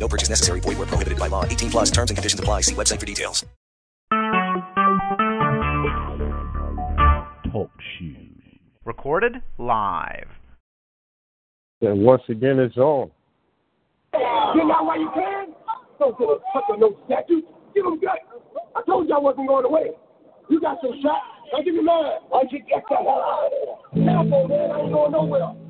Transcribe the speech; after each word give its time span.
No 0.00 0.08
purchase 0.08 0.30
necessary. 0.30 0.60
Void 0.60 0.78
where 0.78 0.86
prohibited 0.86 1.18
by 1.18 1.28
law. 1.28 1.44
18 1.44 1.70
plus 1.70 1.90
terms 1.90 2.10
and 2.10 2.16
conditions 2.16 2.40
apply. 2.40 2.62
See 2.62 2.74
website 2.74 2.98
for 2.98 3.06
details. 3.06 3.44
Talk 7.52 7.70
shoes. 7.98 8.16
Recorded 8.84 9.36
live. 9.58 10.28
And 11.82 12.02
once 12.02 12.22
again, 12.28 12.58
it's 12.58 12.76
on. 12.76 13.10
You 14.12 14.66
know 14.66 14.82
why 14.82 14.96
you 14.96 15.10
can? 15.14 15.54
Don't 15.98 16.18
get 16.18 16.28
a 16.28 16.38
touch 16.52 16.64
of 16.70 16.80
no 16.80 16.96
statue. 17.06 17.42
Give 17.74 17.84
them 17.84 18.00
gut. 18.00 18.18
I 18.74 18.82
told 18.86 19.08
you 19.08 19.14
I 19.14 19.18
wasn't 19.18 19.48
going 19.48 19.64
away. 19.64 19.90
You 20.48 20.60
got 20.60 20.78
some 20.82 20.92
shot. 21.02 21.20
Don't 21.52 21.64
give 21.64 21.74
me 21.74 21.82
mad. 21.82 22.20
Why'd 22.28 22.46
you 22.50 22.58
get 22.60 22.82
the 22.88 22.96
hell 22.96 23.08
out 23.08 23.46
of 23.46 23.52
there? 23.94 24.04
Careful, 24.04 24.48
man. 24.48 24.70
I 24.70 24.80
ain't 24.80 24.92
going 24.92 25.12
nowhere. 25.12 25.69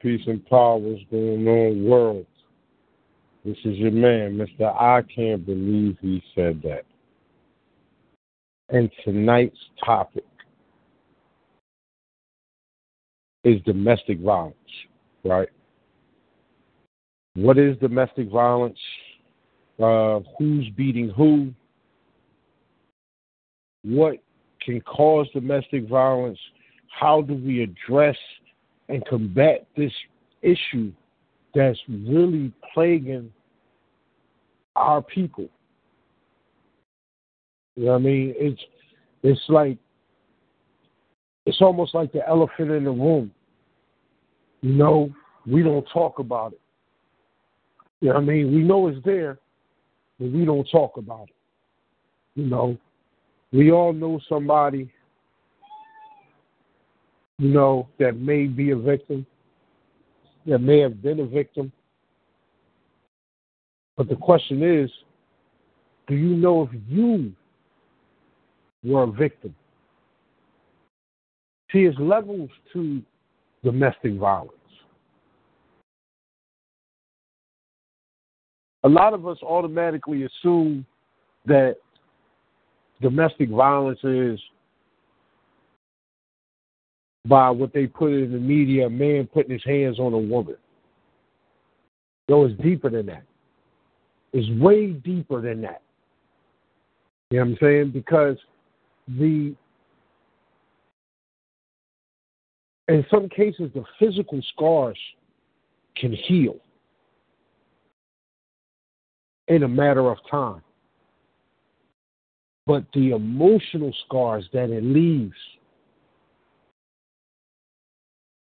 peace 0.00 0.22
and 0.26 0.44
power. 0.46 0.76
What's 0.76 1.02
going 1.10 1.46
on, 1.46 1.84
world? 1.84 2.26
This 3.44 3.56
is 3.64 3.76
your 3.76 3.92
man, 3.92 4.36
Mr. 4.36 4.74
I 4.74 5.02
can't 5.02 5.46
believe 5.46 5.96
he 6.00 6.22
said 6.34 6.60
that. 6.62 6.82
And 8.70 8.90
tonight's 9.04 9.58
topic 9.84 10.24
is 13.44 13.60
domestic 13.62 14.18
violence, 14.20 14.56
right? 15.24 15.48
What 17.36 17.58
is 17.58 17.76
domestic 17.78 18.28
violence? 18.30 18.78
Uh, 19.80 20.20
who's 20.38 20.68
beating 20.70 21.10
who? 21.10 21.52
What 23.84 24.16
can 24.60 24.80
cause 24.80 25.28
domestic 25.32 25.88
violence? 25.88 26.38
How 26.88 27.20
do 27.22 27.34
we 27.34 27.62
address 27.62 28.16
and 28.88 29.04
combat 29.06 29.66
this 29.76 29.92
issue 30.42 30.92
that's 31.54 31.78
really 31.88 32.52
plaguing 32.72 33.32
our 34.76 35.02
people. 35.02 35.48
You 37.74 37.86
know 37.86 37.92
what 37.92 37.98
I 37.98 38.02
mean? 38.02 38.34
It's 38.36 38.60
it's 39.22 39.40
like 39.48 39.78
it's 41.46 41.60
almost 41.60 41.94
like 41.94 42.12
the 42.12 42.26
elephant 42.28 42.70
in 42.70 42.84
the 42.84 42.90
room. 42.90 43.30
You 44.62 44.72
know, 44.72 45.10
we 45.46 45.62
don't 45.62 45.86
talk 45.92 46.18
about 46.18 46.52
it. 46.52 46.60
You 48.00 48.08
know 48.08 48.14
what 48.14 48.22
I 48.22 48.26
mean? 48.26 48.54
We 48.54 48.62
know 48.62 48.88
it's 48.88 49.04
there, 49.04 49.38
but 50.18 50.30
we 50.30 50.44
don't 50.44 50.68
talk 50.70 50.96
about 50.96 51.28
it. 51.28 51.34
You 52.34 52.46
know, 52.46 52.76
we 53.52 53.70
all 53.70 53.92
know 53.92 54.20
somebody 54.28 54.90
you 57.38 57.50
know, 57.50 57.88
that 57.98 58.16
may 58.16 58.46
be 58.46 58.70
a 58.70 58.76
victim, 58.76 59.26
that 60.46 60.58
may 60.58 60.78
have 60.80 61.02
been 61.02 61.20
a 61.20 61.26
victim. 61.26 61.70
But 63.96 64.08
the 64.08 64.16
question 64.16 64.62
is, 64.62 64.90
do 66.06 66.14
you 66.14 66.36
know 66.36 66.62
if 66.62 66.80
you 66.88 67.32
were 68.84 69.04
a 69.04 69.10
victim? 69.10 69.54
See, 71.72 71.80
it's 71.80 71.98
levels 71.98 72.50
to 72.72 73.02
domestic 73.64 74.14
violence. 74.14 74.52
A 78.84 78.88
lot 78.88 79.14
of 79.14 79.26
us 79.26 79.38
automatically 79.42 80.22
assume 80.22 80.86
that 81.44 81.76
domestic 83.02 83.50
violence 83.50 83.98
is 84.04 84.38
by 87.28 87.50
what 87.50 87.72
they 87.72 87.86
put 87.86 88.12
in 88.12 88.32
the 88.32 88.38
media, 88.38 88.86
a 88.86 88.90
man 88.90 89.26
putting 89.26 89.52
his 89.52 89.64
hands 89.64 89.98
on 89.98 90.12
a 90.12 90.18
woman. 90.18 90.56
No, 92.28 92.44
it's 92.44 92.60
deeper 92.60 92.90
than 92.90 93.06
that. 93.06 93.24
It's 94.32 94.48
way 94.60 94.88
deeper 94.92 95.40
than 95.40 95.62
that. 95.62 95.82
You 97.30 97.38
know 97.38 97.44
what 97.44 97.50
I'm 97.50 97.58
saying? 97.60 97.90
Because 97.92 98.36
the 99.08 99.54
in 102.88 103.04
some 103.10 103.28
cases 103.28 103.70
the 103.74 103.84
physical 103.98 104.40
scars 104.54 104.98
can 105.96 106.12
heal 106.12 106.56
in 109.48 109.62
a 109.62 109.68
matter 109.68 110.10
of 110.10 110.18
time. 110.30 110.62
But 112.66 112.84
the 112.94 113.10
emotional 113.10 113.92
scars 114.06 114.44
that 114.52 114.70
it 114.70 114.82
leaves, 114.82 115.36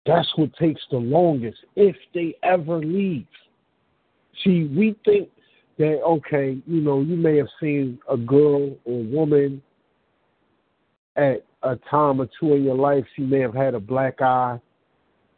that's 0.07 0.29
what 0.37 0.55
takes 0.57 0.83
the 0.91 0.99
longest, 0.99 1.59
if 1.75 1.97
they 2.15 2.37
ever 2.43 2.79
leave. 2.79 3.27
See, 4.45 4.65
we 4.65 4.97
think 5.05 5.29
that, 5.79 6.01
okay, 6.03 6.59
you 6.67 6.81
know, 6.81 7.01
you 7.01 7.17
may 7.17 7.37
have 7.37 7.49
seen 7.61 7.99
a 8.09 8.17
girl 8.17 8.77
or 8.85 9.03
woman 9.05 9.63
at 11.17 11.45
a 11.63 11.77
time 11.91 12.21
or 12.21 12.29
two 12.39 12.55
in 12.55 12.65
your 12.65 12.77
life, 12.77 13.05
she 13.17 13.23
may 13.23 13.41
have 13.41 13.55
had 13.55 13.75
a 13.75 13.81
black 13.81 14.21
eye 14.21 14.61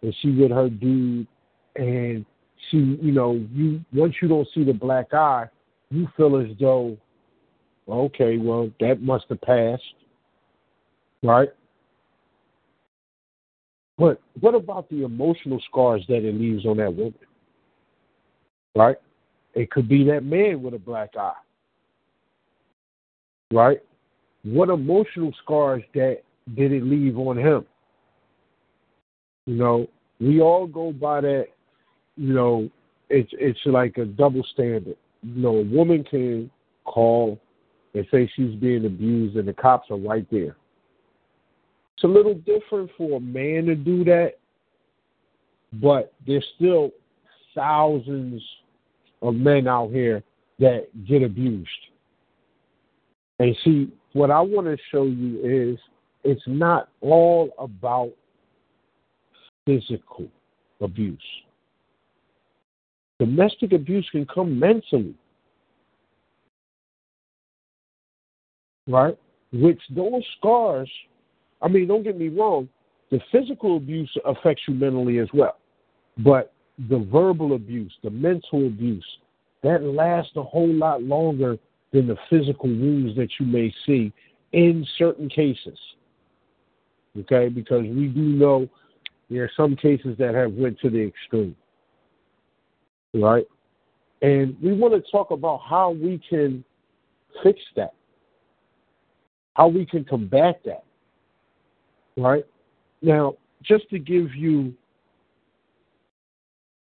and 0.03 0.15
she 0.21 0.31
with 0.31 0.51
her 0.51 0.69
dude 0.69 1.27
and 1.77 2.25
she, 2.71 2.77
you 2.77 3.13
know, 3.13 3.41
you 3.53 3.85
once 3.93 4.15
you 4.21 4.29
don't 4.29 4.49
see 4.55 4.65
the 4.65 4.73
black 4.73 5.15
eye, 5.15 5.47
you 5.91 6.09
feel 6.17 6.37
as 6.37 6.49
though, 6.61 6.97
okay, 7.89 8.37
well, 8.37 8.71
that 8.81 9.01
must 9.01 9.27
have 9.29 9.41
passed, 9.41 9.83
right? 11.23 11.49
But 13.99 14.21
what 14.41 14.55
about 14.55 14.89
the 14.89 15.05
emotional 15.05 15.61
scars 15.69 16.05
that 16.09 16.27
it 16.27 16.35
leaves 16.35 16.65
on 16.67 16.77
that 16.77 16.95
woman? 16.95 17.15
Right? 18.77 18.97
It 19.55 19.71
could 19.71 19.89
be 19.89 20.05
that 20.05 20.25
man 20.25 20.63
with 20.63 20.75
a 20.75 20.79
black 20.79 21.11
eye. 21.19 21.33
Right? 23.53 23.81
What 24.45 24.69
emotional 24.69 25.35
scars 25.43 25.83
that 25.95 26.19
did 26.55 26.73
it 26.73 26.85
leave 26.85 27.19
on 27.19 27.37
him? 27.37 27.65
You 29.47 29.57
know, 29.57 29.89
we 30.21 30.41
all 30.41 30.67
go 30.67 30.93
by 30.93 31.23
that 31.23 31.49
you 32.19 32.35
know, 32.35 32.69
it's 33.09 33.31
it's 33.35 33.61
like 33.65 33.97
a 33.97 34.05
double 34.05 34.45
standard. 34.53 34.97
You 35.23 35.43
know, 35.43 35.57
a 35.59 35.65
woman 35.65 36.05
can 36.05 36.51
call 36.85 37.41
and 37.95 38.05
say 38.11 38.31
she's 38.35 38.55
being 38.57 38.85
abused, 38.85 39.37
and 39.37 39.47
the 39.47 39.53
cops 39.53 39.91
are 39.91 39.97
right 39.97 40.27
there. 40.31 40.57
It's 41.99 42.05
a 42.05 42.07
little 42.07 42.35
different 42.35 42.93
for 42.97 43.17
a 43.17 43.21
man 43.21 43.67
to 43.67 43.75
do 43.75 44.05
that, 44.05 44.35
but 45.73 46.13
there's 46.25 46.47
still 46.55 46.93
thousands 47.57 48.41
of 49.21 49.35
men 49.35 49.67
out 49.67 49.91
here 49.91 50.23
that 50.61 50.87
get 51.09 51.25
abused. 51.25 51.69
And 53.41 53.57
see, 53.65 53.91
what 54.13 54.31
I 54.31 54.41
want 54.41 54.69
to 54.69 54.77
show 54.93 55.07
you 55.07 55.41
is 55.73 55.77
it's 56.23 56.43
not 56.47 56.89
all 57.01 57.51
about 57.59 58.13
physical 59.67 60.29
abuse. 60.81 61.19
Domestic 63.19 63.73
abuse 63.73 64.09
can 64.13 64.25
come 64.33 64.57
mentally. 64.57 65.17
Right? 68.87 69.19
Which 69.53 69.81
those 69.91 70.23
scars, 70.39 70.89
I 71.61 71.69
mean, 71.69 71.89
don't 71.89 72.05
get 72.05 72.19
me 72.19 72.29
wrong, 72.29 72.69
the 73.11 73.21
physical 73.33 73.77
abuse 73.77 74.11
affects 74.25 74.63
you 74.69 74.75
mentally 74.75 75.19
as 75.19 75.29
well. 75.33 75.57
But 76.19 76.53
the 76.89 76.99
verbal 77.11 77.55
abuse, 77.55 77.93
the 78.03 78.11
mental 78.11 78.67
abuse, 78.67 79.07
that 79.63 79.83
lasts 79.83 80.33
a 80.37 80.43
whole 80.43 80.73
lot 80.73 81.03
longer 81.03 81.59
than 81.93 82.07
the 82.07 82.17
physical 82.31 82.69
wounds 82.69 83.17
that 83.17 83.29
you 83.41 83.47
may 83.47 83.75
see 83.87 84.13
in 84.53 84.87
certain 84.99 85.29
cases. 85.29 85.79
Okay, 87.19 87.49
because 87.49 87.83
we 87.83 88.07
do 88.07 88.21
know 88.21 88.69
there 89.31 89.43
are 89.43 89.51
some 89.57 89.75
cases 89.75 90.17
that 90.19 90.35
have 90.35 90.53
went 90.53 90.79
to 90.81 90.91
the 90.91 91.01
extreme 91.01 91.57
right? 93.15 93.47
And 94.23 94.57
we 94.63 94.75
want 94.75 94.95
to 94.95 95.11
talk 95.11 95.31
about 95.31 95.61
how 95.69 95.91
we 95.91 96.21
can 96.29 96.65
fix 97.43 97.61
that, 97.77 97.95
how 99.55 99.69
we 99.69 99.87
can 99.87 100.05
combat 100.05 100.61
that, 100.65 100.85
right? 102.19 102.45
Now, 103.01 103.35
just 103.63 103.89
to 103.91 103.99
give 103.99 104.35
you 104.35 104.75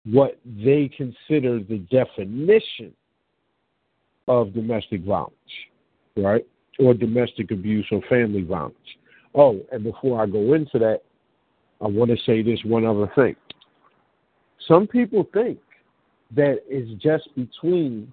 what 0.06 0.40
they 0.46 0.90
consider 0.96 1.60
the 1.60 1.80
definition 1.90 2.94
of 4.28 4.54
domestic 4.54 5.04
violence, 5.04 5.34
right? 6.16 6.46
Or 6.80 6.94
domestic 6.94 7.52
abuse 7.52 7.86
or 7.92 8.02
family 8.10 8.42
violence. 8.42 8.76
Oh, 9.34 9.60
and 9.72 9.84
before 9.84 10.22
I 10.22 10.26
go 10.26 10.54
into 10.54 10.80
that, 10.80 11.02
I 11.82 11.88
want 11.88 12.12
to 12.12 12.18
say 12.26 12.42
this 12.42 12.60
one 12.64 12.86
other 12.86 13.12
thing. 13.16 13.36
Some 14.68 14.88
people 14.88 15.28
think 15.34 15.60
that 16.36 16.60
it's 16.68 17.02
just 17.02 17.34
between 17.36 18.12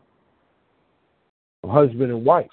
a 1.65 1.69
husband 1.69 2.11
and 2.11 2.25
wife, 2.25 2.47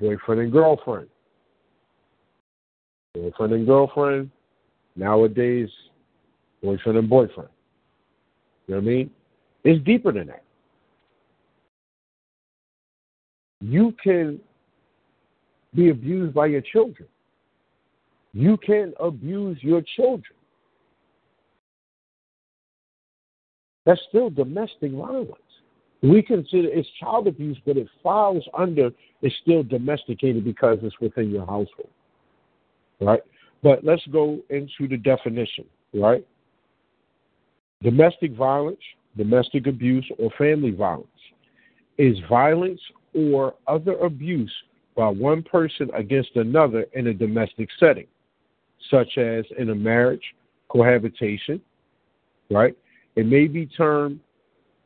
boyfriend 0.00 0.40
and 0.40 0.52
girlfriend. 0.52 1.08
Boyfriend 3.14 3.52
and 3.52 3.66
girlfriend, 3.66 4.30
nowadays, 4.96 5.68
boyfriend 6.62 6.98
and 6.98 7.08
boyfriend. 7.08 7.48
You 8.66 8.74
know 8.74 8.80
what 8.80 8.86
I 8.86 8.90
mean? 8.90 9.10
It's 9.64 9.84
deeper 9.84 10.12
than 10.12 10.28
that. 10.28 10.42
You 13.60 13.94
can 14.02 14.40
be 15.74 15.90
abused 15.90 16.34
by 16.34 16.46
your 16.46 16.60
children. 16.60 17.08
You 18.32 18.56
can 18.58 18.94
abuse 19.00 19.58
your 19.62 19.82
children. 19.96 20.24
That's 23.84 24.00
still 24.08 24.30
domestic 24.30 24.92
violence. 24.92 25.32
We 26.02 26.22
consider 26.22 26.68
it's 26.68 26.88
child 27.00 27.26
abuse, 27.26 27.58
but 27.66 27.76
it 27.76 27.88
falls 28.02 28.44
under 28.56 28.90
it's 29.22 29.34
still 29.42 29.62
domesticated 29.62 30.44
because 30.44 30.78
it's 30.82 31.00
within 31.00 31.30
your 31.30 31.46
household. 31.46 31.88
Right? 33.00 33.20
But 33.62 33.84
let's 33.84 34.06
go 34.12 34.38
into 34.50 34.88
the 34.88 34.96
definition, 34.96 35.64
right? 35.94 36.26
Domestic 37.82 38.32
violence, 38.34 38.80
domestic 39.16 39.66
abuse, 39.66 40.08
or 40.18 40.30
family 40.38 40.70
violence 40.70 41.06
is 41.98 42.16
violence 42.28 42.80
or 43.14 43.54
other 43.66 43.96
abuse 43.98 44.52
by 44.96 45.08
one 45.08 45.42
person 45.42 45.90
against 45.94 46.30
another 46.36 46.86
in 46.94 47.08
a 47.08 47.14
domestic 47.14 47.68
setting, 47.78 48.06
such 48.90 49.18
as 49.18 49.44
in 49.58 49.70
a 49.70 49.74
marriage, 49.74 50.22
cohabitation, 50.68 51.60
right? 52.50 52.76
It 53.16 53.26
may 53.26 53.46
be 53.46 53.66
termed 53.66 54.20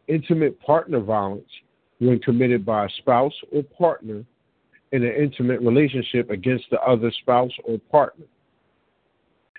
intimate 0.09 0.61
partner 0.61 1.01
violence 1.01 1.49
when 1.99 2.19
committed 2.19 2.65
by 2.65 2.87
a 2.87 2.89
spouse 2.99 3.35
or 3.53 3.63
partner 3.63 4.25
in 4.93 5.05
an 5.05 5.13
intimate 5.15 5.61
relationship 5.61 6.31
against 6.31 6.65
the 6.71 6.81
other 6.83 7.11
spouse 7.21 7.53
or 7.65 7.79
partner 7.91 8.27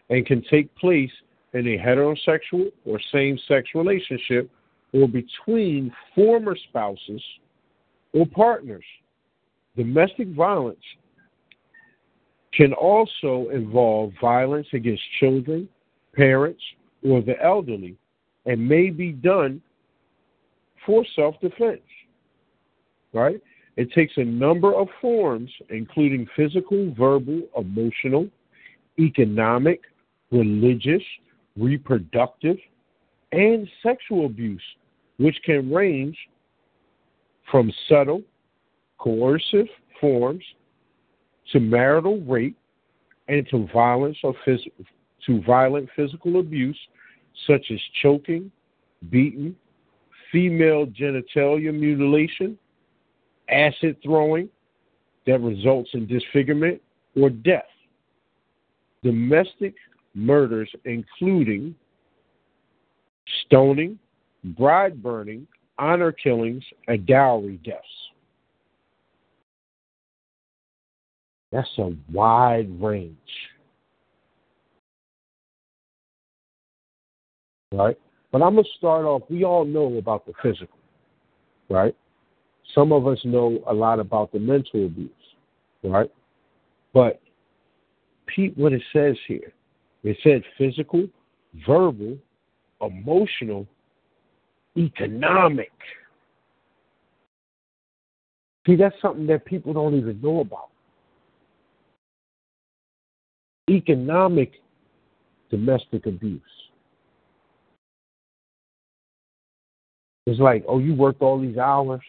and 0.10 0.25
can 0.25 0.44
take 0.50 0.74
place 0.75 1.12
in 1.54 1.68
a 1.68 1.78
heterosexual 1.78 2.72
or 2.86 3.00
same 3.12 3.38
sex 3.48 3.70
relationship 3.75 4.50
or 4.94 5.08
between 5.08 5.94
former 6.16 6.56
spouses 6.70 7.22
or 8.13 8.25
partners. 8.28 8.84
Domestic 9.75 10.30
violence 10.30 10.84
can 12.54 12.74
also 12.74 13.50
involve 13.52 14.12
violence 14.22 14.68
against 14.74 15.02
children, 15.20 15.68
parents, 16.16 16.62
or 17.04 17.22
the 17.22 17.42
elderly 17.44 17.98
and 18.46 18.68
may 18.68 18.90
be 18.90 19.12
done 19.12 19.62
for 20.86 21.06
self 21.16 21.40
defense. 21.42 21.82
Right? 23.13 23.42
It 23.75 23.92
takes 23.92 24.13
a 24.18 24.24
number 24.24 24.74
of 24.74 24.88
forms, 25.01 25.50
including 25.70 26.27
physical, 26.36 26.94
verbal, 26.98 27.42
emotional, 27.58 28.27
economic, 29.00 29.82
religious, 30.32 31.01
reproductive, 31.58 32.58
and 33.32 33.68
sexual 33.82 34.27
abuse, 34.27 34.62
which 35.18 35.38
can 35.44 35.72
range 35.72 36.18
from 37.50 37.72
subtle, 37.89 38.22
coercive 39.00 39.68
forms 40.00 40.44
to 41.51 41.60
marital 41.60 42.22
rape 42.22 42.58
and 43.27 43.48
to 43.50 43.68
violence 43.74 44.18
or 44.24 44.34
phys- 44.46 44.72
to 45.25 45.42
violent 45.42 45.89
physical 45.96 46.39
abuse 46.39 46.77
such 47.48 47.72
as 47.72 47.80
choking, 48.01 48.51
beating, 49.10 49.56
female 50.32 50.86
genitalia 50.88 51.74
mutilation, 51.74 52.58
acid 53.54 53.98
throwing 54.04 54.50
that 55.26 55.40
results 55.40 55.90
in 55.94 56.08
disfigurement 56.08 56.82
or 57.16 57.30
death. 57.30 57.64
domestic 59.04 59.76
murders, 60.16 60.70
including 60.86 61.76
stoning, 63.46 64.00
bride 64.44 65.02
burning, 65.02 65.48
honor 65.78 66.12
killings, 66.12 66.64
and 66.88 67.06
dowry 67.06 67.60
deaths. 67.66 67.86
That's 71.52 71.70
a 71.78 71.92
wide 72.12 72.70
range. 72.82 73.18
Right? 77.72 77.98
But 78.32 78.42
I'm 78.42 78.54
going 78.54 78.64
to 78.64 78.70
start 78.78 79.06
off. 79.06 79.24
We 79.30 79.44
all 79.44 79.66
know 79.66 79.98
about 79.98 80.26
the 80.26 80.34
physical, 80.42 80.78
right? 81.70 81.96
Some 82.74 82.91
of 82.91 83.08
us 83.08 83.20
know 83.24 83.63
a 83.67 83.74
lot 83.74 84.00
about 84.00 84.32
the 84.32 84.39
mental 84.39 84.86
abuse, 84.86 85.10
right? 85.84 86.10
But 86.93 87.22
repeat 88.25 88.58
what 88.58 88.74
it 88.74 88.82
says 88.91 89.15
here. 89.27 89.53
It 90.03 90.17
said 90.24 90.43
physical, 90.58 91.08
verbal, 91.65 92.17
emotional, 92.82 93.67
economic. 94.77 95.72
See, 98.65 98.75
that's 98.75 98.96
something 99.01 99.27
that 99.27 99.46
people 99.46 99.74
don't 99.74 99.96
even 99.96 100.20
know 100.22 100.39
about. 100.39 100.70
Economic 103.70 104.53
domestic 105.50 106.05
abuse. 106.05 106.41
It's 110.25 110.39
like, 110.39 110.63
oh, 110.67 110.79
you 110.79 110.96
worked 110.96 111.22
all 111.22 111.39
these 111.39 111.58
hours. 111.58 112.01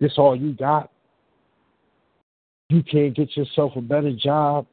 This 0.00 0.14
all 0.18 0.36
you 0.36 0.52
got. 0.52 0.90
You 2.68 2.82
can't 2.82 3.14
get 3.14 3.36
yourself 3.36 3.72
a 3.76 3.80
better 3.80 4.12
job. 4.12 4.66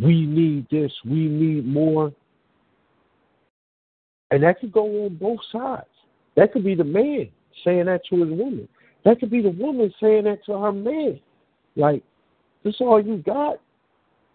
We 0.00 0.26
need 0.26 0.66
this. 0.70 0.92
We 1.04 1.28
need 1.28 1.66
more. 1.66 2.12
And 4.30 4.42
that 4.42 4.60
could 4.60 4.72
go 4.72 5.04
on 5.04 5.16
both 5.16 5.40
sides. 5.52 5.86
That 6.36 6.52
could 6.52 6.64
be 6.64 6.74
the 6.74 6.84
man 6.84 7.28
saying 7.64 7.86
that 7.86 8.04
to 8.06 8.16
his 8.24 8.30
woman. 8.30 8.68
That 9.04 9.20
could 9.20 9.30
be 9.30 9.42
the 9.42 9.50
woman 9.50 9.92
saying 10.00 10.24
that 10.24 10.44
to 10.46 10.58
her 10.58 10.72
man. 10.72 11.20
Like, 11.76 12.02
this 12.64 12.76
all 12.80 13.04
you 13.04 13.18
got? 13.18 13.56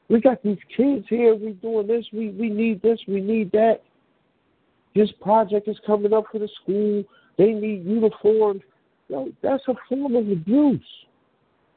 We 0.10 0.22
got 0.22 0.42
these 0.44 0.58
kids 0.76 1.06
here. 1.10 1.36
We 1.36 1.54
doing 1.54 1.88
this. 1.88 2.06
We 2.14 2.30
we 2.30 2.50
need 2.50 2.82
this. 2.82 3.00
We 3.08 3.20
need 3.20 3.52
that. 3.52 3.82
This 4.96 5.12
project 5.22 5.68
is 5.68 5.78
coming 5.86 6.14
up 6.14 6.26
for 6.32 6.40
the 6.40 6.50
school. 6.62 7.04
They 7.38 7.52
need 7.52 7.86
uniforms. 7.86 8.62
Yo, 9.10 9.30
that's 9.42 9.64
a 9.68 9.74
form 9.88 10.16
of 10.16 10.30
abuse. 10.30 10.82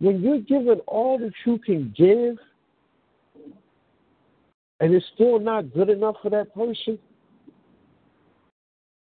When 0.00 0.20
you're 0.20 0.40
given 0.40 0.80
all 0.86 1.18
that 1.18 1.32
you 1.46 1.58
can 1.58 1.94
give, 1.96 2.36
and 4.80 4.94
it's 4.94 5.04
still 5.14 5.38
not 5.38 5.72
good 5.72 5.90
enough 5.90 6.16
for 6.22 6.30
that 6.30 6.54
person, 6.54 6.98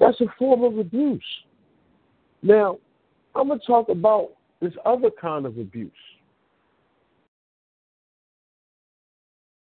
that's 0.00 0.20
a 0.20 0.26
form 0.38 0.64
of 0.64 0.78
abuse. 0.78 1.24
Now, 2.42 2.78
I'm 3.34 3.48
going 3.48 3.60
to 3.60 3.66
talk 3.66 3.88
about 3.88 4.30
this 4.60 4.72
other 4.84 5.10
kind 5.20 5.46
of 5.46 5.58
abuse. 5.58 5.92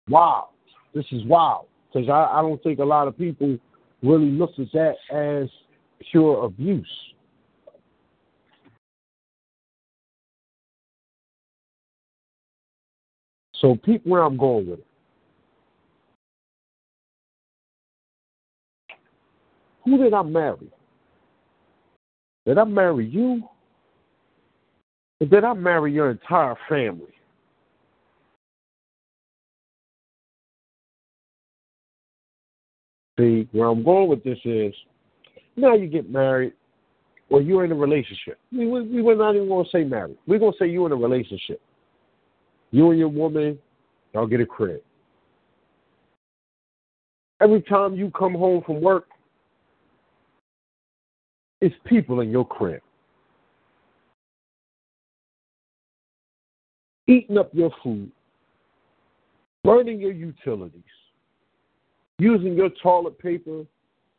Wow. 0.09 0.49
This 0.93 1.05
is 1.11 1.25
wild 1.25 1.67
because 1.91 2.09
I, 2.09 2.39
I 2.39 2.41
don't 2.41 2.61
think 2.61 2.79
a 2.79 2.83
lot 2.83 3.07
of 3.07 3.17
people 3.17 3.57
really 4.03 4.29
look 4.29 4.51
at 4.59 4.67
that 4.73 4.95
as 5.11 5.49
pure 6.11 6.45
abuse. 6.45 6.87
So 13.61 13.75
peep 13.83 14.05
where 14.05 14.23
I'm 14.23 14.37
going 14.37 14.69
with 14.69 14.79
it. 14.79 14.85
Who 19.85 19.97
did 19.97 20.13
I 20.13 20.23
marry? 20.23 20.71
Did 22.45 22.57
I 22.57 22.63
marry 22.63 23.05
you? 23.05 23.43
Or 25.21 25.27
did 25.27 25.43
I 25.43 25.53
marry 25.53 25.93
your 25.93 26.11
entire 26.11 26.55
family? 26.67 27.13
See, 33.17 33.47
where 33.53 33.69
I'm 33.69 33.83
going 33.83 34.09
with 34.09 34.23
this 34.23 34.37
is 34.43 34.73
now 35.55 35.73
you 35.73 35.87
get 35.87 36.09
married 36.09 36.53
or 37.29 37.41
you're 37.41 37.63
in 37.63 37.71
a 37.71 37.75
relationship. 37.75 38.37
We, 38.51 38.67
we, 38.67 38.81
we 38.81 39.01
we're 39.01 39.15
not 39.15 39.35
even 39.35 39.47
going 39.47 39.65
to 39.65 39.71
say 39.71 39.83
married. 39.83 40.17
We're 40.27 40.39
going 40.39 40.51
to 40.51 40.57
say 40.57 40.67
you're 40.67 40.87
in 40.87 40.91
a 40.91 40.97
relationship. 40.97 41.61
You 42.75 42.89
and 42.89 42.99
your 42.99 43.07
woman, 43.07 43.57
y'all 44.13 44.27
get 44.27 44.41
a 44.41 44.45
crib. 44.45 44.81
Every 47.41 47.61
time 47.61 47.95
you 47.95 48.11
come 48.11 48.33
home 48.33 48.63
from 48.65 48.81
work, 48.81 49.05
it's 51.61 51.73
people 51.85 52.19
in 52.19 52.31
your 52.31 52.45
crib. 52.45 52.81
Eating 57.07 57.37
up 57.37 57.49
your 57.53 57.71
food, 57.81 58.11
burning 59.63 60.01
your 60.01 60.11
utilities, 60.11 60.81
using 62.19 62.55
your 62.55 62.71
toilet 62.83 63.17
paper, 63.19 63.63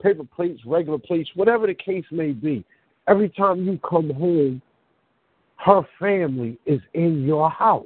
paper 0.03 0.25
plates, 0.35 0.63
regular 0.65 0.97
plates, 0.97 1.29
whatever 1.35 1.67
the 1.67 1.75
case 1.75 2.07
may 2.11 2.31
be. 2.31 2.65
Every 3.07 3.29
time 3.29 3.67
you 3.67 3.79
come 3.87 4.09
home, 4.15 4.63
her 5.57 5.83
family 6.01 6.59
is 6.65 6.81
in 6.95 7.23
your 7.27 7.51
house. 7.51 7.85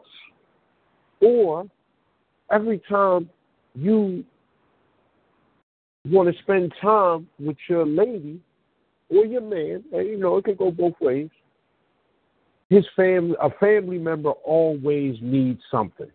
Or 1.20 1.66
every 2.50 2.80
time 2.88 3.28
you 3.74 4.24
want 6.06 6.34
to 6.34 6.42
spend 6.42 6.72
time 6.80 7.28
with 7.38 7.56
your 7.68 7.86
lady 7.86 8.40
or 9.10 9.26
your 9.26 9.42
man, 9.42 9.84
and 9.92 10.06
you 10.06 10.18
know, 10.18 10.36
it 10.38 10.44
can 10.44 10.54
go 10.54 10.70
both 10.70 10.94
ways. 11.00 11.28
His 12.68 12.86
family, 12.94 13.36
a 13.42 13.50
family 13.50 13.98
member 13.98 14.30
always 14.30 15.16
needs 15.20 15.60
something. 15.70 16.10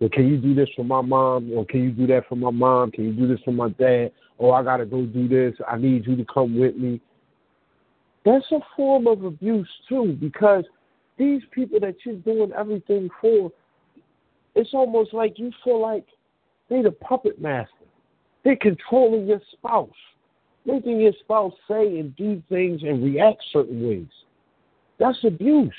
Well, 0.00 0.10
can 0.10 0.28
you 0.28 0.38
do 0.38 0.54
this 0.54 0.68
for 0.76 0.84
my 0.84 1.00
mom? 1.00 1.52
Or 1.52 1.64
can 1.66 1.82
you 1.82 1.90
do 1.90 2.06
that 2.08 2.28
for 2.28 2.36
my 2.36 2.50
mom? 2.50 2.92
Can 2.92 3.04
you 3.04 3.12
do 3.12 3.26
this 3.26 3.40
for 3.44 3.52
my 3.52 3.68
dad? 3.70 4.12
Oh, 4.38 4.50
I 4.52 4.62
got 4.62 4.78
to 4.78 4.86
go 4.86 5.04
do 5.04 5.28
this. 5.28 5.54
I 5.68 5.76
need 5.76 6.06
you 6.06 6.16
to 6.16 6.24
come 6.32 6.58
with 6.58 6.76
me. 6.76 7.00
That's 8.24 8.44
a 8.52 8.60
form 8.76 9.06
of 9.06 9.24
abuse, 9.24 9.68
too, 9.88 10.16
because 10.20 10.64
these 11.18 11.42
people 11.52 11.80
that 11.80 11.96
you're 12.04 12.16
doing 12.16 12.52
everything 12.56 13.08
for, 13.20 13.52
it's 14.54 14.70
almost 14.72 15.12
like 15.12 15.38
you 15.38 15.50
feel 15.64 15.80
like 15.80 16.06
they're 16.68 16.82
the 16.82 16.92
puppet 16.92 17.40
master. 17.40 17.70
They're 18.44 18.56
controlling 18.56 19.26
your 19.26 19.40
spouse, 19.52 19.88
making 20.64 21.00
your 21.00 21.12
spouse 21.20 21.52
say 21.68 21.98
and 21.98 22.14
do 22.16 22.42
things 22.48 22.82
and 22.82 23.02
react 23.02 23.42
certain 23.52 23.86
ways. 23.86 24.06
That's 24.98 25.18
abuse. 25.24 25.72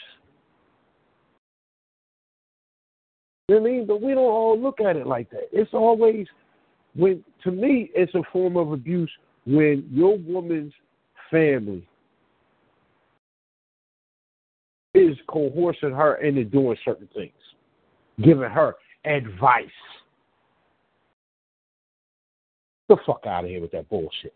You 3.47 3.55
know 3.55 3.61
what 3.61 3.67
I 3.67 3.71
mean? 3.71 3.87
But 3.87 4.01
we 4.01 4.13
don't 4.13 4.23
all 4.23 4.59
look 4.59 4.81
at 4.81 4.95
it 4.95 5.05
like 5.05 5.29
that. 5.29 5.47
It's 5.51 5.73
always 5.73 6.27
when 6.95 7.23
to 7.43 7.51
me 7.51 7.91
it's 7.93 8.13
a 8.15 8.23
form 8.33 8.57
of 8.57 8.71
abuse 8.71 9.11
when 9.45 9.87
your 9.91 10.17
woman's 10.17 10.73
family 11.29 11.87
is 14.95 15.15
coercing 15.27 15.91
her 15.91 16.15
into 16.15 16.43
doing 16.43 16.77
certain 16.83 17.07
things 17.13 17.33
giving 18.21 18.49
her 18.49 18.75
advice. 19.05 19.65
The 22.87 22.97
fuck 23.05 23.25
out 23.25 23.45
of 23.45 23.49
here 23.49 23.61
with 23.61 23.71
that 23.71 23.89
bullshit. 23.89 24.33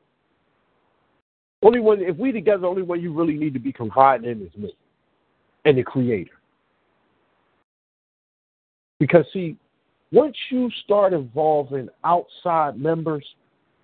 Only 1.61 1.79
one, 1.79 2.01
if 2.01 2.17
we 2.17 2.31
together, 2.31 2.67
only 2.67 2.81
one 2.81 3.01
you 3.01 3.13
really 3.13 3.35
need 3.35 3.53
to 3.53 3.59
be 3.59 3.73
confiding 3.73 4.29
in 4.29 4.41
is 4.41 4.55
me 4.57 4.73
and 5.65 5.77
the 5.77 5.83
Creator. 5.83 6.31
Because 8.99 9.25
see, 9.33 9.57
once 10.11 10.35
you 10.49 10.69
start 10.83 11.13
involving 11.13 11.89
outside 12.03 12.79
members, 12.79 13.25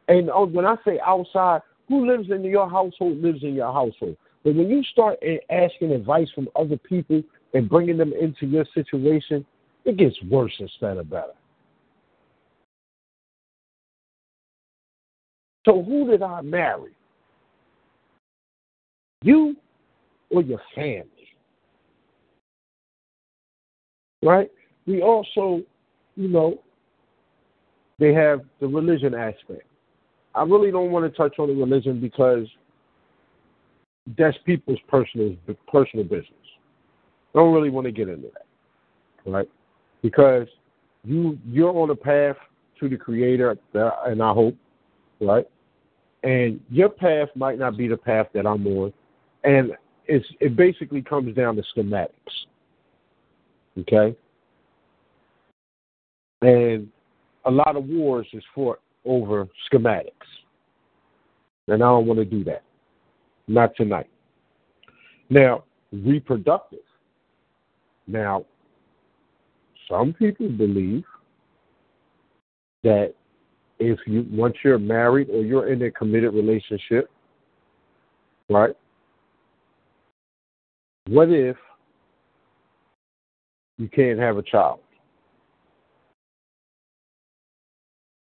and 0.07 0.29
oh, 0.29 0.45
when 0.45 0.65
I 0.65 0.75
say 0.85 0.99
outside, 1.05 1.61
who 1.87 2.07
lives 2.07 2.29
in 2.31 2.43
your 2.43 2.69
household 2.69 3.21
lives 3.21 3.43
in 3.43 3.53
your 3.53 3.71
household. 3.71 4.17
But 4.43 4.55
when 4.55 4.69
you 4.69 4.83
start 4.83 5.17
asking 5.49 5.91
advice 5.91 6.27
from 6.33 6.47
other 6.55 6.77
people 6.77 7.21
and 7.53 7.69
bringing 7.69 7.97
them 7.97 8.13
into 8.13 8.45
your 8.45 8.65
situation, 8.73 9.45
it 9.85 9.97
gets 9.97 10.15
worse 10.23 10.53
instead 10.59 10.97
of 10.97 11.09
better. 11.09 11.33
So 15.65 15.81
who 15.81 16.07
did 16.09 16.21
I 16.21 16.41
marry? 16.41 16.91
You 19.23 19.55
or 20.29 20.41
your 20.43 20.61
family? 20.75 21.09
Right? 24.21 24.51
We 24.85 25.01
also, 25.01 25.61
you 26.15 26.27
know, 26.27 26.61
they 27.99 28.13
have 28.13 28.41
the 28.59 28.67
religion 28.67 29.15
aspect. 29.15 29.63
I 30.35 30.43
really 30.43 30.69
don't 30.69 30.91
want 30.91 31.11
to 31.11 31.17
touch 31.17 31.39
on 31.39 31.47
the 31.47 31.55
religion 31.55 31.99
because 31.99 32.45
that's 34.17 34.37
people's 34.45 34.79
personal 34.87 35.35
personal 35.71 36.05
business. 36.05 36.29
I 37.33 37.39
don't 37.39 37.53
really 37.53 37.69
want 37.69 37.85
to 37.85 37.91
get 37.91 38.09
into 38.09 38.29
that. 38.33 39.31
Right? 39.31 39.49
Because 40.05 40.47
you 41.03 41.39
you're 41.47 41.75
on 41.75 41.89
a 41.89 41.95
path 41.95 42.35
to 42.79 42.87
the 42.87 42.95
Creator, 42.95 43.57
and 43.73 44.21
I 44.21 44.33
hope, 44.33 44.55
right? 45.19 45.47
And 46.21 46.59
your 46.69 46.89
path 46.89 47.29
might 47.33 47.57
not 47.57 47.75
be 47.75 47.87
the 47.87 47.97
path 47.97 48.27
that 48.35 48.45
I'm 48.45 48.67
on, 48.67 48.93
and 49.43 49.71
it's 50.05 50.27
it 50.39 50.55
basically 50.55 51.01
comes 51.01 51.35
down 51.35 51.55
to 51.55 51.63
schematics. 51.75 52.09
Okay, 53.79 54.15
and 56.43 56.87
a 57.45 57.51
lot 57.51 57.75
of 57.75 57.85
wars 57.85 58.27
is 58.31 58.43
fought 58.53 58.79
over 59.05 59.47
schematics, 59.73 60.29
and 61.67 61.81
I 61.81 61.87
don't 61.87 62.05
want 62.05 62.19
to 62.19 62.25
do 62.25 62.43
that. 62.43 62.61
Not 63.47 63.75
tonight. 63.75 64.09
Now, 65.31 65.63
reproductive. 65.91 66.85
Now, 68.05 68.45
some 69.89 70.13
people 70.13 70.49
believe 70.49 71.03
that 72.83 73.13
if 73.79 73.99
you 74.05 74.25
once 74.31 74.55
you're 74.63 74.79
married 74.79 75.29
or 75.29 75.41
you're 75.41 75.71
in 75.71 75.81
a 75.81 75.91
committed 75.91 76.33
relationship, 76.33 77.09
right? 78.49 78.75
What 81.07 81.29
if 81.29 81.57
you 83.77 83.89
can't 83.89 84.19
have 84.19 84.37
a 84.37 84.43
child? 84.43 84.79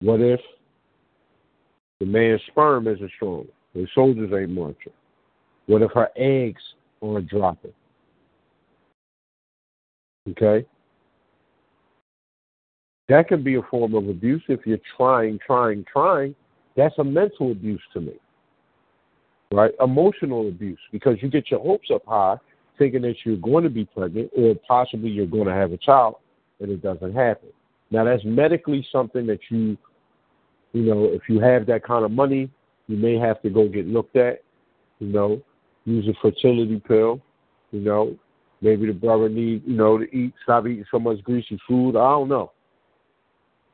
What 0.00 0.20
if 0.20 0.40
the 2.00 2.06
man's 2.06 2.40
sperm 2.48 2.86
isn't 2.88 3.10
strong? 3.16 3.46
His 3.74 3.88
soldiers 3.94 4.30
ain't 4.32 4.50
marching. 4.50 4.92
What 5.66 5.82
if 5.82 5.90
her 5.92 6.08
eggs 6.16 6.62
aren't 7.02 7.28
dropping? 7.28 7.72
Okay? 10.30 10.66
That 13.08 13.28
can 13.28 13.42
be 13.42 13.54
a 13.54 13.62
form 13.62 13.94
of 13.94 14.08
abuse 14.08 14.42
if 14.48 14.66
you're 14.66 14.78
trying, 14.96 15.38
trying, 15.44 15.84
trying. 15.90 16.34
That's 16.76 16.94
a 16.98 17.04
mental 17.04 17.52
abuse 17.52 17.82
to 17.92 18.00
me. 18.00 18.14
Right? 19.52 19.72
Emotional 19.80 20.48
abuse 20.48 20.78
because 20.90 21.16
you 21.20 21.28
get 21.28 21.50
your 21.50 21.60
hopes 21.60 21.88
up 21.94 22.02
high 22.06 22.36
thinking 22.78 23.02
that 23.02 23.14
you're 23.24 23.36
going 23.36 23.64
to 23.64 23.70
be 23.70 23.84
pregnant 23.84 24.30
or 24.36 24.54
possibly 24.68 25.08
you're 25.08 25.24
going 25.26 25.46
to 25.46 25.54
have 25.54 25.72
a 25.72 25.78
child 25.78 26.16
and 26.60 26.70
it 26.70 26.82
doesn't 26.82 27.14
happen. 27.14 27.48
Now 27.90 28.04
that's 28.04 28.24
medically 28.24 28.86
something 28.90 29.26
that 29.26 29.38
you 29.50 29.78
you 30.72 30.82
know, 30.82 31.04
if 31.04 31.22
you 31.28 31.40
have 31.40 31.64
that 31.66 31.84
kind 31.84 32.04
of 32.04 32.10
money, 32.10 32.50
you 32.86 32.96
may 32.98 33.18
have 33.18 33.40
to 33.42 33.48
go 33.48 33.66
get 33.66 33.86
looked 33.86 34.16
at, 34.16 34.42
you 34.98 35.08
know, 35.08 35.40
use 35.86 36.06
a 36.06 36.12
fertility 36.20 36.82
pill, 36.86 37.20
you 37.70 37.80
know, 37.80 38.14
maybe 38.60 38.86
the 38.86 38.92
brother 38.92 39.30
need, 39.30 39.62
you 39.66 39.74
know, 39.74 39.96
to 39.96 40.04
eat 40.14 40.34
stop 40.42 40.66
eating 40.66 40.84
so 40.90 40.98
much 40.98 41.22
greasy 41.22 41.58
food. 41.66 41.96
I 41.96 42.10
don't 42.10 42.28
know. 42.28 42.52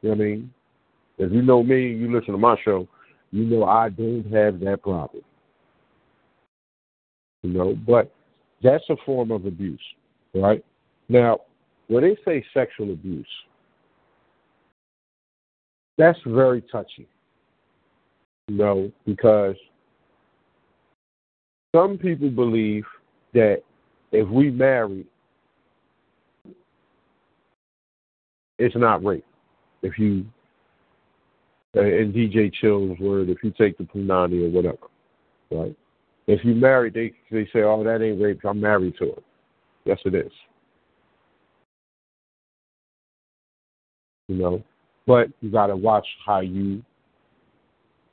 You 0.02 0.10
know 0.10 0.16
what 0.16 0.22
I 0.22 0.26
mean? 0.26 0.54
If 1.18 1.32
you 1.32 1.42
know 1.42 1.62
me 1.62 1.88
you 1.92 2.12
listen 2.12 2.32
to 2.32 2.38
my 2.38 2.56
show, 2.64 2.88
you 3.30 3.44
know 3.44 3.64
I 3.64 3.88
don't 3.88 4.24
have 4.32 4.58
that 4.60 4.82
problem. 4.82 5.22
You 7.42 7.50
know, 7.50 7.76
but 7.86 8.12
that's 8.62 8.84
a 8.90 8.96
form 9.06 9.30
of 9.30 9.46
abuse, 9.46 9.80
right? 10.34 10.64
Now, 11.08 11.40
when 11.88 12.02
they 12.02 12.16
say 12.24 12.44
sexual 12.54 12.92
abuse, 12.92 13.26
that's 15.98 16.18
very 16.26 16.62
touchy. 16.62 17.08
You 18.48 18.56
know, 18.56 18.92
because 19.06 19.56
some 21.74 21.98
people 21.98 22.30
believe 22.30 22.84
that 23.34 23.62
if 24.10 24.28
we 24.28 24.50
marry, 24.50 25.06
it's 28.58 28.76
not 28.76 29.04
rape 29.04 29.24
if 29.82 29.98
you, 29.98 30.24
uh, 31.76 31.80
in 31.82 32.12
DJ 32.12 32.52
Chill's 32.52 32.98
word, 32.98 33.28
if 33.28 33.38
you 33.42 33.50
take 33.50 33.76
the 33.78 33.84
punani 33.84 34.46
or 34.46 34.50
whatever, 34.50 34.88
right? 35.50 35.76
If 36.26 36.44
you 36.44 36.54
married, 36.54 36.94
they 36.94 37.12
they 37.30 37.46
say, 37.52 37.62
"Oh, 37.62 37.82
that 37.82 38.02
ain't 38.02 38.20
rape. 38.20 38.40
I'm 38.44 38.60
married 38.60 38.96
to 38.98 39.06
her." 39.06 39.22
Yes, 39.84 39.98
it 40.04 40.14
is. 40.14 40.32
You 44.28 44.36
know, 44.36 44.62
but 45.06 45.28
you 45.40 45.50
got 45.50 45.66
to 45.66 45.76
watch 45.76 46.06
how 46.24 46.40
you 46.40 46.82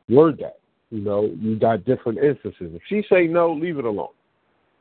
word 0.10 0.40
that. 0.40 0.60
You 0.90 1.02
know, 1.02 1.32
you 1.40 1.58
got 1.58 1.86
different 1.86 2.18
instances. 2.18 2.72
If 2.74 2.82
she 2.90 3.04
say 3.10 3.28
no, 3.28 3.54
leave 3.54 3.78
it 3.78 3.86
alone. 3.86 4.10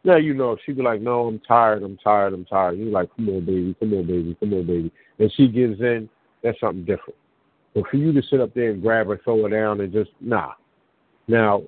Now 0.05 0.17
you 0.17 0.33
know 0.33 0.53
if 0.53 0.61
she 0.65 0.73
be 0.73 0.83
like, 0.83 1.03
"No, 1.03 1.27
I'm 1.27 1.41
tired. 1.41 1.83
I'm 1.83 1.99
tired. 1.99 2.33
I'm 2.33 2.47
tired." 2.47 2.79
You're 2.79 2.89
like, 2.89 3.15
"Come 3.15 3.29
on, 3.29 3.45
baby. 3.45 3.77
Come 3.79 3.93
on, 3.93 4.07
baby. 4.07 4.37
Come 4.41 4.55
on, 4.55 4.67
baby." 4.67 4.91
And 5.19 5.31
she 5.37 5.49
gives 5.49 5.81
in 5.81 6.09
that's 6.43 6.59
something 6.61 6.85
different. 6.85 7.17
But 7.75 7.85
for 7.91 7.97
you 7.97 8.13
to 8.13 8.23
sit 8.29 8.41
up 8.41 8.55
there 8.55 8.71
and 8.71 8.83
grab 8.83 9.09
her, 9.09 9.21
throw 9.23 9.43
her 9.43 9.49
down, 9.49 9.81
and 9.81 9.93
just 9.93 10.11
nah. 10.21 10.53
Now, 11.27 11.63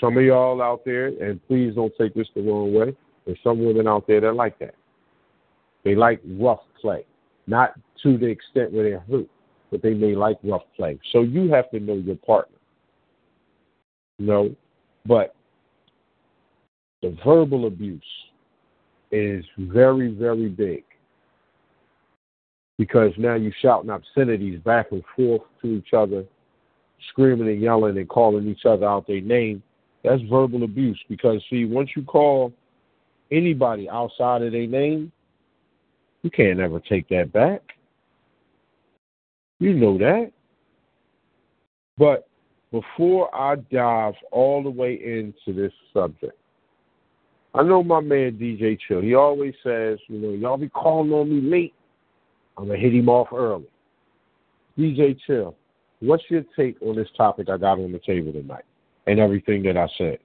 some 0.00 0.16
of 0.16 0.24
y'all 0.24 0.62
out 0.62 0.84
there, 0.84 1.06
and 1.06 1.40
please 1.46 1.74
don't 1.74 1.92
take 1.98 2.14
this 2.14 2.28
the 2.34 2.42
wrong 2.42 2.72
way. 2.74 2.96
There's 3.24 3.38
some 3.42 3.64
women 3.64 3.86
out 3.86 4.06
there 4.06 4.20
that 4.20 4.34
like 4.34 4.58
that. 4.58 4.74
They 5.84 5.94
like 5.94 6.20
rough 6.38 6.60
play, 6.80 7.04
not 7.46 7.74
to 8.02 8.18
the 8.18 8.26
extent 8.26 8.72
where 8.72 8.88
they're 8.88 9.00
hurt, 9.00 9.28
but 9.70 9.82
they 9.82 9.94
may 9.94 10.14
like 10.14 10.38
rough 10.44 10.62
play. 10.76 10.98
So 11.12 11.22
you 11.22 11.50
have 11.52 11.70
to 11.70 11.80
know 11.80 11.94
your 11.94 12.16
partner. 12.16 12.56
Know, 14.18 14.54
but 15.06 15.34
the 17.00 17.16
verbal 17.24 17.66
abuse 17.66 18.02
is 19.10 19.44
very, 19.58 20.12
very 20.12 20.48
big 20.48 20.84
because 22.82 23.12
now 23.16 23.36
you're 23.36 23.52
shouting 23.62 23.90
obscenities 23.90 24.58
back 24.58 24.90
and 24.90 25.04
forth 25.14 25.42
to 25.60 25.68
each 25.68 25.94
other, 25.96 26.24
screaming 27.10 27.46
and 27.46 27.62
yelling 27.62 27.96
and 27.96 28.08
calling 28.08 28.48
each 28.48 28.66
other 28.66 28.84
out 28.84 29.06
their 29.06 29.20
name. 29.20 29.62
That's 30.02 30.20
verbal 30.22 30.64
abuse 30.64 30.98
because, 31.08 31.40
see, 31.48 31.64
once 31.64 31.90
you 31.94 32.02
call 32.02 32.52
anybody 33.30 33.88
outside 33.88 34.42
of 34.42 34.50
their 34.50 34.66
name, 34.66 35.12
you 36.22 36.30
can't 36.30 36.58
ever 36.58 36.80
take 36.80 37.08
that 37.10 37.32
back. 37.32 37.62
You 39.60 39.74
know 39.74 39.96
that. 39.98 40.32
But 41.96 42.26
before 42.72 43.32
I 43.32 43.54
dive 43.70 44.14
all 44.32 44.64
the 44.64 44.70
way 44.70 44.94
into 44.94 45.56
this 45.56 45.72
subject, 45.94 46.36
I 47.54 47.62
know 47.62 47.84
my 47.84 48.00
man 48.00 48.32
DJ 48.32 48.76
Chill. 48.88 49.02
He 49.02 49.14
always 49.14 49.54
says, 49.62 50.00
you 50.08 50.18
know, 50.18 50.30
y'all 50.30 50.56
be 50.56 50.68
calling 50.68 51.12
on 51.12 51.30
me 51.30 51.48
late. 51.48 51.74
I'm 52.56 52.66
gonna 52.66 52.78
hit 52.78 52.94
him 52.94 53.08
off 53.08 53.28
early. 53.32 53.66
DJ 54.78 55.18
Chill, 55.26 55.54
what's 56.00 56.24
your 56.28 56.44
take 56.56 56.80
on 56.82 56.96
this 56.96 57.08
topic 57.16 57.48
I 57.48 57.56
got 57.56 57.78
on 57.78 57.92
the 57.92 57.98
table 57.98 58.32
tonight 58.32 58.64
and 59.06 59.18
everything 59.18 59.62
that 59.64 59.76
I 59.76 59.88
said? 59.98 60.18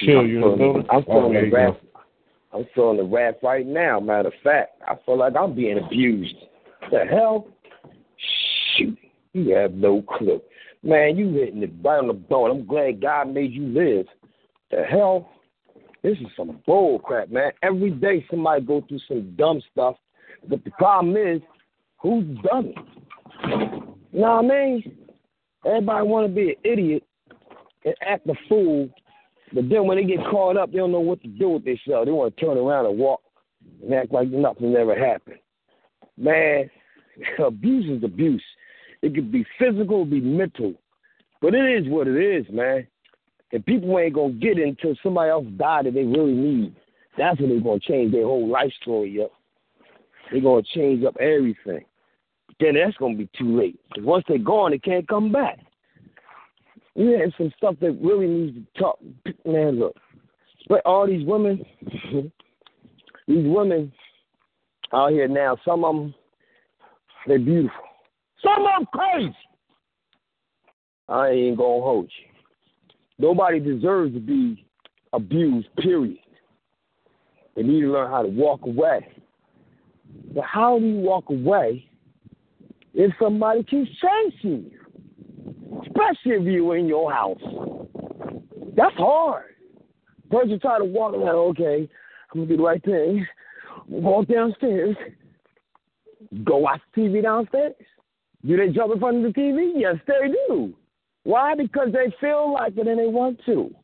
Chill, 0.00 0.26
you 0.26 0.36
in 0.36 0.50
the 0.50 0.56
building? 0.56 0.86
I'm 0.90 1.04
oh, 1.08 1.30
feeling 1.30 1.36
oh, 1.36 1.40
the 1.40 1.50
rap. 1.50 1.80
I'm 2.52 2.66
feeling 2.74 2.96
the 2.96 3.04
rap 3.04 3.42
right 3.42 3.66
now. 3.66 4.00
Matter 4.00 4.28
of 4.28 4.34
fact, 4.42 4.80
I 4.86 4.94
feel 5.04 5.18
like 5.18 5.34
I'm 5.36 5.54
being 5.54 5.78
abused. 5.78 6.34
The 6.90 7.04
hell? 7.04 7.46
Shoot, 8.76 8.98
you 9.32 9.54
have 9.54 9.72
no 9.72 10.02
clue. 10.02 10.40
Man, 10.82 11.16
you 11.16 11.30
hitting 11.32 11.62
it 11.62 11.72
right 11.82 11.98
on 11.98 12.08
the 12.08 12.14
bone. 12.14 12.50
I'm 12.50 12.66
glad 12.66 13.02
God 13.02 13.32
made 13.32 13.52
you 13.52 13.66
live. 13.66 14.06
The 14.70 14.82
hell? 14.82 15.30
This 16.02 16.16
is 16.18 16.26
some 16.36 16.60
bull 16.66 16.98
crap, 16.98 17.30
man. 17.30 17.52
Every 17.62 17.90
day 17.90 18.24
somebody 18.30 18.64
go 18.64 18.82
through 18.88 19.00
some 19.06 19.34
dumb 19.36 19.60
stuff, 19.70 19.96
but 20.48 20.64
the 20.64 20.70
problem 20.72 21.16
is, 21.16 21.42
who's 21.98 22.24
done 22.42 22.66
it? 22.66 22.78
You 24.12 24.20
know 24.20 24.36
what 24.36 24.44
I 24.44 24.48
mean? 24.48 24.98
Everybody 25.66 26.06
want 26.06 26.26
to 26.28 26.34
be 26.34 26.50
an 26.50 26.56
idiot 26.64 27.04
and 27.84 27.94
act 28.06 28.26
a 28.28 28.34
fool, 28.48 28.88
but 29.52 29.68
then 29.68 29.86
when 29.86 29.98
they 29.98 30.04
get 30.04 30.24
caught 30.30 30.56
up, 30.56 30.72
they 30.72 30.78
don't 30.78 30.92
know 30.92 31.00
what 31.00 31.20
to 31.22 31.28
do 31.28 31.50
with 31.50 31.64
themselves. 31.64 32.06
They 32.06 32.12
want 32.12 32.34
to 32.34 32.44
turn 32.44 32.56
around 32.56 32.86
and 32.86 32.98
walk 32.98 33.20
and 33.82 33.92
act 33.92 34.12
like 34.12 34.28
nothing 34.28 34.74
ever 34.74 34.98
happened. 34.98 35.38
Man, 36.16 36.70
abuse 37.44 37.98
is 37.98 38.04
abuse. 38.04 38.42
It 39.02 39.14
could 39.14 39.30
be 39.30 39.44
physical, 39.58 40.02
it 40.02 40.04
could 40.04 40.10
be 40.10 40.20
mental, 40.20 40.74
but 41.42 41.54
it 41.54 41.82
is 41.82 41.90
what 41.90 42.06
it 42.06 42.16
is, 42.16 42.46
man. 42.50 42.86
And 43.52 43.66
people 43.66 43.98
ain't 43.98 44.14
gonna 44.14 44.32
get 44.32 44.58
it 44.58 44.68
until 44.68 44.94
somebody 45.02 45.30
else 45.30 45.46
die 45.56 45.82
that 45.82 45.94
they 45.94 46.04
really 46.04 46.32
need. 46.32 46.74
That's 47.18 47.40
when 47.40 47.50
they're 47.50 47.60
gonna 47.60 47.80
change 47.80 48.12
their 48.12 48.24
whole 48.24 48.48
life 48.48 48.72
story 48.80 49.22
up. 49.22 49.32
They're 50.30 50.40
gonna 50.40 50.62
change 50.74 51.04
up 51.04 51.16
everything. 51.18 51.84
But 52.46 52.56
then 52.60 52.74
that's 52.74 52.96
gonna 52.96 53.16
be 53.16 53.28
too 53.36 53.58
late. 53.58 53.80
Because 53.88 54.04
once 54.04 54.24
they're 54.28 54.38
gone, 54.38 54.70
they 54.70 54.78
can't 54.78 55.08
come 55.08 55.32
back. 55.32 55.58
Yeah, 56.94 57.18
and 57.22 57.34
some 57.36 57.52
stuff 57.56 57.76
that 57.80 57.98
really 58.00 58.26
needs 58.26 58.56
to 58.56 58.80
talk. 58.80 58.98
Man, 59.44 59.78
look, 59.78 59.96
but 60.68 60.84
all 60.84 61.06
these 61.06 61.26
women, 61.26 61.64
these 63.26 63.48
women 63.48 63.92
out 64.92 65.10
here 65.10 65.28
now, 65.28 65.56
some 65.64 65.84
of 65.84 65.94
them, 65.94 66.14
they're 67.26 67.38
beautiful. 67.38 67.84
Some 68.42 68.64
of 68.64 68.70
them 68.78 68.86
crazy. 68.92 69.36
I 71.08 71.28
ain't 71.28 71.58
gonna 71.58 71.82
hold 71.82 72.04
you. 72.04 72.29
Nobody 73.20 73.60
deserves 73.60 74.14
to 74.14 74.20
be 74.20 74.64
abused, 75.12 75.68
period. 75.76 76.18
They 77.54 77.62
need 77.62 77.82
to 77.82 77.92
learn 77.92 78.10
how 78.10 78.22
to 78.22 78.28
walk 78.28 78.62
away. 78.64 79.06
But 80.34 80.44
how 80.44 80.78
do 80.78 80.86
you 80.86 81.00
walk 81.00 81.28
away 81.28 81.86
if 82.94 83.12
somebody 83.20 83.62
keeps 83.64 83.90
chasing 84.00 84.70
you? 84.70 85.80
Especially 85.82 86.32
if 86.32 86.44
you're 86.44 86.78
in 86.78 86.86
your 86.86 87.12
house. 87.12 87.42
That's 88.74 88.96
hard. 88.96 89.44
Person 90.30 90.58
try 90.58 90.78
to 90.78 90.84
walk 90.84 91.12
around, 91.12 91.34
okay, 91.50 91.90
I'm 92.32 92.40
gonna 92.40 92.46
do 92.46 92.56
the 92.56 92.62
right 92.62 92.82
thing. 92.82 93.26
Walk 93.88 94.28
downstairs. 94.28 94.96
Go 96.44 96.58
watch 96.58 96.80
TV 96.96 97.22
downstairs. 97.22 97.74
Do 98.46 98.56
they 98.56 98.68
jump 98.68 98.94
in 98.94 99.00
front 99.00 99.18
of 99.18 99.34
the 99.34 99.38
TV? 99.38 99.72
Yes, 99.74 99.96
they 100.06 100.32
do. 100.48 100.74
Why? 101.24 101.54
Because 101.54 101.88
they 101.92 102.14
feel 102.20 102.52
like 102.52 102.76
it 102.76 102.86
and 102.86 102.98
they 102.98 103.06
want 103.06 103.40
to. 103.46 103.74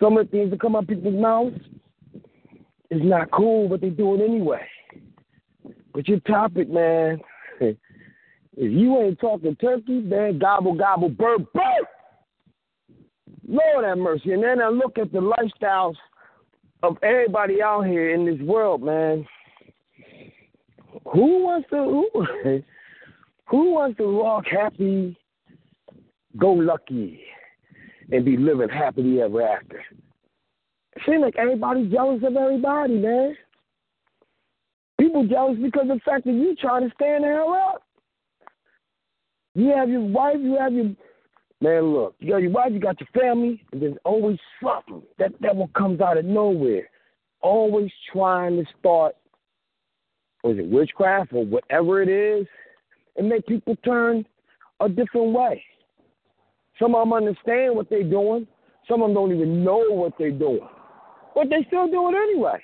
Some 0.00 0.16
of 0.16 0.26
the 0.26 0.30
things 0.30 0.50
that 0.50 0.60
come 0.60 0.76
out 0.76 0.86
people's 0.86 1.20
mouths 1.20 1.58
is 2.90 3.00
not 3.02 3.30
cool, 3.30 3.68
but 3.68 3.80
they 3.80 3.90
do 3.90 4.14
it 4.14 4.24
anyway. 4.24 4.66
But 5.92 6.06
your 6.06 6.20
topic, 6.20 6.70
man, 6.70 7.20
if 7.60 7.76
you 8.56 8.98
ain't 9.00 9.20
talking 9.20 9.56
turkey, 9.56 10.00
man, 10.00 10.38
gobble, 10.38 10.74
gobble, 10.74 11.08
bird, 11.08 11.46
bird. 11.52 11.86
Lord 13.48 13.84
have 13.84 13.98
mercy. 13.98 14.32
And 14.32 14.44
then 14.44 14.60
I 14.60 14.68
look 14.68 14.98
at 14.98 15.10
the 15.10 15.20
lifestyles 15.20 15.96
of 16.82 16.96
everybody 17.02 17.62
out 17.62 17.86
here 17.86 18.14
in 18.14 18.26
this 18.26 18.40
world, 18.40 18.82
man. 18.82 19.26
Who 21.12 21.42
wants 21.44 21.68
to 21.70 21.76
who, 21.76 22.26
who 23.46 23.72
wants 23.72 23.96
to 23.98 24.16
walk 24.16 24.44
happy, 24.46 25.16
go 26.38 26.52
lucky, 26.52 27.20
and 28.10 28.24
be 28.24 28.36
living 28.36 28.68
happily 28.68 29.20
ever 29.20 29.42
after? 29.42 29.84
It 30.96 31.02
seems 31.06 31.22
like 31.22 31.36
everybody's 31.36 31.92
jealous 31.92 32.22
of 32.24 32.36
everybody, 32.36 32.98
man. 32.98 33.36
People 34.98 35.26
jealous 35.26 35.58
because 35.62 35.88
of 35.90 35.98
the 35.98 36.00
fact 36.04 36.24
that 36.24 36.32
you 36.32 36.56
try 36.56 36.80
to 36.80 36.90
stand 36.94 37.24
the 37.24 37.28
hell 37.28 37.54
up. 37.72 37.82
You 39.54 39.72
have 39.76 39.88
your 39.88 40.02
wife, 40.02 40.36
you 40.40 40.56
have 40.58 40.72
your 40.72 40.90
man. 41.60 41.82
Look, 41.92 42.16
you 42.18 42.30
got 42.30 42.42
your 42.42 42.50
wife, 42.50 42.72
you 42.72 42.80
got 42.80 43.00
your 43.00 43.08
family, 43.20 43.62
and 43.72 43.82
there's 43.82 43.96
always 44.04 44.38
something 44.62 45.02
that 45.18 45.32
that 45.40 45.54
one 45.54 45.68
comes 45.76 46.00
out 46.00 46.16
of 46.16 46.24
nowhere. 46.24 46.88
Always 47.40 47.90
trying 48.12 48.56
to 48.56 48.64
start, 48.78 49.14
was 50.42 50.58
it 50.58 50.68
witchcraft 50.68 51.32
or 51.32 51.44
whatever 51.44 52.02
it 52.02 52.08
is, 52.08 52.46
and 53.16 53.28
make 53.28 53.46
people 53.46 53.76
turn 53.84 54.24
a 54.80 54.88
different 54.88 55.32
way. 55.32 55.62
Some 56.78 56.94
of 56.94 57.02
them 57.02 57.12
understand 57.12 57.74
what 57.74 57.90
they're 57.90 58.02
doing. 58.02 58.46
Some 58.88 59.02
of 59.02 59.08
them 59.08 59.14
don't 59.14 59.34
even 59.34 59.64
know 59.64 59.84
what 59.90 60.12
they're 60.18 60.30
doing, 60.30 60.66
but 61.34 61.50
they 61.50 61.64
still 61.66 61.88
do 61.88 62.08
it 62.08 62.14
anyway. 62.14 62.62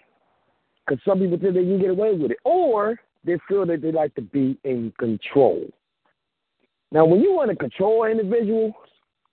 Because 0.87 1.03
some 1.05 1.19
people 1.19 1.39
think 1.39 1.55
they 1.55 1.63
can 1.63 1.81
get 1.81 1.91
away 1.91 2.15
with 2.15 2.31
it, 2.31 2.39
or 2.45 2.99
they 3.25 3.39
feel 3.49 3.67
that 3.67 3.83
they 3.83 3.93
like 3.93 4.15
to 4.15 4.23
be 4.23 4.59
in 4.65 4.93
control. 4.99 5.67
Now, 6.93 7.05
when 7.05 7.21
you 7.21 7.33
want 7.33 7.51
to 7.51 7.57
control 7.57 8.05
an 8.05 8.13
individual, 8.13 8.73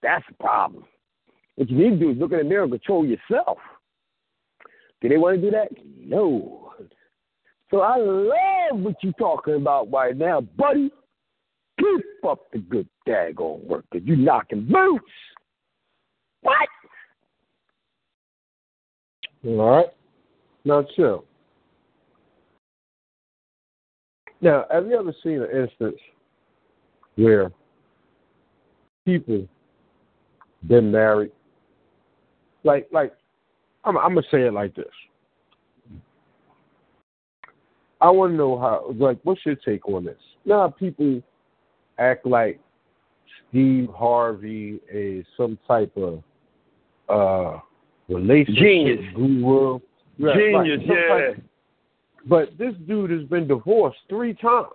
that's 0.01 0.25
a 0.29 0.43
problem. 0.43 0.85
What 1.55 1.69
you 1.69 1.77
need 1.77 1.91
to 1.91 1.97
do 1.97 2.11
is 2.11 2.17
look 2.17 2.31
in 2.31 2.39
the 2.39 2.43
mirror 2.43 2.63
and 2.63 2.71
control 2.71 3.05
yourself. 3.05 3.57
Do 5.01 5.09
they 5.09 5.17
want 5.17 5.37
to 5.37 5.41
do 5.41 5.51
that? 5.51 5.69
No. 5.97 6.73
So 7.69 7.81
I 7.81 7.97
love 7.97 8.81
what 8.81 8.95
you're 9.01 9.13
talking 9.13 9.55
about 9.55 9.91
right 9.91 10.15
now, 10.15 10.41
buddy. 10.41 10.91
Keep 11.79 12.25
up 12.27 12.51
the 12.51 12.59
good 12.59 12.87
daggone 13.07 13.63
work, 13.65 13.85
because 13.91 14.07
you're 14.07 14.17
knocking 14.17 14.67
boots. 14.67 15.05
What? 16.41 16.67
All 19.45 19.55
right. 19.57 19.85
Now 20.65 20.85
chill. 20.95 21.25
Now, 24.41 24.65
have 24.71 24.87
you 24.87 24.99
ever 24.99 25.13
seen 25.23 25.41
an 25.41 25.49
instance 25.51 25.99
where 27.15 27.51
people 29.05 29.47
been 30.67 30.91
married? 30.91 31.31
Like, 32.63 32.87
like, 32.91 33.13
I'm, 33.83 33.97
I'm 33.97 34.15
gonna 34.15 34.25
say 34.31 34.41
it 34.41 34.53
like 34.53 34.75
this. 34.75 34.85
I 37.99 38.09
want 38.09 38.33
to 38.33 38.37
know 38.37 38.57
how. 38.57 38.93
Like, 38.97 39.19
what's 39.23 39.45
your 39.45 39.55
take 39.55 39.87
on 39.87 40.05
this? 40.05 40.17
Now, 40.45 40.69
people 40.69 41.21
act 41.99 42.25
like 42.25 42.59
Steve 43.51 43.89
Harvey 43.95 44.79
is 44.91 45.25
some 45.37 45.57
type 45.67 45.95
of 45.95 46.23
uh 47.09 47.59
relationship 48.09 48.63
Genius. 48.63 49.05
guru. 49.15 49.79
Right, 50.19 50.35
Genius, 50.35 50.79
right, 50.87 50.97
yeah. 50.97 51.27
type 51.33 51.43
but 52.25 52.57
this 52.57 52.73
dude 52.87 53.11
has 53.11 53.23
been 53.23 53.47
divorced 53.47 53.99
three 54.09 54.33
times. 54.33 54.67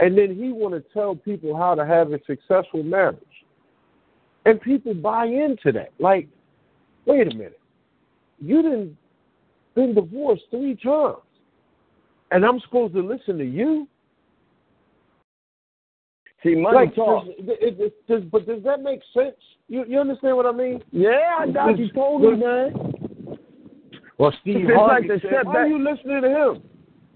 And 0.00 0.18
then 0.18 0.34
he 0.34 0.50
want 0.50 0.74
to 0.74 0.92
tell 0.92 1.14
people 1.14 1.56
how 1.56 1.74
to 1.74 1.86
have 1.86 2.12
a 2.12 2.18
successful 2.26 2.82
marriage. 2.82 3.18
And 4.44 4.60
people 4.60 4.92
buy 4.92 5.26
into 5.26 5.72
that. 5.72 5.92
Like, 5.98 6.28
wait 7.06 7.32
a 7.32 7.34
minute. 7.34 7.60
You 8.40 8.62
didn't 8.62 8.96
been 9.74 9.94
divorced 9.94 10.42
three 10.50 10.76
times. 10.76 11.18
And 12.30 12.44
I'm 12.44 12.60
supposed 12.60 12.94
to 12.94 13.02
listen 13.02 13.38
to 13.38 13.44
you? 13.44 13.88
See, 16.44 16.54
money 16.54 16.76
like, 16.76 16.94
talk. 16.94 17.24
Does, 17.24 17.34
it, 17.60 18.06
does, 18.06 18.22
but 18.30 18.46
does 18.46 18.62
that 18.64 18.82
make 18.82 19.00
sense? 19.14 19.34
You 19.68 19.84
you 19.88 19.98
understand 19.98 20.36
what 20.36 20.44
I 20.44 20.52
mean? 20.52 20.82
Yeah, 20.92 21.38
I 21.38 21.50
got 21.50 21.78
you 21.78 21.90
totally, 21.92 22.36
man. 22.36 23.38
Well, 24.18 24.32
Steve 24.42 24.66
It's 24.68 24.76
Harvey 24.76 25.08
like 25.08 25.22
the 25.22 25.28
said, 25.28 25.46
why 25.46 25.62
are 25.62 25.64
setback. 25.64 25.68
you 25.68 25.78
listening 25.78 26.22
to 26.22 26.28
him? 26.28 26.62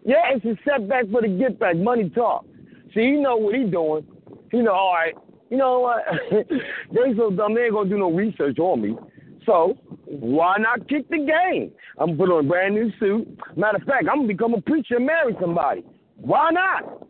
Yeah, 0.04 0.34
it's 0.34 0.44
a 0.46 0.56
setback 0.64 1.04
for 1.12 1.20
the 1.20 1.28
get 1.28 1.58
back. 1.58 1.76
Money 1.76 2.08
talk. 2.10 2.46
See, 2.94 3.00
he 3.02 3.10
know 3.12 3.36
what 3.36 3.54
he 3.54 3.64
doing. 3.64 4.06
He 4.50 4.62
know, 4.62 4.72
all 4.72 4.94
right, 4.94 5.14
you 5.50 5.58
know 5.58 5.80
what? 5.80 6.04
they 6.30 7.14
so 7.16 7.30
dumb, 7.30 7.54
they 7.54 7.64
ain't 7.64 7.74
gonna 7.74 7.90
do 7.90 7.98
no 7.98 8.10
research 8.10 8.58
on 8.58 8.80
me. 8.80 8.96
So 9.44 9.76
why 10.06 10.56
not 10.58 10.88
kick 10.88 11.08
the 11.10 11.18
game? 11.18 11.70
I'm 11.98 12.16
gonna 12.16 12.18
put 12.18 12.30
on 12.30 12.44
a 12.46 12.48
brand 12.48 12.74
new 12.74 12.90
suit. 12.98 13.28
Matter 13.56 13.76
of 13.76 13.82
fact, 13.82 14.06
I'm 14.10 14.20
gonna 14.20 14.28
become 14.28 14.54
a 14.54 14.60
preacher 14.62 14.96
and 14.96 15.06
marry 15.06 15.36
somebody. 15.38 15.84
Why 16.16 16.50
not? 16.50 17.07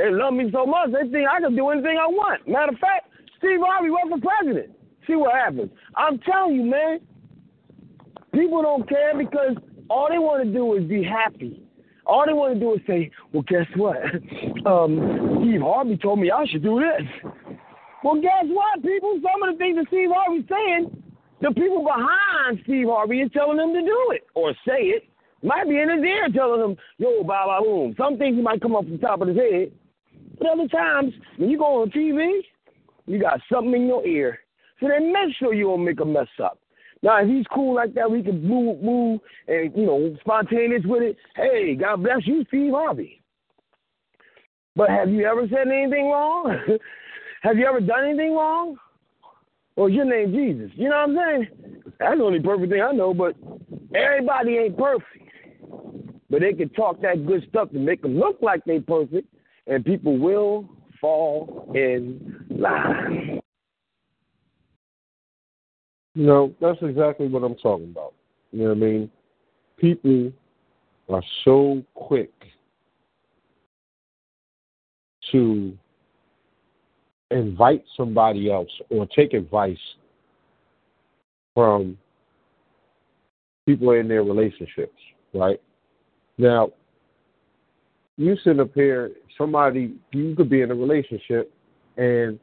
They 0.00 0.10
love 0.10 0.32
me 0.32 0.48
so 0.50 0.64
much, 0.64 0.92
they 0.92 1.10
think 1.10 1.28
I 1.28 1.40
can 1.40 1.54
do 1.54 1.68
anything 1.68 1.98
I 2.00 2.06
want. 2.06 2.48
Matter 2.48 2.72
of 2.72 2.78
fact, 2.78 3.12
Steve 3.36 3.60
Harvey 3.60 3.90
run 3.90 4.08
for 4.08 4.18
president. 4.18 4.70
See 5.06 5.14
what 5.14 5.34
happens. 5.34 5.70
I'm 5.94 6.18
telling 6.20 6.54
you, 6.54 6.64
man. 6.64 7.00
People 8.32 8.62
don't 8.62 8.88
care 8.88 9.12
because 9.18 9.56
all 9.90 10.08
they 10.08 10.18
want 10.18 10.44
to 10.44 10.50
do 10.50 10.74
is 10.76 10.84
be 10.84 11.02
happy. 11.02 11.62
All 12.06 12.24
they 12.24 12.32
want 12.32 12.54
to 12.54 12.60
do 12.60 12.74
is 12.74 12.80
say, 12.86 13.10
well, 13.32 13.44
guess 13.46 13.66
what? 13.76 13.98
Um, 14.66 15.40
Steve 15.40 15.62
Harvey 15.62 15.96
told 15.96 16.18
me 16.18 16.30
I 16.30 16.44
should 16.46 16.62
do 16.62 16.80
this. 16.80 17.32
Well, 18.04 18.20
guess 18.20 18.44
what, 18.44 18.82
people? 18.82 19.18
Some 19.22 19.42
of 19.42 19.54
the 19.54 19.58
things 19.58 19.76
that 19.76 19.86
Steve 19.88 20.10
Harvey's 20.12 20.44
saying, 20.48 21.02
the 21.40 21.50
people 21.52 21.82
behind 21.82 22.60
Steve 22.64 22.86
Harvey 22.88 23.20
is 23.20 23.30
telling 23.32 23.56
them 23.56 23.72
to 23.72 23.80
do 23.80 24.12
it 24.12 24.26
or 24.34 24.52
say 24.66 24.96
it. 24.96 25.04
Might 25.42 25.68
be 25.68 25.78
in 25.78 25.88
his 25.88 26.04
ear 26.04 26.28
telling 26.34 26.60
him, 26.60 26.76
yo, 26.98 27.22
ba 27.22 27.44
ba 27.46 27.60
boom. 27.62 27.94
Some 27.96 28.18
things 28.18 28.36
he 28.36 28.42
might 28.42 28.60
come 28.60 28.76
up 28.76 28.84
off 28.84 28.90
the 28.90 28.98
top 28.98 29.22
of 29.22 29.28
his 29.28 29.36
head. 29.38 29.72
Other 30.40 30.68
times, 30.68 31.12
when 31.36 31.50
you 31.50 31.58
go 31.58 31.82
on 31.82 31.90
TV, 31.90 32.40
you 33.06 33.20
got 33.20 33.40
something 33.52 33.74
in 33.74 33.86
your 33.86 34.06
ear. 34.06 34.40
So 34.80 34.88
then 34.88 35.12
make 35.12 35.36
sure 35.38 35.52
you 35.52 35.64
don't 35.64 35.84
make 35.84 36.00
a 36.00 36.04
mess 36.04 36.28
up. 36.42 36.58
Now, 37.02 37.22
if 37.22 37.28
he's 37.28 37.46
cool 37.54 37.74
like 37.74 37.94
that, 37.94 38.10
we 38.10 38.22
can 38.22 38.46
move, 38.46 38.82
move, 38.82 39.20
and 39.48 39.72
you 39.74 39.86
know, 39.86 40.16
spontaneous 40.20 40.82
with 40.84 41.02
it. 41.02 41.16
Hey, 41.34 41.74
God 41.74 42.02
bless 42.02 42.26
you, 42.26 42.44
Steve 42.48 42.72
Harvey. 42.72 43.22
But 44.76 44.90
have 44.90 45.10
you 45.10 45.26
ever 45.26 45.46
said 45.48 45.68
anything 45.68 46.10
wrong? 46.10 46.56
have 47.42 47.56
you 47.56 47.66
ever 47.66 47.80
done 47.80 48.04
anything 48.04 48.34
wrong? 48.34 48.76
Or 49.76 49.88
your 49.88 50.04
name 50.04 50.32
Jesus? 50.32 50.70
You 50.74 50.90
know 50.90 51.06
what 51.06 51.10
I'm 51.10 51.16
saying? 51.16 51.82
That's 51.98 52.18
the 52.18 52.24
only 52.24 52.40
perfect 52.40 52.70
thing 52.70 52.82
I 52.82 52.92
know. 52.92 53.14
But 53.14 53.34
everybody 53.94 54.58
ain't 54.58 54.76
perfect. 54.76 55.06
But 56.28 56.40
they 56.40 56.52
can 56.52 56.68
talk 56.70 57.00
that 57.00 57.26
good 57.26 57.44
stuff 57.48 57.70
to 57.72 57.78
make 57.78 58.02
them 58.02 58.18
look 58.18 58.38
like 58.40 58.64
they 58.64 58.78
perfect, 58.78 59.26
and 59.70 59.84
people 59.84 60.18
will 60.18 60.68
fall 61.00 61.72
in 61.74 62.44
line. 62.50 63.40
No, 66.16 66.52
that's 66.60 66.78
exactly 66.82 67.28
what 67.28 67.44
I'm 67.44 67.54
talking 67.54 67.90
about. 67.90 68.12
You 68.50 68.64
know 68.64 68.68
what 68.70 68.76
I 68.76 68.80
mean? 68.80 69.10
People 69.78 70.32
are 71.08 71.22
so 71.44 71.82
quick 71.94 72.32
to 75.30 75.78
invite 77.30 77.84
somebody 77.96 78.50
else 78.50 78.68
or 78.90 79.06
take 79.06 79.34
advice 79.34 79.78
from 81.54 81.96
people 83.66 83.92
in 83.92 84.08
their 84.08 84.24
relationships, 84.24 84.98
right? 85.32 85.60
Now, 86.38 86.72
you 88.20 88.36
sit 88.44 88.60
up 88.60 88.70
here, 88.74 89.12
somebody, 89.38 89.94
you 90.12 90.34
could 90.36 90.50
be 90.50 90.60
in 90.60 90.70
a 90.70 90.74
relationship 90.74 91.50
and 91.96 92.38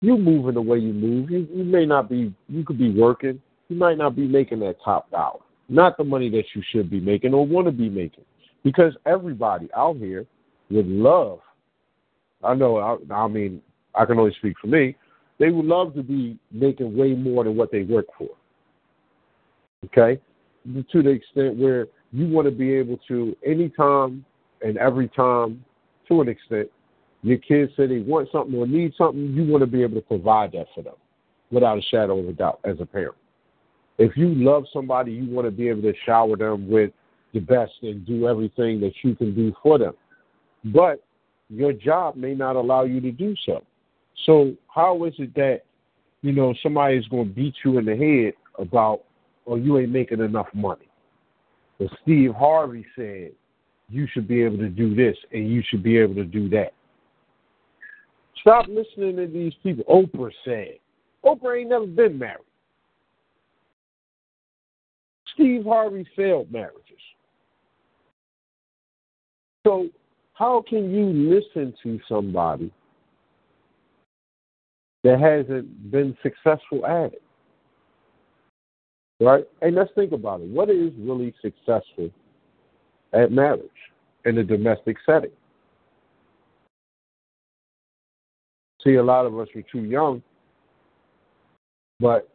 you 0.00 0.18
moving 0.18 0.54
the 0.54 0.60
way 0.60 0.78
you 0.78 0.92
move. 0.92 1.30
You, 1.30 1.46
you 1.54 1.62
may 1.62 1.86
not 1.86 2.10
be, 2.10 2.34
you 2.48 2.64
could 2.64 2.76
be 2.76 2.90
working. 2.90 3.40
You 3.68 3.76
might 3.76 3.98
not 3.98 4.16
be 4.16 4.26
making 4.26 4.58
that 4.60 4.76
top 4.84 5.12
dollar. 5.12 5.38
not 5.68 5.96
the 5.96 6.02
money 6.02 6.28
that 6.30 6.42
you 6.56 6.62
should 6.72 6.90
be 6.90 6.98
making 6.98 7.34
or 7.34 7.46
want 7.46 7.68
to 7.68 7.72
be 7.72 7.88
making. 7.88 8.24
Because 8.64 8.94
everybody 9.06 9.68
out 9.76 9.96
here 9.98 10.26
would 10.70 10.88
love, 10.88 11.38
I 12.42 12.54
know, 12.54 12.78
I, 12.78 13.14
I 13.14 13.28
mean, 13.28 13.62
I 13.94 14.06
can 14.06 14.18
only 14.18 14.34
speak 14.38 14.56
for 14.60 14.66
me, 14.66 14.96
they 15.38 15.50
would 15.50 15.66
love 15.66 15.94
to 15.94 16.02
be 16.02 16.36
making 16.50 16.96
way 16.96 17.14
more 17.14 17.44
than 17.44 17.56
what 17.56 17.70
they 17.70 17.82
work 17.82 18.06
for. 18.18 18.30
Okay? 19.84 20.20
To 20.90 21.02
the 21.02 21.10
extent 21.10 21.56
where 21.56 21.86
you 22.14 22.28
want 22.28 22.46
to 22.46 22.52
be 22.52 22.72
able 22.72 22.96
to, 23.08 23.36
anytime 23.44 24.24
and 24.62 24.78
every 24.78 25.08
time, 25.08 25.64
to 26.08 26.20
an 26.20 26.28
extent, 26.28 26.68
your 27.22 27.38
kids 27.38 27.72
say 27.76 27.88
they 27.88 27.98
want 27.98 28.28
something 28.30 28.54
or 28.54 28.66
need 28.68 28.92
something, 28.96 29.32
you 29.34 29.44
want 29.44 29.62
to 29.62 29.66
be 29.66 29.82
able 29.82 29.96
to 29.96 30.06
provide 30.06 30.52
that 30.52 30.66
for 30.74 30.82
them 30.82 30.94
without 31.50 31.76
a 31.76 31.82
shadow 31.82 32.18
of 32.20 32.28
a 32.28 32.32
doubt 32.32 32.60
as 32.64 32.76
a 32.80 32.86
parent. 32.86 33.16
If 33.98 34.16
you 34.16 34.28
love 34.28 34.64
somebody, 34.72 35.12
you 35.12 35.28
want 35.28 35.46
to 35.46 35.50
be 35.50 35.68
able 35.68 35.82
to 35.82 35.94
shower 36.06 36.36
them 36.36 36.68
with 36.68 36.92
the 37.32 37.40
best 37.40 37.72
and 37.82 38.06
do 38.06 38.28
everything 38.28 38.80
that 38.80 38.92
you 39.02 39.16
can 39.16 39.34
do 39.34 39.52
for 39.60 39.78
them. 39.78 39.94
But 40.66 41.02
your 41.48 41.72
job 41.72 42.14
may 42.14 42.34
not 42.34 42.54
allow 42.54 42.84
you 42.84 43.00
to 43.00 43.10
do 43.10 43.34
so. 43.44 43.64
So 44.24 44.54
how 44.72 45.02
is 45.04 45.14
it 45.18 45.34
that, 45.34 45.62
you 46.22 46.32
know, 46.32 46.54
somebody 46.62 46.96
is 46.96 47.08
going 47.08 47.28
to 47.28 47.34
beat 47.34 47.54
you 47.64 47.78
in 47.78 47.86
the 47.86 47.96
head 47.96 48.34
about, 48.58 49.02
oh, 49.48 49.56
you 49.56 49.78
ain't 49.78 49.90
making 49.90 50.20
enough 50.20 50.48
money? 50.54 50.88
But 51.78 51.88
Steve 52.02 52.32
Harvey 52.34 52.86
said 52.96 53.32
you 53.88 54.06
should 54.12 54.28
be 54.28 54.42
able 54.42 54.58
to 54.58 54.68
do 54.68 54.94
this 54.94 55.16
and 55.32 55.48
you 55.50 55.62
should 55.68 55.82
be 55.82 55.98
able 55.98 56.14
to 56.14 56.24
do 56.24 56.48
that. 56.50 56.72
Stop 58.40 58.66
listening 58.68 59.16
to 59.16 59.26
these 59.26 59.52
people. 59.62 59.84
Oprah 59.84 60.30
said. 60.44 60.78
Oprah 61.24 61.60
ain't 61.60 61.70
never 61.70 61.86
been 61.86 62.18
married. 62.18 62.44
Steve 65.34 65.64
Harvey 65.64 66.06
failed 66.14 66.50
marriages. 66.52 66.80
So, 69.66 69.88
how 70.34 70.62
can 70.68 70.90
you 70.92 71.06
listen 71.06 71.74
to 71.82 71.98
somebody 72.08 72.70
that 75.02 75.18
hasn't 75.18 75.90
been 75.90 76.16
successful 76.22 76.84
at 76.86 77.14
it? 77.14 77.22
Right? 79.24 79.44
And 79.62 79.74
let's 79.74 79.90
think 79.94 80.12
about 80.12 80.42
it. 80.42 80.48
What 80.48 80.68
is 80.68 80.92
really 80.98 81.32
successful 81.40 82.10
at 83.14 83.32
marriage 83.32 83.62
in 84.26 84.36
a 84.36 84.44
domestic 84.44 84.98
setting? 85.06 85.30
See, 88.82 88.96
a 88.96 89.02
lot 89.02 89.24
of 89.24 89.38
us 89.38 89.48
were 89.54 89.62
too 89.62 89.84
young, 89.84 90.22
but 92.00 92.28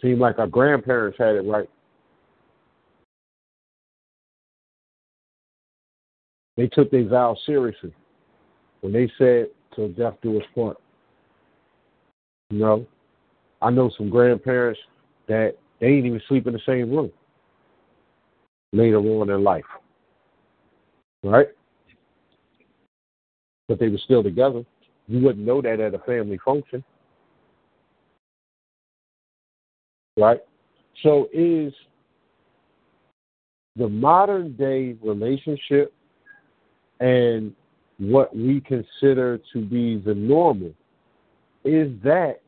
seemed 0.00 0.20
like 0.20 0.38
our 0.38 0.46
grandparents 0.46 1.18
had 1.18 1.34
it 1.34 1.40
right. 1.40 1.68
They 6.56 6.68
took 6.68 6.92
their 6.92 7.08
vows 7.08 7.38
seriously 7.44 7.92
when 8.82 8.92
they 8.92 9.10
said, 9.18 9.50
"Till 9.74 9.88
death 9.88 10.16
do 10.22 10.38
us 10.38 10.46
part." 10.54 10.76
You 12.50 12.60
know, 12.60 12.86
I 13.60 13.70
know 13.70 13.88
some 13.88 14.10
grandparents 14.10 14.80
that 15.26 15.56
they 15.82 15.88
didn't 15.88 16.06
even 16.06 16.22
sleep 16.28 16.46
in 16.46 16.52
the 16.52 16.60
same 16.64 16.90
room 16.90 17.10
later 18.72 18.98
on 18.98 19.28
in 19.28 19.42
life, 19.42 19.64
right? 21.24 21.48
But 23.66 23.80
they 23.80 23.88
were 23.88 23.98
still 23.98 24.22
together. 24.22 24.64
You 25.08 25.20
wouldn't 25.20 25.44
know 25.44 25.60
that 25.60 25.80
at 25.80 25.92
a 25.92 25.98
family 25.98 26.38
function, 26.44 26.84
right? 30.16 30.38
So, 31.02 31.28
is 31.32 31.72
the 33.74 33.88
modern 33.88 34.52
day 34.52 34.96
relationship 35.02 35.92
and 37.00 37.52
what 37.98 38.36
we 38.36 38.60
consider 38.60 39.40
to 39.52 39.60
be 39.60 39.98
the 39.98 40.14
normal 40.14 40.72
is 41.64 41.90
that 42.04 42.40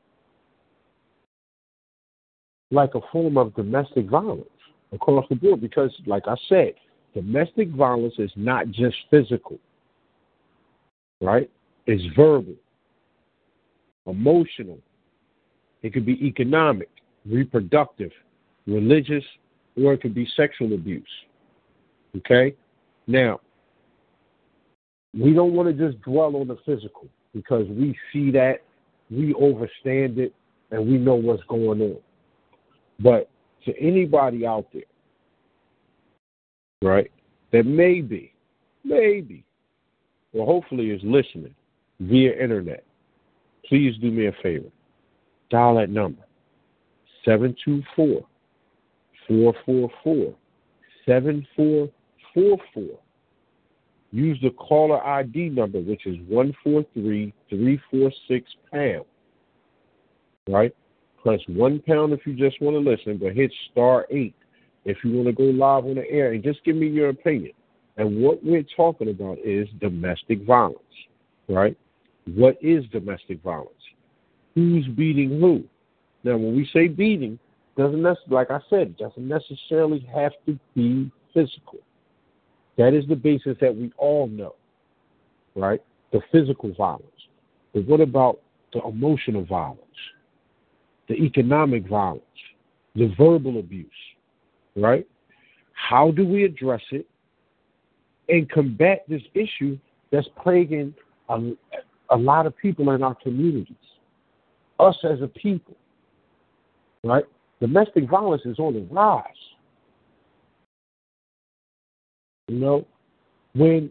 like 2.75 2.95
a 2.95 3.01
form 3.13 3.39
of 3.39 3.55
domestic 3.55 4.09
violence 4.09 4.49
across 4.93 5.27
the 5.29 5.37
board 5.37 5.61
because 5.61 5.91
like 6.07 6.25
I 6.27 6.37
said, 6.49 6.75
domestic 7.15 7.71
violence 7.71 8.15
is 8.19 8.31
not 8.37 8.71
just 8.71 8.97
physical. 9.11 9.59
Right? 11.21 11.51
It's 11.87 12.03
verbal, 12.17 12.55
emotional. 14.07 14.79
It 15.83 15.93
could 15.93 16.07
be 16.07 16.27
economic, 16.27 16.89
reproductive, 17.25 18.11
religious, 18.67 19.25
or 19.77 19.95
it 19.95 20.03
could 20.03 20.15
be 20.15 20.29
sexual 20.37 20.75
abuse. 20.75 21.03
Okay? 22.17 22.55
Now, 23.07 23.41
we 25.13 25.33
don't 25.33 25.53
want 25.53 25.69
to 25.77 25.91
just 25.91 26.03
dwell 26.03 26.37
on 26.37 26.49
the 26.49 26.57
physical 26.67 27.09
because 27.33 27.67
we 27.69 27.97
see 28.13 28.31
that, 28.33 28.63
we 29.11 29.35
overstand 29.35 30.19
it, 30.19 30.35
and 30.71 30.87
we 30.87 30.99
know 30.99 31.15
what's 31.15 31.43
going 31.45 31.81
on. 31.81 31.97
But 33.01 33.29
to 33.65 33.73
anybody 33.81 34.47
out 34.47 34.67
there, 34.73 34.83
right, 36.83 37.11
that 37.53 37.67
maybe, 37.67 38.33
maybe, 38.85 39.45
or 40.33 40.47
hopefully 40.47 40.91
is 40.91 41.01
listening 41.05 41.55
via 42.01 42.33
internet, 42.41 42.85
please 43.69 43.97
do 44.01 44.11
me 44.11 44.27
a 44.27 44.33
favor. 44.43 44.69
Dial 45.51 45.77
that 45.77 45.91
number 45.91 46.23
724 47.25 48.27
444 49.29 50.35
7444 51.07 52.99
Use 54.15 54.39
the 54.43 54.51
caller 54.51 55.05
ID 55.05 55.49
number, 55.49 55.81
which 55.81 56.07
is 56.07 56.17
143346 56.29 58.51
pound. 58.71 59.05
Right? 60.49 60.73
Press 61.25 61.41
one 61.49 61.81
pound 61.81 62.13
if 62.13 62.27
you 62.27 62.35
just 62.35 62.61
want 62.61 62.75
to 62.75 62.91
listen, 62.91 63.17
but 63.17 63.35
hit 63.35 63.51
star 63.73 64.07
eight 64.11 64.35
if 64.85 64.99
you 65.03 65.13
want 65.15 65.27
to 65.27 65.33
go 65.33 65.45
live 65.45 65.87
on 65.87 65.95
the 65.95 66.09
air 66.11 66.33
and 66.33 66.45
just 66.45 66.63
give 66.65 66.77
me 66.77 66.87
your 66.87 67.09
opinion. 67.09 67.53
And 67.97 68.23
what 68.23 68.45
we're 68.45 68.67
talking 68.77 69.09
about 69.09 69.39
is 69.39 69.67
domestic 69.81 70.45
violence, 70.45 70.79
right? 71.49 71.77
What 72.27 72.59
is 72.63 72.85
domestic 72.93 73.43
violence? 73.43 73.71
Who's 74.55 74.87
beating 74.89 75.41
who? 75.41 75.65
Now, 76.25 76.37
when 76.37 76.55
we 76.55 76.69
say 76.73 76.89
beating, 76.89 77.39
doesn't 77.77 78.03
like 78.29 78.51
I 78.51 78.61
said, 78.69 78.97
doesn't 78.99 79.27
necessarily 79.27 80.07
have 80.15 80.33
to 80.47 80.59
be 80.75 81.11
physical. 81.33 81.79
That 82.77 82.93
is 82.93 83.05
the 83.09 83.17
basis 83.17 83.57
that 83.61 83.75
we 83.75 83.93
all 83.97 84.27
know, 84.27 84.55
right? 85.55 85.83
The 86.13 86.21
physical 86.31 86.73
violence. 86.75 87.07
But 87.73 87.87
what 87.87 88.01
about 88.01 88.41
the 88.73 88.83
emotional 88.83 89.45
violence, 89.45 89.81
the 91.09 91.15
economic 91.15 91.87
violence, 91.87 92.23
the 92.95 93.15
verbal 93.19 93.59
abuse, 93.59 93.87
right? 94.77 95.07
How 95.73 96.11
do 96.11 96.27
we 96.27 96.45
address 96.45 96.83
it 96.91 97.07
and 98.29 98.49
combat 98.51 99.05
this 99.09 99.23
issue 99.35 99.79
that's 100.11 100.29
plaguing 100.43 100.95
a, 101.29 101.53
a 102.11 102.17
lot 102.17 102.47
of 102.47 102.57
people 102.57 102.91
in 102.93 103.03
our 103.03 103.15
communities, 103.17 103.77
us 104.79 104.97
as 105.05 105.21
a 105.21 105.29
people, 105.29 105.77
right? 107.03 107.25
Domestic 107.61 108.09
violence 108.09 108.43
is 108.45 108.59
on 108.59 108.75
the 108.75 108.87
rise. 108.91 109.25
You 112.49 112.59
know, 112.59 112.87
when 113.55 113.91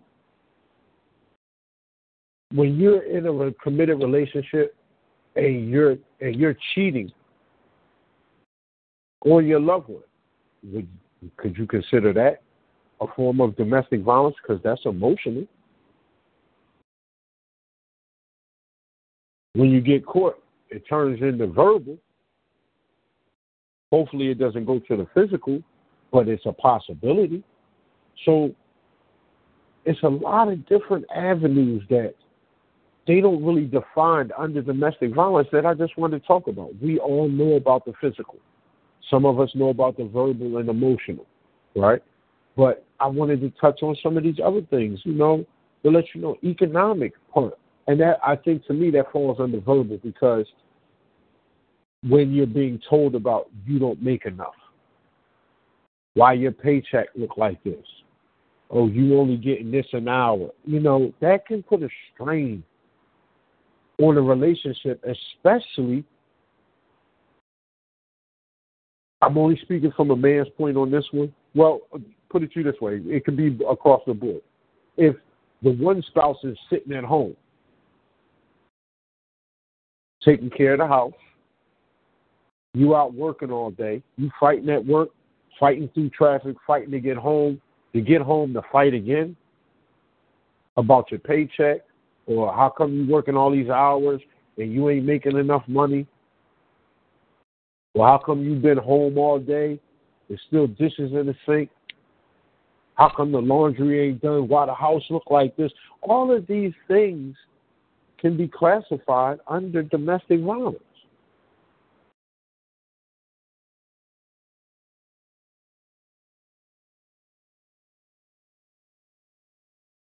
when 2.53 2.79
you're 2.79 3.01
in 3.01 3.25
a 3.25 3.51
committed 3.53 3.99
relationship 3.99 4.75
and 5.35 5.69
you're 5.69 5.97
and 6.21 6.35
you're 6.35 6.57
cheating 6.73 7.11
on 9.25 9.45
your 9.45 9.59
loved 9.59 9.89
one, 9.89 10.03
would 10.71 10.87
could 11.37 11.57
you 11.57 11.65
consider 11.65 12.13
that 12.13 12.41
a 13.01 13.07
form 13.15 13.41
of 13.41 13.55
domestic 13.55 14.01
violence? 14.01 14.35
Because 14.41 14.61
that's 14.63 14.81
emotional. 14.85 15.45
When 19.53 19.69
you 19.69 19.81
get 19.81 20.05
caught, 20.05 20.41
it 20.69 20.83
turns 20.89 21.21
into 21.21 21.47
verbal. 21.47 21.97
Hopefully, 23.91 24.29
it 24.29 24.39
doesn't 24.39 24.65
go 24.65 24.79
to 24.79 24.97
the 24.97 25.07
physical, 25.13 25.61
but 26.11 26.27
it's 26.27 26.45
a 26.45 26.53
possibility. 26.53 27.43
So 28.25 28.55
it's 29.85 30.01
a 30.03 30.09
lot 30.09 30.51
of 30.51 30.65
different 30.67 31.05
avenues 31.15 31.83
that 31.89 32.15
they 33.07 33.19
don't 33.19 33.43
really 33.43 33.65
define 33.65 34.31
under 34.37 34.61
domestic 34.61 35.13
violence 35.13 35.49
that 35.51 35.65
I 35.65 35.73
just 35.73 35.97
wanted 35.97 36.21
to 36.21 36.27
talk 36.27 36.47
about. 36.47 36.69
We 36.81 36.99
all 36.99 37.27
know 37.27 37.53
about 37.53 37.85
the 37.85 37.93
physical. 37.99 38.37
Some 39.09 39.25
of 39.25 39.39
us 39.39 39.49
know 39.55 39.69
about 39.69 39.97
the 39.97 40.05
verbal 40.05 40.57
and 40.57 40.69
emotional, 40.69 41.25
right? 41.75 42.01
But 42.55 42.85
I 42.99 43.07
wanted 43.07 43.41
to 43.41 43.49
touch 43.59 43.83
on 43.83 43.97
some 44.01 44.17
of 44.17 44.23
these 44.23 44.39
other 44.43 44.61
things, 44.69 44.99
you 45.03 45.13
know, 45.13 45.45
to 45.83 45.91
let 45.91 46.05
you 46.15 46.21
know 46.21 46.37
economic 46.43 47.13
part. 47.33 47.57
And 47.87 47.99
that 47.99 48.19
I 48.25 48.37
think 48.37 48.65
to 48.67 48.73
me 48.73 48.91
that 48.91 49.11
falls 49.11 49.39
under 49.41 49.59
verbal 49.59 49.99
because 50.01 50.45
when 52.07 52.31
you're 52.31 52.45
being 52.47 52.79
told 52.89 53.15
about 53.15 53.49
you 53.65 53.79
don't 53.79 54.01
make 54.01 54.25
enough, 54.25 54.55
Why 56.13 56.33
your 56.33 56.51
paycheck 56.51 57.07
look 57.15 57.37
like 57.37 57.61
this? 57.63 57.85
Oh, 58.69 58.87
you 58.87 59.19
only 59.19 59.35
getting 59.35 59.71
this 59.71 59.85
an 59.93 60.07
hour. 60.07 60.49
You 60.65 60.79
know, 60.79 61.13
that 61.21 61.45
can 61.45 61.63
put 61.63 61.83
a 61.83 61.89
strain 62.13 62.63
on 64.03 64.17
a 64.17 64.21
relationship, 64.21 65.03
especially 65.05 66.03
I'm 69.21 69.37
only 69.37 69.57
speaking 69.61 69.93
from 69.95 70.11
a 70.11 70.15
man's 70.15 70.49
point 70.57 70.75
on 70.75 70.91
this 70.91 71.05
one. 71.11 71.33
Well, 71.55 71.81
put 72.29 72.43
it 72.43 72.51
to 72.53 72.59
you 72.59 72.71
this 72.71 72.81
way: 72.81 73.01
it 73.05 73.23
could 73.23 73.37
be 73.37 73.57
across 73.69 74.01
the 74.05 74.13
board. 74.13 74.41
If 74.97 75.15
the 75.61 75.71
one 75.71 76.03
spouse 76.07 76.37
is 76.43 76.57
sitting 76.69 76.93
at 76.93 77.05
home, 77.05 77.35
taking 80.23 80.49
care 80.49 80.73
of 80.73 80.79
the 80.79 80.87
house, 80.87 81.13
you 82.73 82.95
out 82.95 83.13
working 83.13 83.51
all 83.51 83.71
day, 83.71 84.03
you 84.17 84.29
fighting 84.39 84.69
at 84.69 84.85
work, 84.85 85.09
fighting 85.57 85.89
through 85.93 86.09
traffic, 86.09 86.57
fighting 86.67 86.91
to 86.91 86.99
get 86.99 87.15
home, 87.15 87.61
to 87.93 88.01
get 88.01 88.21
home 88.21 88.53
to 88.53 88.61
fight 88.71 88.93
again 88.93 89.37
about 90.75 91.11
your 91.11 91.19
paycheck, 91.21 91.81
or 92.25 92.53
how 92.53 92.73
come 92.75 92.93
you 92.93 93.11
working 93.11 93.35
all 93.35 93.51
these 93.51 93.69
hours 93.69 94.21
and 94.57 94.71
you 94.71 94.89
ain't 94.89 95.05
making 95.05 95.37
enough 95.37 95.63
money 95.67 96.07
well, 97.93 98.07
how 98.07 98.17
come 98.17 98.43
you've 98.43 98.61
been 98.61 98.77
home 98.77 99.17
all 99.17 99.39
day? 99.39 99.79
There's 100.27 100.41
still 100.47 100.67
dishes 100.67 101.11
in 101.13 101.27
the 101.27 101.35
sink. 101.45 101.69
How 102.95 103.11
come 103.15 103.31
the 103.31 103.39
laundry 103.39 104.07
ain't 104.07 104.21
done? 104.21 104.47
Why 104.47 104.65
the 104.65 104.73
house 104.73 105.03
look 105.09 105.23
like 105.29 105.55
this? 105.55 105.71
All 106.01 106.35
of 106.35 106.47
these 106.47 106.73
things 106.87 107.35
can 108.19 108.35
be 108.37 108.47
classified 108.47 109.39
under 109.47 109.83
domestic 109.83 110.41
violence. 110.41 110.79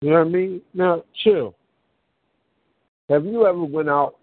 You 0.02 0.10
know 0.10 0.18
what 0.18 0.26
I 0.26 0.30
mean? 0.30 0.60
Now, 0.72 1.04
chill. 1.24 1.54
Have 3.08 3.24
you 3.24 3.46
ever 3.46 3.64
went 3.64 3.88
out? 3.88 4.16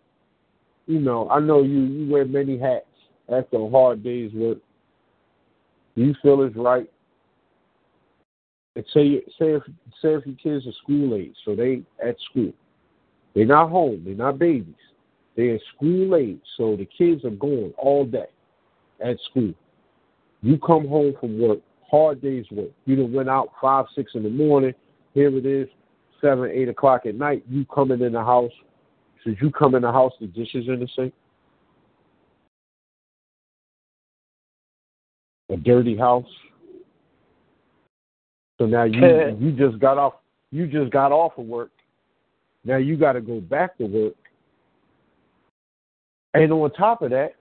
You 0.87 0.99
know, 0.99 1.29
I 1.29 1.39
know 1.39 1.63
you 1.63 1.81
you 1.83 2.11
wear 2.11 2.25
many 2.25 2.57
hats 2.57 2.85
after 3.29 3.57
a 3.57 3.69
hard 3.69 4.03
day's 4.03 4.33
work, 4.33 4.57
you 5.95 6.13
feel 6.21 6.41
it's 6.43 6.55
right. 6.55 6.89
And 8.75 8.85
say 8.93 9.21
say 9.39 9.53
if 9.55 9.63
say 10.01 10.15
if 10.15 10.25
your 10.25 10.35
kids 10.35 10.67
are 10.67 10.73
school 10.83 11.15
age, 11.15 11.35
so 11.45 11.55
they 11.55 11.83
at 12.05 12.17
school. 12.29 12.51
They're 13.33 13.45
not 13.45 13.69
home, 13.69 14.03
they're 14.05 14.15
not 14.15 14.37
babies. 14.37 14.75
They're 15.35 15.59
school 15.75 16.15
age, 16.15 16.41
so 16.57 16.75
the 16.75 16.85
kids 16.85 17.25
are 17.25 17.31
going 17.31 17.73
all 17.77 18.05
day 18.05 18.27
at 19.03 19.17
school. 19.29 19.53
You 20.41 20.57
come 20.59 20.87
home 20.87 21.15
from 21.19 21.39
work, 21.39 21.59
hard 21.89 22.21
day's 22.21 22.45
work. 22.51 22.69
You 22.85 22.97
done 22.97 23.13
went 23.13 23.29
out 23.29 23.49
five, 23.61 23.85
six 23.95 24.11
in 24.13 24.23
the 24.23 24.29
morning. 24.29 24.73
Here 25.13 25.35
it 25.35 25.45
is, 25.45 25.67
seven, 26.21 26.49
eight 26.51 26.69
o'clock 26.69 27.05
at 27.05 27.15
night. 27.15 27.43
You 27.49 27.65
coming 27.65 28.01
in 28.01 28.13
the 28.13 28.23
house. 28.23 28.51
Since 29.23 29.37
you 29.41 29.51
come 29.51 29.75
in 29.75 29.83
the 29.83 29.91
house, 29.91 30.13
the 30.19 30.27
dishes 30.27 30.67
in 30.67 30.79
the 30.79 30.87
sink. 30.95 31.13
a 35.53 35.57
dirty 35.57 35.95
house. 35.95 36.25
So 38.59 38.65
now 38.65 38.83
you 38.83 39.03
uh, 39.03 39.35
you 39.39 39.51
just 39.51 39.79
got 39.79 39.97
off 39.97 40.15
you 40.51 40.67
just 40.67 40.91
got 40.91 41.11
off 41.11 41.33
of 41.37 41.45
work. 41.45 41.71
Now 42.65 42.77
you 42.77 42.97
got 42.97 43.13
to 43.13 43.21
go 43.21 43.41
back 43.41 43.77
to 43.77 43.85
work. 43.85 44.15
And 46.33 46.51
on 46.51 46.71
top 46.71 47.01
of 47.01 47.11
that, 47.11 47.35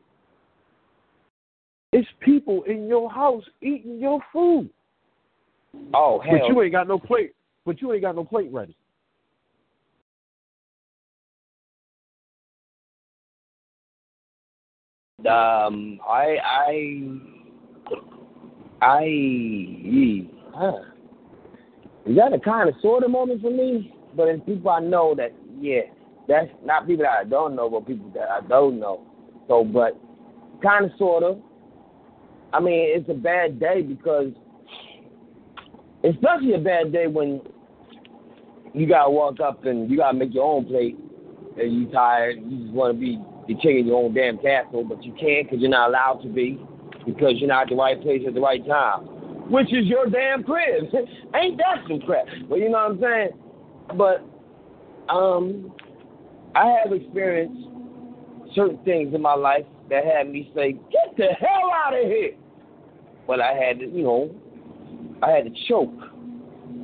it's 1.93 2.09
people 2.21 2.63
in 2.65 2.89
your 2.89 3.11
house 3.11 3.45
eating 3.61 3.99
your 3.99 4.21
food. 4.33 4.69
Oh 5.95 6.21
hell! 6.21 6.39
But 6.39 6.49
you 6.49 6.63
ain't 6.63 6.73
got 6.73 6.89
no 6.89 6.99
plate. 6.99 7.35
But 7.65 7.81
you 7.81 7.93
ain't 7.93 8.03
got 8.03 8.17
no 8.17 8.25
plate 8.25 8.53
ready. 8.53 8.77
Um, 15.27 16.01
I 16.09 16.37
I 16.43 17.19
I, 18.83 20.27
huh. 20.55 20.81
Is 22.05 22.17
that 22.17 22.33
a 22.33 22.41
kind 22.41 22.69
of 22.69 22.75
sort 22.83 23.05
of 23.05 23.13
moment 23.13 23.41
for 23.41 23.51
me? 23.51 23.95
But 24.17 24.27
it's 24.27 24.45
people 24.45 24.71
I 24.71 24.81
know 24.81 25.15
that, 25.17 25.33
yeah, 25.61 25.83
that's 26.27 26.49
not 26.65 26.89
people 26.89 27.05
that 27.05 27.17
I 27.21 27.25
don't 27.25 27.55
know, 27.55 27.71
but 27.71 27.87
people 27.87 28.11
that 28.15 28.29
I 28.29 28.41
don't 28.41 28.81
know. 28.81 29.07
So, 29.47 29.63
but 29.63 29.97
kind 30.65 30.87
of, 30.87 30.91
sort 30.99 31.23
of. 31.23 31.39
I 32.53 32.59
mean, 32.59 32.89
it's 32.99 33.09
a 33.09 33.15
bad 33.15 33.61
day 33.61 33.83
because, 33.83 34.33
especially 36.03 36.55
a 36.55 36.59
bad 36.59 36.93
day 36.93 37.07
when 37.07 37.41
you 38.75 38.89
gotta 38.89 39.11
walk 39.11 39.39
up 39.39 39.65
and 39.65 39.89
you 39.89 39.97
gotta 39.97 40.19
make 40.19 40.35
your 40.35 40.45
own 40.45 40.65
plate, 40.65 40.99
and 41.57 41.73
you 41.73 41.87
tired, 41.93 42.39
you 42.45 42.65
just 42.65 42.73
want 42.73 42.95
to 42.95 43.01
be 43.01 43.21
the 43.49 43.55
king 43.57 43.81
in 43.81 43.87
your 43.87 44.05
own 44.05 44.15
damn 44.15 44.39
castle, 44.39 44.85
but 44.85 45.03
you 45.03 45.13
can't 45.13 45.49
because 45.49 45.61
you're 45.61 45.71
not 45.71 45.89
allowed 45.89 46.23
to 46.23 46.29
be 46.29 46.61
because 47.07 47.35
you're 47.37 47.49
not 47.49 47.63
at 47.63 47.69
the 47.71 47.75
right 47.75 48.01
place 48.01 48.23
at 48.27 48.35
the 48.35 48.41
right 48.41 48.65
time, 48.67 49.01
which 49.51 49.73
is 49.73 49.87
your 49.87 50.07
damn 50.07 50.43
crib. 50.43 50.85
Ain't 51.35 51.59
that 51.59 51.85
some 51.89 52.01
crap? 52.01 52.27
Well, 52.49 52.61
you 52.61 52.71
know 52.71 52.79
what 52.79 52.93
I'm 52.93 53.01
saying? 53.01 53.31
But 53.97 55.13
um, 55.13 55.73
I 56.55 56.67
have 56.67 56.93
experienced 56.93 57.69
certain 58.55 58.79
things 58.85 59.15
in 59.15 59.23
my 59.23 59.35
life 59.35 59.65
that 59.91 60.05
had 60.05 60.29
me 60.29 60.51
say, 60.55 60.73
"Get 60.73 61.17
the 61.17 61.29
hell 61.39 61.71
out 61.85 61.95
of 61.95 62.05
here!" 62.07 62.35
But 63.27 63.41
I 63.41 63.55
had 63.55 63.81
to, 63.81 63.87
you 63.87 64.03
know, 64.03 64.35
I 65.23 65.31
had 65.31 65.45
to 65.45 65.51
choke 65.69 65.95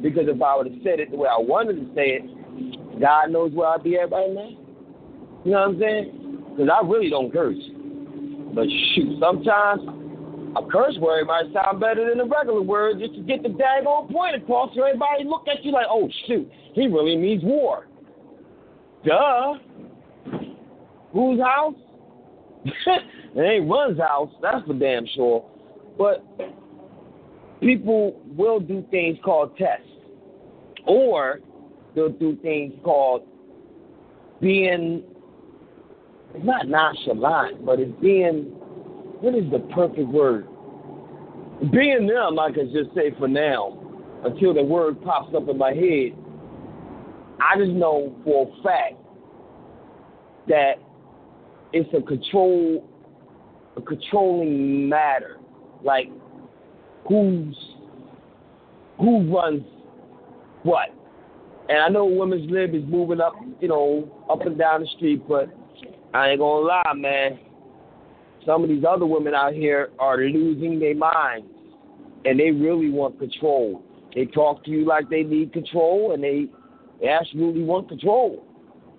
because 0.03 0.29
if 0.29 0.41
I 0.41 0.57
would 0.57 0.67
have 0.67 0.81
said 0.83 1.01
it 1.01 1.11
the 1.11 1.17
way 1.17 1.29
I 1.29 1.41
wanted 1.41 1.75
to 1.75 1.95
say 1.95 2.21
it, 2.21 3.01
God 3.01 3.31
knows 3.31 3.53
where 3.53 3.69
I'd 3.69 3.83
be 3.83 3.97
at 3.97 4.11
right 4.11 4.31
now. 4.31 4.51
You 5.45 5.53
know 5.53 5.61
what 5.61 5.69
I'm 5.69 5.81
saying? 5.81 6.18
Because 6.59 6.73
I 6.75 6.85
really 6.85 7.09
don't 7.09 7.33
curse. 7.33 7.57
But 8.53 8.67
shoot, 8.95 9.17
sometimes 9.21 9.83
a 10.57 10.69
curse 10.69 10.97
word 10.99 11.29
might 11.29 11.45
sound 11.53 11.79
better 11.79 12.11
than 12.11 12.19
a 12.19 12.25
regular 12.25 12.63
word 12.63 12.99
just 12.99 13.15
to 13.15 13.21
get 13.21 13.45
the 13.45 13.51
daggone 13.51 14.11
point 14.11 14.35
across 14.35 14.75
so 14.75 14.83
everybody 14.83 15.23
look 15.23 15.47
at 15.47 15.65
you 15.65 15.71
like, 15.71 15.87
oh, 15.89 16.09
shoot, 16.27 16.51
he 16.75 16.89
really 16.89 17.17
means 17.17 17.45
war. 17.45 17.87
Duh. 19.07 19.55
Whose 21.13 21.41
house? 21.41 21.75
it 22.65 23.41
ain't 23.41 23.71
Run's 23.71 24.01
house, 24.01 24.31
that's 24.43 24.67
for 24.67 24.75
damn 24.75 25.07
sure. 25.15 25.49
But 25.97 26.27
people 27.61 28.21
will 28.37 28.59
do 28.59 28.85
things 28.91 29.17
called 29.25 29.57
tests. 29.57 29.87
Or 30.87 31.39
they'll 31.95 32.09
do 32.09 32.37
things 32.43 32.75
called 32.83 33.23
being, 34.41 35.05
it's 36.35 36.45
not 36.45 36.69
nonchalant, 36.69 37.65
but 37.65 37.81
it's 37.81 37.93
being 38.01 38.55
what 39.21 39.35
is 39.35 39.51
the 39.51 39.59
perfect 39.75 40.09
word? 40.09 40.47
Being 41.73 42.07
them, 42.07 42.39
I 42.39 42.53
can 42.53 42.73
just 42.73 42.95
say 42.95 43.13
for 43.19 43.27
now, 43.27 43.77
until 44.25 44.55
the 44.55 44.63
word 44.63 45.03
pops 45.03 45.35
up 45.35 45.49
in 45.49 45.59
my 45.59 45.73
head, 45.73 46.13
I 47.41 47.59
just 47.59 47.73
know 47.73 48.15
for 48.25 48.49
a 48.49 48.63
fact 48.63 48.95
that 50.47 50.75
it's 51.73 51.89
a 51.95 52.01
control, 52.03 52.89
a 53.77 53.81
controlling 53.83 54.89
matter. 54.89 55.39
Like 55.83 56.09
who's 57.09 57.57
who 58.99 59.35
runs 59.35 59.63
what? 60.63 60.91
And 61.69 61.79
I 61.79 61.89
know 61.89 62.07
women's 62.07 62.51
lib 62.51 62.75
is 62.75 62.83
moving 62.87 63.21
up, 63.21 63.35
you 63.61 63.69
know, 63.69 64.11
up 64.31 64.43
and 64.47 64.57
down 64.57 64.81
the 64.81 64.89
street, 64.97 65.23
but 65.29 65.49
I 66.19 66.31
ain't 66.31 66.41
gonna 66.41 66.67
lie, 66.67 66.93
man 66.95 67.39
some 68.49 68.63
of 68.63 68.71
these 68.71 68.85
other 68.89 69.05
women 69.05 69.35
out 69.35 69.53
here 69.53 69.91
are 69.99 70.17
losing 70.17 70.81
their 70.81 70.95
minds 70.95 71.47
and 72.25 72.41
they 72.41 72.51
really 72.51 72.89
want 72.89 73.19
control. 73.19 73.83
They 74.15 74.25
talk 74.25 74.65
to 74.65 74.71
you 74.71 74.87
like 74.87 75.11
they 75.11 75.23
need 75.23 75.53
control 75.53 76.13
and 76.15 76.25
they, 76.25 76.47
they 76.99 77.09
absolutely 77.09 77.63
want 77.63 77.91
control. 77.91 78.43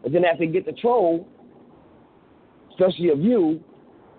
But 0.03 0.11
then 0.11 0.23
after 0.23 0.45
they 0.45 0.51
get 0.51 0.65
the 0.67 0.73
control, 0.73 1.27
especially 2.69 3.09
of 3.09 3.19
you, 3.21 3.63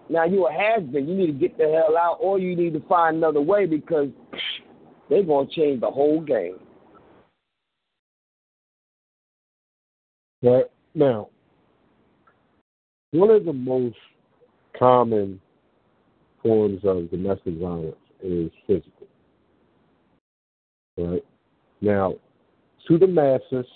now 0.09 0.25
you're 0.25 0.51
a 0.51 0.53
has 0.53 0.83
been. 0.91 1.09
You 1.09 1.15
need 1.15 1.27
to 1.27 1.33
get 1.33 1.57
the 1.57 1.65
hell 1.65 1.97
out 1.97 2.19
or 2.21 2.41
you 2.41 2.57
need 2.57 2.73
to 2.73 2.81
find 2.89 3.17
another 3.17 3.41
way 3.41 3.67
because 3.67 4.09
they're 5.09 5.23
to 5.23 5.47
change 5.55 5.81
the 5.81 5.91
whole 5.91 6.21
game. 6.21 6.59
Right. 10.43 10.65
Now, 10.97 11.29
one 13.13 13.31
of 13.31 13.45
the 13.45 13.53
most 13.53 13.97
common 14.79 15.41
forms 16.43 16.81
of 16.85 17.11
domestic 17.11 17.59
violence 17.59 17.97
is 18.23 18.51
physical. 18.67 19.07
Right? 20.97 21.25
Now, 21.81 22.15
to 22.89 22.99
the 22.99 23.07
masses, 23.07 23.67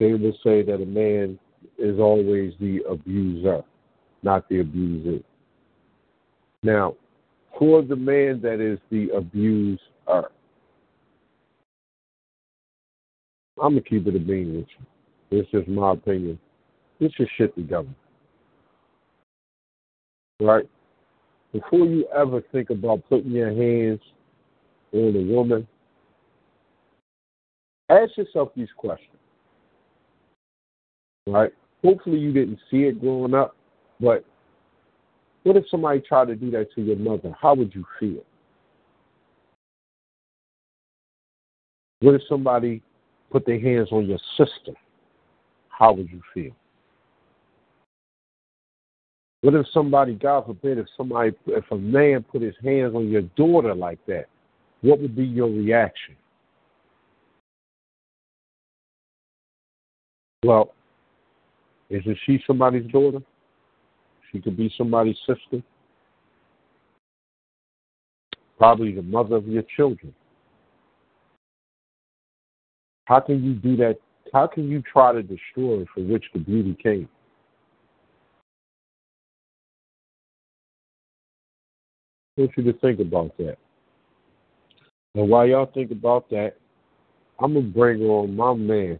they 0.00 0.12
will 0.12 0.36
say 0.44 0.62
that 0.62 0.82
a 0.82 0.86
man 0.86 1.38
is 1.78 1.98
always 1.98 2.52
the 2.60 2.80
abuser, 2.88 3.62
not 4.22 4.48
the 4.48 4.60
abuser. 4.60 5.22
Now, 6.62 6.96
for 7.58 7.82
the 7.82 7.96
man 7.96 8.40
that 8.42 8.60
is 8.60 8.78
the 8.90 9.10
abuser. 9.16 9.80
I'm 13.62 13.70
gonna 13.70 13.80
keep 13.82 14.06
it 14.06 14.16
a 14.16 14.18
bean 14.18 14.56
with 14.56 14.66
you. 14.78 15.38
This 15.38 15.46
is 15.52 15.66
my 15.68 15.92
opinion. 15.92 16.38
Get 17.00 17.18
your 17.18 17.28
shit 17.36 17.54
together. 17.54 17.88
Right? 20.40 20.68
Before 21.52 21.86
you 21.86 22.06
ever 22.16 22.42
think 22.52 22.70
about 22.70 23.02
putting 23.08 23.30
your 23.30 23.50
hands 23.50 24.00
on 24.92 25.14
a 25.16 25.32
woman, 25.32 25.66
ask 27.88 28.16
yourself 28.16 28.50
these 28.56 28.68
questions. 28.76 29.10
Right? 31.26 31.52
Hopefully 31.82 32.18
you 32.18 32.32
didn't 32.32 32.58
see 32.70 32.84
it 32.84 33.00
growing 33.00 33.34
up, 33.34 33.56
but 34.00 34.24
what 35.44 35.56
if 35.56 35.64
somebody 35.70 36.00
tried 36.00 36.28
to 36.28 36.34
do 36.34 36.50
that 36.52 36.72
to 36.74 36.82
your 36.82 36.96
mother? 36.96 37.34
How 37.40 37.54
would 37.54 37.74
you 37.74 37.84
feel? 38.00 38.24
What 42.00 42.14
if 42.14 42.22
somebody 42.28 42.82
put 43.30 43.46
their 43.46 43.60
hands 43.60 43.88
on 43.92 44.06
your 44.06 44.18
sister? 44.36 44.72
How 45.68 45.92
would 45.92 46.10
you 46.10 46.20
feel? 46.32 46.52
What 49.44 49.52
if 49.52 49.66
somebody, 49.74 50.14
God 50.14 50.46
forbid, 50.46 50.78
if 50.78 50.86
somebody, 50.96 51.32
if 51.48 51.64
a 51.70 51.76
man 51.76 52.24
put 52.32 52.40
his 52.40 52.54
hands 52.64 52.94
on 52.94 53.10
your 53.10 53.20
daughter 53.36 53.74
like 53.74 53.98
that, 54.06 54.24
what 54.80 54.98
would 55.00 55.14
be 55.14 55.26
your 55.26 55.50
reaction? 55.50 56.16
Well, 60.46 60.72
isn't 61.90 62.16
she 62.24 62.42
somebody's 62.46 62.90
daughter? 62.90 63.18
She 64.32 64.40
could 64.40 64.56
be 64.56 64.72
somebody's 64.78 65.18
sister. 65.26 65.62
Probably 68.56 68.94
the 68.94 69.02
mother 69.02 69.36
of 69.36 69.46
your 69.46 69.64
children. 69.76 70.14
How 73.04 73.20
can 73.20 73.44
you 73.44 73.52
do 73.52 73.76
that? 73.76 73.98
How 74.32 74.46
can 74.46 74.70
you 74.70 74.82
try 74.90 75.12
to 75.12 75.22
destroy 75.22 75.84
for 75.94 76.00
which 76.00 76.24
the 76.32 76.40
beauty 76.40 76.74
came? 76.82 77.10
Want 82.36 82.50
you 82.56 82.64
to 82.64 82.72
think 82.80 83.00
about 83.00 83.36
that. 83.38 83.56
And 85.14 85.28
while 85.28 85.46
y'all 85.46 85.70
think 85.72 85.90
about 85.90 86.28
that, 86.30 86.54
I'm 87.40 87.54
gonna 87.54 87.66
bring 87.66 88.02
on 88.02 88.34
my 88.34 88.54
man, 88.54 88.98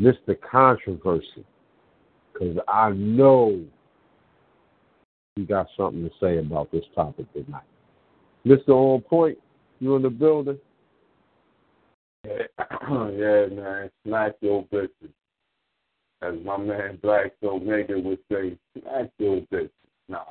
Mr. 0.00 0.36
Controversy 0.40 1.44
because 2.32 2.58
I 2.68 2.90
know 2.90 3.62
he 5.36 5.44
got 5.44 5.66
something 5.76 6.04
to 6.04 6.10
say 6.20 6.38
about 6.38 6.70
this 6.72 6.84
topic 6.94 7.30
tonight. 7.32 7.62
Mr. 8.46 8.68
On 8.68 9.00
Point, 9.00 9.38
you 9.80 9.96
in 9.96 10.02
the 10.02 10.10
building? 10.10 10.58
Yeah, 12.24 12.42
yeah 13.10 13.46
man. 13.46 13.90
Smack 14.06 14.32
your 14.40 14.64
bitches. 14.64 15.10
As 16.22 16.34
my 16.44 16.56
man 16.56 16.98
Black 17.02 17.32
Omega 17.42 17.98
would 17.98 18.18
say, 18.30 18.56
smack 18.78 19.10
your 19.18 19.40
bitches. 19.52 19.70
Nah. 20.08 20.24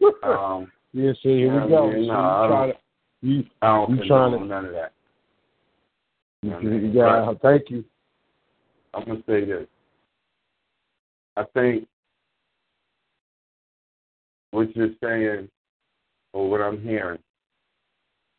Um, 0.24 0.72
yeah, 0.92 1.12
see, 1.22 1.40
here 1.40 1.62
we 1.62 1.70
go. 1.70 1.90
mean? 1.90 2.06
So 2.06 2.12
I 2.12 2.42
you 2.42 2.48
try 2.48 2.66
to, 2.66 2.72
you, 3.22 3.44
I 3.60 3.66
don't 3.66 3.96
you 3.96 4.06
trying 4.06 4.38
to, 4.38 4.44
none 4.46 4.64
of 4.66 4.72
that. 4.72 4.92
you, 6.42 6.58
you, 6.60 6.92
yeah, 6.94 7.32
thank 7.42 7.68
you. 7.68 7.84
I'm 8.94 9.04
gonna 9.04 9.20
say 9.26 9.44
this. 9.44 9.66
I 11.36 11.44
think 11.52 11.88
what 14.52 14.74
you're 14.76 14.90
saying 15.02 15.48
or 16.32 16.48
what 16.48 16.60
I'm 16.60 16.80
hearing 16.80 17.18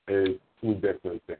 is 0.08 0.38
two 0.62 0.76
different 0.76 1.22
things. 1.28 1.40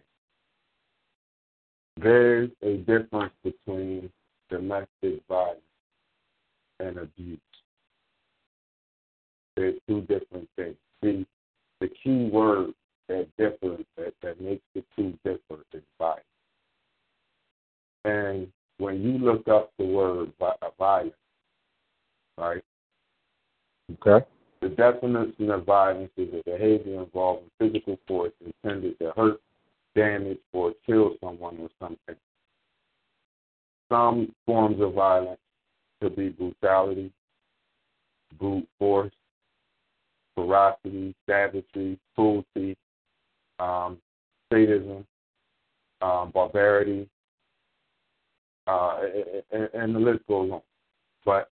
There's 1.98 2.50
a 2.62 2.78
difference 2.78 3.34
between 3.44 4.12
domestic 4.50 5.22
violence 5.30 5.62
and 6.80 6.98
abuse. 6.98 7.40
There's 9.56 9.76
two 9.88 10.02
different 10.02 10.50
things. 10.56 10.76
See, 11.04 11.26
the 11.80 11.90
key 12.04 12.30
word 12.32 12.74
that 13.08 13.28
differs, 13.38 13.86
that, 13.98 14.14
that 14.22 14.42
makes 14.42 14.64
the 14.74 14.84
two 14.96 15.18
differ 15.24 15.62
is 15.74 15.82
violence. 15.98 16.24
And 18.04 18.48
when 18.78 19.02
you 19.02 19.18
look 19.18 19.48
up 19.48 19.72
the 19.78 19.86
word 19.86 20.32
violence, 20.78 21.14
right? 22.38 22.64
Okay. 24.06 24.26
The 24.62 24.70
definition 24.70 25.52
of 25.52 25.66
violence 25.66 26.12
is 26.18 26.30
a 26.34 26.44
behavior 26.50 27.04
involving 27.04 27.50
physical 27.60 28.00
force 28.08 28.32
intended 28.44 28.98
to 29.00 29.12
hurt, 29.16 29.40
damage, 29.96 30.40
or 30.54 30.74
kill 30.86 31.12
someone 31.24 31.58
or 31.60 31.70
something. 31.80 32.16
Some 33.90 34.34
forms 34.46 34.82
of 34.82 34.94
violence 34.94 35.40
could 36.02 36.16
be 36.16 36.30
brutality, 36.30 37.12
brute 38.40 38.68
force, 38.80 39.12
ferocity, 40.36 41.16
savagery, 41.28 41.98
cruelty, 42.14 42.78
um, 43.60 43.98
sadism, 44.52 45.06
um, 46.02 46.32
barbarity, 46.32 47.08
uh, 48.68 49.00
and, 49.74 49.96
the 49.96 50.00
list 50.00 50.20
goes 50.28 50.52
on. 50.52 50.62
But 51.24 51.50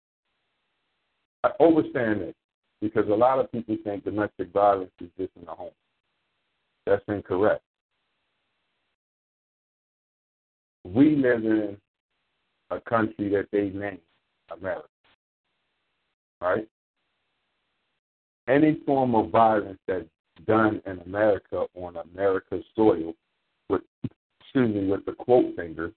I 1.45 1.51
understand 1.62 2.22
this 2.22 2.35
because 2.81 3.09
a 3.09 3.14
lot 3.14 3.39
of 3.39 3.51
people 3.53 3.76
think 3.85 4.05
domestic 4.05 4.53
violence 4.53 4.91
is 5.01 5.09
just 5.18 5.31
in 5.37 5.45
the 5.45 5.53
home. 5.53 5.70
That's 6.87 7.03
incorrect. 7.09 7.62
We 10.85 11.16
live 11.16 11.45
in 11.45 11.76
a 12.70 12.81
country 12.81 13.28
that 13.31 13.49
they 13.53 13.70
name 13.70 13.99
America, 14.51 14.89
right? 16.41 16.66
Any 18.51 18.81
form 18.85 19.15
of 19.15 19.31
violence 19.31 19.79
that's 19.87 20.09
done 20.45 20.83
in 20.85 20.99
America 21.07 21.67
on 21.77 21.97
America's 21.97 22.65
soil, 22.75 23.15
with 23.69 23.83
excuse 24.41 24.75
me, 24.75 24.89
with 24.89 25.05
the 25.05 25.13
quote 25.13 25.55
fingers, 25.55 25.93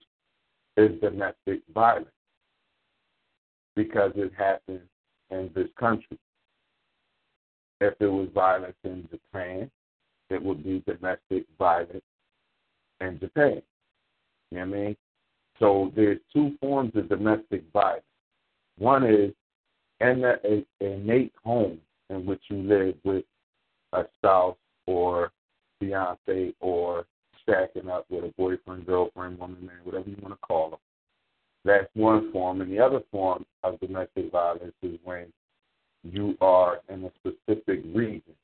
is 0.78 0.92
domestic 1.02 1.62
violence 1.74 2.12
because 3.76 4.12
it 4.16 4.32
happens 4.38 4.82
in 5.32 5.50
this 5.56 5.68
country. 5.80 6.20
If 7.82 7.96
it 8.00 8.06
was 8.06 8.30
violence 8.36 8.78
in 8.84 9.10
Japan, 9.10 9.72
it 10.30 10.40
would 10.40 10.64
be 10.64 10.84
domestic 10.86 11.46
violence 11.58 12.04
in 13.02 13.20
Japan. 13.20 13.64
You 14.52 14.60
know 14.60 14.68
what 14.68 14.78
I 14.78 14.80
mean? 14.80 14.98
So 15.58 15.92
there's 15.96 16.20
two 16.32 16.52
forms 16.62 16.92
of 16.96 17.10
domestic 17.10 17.64
violence. 17.74 18.06
One 18.78 19.04
is 19.04 19.34
in 20.02 20.22
the 20.22 20.64
innate 20.80 21.34
home 21.44 21.80
in 22.14 22.26
which 22.26 22.42
you 22.50 22.58
live 22.58 22.96
with 23.04 23.26
a 23.94 24.06
spouse 24.18 24.58
or 24.88 25.32
fiance 25.80 26.54
or 26.60 27.06
stacking 27.42 27.90
up 27.90 28.06
with 28.10 28.24
a 28.24 28.34
boyfriend, 28.38 28.86
girlfriend, 28.86 29.38
woman, 29.40 29.66
man, 29.66 29.76
whatever 29.84 30.10
you 30.10 30.18
want 30.22 30.34
to 30.34 30.48
call 30.48 30.72
them. 30.72 30.80
That's 31.66 31.88
one 31.94 32.32
form. 32.32 32.62
And 32.62 32.72
the 32.72 32.80
other 32.80 33.02
form 33.12 33.46
of 33.64 33.80
domestic 33.80 34.32
violence 34.32 34.74
is 34.82 34.98
when 35.04 35.28
you 36.04 36.38
are 36.42 36.82
in 36.90 37.06
a 37.06 37.12
specific 37.20 37.84
region 37.94 38.36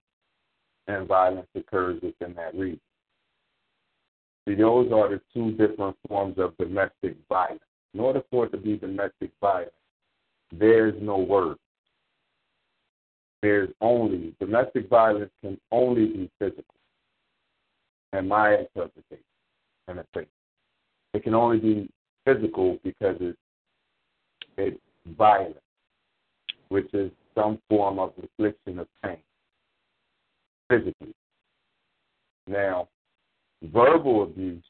and 0.88 1.08
violence 1.08 1.48
occurs 1.56 2.02
within 2.02 2.34
that 2.36 2.56
region. 2.56 2.80
See, 4.48 4.56
those 4.56 4.92
are 4.92 5.10
the 5.10 5.22
two 5.34 5.52
different 5.52 5.96
forms 6.08 6.38
of 6.38 6.58
domestic 6.58 7.16
violence. 7.28 7.62
In 7.94 8.00
order 8.00 8.22
for 8.32 8.46
it 8.46 8.52
to 8.52 8.58
be 8.58 8.78
domestic 8.78 9.32
violence, 9.42 9.72
there's 10.52 10.96
no 11.02 11.18
word. 11.18 11.58
There's 13.42 13.70
only, 13.80 14.36
domestic 14.40 14.90
violence 14.90 15.32
can 15.42 15.58
only 15.72 16.06
be 16.06 16.32
physical, 16.40 16.64
in 18.14 18.28
my 18.28 18.58
interpretation 18.58 19.24
and 19.88 20.00
opinion. 20.00 20.30
It 21.14 21.24
can 21.24 21.34
only 21.34 21.60
be 21.60 21.90
physical 22.26 22.78
because 22.84 23.16
it's, 23.20 23.38
it's 24.58 24.80
violent, 25.18 25.56
which 26.68 26.94
is 26.94 27.12
some 27.34 27.60
form 27.70 28.00
of 28.00 28.14
infliction 28.18 28.80
of 28.80 28.88
pain 29.04 29.18
physically. 30.70 31.16
Now, 32.48 32.90
verbal 33.64 34.24
abuse 34.24 34.64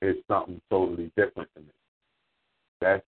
is 0.00 0.16
something 0.28 0.60
totally 0.70 1.10
different 1.16 1.48
to 1.54 1.60
me. 1.60 1.68
That's 2.80 3.04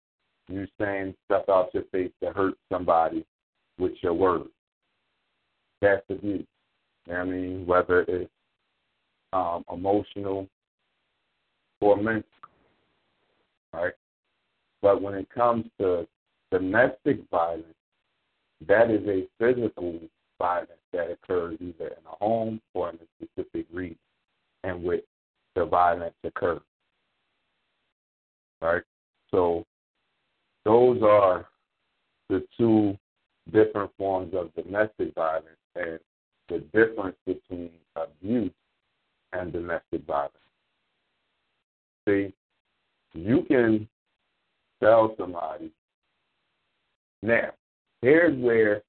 you 0.49 0.67
saying 0.81 1.15
stuff 1.27 1.45
out 1.49 1.71
your 1.75 1.85
face 1.93 2.11
to 2.23 2.33
hurt 2.33 2.55
somebody 2.71 3.25
with 3.79 3.93
your 4.03 4.15
words. 4.15 4.51
That's 5.81 6.03
abuse. 6.11 6.47
I 7.13 7.25
mean, 7.25 7.67
whether 7.67 8.03
it's 8.03 8.31
um, 9.33 9.65
emotional 9.73 10.47
or 11.81 11.97
mental. 11.97 12.25
Right? 13.73 13.93
But 14.83 15.01
when 15.01 15.15
it 15.15 15.29
comes 15.31 15.67
to 15.79 16.07
domestic 16.51 17.21
violence, 17.31 17.65
that 18.67 18.91
is 18.91 19.07
a 19.07 19.27
physical 19.39 20.01
violence 20.39 20.71
that 20.93 21.11
occurs 21.11 21.57
either 21.61 21.87
in 21.87 22.07
a 22.07 22.25
home 22.25 22.61
or 22.75 22.91
in 22.91 22.97
a 22.97 23.25
specific 23.25 23.67
region 23.73 23.99
in 24.65 24.83
which 24.83 25.05
the 25.55 25.65
violence 25.65 26.15
occurs. 26.25 26.61
Right? 28.61 28.83
So 29.31 29.65
those 30.65 31.01
are 31.03 31.47
the 32.29 32.45
two 32.59 32.97
different 33.53 33.91
forms 33.97 34.35
of 34.35 34.55
domestic 34.55 35.15
violence 35.15 35.47
and 35.77 35.99
the 36.49 36.59
difference 36.73 37.17
between 37.27 37.71
abuse 37.97 38.53
and 39.33 39.53
domestic 39.53 40.05
violence. 40.07 40.33
See, 42.09 42.33
you 43.15 43.45
can 43.49 43.89
tell 44.83 45.15
somebody. 45.19 45.71
Now, 47.23 47.51
here's 48.03 48.37
where 48.43 48.83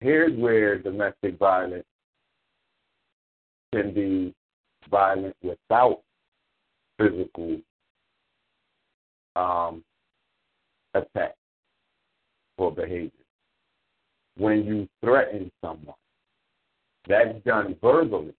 here's 0.00 0.36
where 0.38 0.78
domestic 0.78 1.38
violence 1.38 1.84
can 3.72 3.94
be 3.94 4.34
violent 4.90 5.36
without 5.42 6.00
physical 6.98 7.58
um, 9.36 9.84
attack 10.94 11.34
or 12.58 12.70
behavior. 12.72 13.10
When 14.36 14.64
you 14.64 14.88
threaten 15.02 15.50
someone, 15.60 15.96
that's 17.08 17.38
done 17.44 17.76
verbally, 17.80 18.34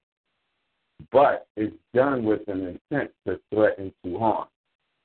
but 1.12 1.48
it's 1.56 1.76
done 1.94 2.24
with 2.24 2.42
an 2.48 2.80
intent 2.92 3.12
to 3.28 3.40
threaten 3.54 3.94
to 4.04 4.18
harm. 4.18 4.48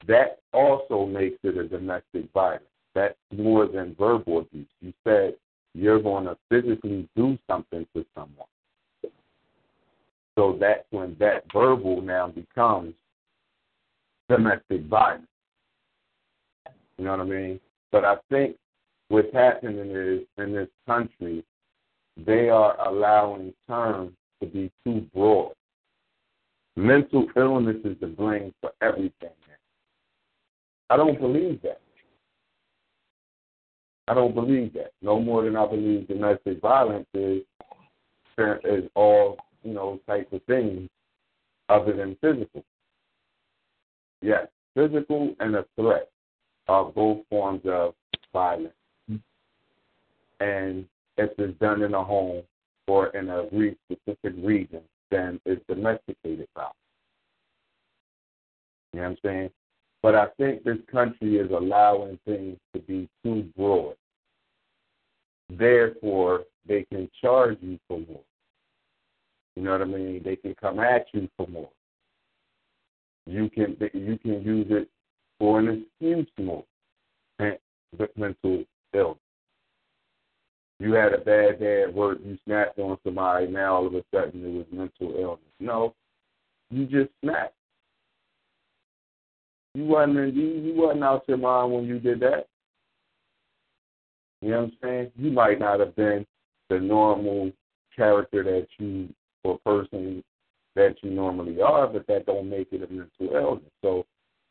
That 0.09 0.39
also 0.53 1.07
makes 1.07 1.39
it 1.43 1.57
a 1.57 1.69
domestic 1.69 2.33
violence. 2.33 2.65
That's 2.95 3.15
more 3.37 3.67
than 3.67 3.95
verbal 3.99 4.41
abuse. 4.41 4.67
You 4.81 4.93
said 5.05 5.35
you're 5.75 6.03
going 6.03 6.25
to 6.25 6.37
physically 6.49 7.09
do 7.15 7.39
something 7.49 7.87
to 7.95 8.05
someone. 8.15 8.49
So 10.37 10.57
that's 10.59 10.85
when 10.91 11.17
that 11.21 11.45
verbal 11.53 12.01
now 12.01 12.29
becomes 12.29 12.95
domestic 14.29 14.85
violence. 14.87 15.27
You 16.97 17.05
know 17.05 17.13
what 17.13 17.21
I 17.21 17.25
mean? 17.25 17.61
But 17.93 18.05
I 18.05 18.17
think 18.31 18.57
what's 19.11 19.33
happening 19.35 19.91
is 19.91 20.21
in 20.39 20.53
this 20.55 20.69
country, 20.87 21.45
they 22.17 22.49
are 22.49 22.81
allowing 22.89 23.53
terms 23.67 24.13
to 24.41 24.47
be 24.47 24.71
too 24.85 25.05
broad. 25.13 25.53
Mental 26.77 27.27
illness 27.37 27.77
is 27.85 27.97
the 28.01 28.07
blame 28.07 28.55
for 28.61 28.71
everything. 28.81 29.31
I 30.89 30.97
don't 30.97 31.21
believe 31.21 31.61
that. 31.63 31.81
I 34.09 34.15
don't 34.15 34.35
believe 34.35 34.73
that. 34.75 34.93
No 35.03 35.21
more 35.21 35.45
than 35.45 35.57
I 35.57 35.67
believe 35.67 36.09
domestic 36.09 36.61
violence 36.61 37.07
is 37.15 37.43
is 38.65 38.85
all 38.95 39.37
you 39.63 39.75
know 39.75 40.01
types 40.07 40.33
of 40.33 40.43
things 40.45 40.89
other 41.69 41.95
than 41.95 42.17
physical. 42.21 42.65
Yes, 44.23 44.47
physical 44.75 45.35
and 45.41 45.57
a 45.57 45.65
threat 45.77 46.09
are 46.69 46.85
both 46.85 47.19
forms 47.29 47.63
of 47.67 47.95
violence. 48.33 48.73
And 50.41 50.87
if 51.17 51.31
it's 51.39 51.59
done 51.59 51.83
in 51.83 51.95
a 51.95 52.03
home 52.03 52.43
or 52.87 53.09
in 53.09 53.29
a 53.29 53.47
specific 53.93 54.35
region, 54.43 54.83
then 55.11 55.41
it's 55.45 55.63
domesticated 55.69 56.49
violence. 56.55 56.75
You 58.93 59.01
know 59.01 59.03
what 59.03 59.11
I'm 59.11 59.17
saying? 59.25 59.51
But 60.03 60.15
I 60.15 60.27
think 60.39 60.65
this 60.65 60.79
country 60.91 61.37
is 61.37 61.51
allowing 61.51 62.19
things 62.25 62.57
to 62.75 62.81
be 62.81 63.09
too 63.23 63.49
broad. 63.57 63.95
Therefore, 65.51 66.45
they 66.67 66.87
can 66.91 67.11
charge 67.21 67.59
you 67.61 67.79
for 67.87 67.99
more. 67.99 68.23
You 69.57 69.63
know 69.65 69.73
what 69.73 69.83
I 69.83 69.85
mean? 69.85 70.23
They 70.25 70.37
can 70.37 70.55
come 70.55 70.81
at 70.81 71.07
you 71.13 71.29
for 71.37 71.47
more. 71.49 71.71
You 73.27 73.51
can 73.51 73.77
you 73.93 74.19
can 74.19 74.43
use 74.43 74.67
it 74.71 74.89
for 75.39 75.59
an 75.59 75.85
excuse 76.01 76.27
more. 76.39 76.65
Mental 78.17 78.65
illness. 78.95 79.19
You 80.81 80.95
had 80.95 81.13
a 81.13 81.19
bad 81.19 81.61
day 81.61 81.83
at 81.83 81.93
work, 81.93 82.19
you 82.25 82.39
snapped 82.47 82.79
on 82.79 82.97
somebody, 83.05 83.47
now 83.49 83.75
all 83.77 83.87
of 83.87 83.95
a 83.95 84.03
sudden 84.13 84.43
it 84.43 84.49
was 84.49 84.67
mental 84.73 85.15
illness. 85.21 85.45
No, 85.61 85.95
you 86.71 86.87
just 86.87 87.11
snapped. 87.23 87.55
You 89.75 89.85
wasn't 89.85 90.35
you, 90.35 90.43
you 90.43 90.75
wasn't 90.75 91.05
out 91.05 91.25
your 91.29 91.37
mind 91.37 91.73
when 91.73 91.85
you 91.85 92.01
did 92.01 92.21
that. 92.21 92.47
You 94.41 94.53
know 94.53 94.61
what 94.63 94.65
I'm 94.65 94.73
saying? 94.83 95.11
You 95.17 95.31
might 95.31 95.61
not 95.61 95.81
have 95.81 95.95
been 95.97 96.27
the 96.71 96.81
normal 96.81 97.53
character 97.95 98.43
that 98.43 98.67
you 98.79 99.13
or 99.45 99.59
person 99.59 100.25
that 100.77 100.97
you 101.03 101.11
normally 101.11 101.61
are, 101.61 101.89
but 101.89 102.07
that 102.07 102.25
don't 102.25 102.49
make 102.49 102.69
it 102.73 102.83
a 102.83 102.91
mental 102.91 103.37
illness. 103.37 103.71
So 103.83 104.07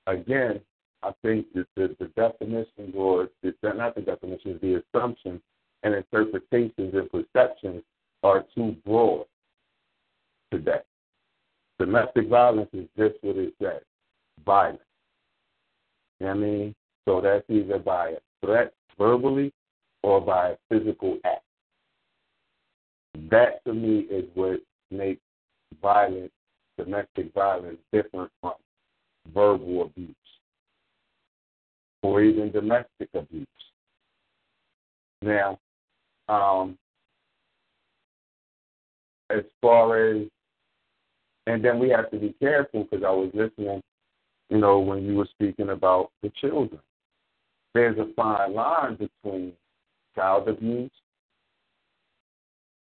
again, 0.06 0.60
I 1.02 1.12
think 1.24 1.48
that 1.56 1.66
the, 1.76 1.96
the 2.00 2.06
definitions 2.16 2.94
or 2.96 3.30
the, 3.42 3.54
not 3.64 3.96
the 3.96 4.02
definitions, 4.02 4.62
the 4.62 4.84
assumptions 4.94 5.42
and 5.84 5.94
interpretations 5.94 6.94
and 6.94 7.10
perceptions 7.12 7.84
are 8.24 8.46
too 8.56 8.76
broad 8.86 9.26
today. 10.52 10.82
Domestic 11.80 12.28
violence 12.28 12.70
is 12.74 12.88
just 12.98 13.16
what 13.22 13.38
it 13.38 13.54
says 13.62 13.82
violence. 14.46 14.80
You 16.20 16.28
know 16.28 16.34
what 16.34 16.38
I 16.38 16.42
mean? 16.42 16.76
So 17.06 17.22
that's 17.22 17.46
either 17.50 17.80
by 17.80 18.10
a 18.10 18.46
threat 18.46 18.74
verbally 18.98 19.54
or 20.04 20.20
by 20.20 20.50
a 20.50 20.56
physical 20.70 21.18
act. 21.24 21.44
That 23.32 23.64
to 23.66 23.74
me 23.74 24.00
is 24.10 24.26
what 24.34 24.60
makes 24.92 25.22
violence, 25.82 26.32
domestic 26.78 27.34
violence, 27.34 27.78
different 27.94 28.32
from 28.42 28.54
verbal 29.34 29.84
abuse 29.84 30.16
or 32.02 32.22
even 32.22 32.52
domestic 32.52 33.10
abuse. 33.14 33.48
Now, 35.22 35.60
um, 36.30 36.78
as 39.30 39.44
far 39.62 39.98
as, 39.98 40.28
and 41.48 41.64
then 41.64 41.80
we 41.80 41.90
have 41.90 42.10
to 42.12 42.18
be 42.18 42.34
careful 42.40 42.84
because 42.84 43.04
I 43.06 43.12
was 43.12 43.32
listening, 43.34 43.82
you 44.50 44.58
know, 44.58 44.80
when 44.80 45.04
you 45.04 45.16
were 45.16 45.28
speaking 45.32 45.70
about 45.70 46.12
the 46.22 46.32
children. 46.40 46.80
There's 47.74 47.98
a 47.98 48.14
fine 48.16 48.54
line 48.54 48.96
between 48.96 49.54
child 50.16 50.48
abuse 50.48 50.92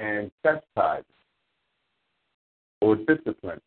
and 0.00 0.30
chastising 0.42 1.04
or 2.80 2.96
discipline. 2.96 3.60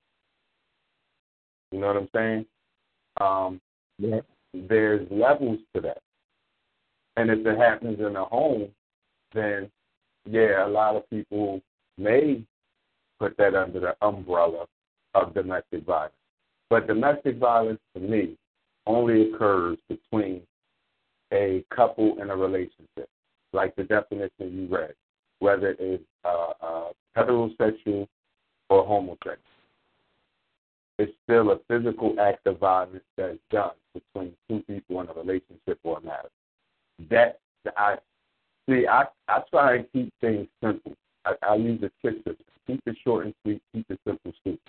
You 1.71 1.79
know 1.79 1.87
what 1.87 1.97
I'm 1.97 2.09
saying? 2.15 2.45
Um, 3.21 3.61
yeah. 3.97 4.21
There's 4.53 5.05
levels 5.11 5.59
to 5.75 5.81
that. 5.81 6.01
And 7.17 7.29
if 7.29 7.45
it 7.45 7.57
happens 7.57 7.99
in 7.99 8.15
a 8.15 8.25
home, 8.25 8.69
then 9.35 9.69
yeah, 10.29 10.65
a 10.65 10.67
lot 10.67 10.95
of 10.95 11.09
people 11.09 11.61
may 11.97 12.43
put 13.19 13.37
that 13.37 13.55
under 13.55 13.79
the 13.79 13.95
umbrella 14.05 14.65
of 15.13 15.33
domestic 15.33 15.85
violence. 15.85 16.13
But 16.69 16.87
domestic 16.87 17.37
violence 17.37 17.79
to 17.93 18.01
me 18.01 18.35
only 18.87 19.31
occurs 19.31 19.77
between 19.87 20.41
a 21.31 21.63
couple 21.75 22.21
in 22.21 22.29
a 22.29 22.35
relationship, 22.35 23.09
like 23.53 23.75
the 23.75 23.83
definition 23.83 24.31
you 24.39 24.67
read, 24.69 24.93
whether 25.39 25.75
it's 25.79 26.03
uh, 26.23 26.53
uh, 26.61 26.89
heterosexual 27.15 28.07
or 28.69 28.85
homosexual. 28.85 29.37
It's 30.97 31.11
still 31.23 31.51
a 31.51 31.59
physical 31.67 32.15
act 32.19 32.47
of 32.47 32.59
violence 32.59 33.03
that's 33.17 33.37
done 33.51 33.71
between 33.93 34.33
two 34.49 34.63
people 34.65 35.01
in 35.01 35.09
a 35.09 35.13
relationship 35.13 35.79
or 35.83 35.99
marriage. 36.01 36.31
That 37.09 37.39
I 37.77 37.97
see. 38.69 38.87
I 38.87 39.05
I 39.27 39.41
try 39.49 39.75
and 39.75 39.85
keep 39.91 40.13
things 40.21 40.47
simple. 40.63 40.93
I, 41.25 41.33
I 41.41 41.55
use 41.55 41.81
a 41.83 41.91
trick 42.01 42.17
system. 42.17 42.45
Keep 42.67 42.81
it 42.85 42.97
short 43.03 43.25
and 43.25 43.35
sweet. 43.43 43.61
Keep 43.73 43.85
it 43.89 43.99
simple, 44.07 44.33
sweet. 44.43 44.59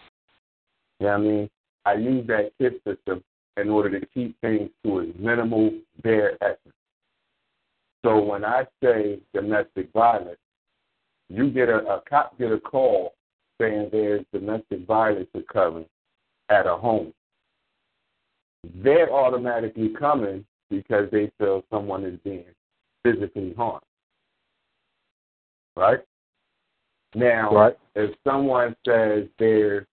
You 1.00 1.06
know 1.06 1.12
what 1.12 1.18
I 1.18 1.18
mean? 1.18 1.50
I 1.84 1.94
use 1.94 2.26
that 2.26 2.52
tip 2.60 2.82
system 2.86 3.22
in 3.56 3.70
order 3.70 3.98
to 3.98 4.06
keep 4.06 4.38
things 4.40 4.70
to 4.84 4.98
a 5.00 5.06
minimal, 5.18 5.70
bare 6.02 6.32
essence. 6.42 6.74
So 8.04 8.20
when 8.20 8.44
I 8.44 8.66
say 8.82 9.18
domestic 9.34 9.92
violence, 9.92 10.38
you 11.28 11.50
get 11.50 11.68
a, 11.68 11.78
a 11.78 12.02
cop 12.08 12.38
get 12.38 12.52
a 12.52 12.60
call 12.60 13.14
saying 13.60 13.88
there's 13.90 14.24
domestic 14.32 14.86
violence 14.86 15.28
occurring 15.34 15.86
at 16.50 16.66
a 16.66 16.76
home. 16.76 17.12
They're 18.82 19.12
automatically 19.12 19.90
coming 19.98 20.44
because 20.70 21.08
they 21.10 21.30
feel 21.38 21.64
someone 21.70 22.04
is 22.04 22.18
being 22.24 22.44
physically 23.02 23.54
harmed. 23.56 23.82
Right? 25.76 26.00
Now, 27.14 27.54
right. 27.54 27.78
if 27.94 28.14
someone 28.24 28.76
says 28.86 29.24
there's 29.38 29.86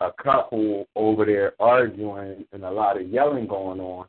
a 0.00 0.10
couple 0.22 0.86
over 0.96 1.24
there 1.24 1.52
arguing 1.60 2.44
and 2.52 2.64
a 2.64 2.70
lot 2.70 3.00
of 3.00 3.08
yelling 3.08 3.46
going 3.46 3.80
on, 3.80 4.06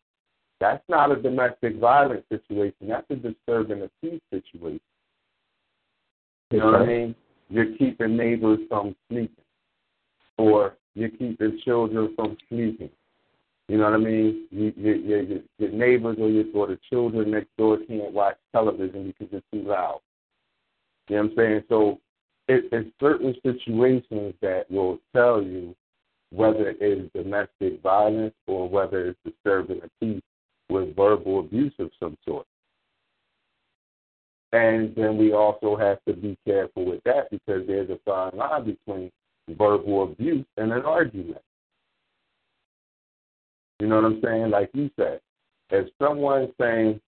that's 0.60 0.84
not 0.88 1.12
a 1.12 1.22
domestic 1.22 1.78
violence 1.78 2.24
situation. 2.30 2.88
That's 2.88 3.06
a 3.10 3.16
disturbing 3.16 3.82
of 3.82 3.90
peace 4.02 4.22
situation. 4.32 4.80
You 6.52 6.60
know 6.60 6.66
what 6.68 6.82
I 6.82 6.86
mean? 6.86 7.16
You're 7.50 7.76
keeping 7.78 8.16
neighbors 8.16 8.60
from 8.70 8.96
sleeping, 9.10 9.44
or 10.38 10.76
you're 10.94 11.10
keeping 11.10 11.60
children 11.64 12.14
from 12.16 12.38
sleeping. 12.50 12.90
You 13.68 13.78
know 13.78 13.86
what 13.86 13.94
I 13.94 13.98
mean? 13.98 14.48
You, 14.52 14.74
you, 14.76 14.94
you, 14.94 15.44
your 15.58 15.72
neighbors 15.72 16.18
or 16.20 16.30
your 16.30 16.46
or 16.54 16.68
the 16.68 16.78
children 16.90 17.32
next 17.32 17.50
door 17.58 17.78
can't 17.88 18.12
watch 18.12 18.36
television 18.52 19.08
because 19.08 19.34
it's 19.34 19.46
too 19.54 19.68
loud. 19.68 20.02
You 21.08 21.18
know 21.18 21.24
what 21.24 21.32
I'm 21.32 21.38
saying? 21.38 21.64
So 21.70 22.00
it, 22.48 22.66
it's 22.72 22.90
certain 23.00 23.36
situations 23.44 24.34
that 24.42 24.66
will 24.70 25.00
tell 25.16 25.42
you 25.42 25.76
whether 26.32 26.70
it 26.70 26.82
is 26.82 27.10
domestic 27.14 27.82
violence 27.82 28.34
or 28.48 28.70
whether 28.70 29.10
it's 29.10 29.20
disturbing 29.26 29.82
the 29.82 29.90
peace 30.00 30.24
with 30.70 30.96
verbal 30.96 31.40
abuse 31.40 31.74
of 31.80 31.92
some 32.00 32.18
sort. 32.26 32.46
And 34.54 34.94
then 34.96 35.18
we 35.18 35.34
also 35.34 35.76
have 35.78 36.00
to 36.08 36.14
be 36.14 36.38
careful 36.46 36.86
with 36.86 37.02
that 37.06 37.30
because 37.30 37.66
there's 37.68 37.90
a 37.90 38.00
fine 38.06 38.38
line 38.38 38.66
between 38.66 39.12
verbal 39.50 40.04
abuse 40.04 40.46
and 40.58 40.72
an 40.74 40.84
argument. 40.84 41.42
You 43.80 43.88
know 43.88 43.96
what 43.96 44.06
I'm 44.06 44.22
saying? 44.24 44.50
Like 44.50 44.70
you 44.74 44.90
said, 44.98 45.22
if 45.70 45.88
someone's 46.02 46.52
saying, 46.60 47.00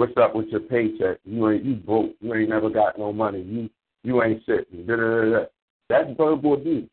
"What's 0.00 0.16
up 0.16 0.34
with 0.34 0.48
your 0.48 0.60
paycheck? 0.60 1.18
You 1.26 1.50
ain't 1.50 1.62
you 1.62 1.74
broke. 1.74 2.12
You 2.22 2.32
ain't 2.32 2.48
never 2.48 2.70
got 2.70 2.98
no 2.98 3.12
money. 3.12 3.42
You 3.42 3.68
you 4.02 4.22
ain't 4.22 4.42
sitting. 4.46 4.86
Da, 4.86 4.96
da, 4.96 5.30
da. 5.30 5.44
That's 5.90 6.16
verbal 6.16 6.54
abuse. 6.54 6.88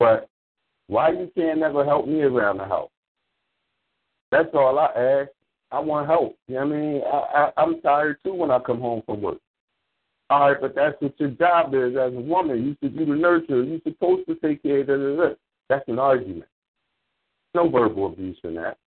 But 0.00 0.28
why 0.88 1.10
you 1.10 1.30
can't 1.36 1.60
never 1.60 1.84
help 1.84 2.08
me 2.08 2.22
around 2.22 2.56
the 2.56 2.64
house? 2.64 2.90
That's 4.32 4.48
all 4.54 4.76
I 4.76 4.86
ask. 4.86 5.30
I 5.70 5.78
want 5.78 6.08
help. 6.08 6.36
You 6.48 6.56
know 6.56 6.66
what 6.66 6.74
I 6.74 6.78
mean? 6.80 7.02
I, 7.06 7.16
I, 7.16 7.62
I'm 7.62 7.80
tired 7.80 8.16
too 8.24 8.34
when 8.34 8.50
I 8.50 8.58
come 8.58 8.80
home 8.80 9.04
from 9.06 9.22
work. 9.22 9.38
All 10.30 10.50
right, 10.50 10.60
but 10.60 10.74
that's 10.74 11.00
what 11.00 11.14
your 11.20 11.30
job 11.30 11.74
is 11.74 11.96
as 11.96 12.12
a 12.12 12.20
woman. 12.20 12.64
You 12.64 12.76
should 12.82 12.98
be 12.98 13.04
the 13.04 13.12
nurturer. 13.12 13.68
You're 13.68 13.78
supposed 13.84 14.26
to 14.26 14.34
take 14.34 14.64
care 14.64 14.80
of 14.80 14.88
that. 14.88 15.36
That's 15.68 15.88
an 15.88 16.00
argument. 16.00 16.50
No 17.54 17.70
verbal 17.70 18.06
abuse 18.06 18.36
in 18.42 18.56
that. 18.56 18.78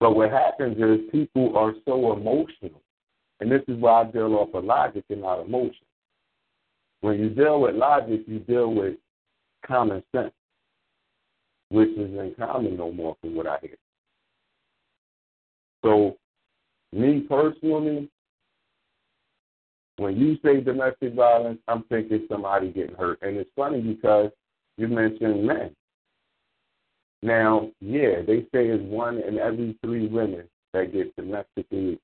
But 0.00 0.14
what 0.14 0.30
happens 0.30 0.76
is 0.78 1.10
people 1.10 1.56
are 1.56 1.72
so 1.84 2.12
emotional. 2.12 2.82
And 3.40 3.50
this 3.50 3.62
is 3.68 3.78
why 3.78 4.02
I 4.02 4.04
deal 4.04 4.34
off 4.34 4.54
of 4.54 4.64
logic 4.64 5.04
and 5.10 5.22
not 5.22 5.40
emotion. 5.40 5.86
When 7.00 7.18
you 7.18 7.30
deal 7.30 7.60
with 7.60 7.74
logic, 7.74 8.22
you 8.26 8.40
deal 8.40 8.74
with 8.74 8.96
common 9.66 10.02
sense, 10.14 10.32
which 11.70 11.90
is 11.90 12.10
in 12.18 12.34
common 12.38 12.76
no 12.76 12.92
more 12.92 13.16
from 13.20 13.34
what 13.34 13.46
I 13.46 13.58
hear. 13.60 13.76
So, 15.84 16.16
me 16.92 17.20
personally, 17.28 18.10
when 19.98 20.16
you 20.16 20.36
say 20.44 20.60
domestic 20.60 21.14
violence, 21.14 21.58
I'm 21.68 21.84
thinking 21.84 22.26
somebody 22.30 22.70
getting 22.70 22.96
hurt. 22.96 23.18
And 23.22 23.36
it's 23.36 23.50
funny 23.56 23.80
because 23.80 24.30
you 24.76 24.88
mentioned 24.88 25.46
men. 25.46 25.74
Now, 27.26 27.72
yeah, 27.80 28.22
they 28.24 28.42
say 28.54 28.68
it's 28.68 28.84
one 28.84 29.18
in 29.18 29.40
every 29.40 29.76
three 29.82 30.06
women 30.06 30.44
that 30.72 30.92
get 30.92 31.16
domestically 31.16 31.98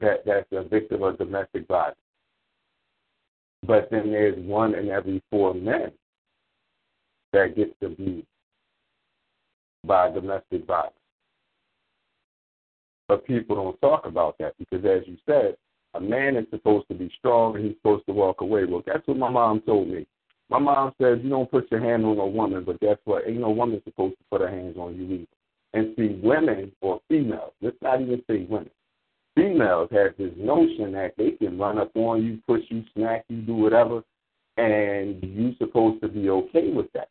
that 0.00 0.24
that's 0.26 0.48
a 0.50 0.64
victim 0.64 1.04
of 1.04 1.16
domestic 1.16 1.68
violence. 1.68 1.96
But 3.64 3.88
then 3.92 4.10
there's 4.10 4.36
one 4.36 4.74
in 4.74 4.88
every 4.88 5.22
four 5.30 5.54
men 5.54 5.92
that 7.32 7.54
gets 7.54 7.70
abused 7.82 8.26
by 9.84 10.10
domestic 10.10 10.66
violence. 10.66 10.96
But 13.06 13.24
people 13.24 13.54
don't 13.54 13.80
talk 13.80 14.06
about 14.06 14.38
that 14.38 14.54
because, 14.58 14.84
as 14.84 15.06
you 15.06 15.16
said, 15.24 15.56
a 15.94 16.00
man 16.00 16.34
is 16.34 16.46
supposed 16.50 16.88
to 16.88 16.94
be 16.94 17.12
strong 17.16 17.54
and 17.54 17.64
he's 17.64 17.76
supposed 17.76 18.06
to 18.06 18.12
walk 18.12 18.40
away. 18.40 18.64
Well, 18.64 18.82
that's 18.84 19.06
what 19.06 19.18
my 19.18 19.30
mom 19.30 19.60
told 19.60 19.86
me. 19.86 20.04
My 20.50 20.58
mom 20.58 20.92
says 21.00 21.18
you 21.22 21.30
don't 21.30 21.50
put 21.50 21.70
your 21.70 21.80
hand 21.80 22.04
on 22.04 22.18
a 22.18 22.26
woman, 22.26 22.64
but 22.64 22.80
guess 22.80 22.98
what? 23.04 23.26
Ain't 23.26 23.40
no 23.40 23.50
woman 23.50 23.80
supposed 23.84 24.16
to 24.18 24.24
put 24.30 24.40
her 24.40 24.50
hands 24.50 24.76
on 24.76 24.94
you 24.94 25.04
either. 25.14 25.26
And 25.72 25.94
see, 25.96 26.20
women 26.22 26.70
or 26.80 27.00
females, 27.08 27.52
let's 27.60 27.76
not 27.82 28.00
even 28.00 28.22
say 28.28 28.46
women, 28.48 28.70
females 29.34 29.88
have 29.90 30.16
this 30.18 30.32
notion 30.36 30.92
that 30.92 31.14
they 31.16 31.32
can 31.32 31.58
run 31.58 31.78
up 31.78 31.90
on 31.96 32.22
you, 32.24 32.38
push 32.46 32.62
you, 32.68 32.84
smack 32.94 33.24
you, 33.28 33.40
do 33.42 33.54
whatever, 33.54 34.02
and 34.56 35.20
you're 35.22 35.54
supposed 35.58 36.00
to 36.02 36.08
be 36.08 36.28
okay 36.28 36.70
with 36.70 36.92
that. 36.92 37.08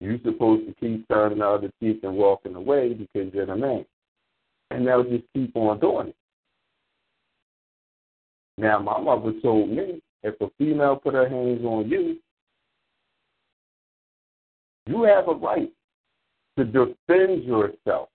You're 0.00 0.18
supposed 0.24 0.66
to 0.66 0.74
keep 0.80 1.06
turning 1.08 1.38
the 1.38 1.46
other 1.46 1.70
cheek 1.80 2.00
and 2.02 2.16
walking 2.16 2.54
away 2.54 2.94
because 2.94 3.32
you're 3.32 3.46
the 3.46 3.56
man. 3.56 3.84
And 4.70 4.86
they'll 4.86 5.04
just 5.04 5.24
keep 5.34 5.54
on 5.54 5.78
doing 5.78 6.08
it. 6.08 6.16
Now, 8.58 8.78
my 8.78 8.98
mother 9.00 9.32
told 9.42 9.70
me 9.70 10.00
if 10.22 10.40
a 10.40 10.48
female 10.58 10.96
put 10.96 11.14
her 11.14 11.28
hands 11.28 11.64
on 11.64 11.88
you, 11.88 12.18
you 14.86 15.02
have 15.04 15.28
a 15.28 15.34
right 15.34 15.72
to 16.58 16.64
defend 16.64 17.44
yourself. 17.44 18.08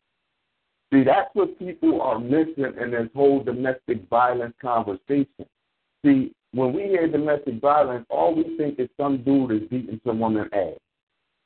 See, 0.92 1.04
that's 1.04 1.30
what 1.34 1.60
people 1.60 2.02
are 2.02 2.20
missing 2.20 2.74
in 2.82 2.92
this 2.92 3.10
whole 3.14 3.44
domestic 3.44 4.08
violence 4.10 4.54
conversation. 4.62 5.46
See, 6.06 6.32
when 6.54 6.74
we 6.74 6.84
hear 6.84 7.08
domestic 7.08 7.60
violence, 7.60 8.06
all 8.10 8.34
we 8.34 8.56
think 8.58 8.80
is 8.80 8.90
some 8.98 9.24
dude 9.24 9.52
is 9.52 9.70
beating 9.70 10.00
some 10.06 10.20
woman 10.20 10.50
ass. 10.54 10.78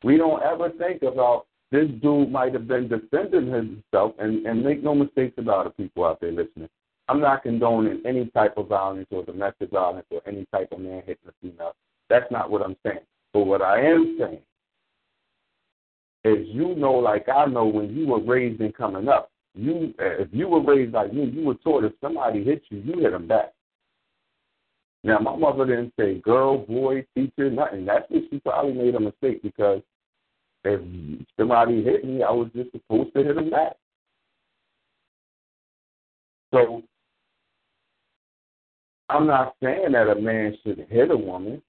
We 0.03 0.17
don't 0.17 0.43
ever 0.43 0.69
think 0.71 1.01
about 1.01 1.45
this 1.71 1.87
dude 2.01 2.31
might 2.31 2.53
have 2.53 2.67
been 2.67 2.87
defending 2.87 3.51
himself, 3.51 4.13
and, 4.19 4.45
and 4.45 4.63
make 4.63 4.83
no 4.83 4.93
mistakes 4.93 5.35
about 5.37 5.67
it, 5.67 5.77
people 5.77 6.03
out 6.03 6.19
there 6.19 6.31
listening. 6.31 6.69
I'm 7.07 7.19
not 7.19 7.43
condoning 7.43 8.01
any 8.05 8.25
type 8.27 8.57
of 8.57 8.67
violence 8.67 9.07
or 9.11 9.23
domestic 9.23 9.71
violence 9.71 10.05
or 10.11 10.21
any 10.25 10.45
type 10.53 10.71
of 10.71 10.79
man 10.79 11.03
hitting 11.05 11.27
a 11.27 11.31
female. 11.41 11.73
That's 12.09 12.31
not 12.31 12.49
what 12.49 12.61
I'm 12.61 12.75
saying. 12.85 12.99
But 13.33 13.41
what 13.41 13.61
I 13.61 13.81
am 13.81 14.17
saying 14.19 14.39
is 16.23 16.47
you 16.47 16.75
know, 16.75 16.93
like 16.93 17.27
I 17.29 17.45
know, 17.45 17.65
when 17.65 17.95
you 17.95 18.07
were 18.07 18.21
raised 18.21 18.61
and 18.61 18.75
coming 18.75 19.07
up, 19.07 19.31
you 19.53 19.93
if 19.99 20.29
you 20.31 20.47
were 20.47 20.63
raised 20.63 20.93
like 20.93 21.13
me, 21.13 21.25
you 21.25 21.45
were 21.45 21.55
taught 21.55 21.83
if 21.83 21.93
somebody 22.01 22.43
hit 22.43 22.63
you, 22.69 22.79
you 22.79 23.01
hit 23.01 23.11
them 23.11 23.27
back. 23.27 23.53
Now 25.03 25.19
my 25.19 25.35
mother 25.35 25.65
didn't 25.65 25.93
say 25.99 26.19
girl, 26.19 26.59
boy, 26.59 27.05
teacher, 27.15 27.49
nothing. 27.49 27.85
That's 27.85 28.09
what 28.09 28.23
she 28.29 28.39
probably 28.39 28.73
made 28.73 28.95
a 28.95 28.99
mistake 28.99 29.41
because 29.41 29.81
if 30.63 30.79
somebody 31.37 31.83
hit 31.83 32.05
me, 32.05 32.23
I 32.23 32.31
was 32.31 32.49
just 32.55 32.71
supposed 32.71 33.13
to 33.15 33.23
hit 33.23 33.35
them 33.35 33.49
back. 33.49 33.73
So 36.53 36.83
I'm 39.11 39.27
not 39.27 39.55
saying 39.61 39.91
that 39.91 40.09
a 40.09 40.15
man 40.15 40.57
should 40.63 40.87
hit 40.89 41.11
a 41.11 41.17
woman, 41.17 41.61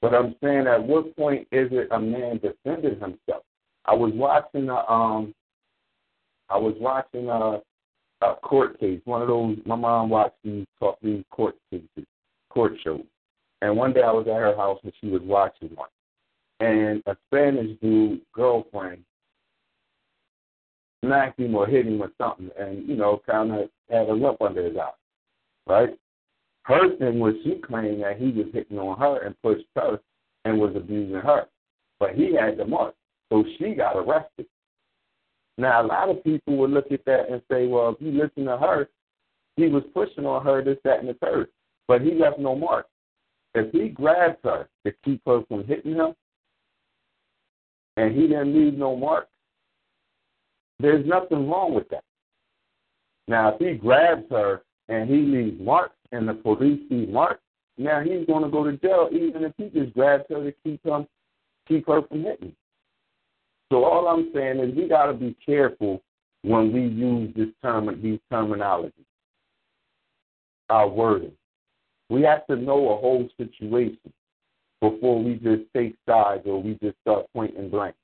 but 0.00 0.14
I'm 0.14 0.36
saying 0.42 0.68
at 0.68 0.80
what 0.82 1.16
point 1.16 1.48
is 1.50 1.68
it 1.72 1.88
a 1.90 1.98
man 1.98 2.38
defending 2.38 2.92
himself? 2.92 3.42
I 3.84 3.94
was 3.94 4.12
watching 4.14 4.68
a 4.68 4.76
um 4.88 5.34
I 6.48 6.56
was 6.56 6.74
watching 6.78 7.28
a 7.28 7.60
a 8.24 8.34
court 8.36 8.78
case, 8.78 9.00
one 9.04 9.20
of 9.20 9.28
those 9.28 9.58
my 9.66 9.74
mom 9.74 10.10
watched 10.10 10.36
these 10.44 10.66
talk 10.78 10.98
these 11.02 11.24
court 11.30 11.56
cases, 11.72 12.06
court 12.50 12.74
shows. 12.84 13.04
And 13.60 13.76
one 13.76 13.92
day 13.92 14.02
I 14.02 14.12
was 14.12 14.28
at 14.28 14.36
her 14.36 14.56
house 14.56 14.78
and 14.84 14.92
she 15.00 15.08
was 15.08 15.22
watching 15.22 15.70
one. 15.74 15.88
And 16.60 17.02
a 17.06 17.16
Spanish 17.26 17.76
dude 17.80 18.20
girlfriend 18.32 19.02
smacked 21.04 21.40
him 21.40 21.56
or 21.56 21.66
hit 21.66 21.86
him 21.86 22.00
or 22.00 22.12
something 22.16 22.50
and, 22.56 22.88
you 22.88 22.94
know, 22.94 23.20
kinda 23.28 23.68
had 23.90 24.08
a 24.08 24.14
lump 24.14 24.40
under 24.40 24.62
his 24.62 24.76
eye. 24.76 24.92
Right? 25.66 25.98
Her 26.62 26.96
thing 26.96 27.18
was 27.18 27.34
she 27.44 27.56
claimed 27.56 28.02
that 28.02 28.18
he 28.18 28.30
was 28.30 28.46
hitting 28.52 28.78
on 28.78 28.98
her 28.98 29.24
and 29.24 29.40
pushed 29.42 29.66
her 29.76 30.00
and 30.44 30.58
was 30.58 30.74
abusing 30.76 31.20
her. 31.20 31.46
But 31.98 32.14
he 32.14 32.34
had 32.34 32.58
the 32.58 32.66
mark. 32.66 32.94
So 33.30 33.44
she 33.58 33.74
got 33.74 33.96
arrested. 33.96 34.46
Now, 35.56 35.82
a 35.82 35.86
lot 35.86 36.08
of 36.08 36.22
people 36.22 36.56
would 36.58 36.70
look 36.70 36.92
at 36.92 37.04
that 37.06 37.30
and 37.30 37.42
say, 37.50 37.66
well, 37.66 37.90
if 37.90 37.96
you 38.00 38.12
listen 38.12 38.44
to 38.44 38.56
her, 38.56 38.88
he 39.56 39.66
was 39.66 39.82
pushing 39.92 40.24
on 40.24 40.44
her, 40.44 40.62
this, 40.62 40.78
that, 40.84 41.00
and 41.00 41.08
the 41.08 41.14
third. 41.14 41.48
But 41.88 42.02
he 42.02 42.14
left 42.14 42.38
no 42.38 42.54
mark. 42.54 42.86
If 43.54 43.72
he 43.72 43.88
grabbed 43.88 44.38
her 44.44 44.68
to 44.86 44.92
keep 45.04 45.20
her 45.26 45.42
from 45.48 45.64
hitting 45.64 45.94
him, 45.94 46.14
and 47.96 48.14
he 48.14 48.28
didn't 48.28 48.54
leave 48.54 48.74
no 48.74 48.94
mark, 48.94 49.26
there's 50.78 51.04
nothing 51.06 51.50
wrong 51.50 51.74
with 51.74 51.88
that. 51.88 52.04
Now, 53.26 53.54
if 53.54 53.58
he 53.58 53.74
grabs 53.74 54.30
her 54.30 54.62
and 54.88 55.10
he 55.10 55.16
leaves 55.16 55.60
marks 55.60 55.96
and 56.12 56.28
the 56.28 56.34
police 56.34 56.80
see 56.88 57.06
Mark, 57.06 57.40
now 57.76 58.00
he's 58.02 58.26
going 58.26 58.42
to 58.42 58.50
go 58.50 58.64
to 58.64 58.76
jail 58.76 59.08
even 59.12 59.44
if 59.44 59.52
he 59.56 59.68
just 59.68 59.94
grabs 59.94 60.24
her 60.28 60.42
to 60.42 60.52
keep 60.64 60.84
him, 60.84 61.06
keep 61.66 61.86
her 61.86 62.02
from 62.02 62.24
hitting. 62.24 62.54
So 63.70 63.84
all 63.84 64.08
I'm 64.08 64.30
saying 64.34 64.58
is 64.60 64.74
we 64.74 64.88
got 64.88 65.06
to 65.06 65.12
be 65.12 65.36
careful 65.44 66.02
when 66.42 66.72
we 66.72 66.80
use 66.82 67.32
this 67.36 67.48
term, 67.62 67.86
these 68.02 68.20
terminologies, 68.32 68.92
our 70.70 70.88
wording. 70.88 71.32
We 72.08 72.22
have 72.22 72.46
to 72.46 72.56
know 72.56 72.90
a 72.90 72.96
whole 72.96 73.28
situation 73.36 74.12
before 74.80 75.22
we 75.22 75.34
just 75.34 75.62
take 75.74 75.96
sides 76.08 76.42
or 76.46 76.62
we 76.62 76.78
just 76.82 76.96
start 77.02 77.26
pointing 77.34 77.68
blank. 77.68 77.94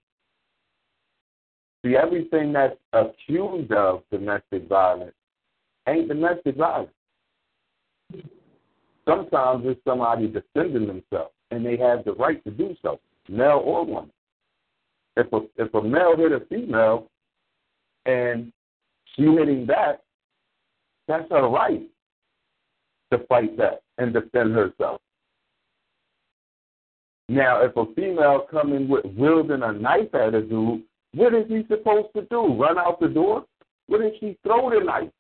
See, 1.85 1.97
everything 1.97 2.53
that's 2.53 2.77
accused 2.93 3.73
of 3.73 4.03
domestic 4.11 4.69
violence 4.69 5.15
ain't 5.87 6.09
domestic 6.09 6.57
violence. 6.57 6.91
Sometimes 9.07 9.65
it's 9.67 9.81
somebody 9.87 10.29
defending 10.29 10.87
themselves, 10.87 11.33
and 11.51 11.65
they 11.65 11.77
have 11.77 12.05
the 12.05 12.15
right 12.15 12.43
to 12.45 12.51
do 12.51 12.75
so, 12.83 13.01
male 13.29 13.63
or 13.65 13.85
woman. 13.85 14.11
If 15.17 15.33
a 15.33 15.41
if 15.57 15.73
a 15.75 15.83
male 15.83 16.17
hit 16.17 16.33
a 16.33 16.41
female, 16.47 17.09
and 18.07 18.53
she 19.15 19.23
hitting 19.23 19.67
back, 19.67 20.01
that's 21.07 21.29
her 21.31 21.49
right 21.49 21.83
to 23.13 23.19
fight 23.27 23.57
that 23.59 23.83
and 23.99 24.13
defend 24.13 24.55
herself. 24.55 25.01
Now, 27.29 27.63
if 27.63 27.77
a 27.77 27.87
female 27.95 28.47
coming 28.51 28.89
with 28.89 29.05
wielding 29.17 29.63
a 29.63 29.73
knife 29.73 30.15
at 30.15 30.35
a 30.35 30.43
dude, 30.43 30.83
what 31.15 31.35
is 31.35 31.47
he 31.49 31.65
supposed 31.69 32.09
to 32.17 32.23
do? 32.23 32.55
Run 32.55 32.79
out 32.79 33.01
the 33.01 33.09
door? 33.09 33.45
What 33.87 34.03
if 34.03 34.15
she 34.21 34.37
throw 34.43 34.71
the 34.71 34.85
knife? 34.85 35.11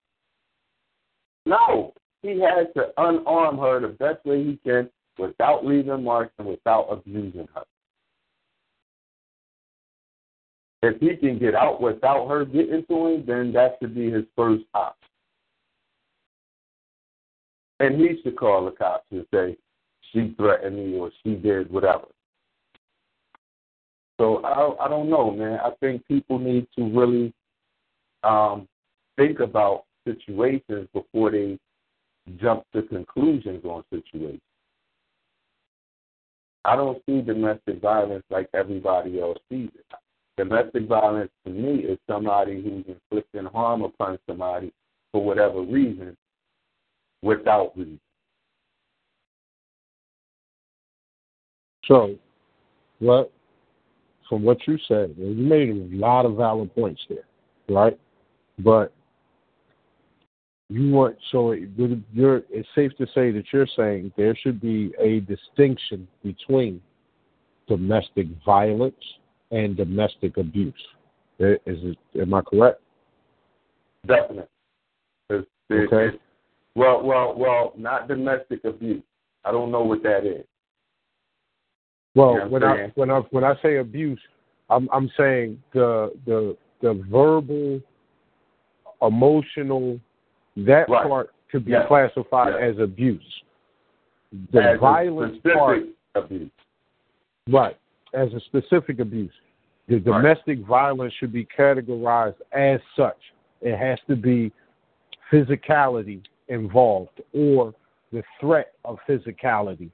No, 1.47 1.93
he 2.25 2.41
has 2.41 2.67
to 2.75 2.89
unarm 2.97 3.59
her 3.59 3.81
the 3.81 3.89
best 3.89 4.25
way 4.25 4.43
he 4.43 4.59
can 4.65 4.89
without 5.19 5.65
leaving 5.65 6.03
marks 6.03 6.33
and 6.39 6.49
without 6.49 6.87
abusing 6.91 7.47
her. 7.55 7.65
If 10.83 11.01
he 11.01 11.17
can 11.17 11.39
get 11.39 11.55
out 11.55 11.83
without 11.83 12.27
her 12.29 12.47
getting 12.47 12.85
to 12.89 13.07
him, 13.07 13.25
then 13.27 13.53
that 13.53 13.77
should 13.79 13.95
be 13.95 14.11
his 14.11 14.25
first 14.35 14.65
option. 14.73 15.09
And 17.81 18.01
he 18.01 18.21
should 18.23 18.37
call 18.37 18.65
the 18.65 18.71
cops 18.71 19.05
and 19.11 19.27
say, 19.33 19.57
she 20.13 20.35
threatened 20.39 20.77
me 20.77 20.99
or 20.99 21.11
she 21.23 21.35
did 21.35 21.71
whatever. 21.71 22.07
So 24.19 24.43
I 24.45 24.85
I 24.85 24.89
don't 24.89 25.11
know, 25.11 25.31
man. 25.31 25.59
I 25.63 25.71
think 25.81 26.07
people 26.07 26.39
need 26.39 26.69
to 26.79 26.85
really 26.85 27.35
um, 28.23 28.69
think 29.17 29.41
about 29.41 29.85
situations 30.07 30.89
before 30.93 31.31
they 31.31 31.59
jump 32.41 32.65
to 32.73 32.83
conclusions 32.83 33.65
on 33.65 33.85
situations. 33.91 34.41
I 36.65 36.77
don't 36.77 37.03
see 37.07 37.21
domestic 37.21 37.81
violence 37.81 38.25
like 38.31 38.49
everybody 38.55 39.21
else 39.21 39.39
sees 39.51 39.69
it. 39.75 39.85
Domestic 40.37 40.89
violence 40.89 41.31
to 41.45 41.53
me 41.53 41.81
is 41.81 41.99
somebody 42.09 42.63
who's 42.63 42.85
inflicting 42.87 43.45
harm 43.45 43.83
upon 43.83 44.19
somebody 44.27 44.73
for 45.13 45.23
whatever 45.23 45.61
reason 45.61 46.17
without 47.23 47.77
reason. 47.77 48.01
So, 51.85 52.17
what 52.99 53.31
from 54.29 54.43
what 54.43 54.67
you 54.67 54.79
said, 54.89 55.15
you 55.19 55.35
made 55.35 55.69
a 55.69 55.97
lot 55.97 56.25
of 56.25 56.37
valid 56.37 56.75
points 56.75 57.03
there, 57.09 57.27
right? 57.69 57.99
But 58.59 58.93
you 60.71 60.91
want 60.91 61.17
so 61.31 61.53
you're 61.53 62.43
it's 62.51 62.69
safe 62.75 62.93
to 62.97 63.07
say 63.15 63.31
that 63.31 63.45
you're 63.53 63.69
saying 63.77 64.13
there 64.17 64.35
should 64.35 64.61
be 64.61 64.93
a 64.99 65.21
distinction 65.21 66.09
between 66.23 66.81
domestic 67.69 68.27
violence 68.45 68.95
and 69.51 69.77
domestic 69.77 70.37
abuse. 70.37 70.75
Is 71.39 71.59
it 71.67 71.99
am 72.21 72.35
I 72.35 72.43
correct? 72.43 72.81
Definitely. 74.07 74.45
It's, 75.31 75.49
it's, 75.71 75.93
okay. 75.93 76.17
well, 76.75 77.03
well, 77.03 77.35
well, 77.37 77.73
not 77.77 78.09
domestic 78.09 78.65
abuse. 78.65 79.03
I 79.45 79.53
don't 79.53 79.71
know 79.71 79.83
what 79.83 80.03
that 80.03 80.27
is. 80.27 80.45
Well, 82.15 82.35
you 82.35 82.39
know 82.41 82.49
when 82.49 82.65
I 82.65 82.93
when 82.95 83.11
I 83.11 83.19
when 83.31 83.45
I 83.45 83.55
say 83.63 83.77
abuse, 83.79 84.21
I'm 84.71 84.89
I'm 84.93 85.11
saying 85.17 85.63
the 85.73 86.13
the 86.27 86.57
the 86.81 87.05
verbal, 87.11 87.81
emotional, 89.03 89.99
that 90.57 90.89
right. 90.89 91.07
part 91.07 91.31
could 91.51 91.65
be 91.65 91.75
classified 91.89 92.55
as 92.55 92.79
abuse. 92.79 93.23
The 94.53 94.73
as 94.75 94.81
violent 94.81 95.43
part, 95.43 95.83
abuse. 96.15 96.51
right, 97.49 97.77
as 98.13 98.29
a 98.33 98.41
specific 98.47 98.99
abuse. 98.99 99.33
The 99.89 99.99
domestic 99.99 100.59
right. 100.61 100.67
violence 100.67 101.13
should 101.21 101.33
be 101.33 101.47
categorized 101.57 102.37
as 102.53 102.81
such. 102.97 103.19
It 103.61 103.79
has 103.79 103.99
to 104.09 104.17
be 104.17 104.51
physicality 105.33 106.23
involved 106.49 107.21
or 107.33 107.75
the 108.13 108.23
threat 108.41 108.73
of 108.85 108.99
physicality. 109.09 109.91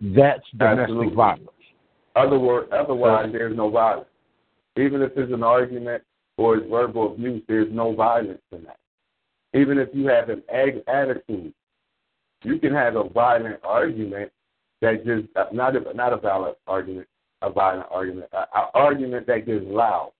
That's 0.00 0.44
domestic 0.56 0.82
Absolutely. 0.82 1.14
violence. 1.14 1.48
Otherwise, 2.16 2.66
otherwise 2.72 3.28
there's 3.32 3.56
no 3.56 3.70
violence. 3.70 4.08
Even 4.76 5.02
if 5.02 5.12
it's 5.16 5.32
an 5.32 5.42
argument 5.42 6.02
or 6.36 6.56
it's 6.56 6.70
verbal 6.70 7.12
abuse, 7.14 7.42
there's 7.48 7.72
no 7.72 7.94
violence 7.94 8.40
in 8.52 8.64
that. 8.64 8.78
Even 9.54 9.78
if 9.78 9.88
you 9.92 10.06
have 10.08 10.28
an 10.28 10.42
ag- 10.52 10.82
attitude, 10.86 11.52
you 12.42 12.58
can 12.58 12.72
have 12.72 12.96
a 12.96 13.08
violent 13.08 13.60
argument 13.64 14.30
that 14.80 15.04
just 15.04 15.28
uh, 15.36 15.46
not 15.52 15.76
a, 15.76 15.94
not 15.94 16.12
a 16.12 16.16
violent 16.16 16.56
argument, 16.66 17.06
a 17.42 17.50
violent 17.50 17.86
argument, 17.90 18.28
an 18.32 18.64
argument 18.74 19.26
that 19.26 19.46
gets 19.46 19.64
loud. 19.66 20.12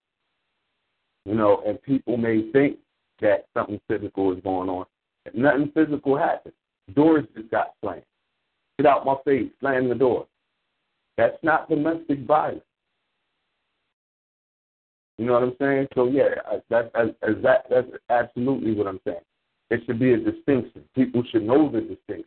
You 1.25 1.35
know, 1.35 1.63
and 1.67 1.81
people 1.83 2.17
may 2.17 2.51
think 2.51 2.79
that 3.21 3.47
something 3.55 3.81
physical 3.89 4.33
is 4.33 4.43
going 4.43 4.69
on. 4.69 4.87
Nothing 5.35 5.71
physical 5.75 6.17
happened. 6.17 6.55
Doors 6.95 7.25
just 7.37 7.51
got 7.51 7.75
slammed. 7.81 8.03
Get 8.79 8.87
out 8.87 9.05
my 9.05 9.17
face, 9.25 9.51
slam 9.61 9.89
the 9.89 9.95
door. 9.95 10.27
That's 11.17 11.37
not 11.43 11.69
domestic 11.69 12.21
violence. 12.27 12.63
You 15.21 15.27
know 15.27 15.35
what 15.35 15.43
I'm 15.43 15.57
saying? 15.61 15.89
So 15.95 16.09
yeah, 16.09 16.31
that, 16.71 16.91
as, 16.95 17.09
that 17.43 17.67
that's 17.69 17.89
absolutely 18.09 18.73
what 18.73 18.87
I'm 18.87 19.01
saying. 19.07 19.19
It 19.69 19.83
should 19.85 19.99
be 19.99 20.15
a 20.15 20.17
distinction. 20.17 20.83
People 20.95 21.23
should 21.31 21.43
know 21.43 21.71
the 21.71 21.83
distinction. 21.83 22.25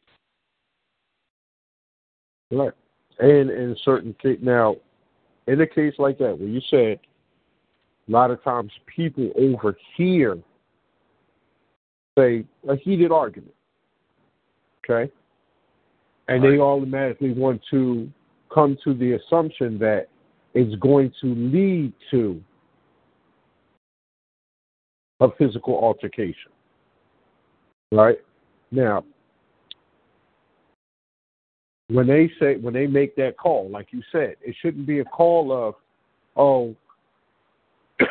Right. 2.51 2.71
And 3.17 3.49
in 3.49 3.75
certain 3.83 4.15
case, 4.21 4.37
now, 4.43 4.75
in 5.47 5.59
a 5.59 5.65
case 5.65 5.95
like 5.97 6.19
that, 6.19 6.37
where 6.37 6.47
you 6.47 6.61
said 6.69 6.99
a 8.07 8.11
lot 8.11 8.29
of 8.29 8.43
times 8.43 8.71
people 8.85 9.31
overhear, 9.39 10.37
say, 12.15 12.45
a 12.69 12.75
heated 12.75 13.11
argument, 13.11 13.55
okay, 14.85 15.11
and 16.27 16.43
right. 16.43 16.51
they 16.51 16.59
automatically 16.59 17.33
want 17.33 17.59
to 17.71 18.07
come 18.53 18.77
to 18.83 18.93
the 18.93 19.13
assumption 19.13 19.79
that 19.79 20.09
it's 20.53 20.75
going 20.75 21.11
to 21.21 21.33
lead 21.33 21.91
to 22.11 22.39
a 25.19 25.27
physical 25.37 25.75
altercation. 25.75 26.51
Right? 27.91 28.17
Now, 28.71 29.03
when 31.89 32.07
they 32.07 32.31
say 32.39 32.55
when 32.57 32.73
they 32.73 32.87
make 32.87 33.15
that 33.17 33.37
call, 33.37 33.69
like 33.69 33.87
you 33.91 34.01
said, 34.11 34.35
it 34.41 34.55
shouldn't 34.61 34.87
be 34.87 34.99
a 34.99 35.05
call 35.05 35.51
of, 35.51 35.75
oh, 36.35 36.75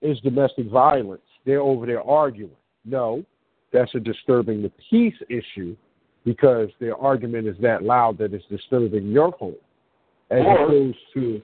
it's 0.00 0.20
domestic 0.20 0.70
violence. 0.70 1.22
They're 1.44 1.60
over 1.60 1.86
there 1.86 2.02
arguing. 2.02 2.50
No, 2.84 3.24
that's 3.72 3.94
a 3.94 4.00
disturbing 4.00 4.62
the 4.62 4.72
peace 4.88 5.14
issue 5.28 5.76
because 6.24 6.68
their 6.80 6.96
argument 6.96 7.46
is 7.46 7.56
that 7.60 7.82
loud 7.82 8.18
that 8.18 8.32
it's 8.32 8.44
disturbing 8.46 9.08
your 9.08 9.32
home, 9.32 9.54
as 10.30 10.42
or, 10.44 10.64
opposed 10.64 10.98
to. 11.14 11.42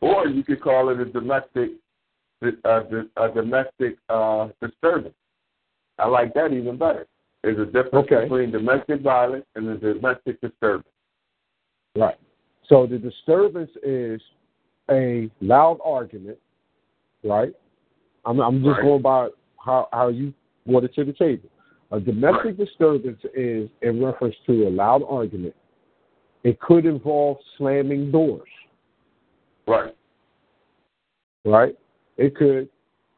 Or 0.00 0.26
you 0.26 0.44
could 0.44 0.60
call 0.60 0.90
it 0.90 1.00
a 1.00 1.04
domestic, 1.04 1.70
a, 2.42 3.04
a 3.16 3.34
domestic 3.34 3.98
uh, 4.08 4.48
disturbance. 4.60 5.14
I 5.98 6.06
like 6.06 6.34
that 6.34 6.52
even 6.52 6.76
better. 6.76 7.06
There's 7.42 7.58
a 7.58 7.64
difference 7.64 8.06
okay. 8.06 8.24
between 8.24 8.50
domestic 8.50 9.00
violence 9.00 9.44
and 9.54 9.68
a 9.68 9.76
domestic 9.76 10.40
disturbance. 10.40 10.88
Right. 11.96 12.16
So 12.68 12.86
the 12.86 12.98
disturbance 12.98 13.70
is 13.82 14.20
a 14.90 15.30
loud 15.40 15.78
argument, 15.84 16.38
right? 17.24 17.52
I'm, 18.24 18.40
I'm 18.40 18.58
just 18.62 18.68
right. 18.68 18.82
going 18.82 19.02
by 19.02 19.28
how, 19.64 19.88
how 19.92 20.08
you 20.08 20.32
brought 20.66 20.84
it 20.84 20.94
to 20.94 21.04
the 21.04 21.12
table. 21.12 21.48
A 21.90 22.00
domestic 22.00 22.44
right. 22.44 22.58
disturbance 22.58 23.20
is 23.34 23.68
in 23.82 24.04
reference 24.04 24.36
to 24.46 24.68
a 24.68 24.70
loud 24.70 25.02
argument. 25.08 25.54
It 26.44 26.60
could 26.60 26.86
involve 26.86 27.38
slamming 27.56 28.10
doors. 28.10 28.48
Right. 29.66 29.94
Right? 31.44 31.76
It 32.18 32.36
could 32.36 32.68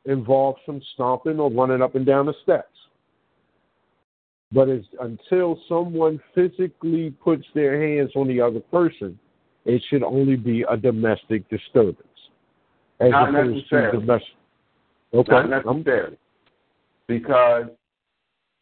involve 0.04 0.56
some 0.64 0.80
stomping 0.94 1.40
or 1.40 1.50
running 1.50 1.82
up 1.82 1.94
and 1.94 2.06
down 2.06 2.26
the 2.26 2.34
steps. 2.42 2.68
But 4.52 4.68
it's 4.68 4.86
until 5.00 5.58
someone 5.68 6.20
physically 6.34 7.10
puts 7.10 7.44
their 7.54 7.80
hands 7.80 8.10
on 8.14 8.28
the 8.28 8.40
other 8.40 8.60
person, 8.60 9.18
it 9.64 9.82
should 9.88 10.02
only 10.02 10.36
be 10.36 10.64
a 10.68 10.76
domestic 10.76 11.48
disturbance. 11.48 12.06
As 12.98 13.10
Not 13.10 13.32
necessarily. 13.32 14.00
domestic. 14.00 14.34
Okay. 15.14 15.32
Not 15.32 15.64
necessarily. 15.64 16.18
Because 17.06 17.66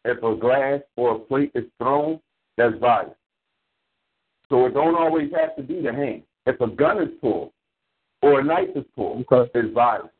if 0.05 0.23
a 0.23 0.35
glass 0.35 0.81
or 0.95 1.15
a 1.15 1.19
plate 1.19 1.51
is 1.55 1.65
thrown, 1.77 2.19
that's 2.57 2.77
violence. 2.79 3.15
So 4.49 4.65
it 4.65 4.73
don't 4.73 4.95
always 4.95 5.31
have 5.35 5.55
to 5.57 5.63
be 5.63 5.81
the 5.81 5.93
hand. 5.93 6.23
If 6.45 6.59
a 6.61 6.67
gun 6.67 7.01
is 7.01 7.09
pulled 7.21 7.51
or 8.21 8.39
a 8.39 8.43
knife 8.43 8.69
is 8.75 8.85
pulled, 8.95 9.25
Okay. 9.31 9.51
it's 9.53 9.73
violence. 9.73 10.13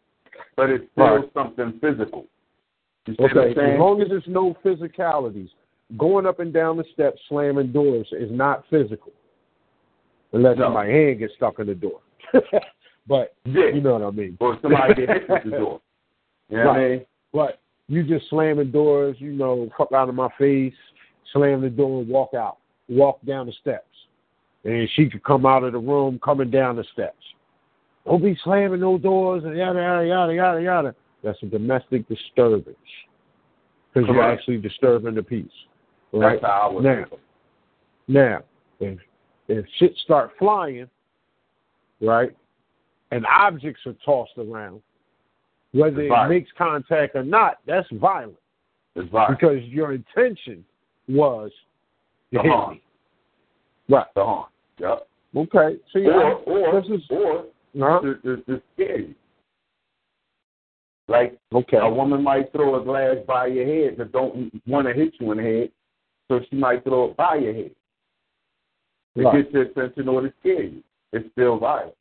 But 0.55 0.69
it's 0.69 0.85
still 0.91 1.05
Right. 1.05 1.33
something 1.33 1.73
physical. 1.79 2.25
You 3.05 3.15
see 3.15 3.23
what 3.23 3.31
I'm 3.31 3.37
Okay, 3.39 3.53
saying? 3.55 3.73
as 3.73 3.79
long 3.79 4.01
as 4.01 4.09
there's 4.09 4.27
no 4.27 4.53
physicalities, 4.63 5.49
going 5.97 6.25
up 6.25 6.39
and 6.39 6.53
down 6.53 6.77
the 6.77 6.83
steps, 6.93 7.21
slamming 7.29 7.71
doors 7.71 8.07
is 8.11 8.29
not 8.31 8.65
physical, 8.69 9.11
unless 10.33 10.57
No. 10.57 10.69
my 10.69 10.85
hand 10.85 11.19
gets 11.19 11.33
stuck 11.35 11.59
in 11.59 11.67
the 11.67 11.75
door. 11.75 11.99
but 13.07 13.33
yeah. 13.45 13.67
you 13.73 13.81
know 13.81 13.93
what 13.93 14.03
I 14.03 14.11
mean. 14.11 14.37
or 14.39 14.59
somebody 14.61 14.93
get 14.93 15.09
hit 15.09 15.29
with 15.29 15.43
the 15.45 15.49
door. 15.57 15.81
You 16.49 16.57
know 16.57 16.67
what 16.67 16.77
I 16.77 16.89
mean? 16.89 17.05
But 17.33 17.59
you 17.87 18.03
just 18.03 18.29
slamming 18.29 18.71
doors, 18.71 19.15
you 19.19 19.31
know, 19.31 19.69
fuck 19.77 19.91
out 19.93 20.09
of 20.09 20.15
my 20.15 20.29
face, 20.37 20.73
slam 21.33 21.61
the 21.61 21.69
door, 21.69 22.01
and 22.01 22.09
walk 22.09 22.33
out, 22.35 22.57
walk 22.87 23.19
down 23.25 23.47
the 23.47 23.53
steps, 23.53 23.85
and 24.63 24.87
she 24.95 25.09
could 25.09 25.23
come 25.23 25.45
out 25.45 25.63
of 25.63 25.73
the 25.73 25.79
room 25.79 26.19
coming 26.23 26.51
down 26.51 26.75
the 26.75 26.83
steps. 26.93 27.15
Don't 28.09 28.23
be 28.23 28.35
slamming 28.43 28.79
no 28.79 28.97
doors 28.97 29.43
and 29.43 29.55
yada 29.55 29.79
yada 29.79 30.05
yada 30.07 30.33
yada 30.33 30.61
yada. 30.61 30.95
That's 31.23 31.37
a 31.43 31.45
domestic 31.45 32.07
disturbance 32.07 32.75
because 33.93 34.09
you're 34.09 34.23
actually 34.23 34.57
disturbing 34.57 35.13
the 35.13 35.21
peace. 35.21 35.45
Right 36.11 36.41
That's 36.41 36.51
how 36.51 36.69
I 36.69 36.73
would 36.73 36.83
now, 36.83 37.05
think. 37.07 37.21
now, 38.07 38.39
if 38.79 38.99
if 39.47 39.65
shit 39.77 39.95
start 40.03 40.31
flying, 40.39 40.87
right, 42.01 42.35
and 43.11 43.25
objects 43.27 43.81
are 43.85 43.95
tossed 44.03 44.31
around, 44.39 44.81
whether 45.73 46.01
It's 46.01 46.07
it 46.07 46.09
violent. 46.09 46.31
makes 46.31 46.49
contact 46.57 47.15
or 47.15 47.23
not, 47.23 47.57
that's 47.67 47.87
violent 47.93 48.37
It's 48.95 49.09
violent. 49.11 49.39
because 49.39 49.63
your 49.65 49.93
intention 49.93 50.65
was 51.07 51.51
to 52.31 52.37
The 52.37 52.41
hit 52.43 52.51
harm. 52.51 52.73
me. 52.73 52.81
Right. 53.87 54.05
The 54.15 54.23
harm. 54.25 54.45
Yep. 54.79 55.07
Okay. 55.35 55.77
See, 55.93 56.07
Or, 56.07 56.33
or, 56.37 56.81
this 56.81 56.89
is 56.89 57.01
or 57.11 57.45
to, 57.79 58.15
to, 58.23 58.37
to 58.43 58.61
scare 58.73 58.99
you. 58.99 59.15
Like 61.07 61.37
okay. 61.53 61.77
a 61.77 61.89
woman 61.89 62.23
might 62.23 62.51
throw 62.51 62.79
a 62.79 62.83
glass 62.83 63.15
by 63.27 63.47
your 63.47 63.65
head 63.65 63.97
that 63.97 64.11
don't 64.11 64.51
want 64.67 64.87
to 64.87 64.93
hit 64.93 65.13
you 65.19 65.31
in 65.31 65.37
the 65.37 65.43
head, 65.43 65.71
so 66.27 66.39
she 66.49 66.55
might 66.55 66.83
throw 66.83 67.05
it 67.05 67.17
by 67.17 67.35
your 67.35 67.53
head 67.53 67.71
to 69.17 69.23
Right. 69.23 69.43
get 69.43 69.51
your 69.51 69.63
attention 69.63 70.07
or 70.07 70.21
to 70.21 70.33
scare 70.39 70.63
you. 70.63 70.83
It's 71.11 71.29
still 71.31 71.57
violent. 71.57 71.95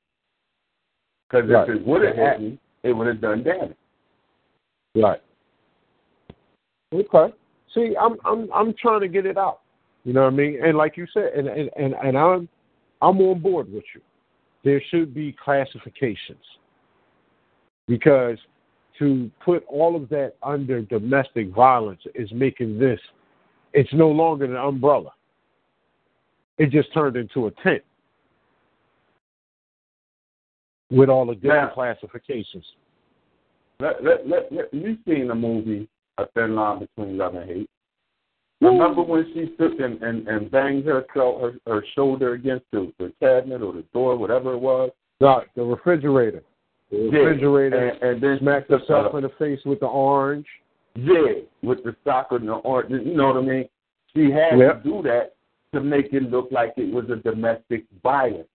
Because 1.28 1.48
Right. 1.48 1.68
if 1.68 1.76
it 1.76 1.86
would 1.86 2.02
have 2.02 2.16
hit 2.16 2.40
me, 2.40 2.58
it 2.82 2.92
would 2.92 3.06
have 3.06 3.20
done 3.20 3.42
damage. 3.42 3.76
Right. 4.94 5.22
Okay. 6.92 7.34
See, 7.74 7.94
I'm 7.96 8.16
I'm 8.24 8.52
I'm 8.52 8.74
trying 8.74 9.00
to 9.00 9.08
get 9.08 9.26
it 9.26 9.38
out. 9.38 9.60
You 10.04 10.12
know 10.12 10.22
what 10.24 10.32
I 10.32 10.36
mean? 10.36 10.62
And 10.62 10.76
like 10.76 10.96
you 10.96 11.06
said, 11.12 11.32
and 11.34 11.48
and 11.48 11.70
and, 11.76 11.94
and 11.94 12.16
I'm 12.16 12.48
I'm 13.00 13.20
on 13.20 13.40
board 13.40 13.72
with 13.72 13.84
you. 13.94 14.00
There 14.64 14.82
should 14.90 15.14
be 15.14 15.36
classifications 15.42 16.42
because 17.86 18.38
to 18.98 19.30
put 19.44 19.64
all 19.68 19.94
of 19.96 20.08
that 20.08 20.34
under 20.42 20.82
domestic 20.82 21.50
violence 21.52 22.00
is 22.14 22.30
making 22.32 22.78
this. 22.78 23.00
It's 23.72 23.92
no 23.92 24.08
longer 24.08 24.44
an 24.44 24.56
umbrella. 24.56 25.12
It 26.58 26.70
just 26.70 26.92
turned 26.92 27.16
into 27.16 27.46
a 27.46 27.50
tent 27.62 27.82
with 30.90 31.08
all 31.08 31.26
the 31.26 31.34
different 31.34 31.68
Now- 31.68 31.74
classifications. 31.74 32.64
Let, 33.80 34.02
let, 34.02 34.28
let, 34.28 34.50
let, 34.50 34.74
you've 34.74 34.98
seen 35.06 35.28
the 35.28 35.34
movie 35.36 35.88
A 36.18 36.26
Thin 36.34 36.56
Line 36.56 36.80
Between 36.80 37.16
Love 37.16 37.36
and 37.36 37.48
Hate. 37.48 37.70
Remember 38.60 39.02
when 39.02 39.24
she 39.34 39.54
took 39.56 39.78
and, 39.78 40.02
and, 40.02 40.26
and 40.26 40.50
banged 40.50 40.84
herself, 40.84 41.40
her, 41.40 41.54
her 41.66 41.84
shoulder 41.94 42.32
against 42.32 42.64
the, 42.72 42.92
the 42.98 43.12
cabinet 43.20 43.62
or 43.62 43.72
the 43.72 43.84
door, 43.92 44.16
whatever 44.16 44.54
it 44.54 44.58
was? 44.58 44.90
No, 45.20 45.42
the 45.54 45.62
refrigerator. 45.62 46.42
The 46.90 46.96
Yeah. 47.12 47.18
refrigerator 47.20 47.88
And, 47.88 48.02
and 48.02 48.20
then 48.22 48.38
smacked 48.40 48.70
herself 48.70 49.14
in 49.14 49.22
the 49.22 49.28
face 49.38 49.60
with 49.64 49.80
the 49.80 49.86
orange. 49.86 50.46
Yeah, 50.96 51.42
with 51.62 51.84
the 51.84 51.94
sock 52.02 52.28
and 52.32 52.48
the 52.48 52.54
orange. 52.54 52.90
You 52.90 53.14
know 53.14 53.28
what 53.28 53.36
I 53.36 53.42
mean? 53.42 53.68
She 54.14 54.30
had 54.30 54.58
Yep. 54.58 54.82
to 54.82 54.88
do 54.88 55.02
that 55.02 55.34
to 55.72 55.80
make 55.80 56.12
it 56.12 56.24
look 56.24 56.50
like 56.50 56.72
it 56.76 56.92
was 56.92 57.08
a 57.10 57.16
domestic 57.16 57.84
violence. 58.02 58.48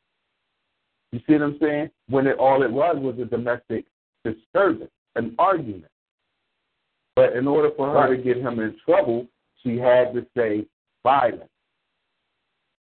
You 1.11 1.19
see 1.27 1.33
what 1.33 1.43
I'm 1.43 1.59
saying? 1.59 1.91
When 2.09 2.27
it 2.27 2.37
all 2.39 2.63
it 2.63 2.71
was 2.71 2.97
was 2.97 3.19
a 3.19 3.25
domestic 3.25 3.85
disturbance, 4.25 4.91
an 5.15 5.35
argument. 5.37 5.91
But 7.15 7.33
in 7.33 7.47
order 7.47 7.69
for 7.77 7.91
her 7.93 8.15
to 8.15 8.21
get 8.21 8.37
him 8.37 8.59
in 8.59 8.75
trouble, 8.83 9.27
she 9.63 9.77
had 9.77 10.13
to 10.13 10.25
say 10.35 10.65
violence. 11.03 11.49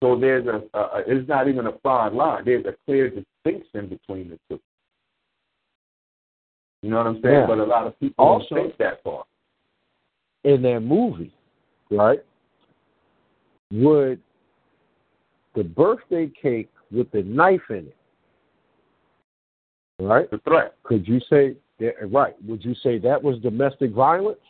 So 0.03 0.18
there's 0.18 0.47
a, 0.47 0.62
a, 0.76 1.03
it's 1.07 1.28
not 1.28 1.49
even 1.49 1.66
a 1.68 1.72
fine 1.83 2.14
line. 2.16 2.45
There's 2.45 2.66
a 2.66 2.74
clear 2.87 3.09
distinction 3.09 3.89
between 3.89 4.30
the 4.30 4.39
two. 4.49 4.61
You 6.83 6.91
know 6.91 6.97
what 6.99 7.07
I'm 7.07 7.22
saying? 7.22 7.35
Yeah. 7.35 7.47
But 7.47 7.59
a 7.59 7.64
lot 7.64 7.87
of 7.87 7.99
people 8.01 8.24
Also- 8.24 8.55
don't 8.57 8.64
think 8.64 8.78
that 8.78 9.03
far. 9.05 9.24
in 10.45 10.62
that 10.62 10.80
movie, 10.80 11.33
right? 11.91 12.18
Would 13.70 14.20
the 15.55 15.62
birthday 15.62 16.28
cake 16.41 16.70
with 16.91 17.11
the 17.12 17.22
knife 17.22 17.61
in 17.70 17.87
it, 17.87 17.97
right? 20.01 20.28
The 20.30 20.39
threat. 20.39 20.74
Could 20.83 21.07
you 21.07 21.20
say 21.30 21.55
that, 21.78 21.93
right? 22.11 22.35
Would 22.45 22.64
you 22.64 22.74
say 22.83 22.99
that 22.99 23.22
was 23.22 23.39
domestic 23.39 23.93
violence? 23.93 24.41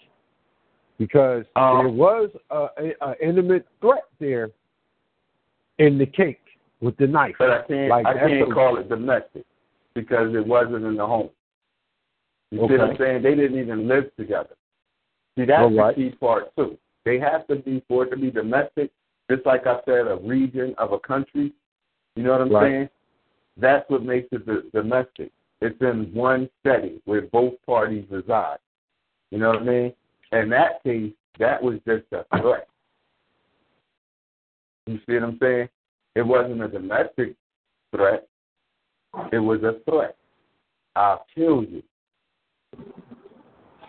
Because 1.03 1.45
Um, 1.57 1.79
there 1.79 1.89
was 1.89 2.31
a, 2.51 2.69
a, 2.79 2.93
a 3.01 3.15
intimate 3.21 3.67
threat 3.81 4.05
there 4.21 4.51
in 5.79 5.99
the 5.99 6.07
cake 6.07 6.39
with 6.81 6.97
the 6.97 7.09
knife. 7.09 7.35
But 7.41 7.51
I 7.51 7.63
can't 7.63 7.91
Like, 7.91 8.07
I 8.07 8.15
can't 8.15 8.53
call 8.53 8.79
it 8.79 8.89
domestic 8.89 9.45
because 9.97 10.33
it 10.33 10.47
wasn't 10.47 10.85
in 10.85 10.97
the 10.97 11.05
home. 11.05 11.31
You 12.53 12.59
see 12.69 12.75
what 12.77 12.91
I'm 12.91 12.97
saying? 12.99 13.23
They 13.25 13.35
didn't 13.35 13.59
even 13.59 13.89
live 13.89 14.15
together. 14.17 14.55
See, 15.37 15.45
that's 15.45 15.61
All 15.61 15.73
right. 15.73 15.97
the 15.97 16.11
key 16.11 16.17
part 16.17 16.55
too. 16.55 16.79
They 17.05 17.19
have 17.19 17.49
to 17.49 17.57
be 17.57 17.83
for 17.89 18.05
it 18.05 18.11
to 18.11 18.17
be 18.17 18.31
domestic. 18.31 18.93
Just 19.29 19.45
like 19.45 19.67
I 19.67 19.81
said, 19.85 20.07
a 20.07 20.21
region 20.23 20.73
of 20.79 20.93
a 20.93 21.01
country. 21.01 21.53
You 22.15 22.23
know 22.23 22.31
what 22.31 22.43
I'm 22.43 22.53
Right. 22.53 22.71
saying? 22.71 22.89
That's 23.57 23.91
what 23.91 24.05
makes 24.05 24.29
it 24.31 24.47
the 24.47 24.71
domestic. 24.73 25.33
It's 25.63 25.81
in 25.81 26.15
one 26.15 26.49
setting 26.63 27.03
where 27.07 27.23
both 27.23 27.55
parties 27.67 28.05
reside. 28.09 28.59
You 29.33 29.39
know 29.39 29.49
what 29.49 29.63
I 29.63 29.65
mean? 29.65 29.95
In 30.33 30.49
that 30.51 30.83
case, 30.83 31.13
that 31.39 31.63
was 31.63 31.79
just 31.87 32.05
a 32.13 32.25
threat. 32.41 32.69
You 34.87 34.99
see 35.07 35.15
what 35.15 35.23
I'm 35.25 35.39
saying? 35.41 35.69
It 36.15 36.23
wasn't 36.23 36.63
a 36.63 36.69
domestic 36.69 37.35
threat. 37.95 38.27
It 39.33 39.39
was 39.39 39.63
a 39.63 39.79
threat. 39.91 40.17
I'll 40.97 41.25
kill 41.35 41.65
you. 41.65 41.83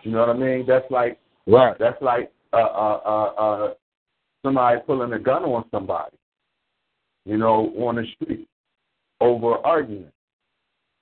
You 0.03 0.11
know 0.11 0.19
what 0.19 0.29
I 0.29 0.33
mean? 0.33 0.65
That's 0.67 0.89
like 0.91 1.19
Right. 1.45 1.75
that's 1.77 2.01
like 2.01 2.31
uh, 2.53 2.57
uh, 2.57 3.01
uh, 3.05 3.41
uh, 3.41 3.73
somebody 4.45 4.79
pulling 4.85 5.13
a 5.13 5.19
gun 5.19 5.43
on 5.43 5.65
somebody. 5.71 6.15
You 7.25 7.37
know, 7.37 7.73
on 7.77 7.95
the 7.95 8.05
street 8.15 8.47
over 9.21 9.55
argument. 9.65 10.13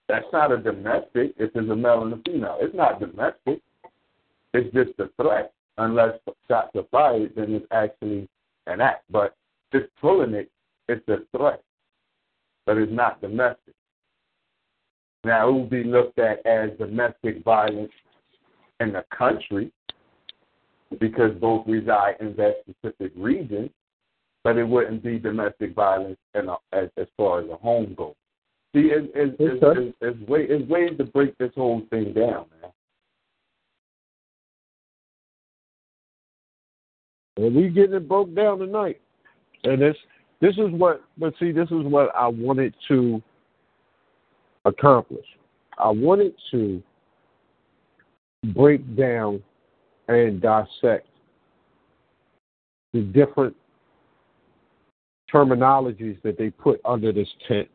That's 0.07 0.25
not 0.31 0.51
a 0.51 0.57
domestic. 0.57 1.33
If 1.37 1.55
it's 1.55 1.69
a 1.69 1.75
male 1.75 2.03
and 2.03 2.13
a 2.13 2.17
female, 2.25 2.57
it's 2.59 2.75
not 2.75 2.99
domestic. 2.99 3.61
It's 4.53 4.73
just 4.73 4.99
a 4.99 5.09
threat. 5.21 5.53
Unless 5.77 6.19
shots 6.47 6.75
are 6.75 6.83
fired, 6.91 7.33
then 7.35 7.53
it's 7.53 7.65
actually 7.71 8.27
an 8.67 8.81
act. 8.81 9.03
But 9.09 9.35
just 9.73 9.85
pulling 9.99 10.33
it, 10.33 10.51
it's 10.89 11.07
a 11.07 11.19
threat. 11.35 11.63
But 12.65 12.77
it's 12.77 12.91
not 12.91 13.21
domestic. 13.21 13.73
Now, 15.23 15.47
it 15.47 15.51
will 15.51 15.65
be 15.65 15.83
looked 15.83 16.19
at 16.19 16.45
as 16.45 16.71
domestic 16.77 17.43
violence 17.43 17.91
in 18.79 18.91
the 18.91 19.05
country 19.15 19.71
because 20.99 21.31
both 21.39 21.65
reside 21.67 22.15
in 22.19 22.35
that 22.35 22.63
specific 22.67 23.13
region, 23.15 23.69
but 24.43 24.57
it 24.57 24.67
wouldn't 24.67 25.03
be 25.03 25.19
domestic 25.19 25.73
violence 25.75 26.17
in 26.35 26.49
a, 26.49 26.55
as, 26.73 26.89
as 26.97 27.07
far 27.15 27.41
as 27.41 27.49
a 27.49 27.55
home 27.55 27.93
goes. 27.95 28.15
See, 28.73 28.89
it's, 28.91 29.07
it's, 29.15 29.35
it's, 29.39 29.63
Okay. 29.63 29.87
it's, 29.87 29.97
it's, 30.01 30.29
way, 30.29 30.45
it's 30.49 30.69
ways 30.69 30.97
to 30.97 31.03
break 31.05 31.37
this 31.37 31.51
whole 31.55 31.83
thing 31.89 32.13
down, 32.13 32.45
man. 32.61 32.71
And 37.41 37.55
we 37.55 37.69
getting 37.69 37.95
it 37.95 38.07
broke 38.07 38.33
down 38.35 38.59
tonight. 38.59 39.01
And 39.63 39.81
this 39.81 39.95
this 40.41 40.53
is 40.53 40.71
what 40.71 41.01
but 41.17 41.33
see, 41.39 41.51
this 41.51 41.69
is 41.71 41.83
what 41.85 42.13
I 42.15 42.27
wanted 42.27 42.75
to 42.87 43.21
accomplish. 44.65 45.25
I 45.79 45.89
wanted 45.89 46.33
to 46.51 46.81
break 48.53 48.95
down 48.95 49.41
and 50.07 50.41
dissect 50.41 51.07
the 52.93 53.01
different 53.01 53.55
terminologies 55.33 56.21
that 56.21 56.37
they 56.37 56.49
put 56.49 56.79
under 56.85 57.11
this 57.11 57.29
tent, 57.47 57.69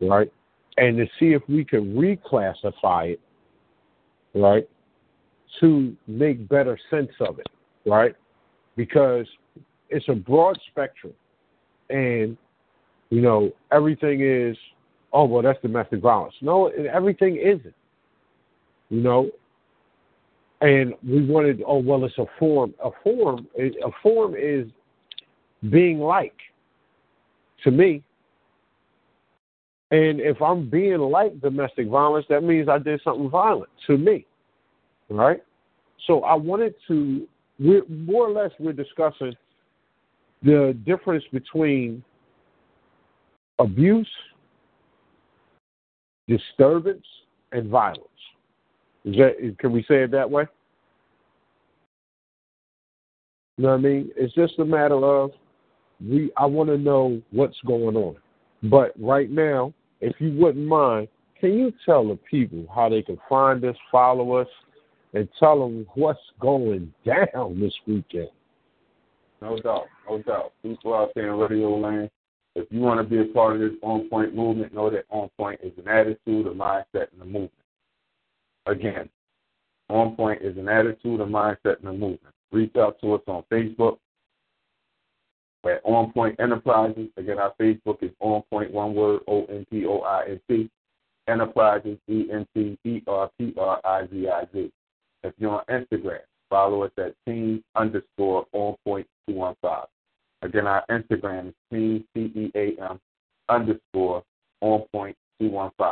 right? 0.00 0.30
And 0.76 0.98
to 0.98 1.06
see 1.18 1.32
if 1.32 1.42
we 1.48 1.64
can 1.64 1.94
reclassify 1.94 3.12
it, 3.12 3.20
right, 4.34 4.68
to 5.60 5.96
make 6.06 6.46
better 6.48 6.78
sense 6.90 7.12
of 7.20 7.38
it, 7.38 7.48
right? 7.86 8.14
Because 8.78 9.26
it's 9.90 10.08
a 10.08 10.14
broad 10.14 10.58
spectrum. 10.70 11.12
And, 11.90 12.36
you 13.10 13.20
know, 13.20 13.50
everything 13.72 14.22
is, 14.22 14.56
oh, 15.12 15.24
well, 15.24 15.42
that's 15.42 15.60
domestic 15.60 16.00
violence. 16.00 16.34
No, 16.40 16.68
everything 16.68 17.36
isn't. 17.36 17.74
You 18.88 19.02
know, 19.02 19.30
and 20.60 20.94
we 21.06 21.24
wanted. 21.24 21.62
Oh 21.66 21.78
well, 21.78 22.04
it's 22.04 22.18
a 22.18 22.24
form. 22.38 22.74
A 22.82 22.90
form. 23.04 23.46
A 23.58 23.90
form 24.02 24.34
is 24.34 24.66
being 25.70 25.98
like 26.00 26.34
to 27.64 27.70
me. 27.70 28.02
And 29.90 30.20
if 30.20 30.40
I'm 30.42 30.68
being 30.68 30.98
like 30.98 31.40
domestic 31.40 31.88
violence, 31.88 32.26
that 32.28 32.42
means 32.42 32.68
I 32.68 32.78
did 32.78 33.00
something 33.04 33.30
violent 33.30 33.70
to 33.86 33.96
me. 33.96 34.26
Right? 35.08 35.42
So 36.06 36.22
I 36.22 36.34
wanted 36.34 36.74
to, 36.88 37.26
we're, 37.58 37.84
more 37.88 38.28
or 38.28 38.30
less, 38.30 38.50
we're 38.58 38.72
discussing 38.72 39.34
the 40.42 40.76
difference 40.86 41.24
between 41.32 42.02
abuse, 43.58 44.08
disturbance, 46.28 47.06
and 47.52 47.68
violence. 47.68 48.04
Is 49.04 49.16
that, 49.16 49.56
can 49.58 49.72
we 49.72 49.82
say 49.82 50.02
it 50.02 50.10
that 50.12 50.30
way? 50.30 50.46
You 53.56 53.64
know 53.64 53.70
what 53.70 53.78
I 53.78 53.80
mean? 53.80 54.10
It's 54.16 54.34
just 54.34 54.58
a 54.60 54.64
matter 54.64 54.94
of 54.94 55.32
we. 56.00 56.30
I 56.36 56.46
want 56.46 56.68
to 56.70 56.78
know 56.78 57.20
what's 57.32 57.58
going 57.66 57.96
on. 57.96 58.16
But 58.62 58.92
right 59.00 59.30
now, 59.30 59.74
if 60.00 60.14
you 60.20 60.32
wouldn't 60.38 60.66
mind, 60.66 61.08
can 61.40 61.58
you 61.58 61.72
tell 61.84 62.06
the 62.06 62.16
people 62.30 62.66
how 62.72 62.88
they 62.88 63.02
can 63.02 63.18
find 63.28 63.64
us, 63.64 63.76
follow 63.90 64.34
us, 64.34 64.46
and 65.14 65.28
tell 65.38 65.60
them 65.60 65.86
what's 65.94 66.20
going 66.40 66.92
down 67.04 67.60
this 67.60 67.74
weekend? 67.86 68.28
No 69.40 69.58
doubt, 69.58 69.86
no 70.08 70.22
doubt. 70.22 70.52
People 70.62 70.94
out 70.94 71.12
there 71.14 71.32
in 71.32 71.38
radio 71.38 71.76
land, 71.76 72.10
if 72.54 72.66
you 72.70 72.80
want 72.80 73.00
to 73.00 73.04
be 73.04 73.20
a 73.20 73.32
part 73.32 73.54
of 73.54 73.60
this 73.60 73.78
on 73.82 74.08
point 74.08 74.34
movement, 74.34 74.74
know 74.74 74.90
that 74.90 75.04
on 75.10 75.28
point 75.36 75.60
is 75.62 75.72
an 75.78 75.88
attitude, 75.88 76.46
a 76.46 76.50
mindset, 76.50 77.06
and 77.12 77.22
a 77.22 77.24
movement. 77.24 77.52
Again, 78.66 79.08
on 79.88 80.16
point 80.16 80.42
is 80.42 80.56
an 80.58 80.68
attitude, 80.68 81.20
a 81.20 81.24
mindset, 81.24 81.78
and 81.78 81.88
a 81.88 81.92
movement. 81.92 82.34
Reach 82.50 82.74
out 82.76 83.00
to 83.00 83.14
us 83.14 83.22
on 83.26 83.44
Facebook 83.50 83.98
at 85.64 85.80
On 85.84 86.12
Point 86.12 86.38
Enterprises. 86.40 87.08
Again, 87.16 87.38
our 87.38 87.52
Facebook 87.60 88.02
is 88.02 88.10
On 88.20 88.42
Point, 88.50 88.72
one 88.72 88.94
word, 88.94 89.20
O 89.28 89.44
N 89.46 89.66
P 89.70 89.86
O 89.86 90.00
I 90.00 90.24
N 90.28 90.40
T. 90.48 90.70
Enterprises, 91.28 91.98
E 92.08 92.26
N 92.32 92.46
T 92.54 92.78
E 92.84 93.02
R 93.06 93.30
P 93.38 93.52
R 93.58 93.80
I 93.84 94.06
Z 94.10 94.28
I 94.28 94.44
Z. 94.52 94.72
If 95.22 95.34
you're 95.38 95.50
on 95.52 95.64
Instagram, 95.70 96.20
follow 96.48 96.84
us 96.84 96.92
at 96.98 97.14
team 97.26 97.62
underscore 97.74 98.46
on 98.52 98.76
point 98.84 99.06
215. 99.28 99.70
Again, 100.42 100.66
our 100.66 100.84
Instagram 100.90 101.48
is 101.48 101.54
team, 101.70 102.04
T 102.14 102.32
E 102.34 102.52
A 102.54 102.90
M 102.90 103.00
underscore 103.48 104.22
on 104.60 104.80
point 104.92 105.16
215. 105.40 105.86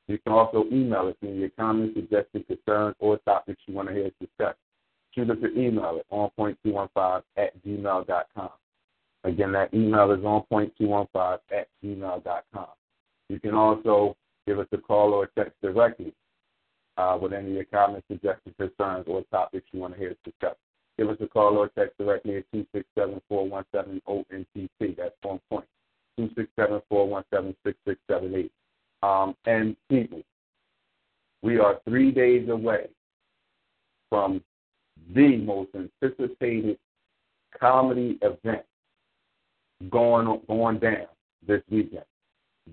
You 0.08 0.18
can 0.18 0.32
also 0.32 0.64
email 0.70 1.08
us 1.08 1.14
in 1.22 1.38
your 1.38 1.48
comments, 1.50 1.94
suggestions, 1.94 2.44
concerns, 2.46 2.96
or 2.98 3.16
topics 3.18 3.60
you 3.66 3.74
want 3.74 3.88
to 3.88 3.94
hear 3.94 4.06
us 4.06 4.12
discuss. 4.20 4.54
Shoot 5.14 5.30
us 5.30 5.38
an 5.42 5.54
email 5.56 6.00
at 6.00 6.10
onpoint215 6.10 7.22
at 7.38 7.64
gmail.com. 7.64 8.50
Again, 9.24 9.52
that 9.52 9.72
email 9.72 10.12
is 10.12 10.20
onpoint215 10.20 11.38
at 11.50 11.68
gmail.com. 11.82 12.66
You 13.30 13.40
can 13.40 13.54
also 13.54 14.14
give 14.46 14.58
us 14.58 14.66
a 14.72 14.78
call 14.78 15.14
or 15.14 15.30
text 15.34 15.54
directly 15.62 16.12
uh, 16.98 17.16
with 17.20 17.32
any 17.32 17.48
of 17.48 17.54
your 17.54 17.64
comments, 17.64 18.06
suggestions, 18.08 18.54
concerns, 18.58 19.06
or 19.06 19.22
topics 19.30 19.66
you 19.72 19.80
want 19.80 19.94
to 19.94 20.00
hear 20.00 20.10
us 20.10 20.16
discuss. 20.24 20.56
Give 20.98 21.08
us 21.08 21.16
a 21.20 21.28
call 21.28 21.56
or 21.56 21.68
text 21.68 21.96
directly 21.96 22.38
at 22.38 22.44
267-417-ONTT. 22.52 24.96
That's 24.96 25.14
on 25.24 25.38
point. 25.48 25.64
267-417-6678. 26.18 28.50
Um, 29.04 29.36
and 29.46 29.76
people, 29.88 30.22
we 31.42 31.60
are 31.60 31.78
three 31.88 32.10
days 32.10 32.48
away 32.48 32.88
from 34.10 34.42
the 35.14 35.36
most 35.36 35.70
anticipated 35.76 36.76
comedy 37.60 38.18
event 38.22 38.64
going 39.88 40.26
on, 40.26 40.40
going 40.48 40.80
down 40.80 41.06
this 41.46 41.62
weekend. 41.70 42.02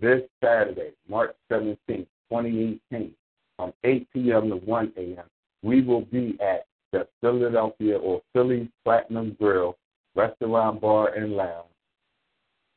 This 0.02 0.24
Saturday, 0.44 0.94
March 1.08 1.36
17th, 1.52 1.78
2018, 1.88 3.14
from 3.58 3.74
8 3.84 4.08
p.m. 4.14 4.50
to 4.50 4.56
1 4.58 4.94
a.m., 4.98 5.26
we 5.64 5.82
will 5.82 6.06
be 6.06 6.38
at 6.42 6.66
the 6.92 7.08
Philadelphia 7.22 7.98
or 7.98 8.22
Philly 8.34 8.70
Platinum 8.84 9.36
Grill 9.40 9.78
Restaurant 10.16 10.80
Bar 10.82 11.14
and 11.16 11.34
Lounge 11.34 11.68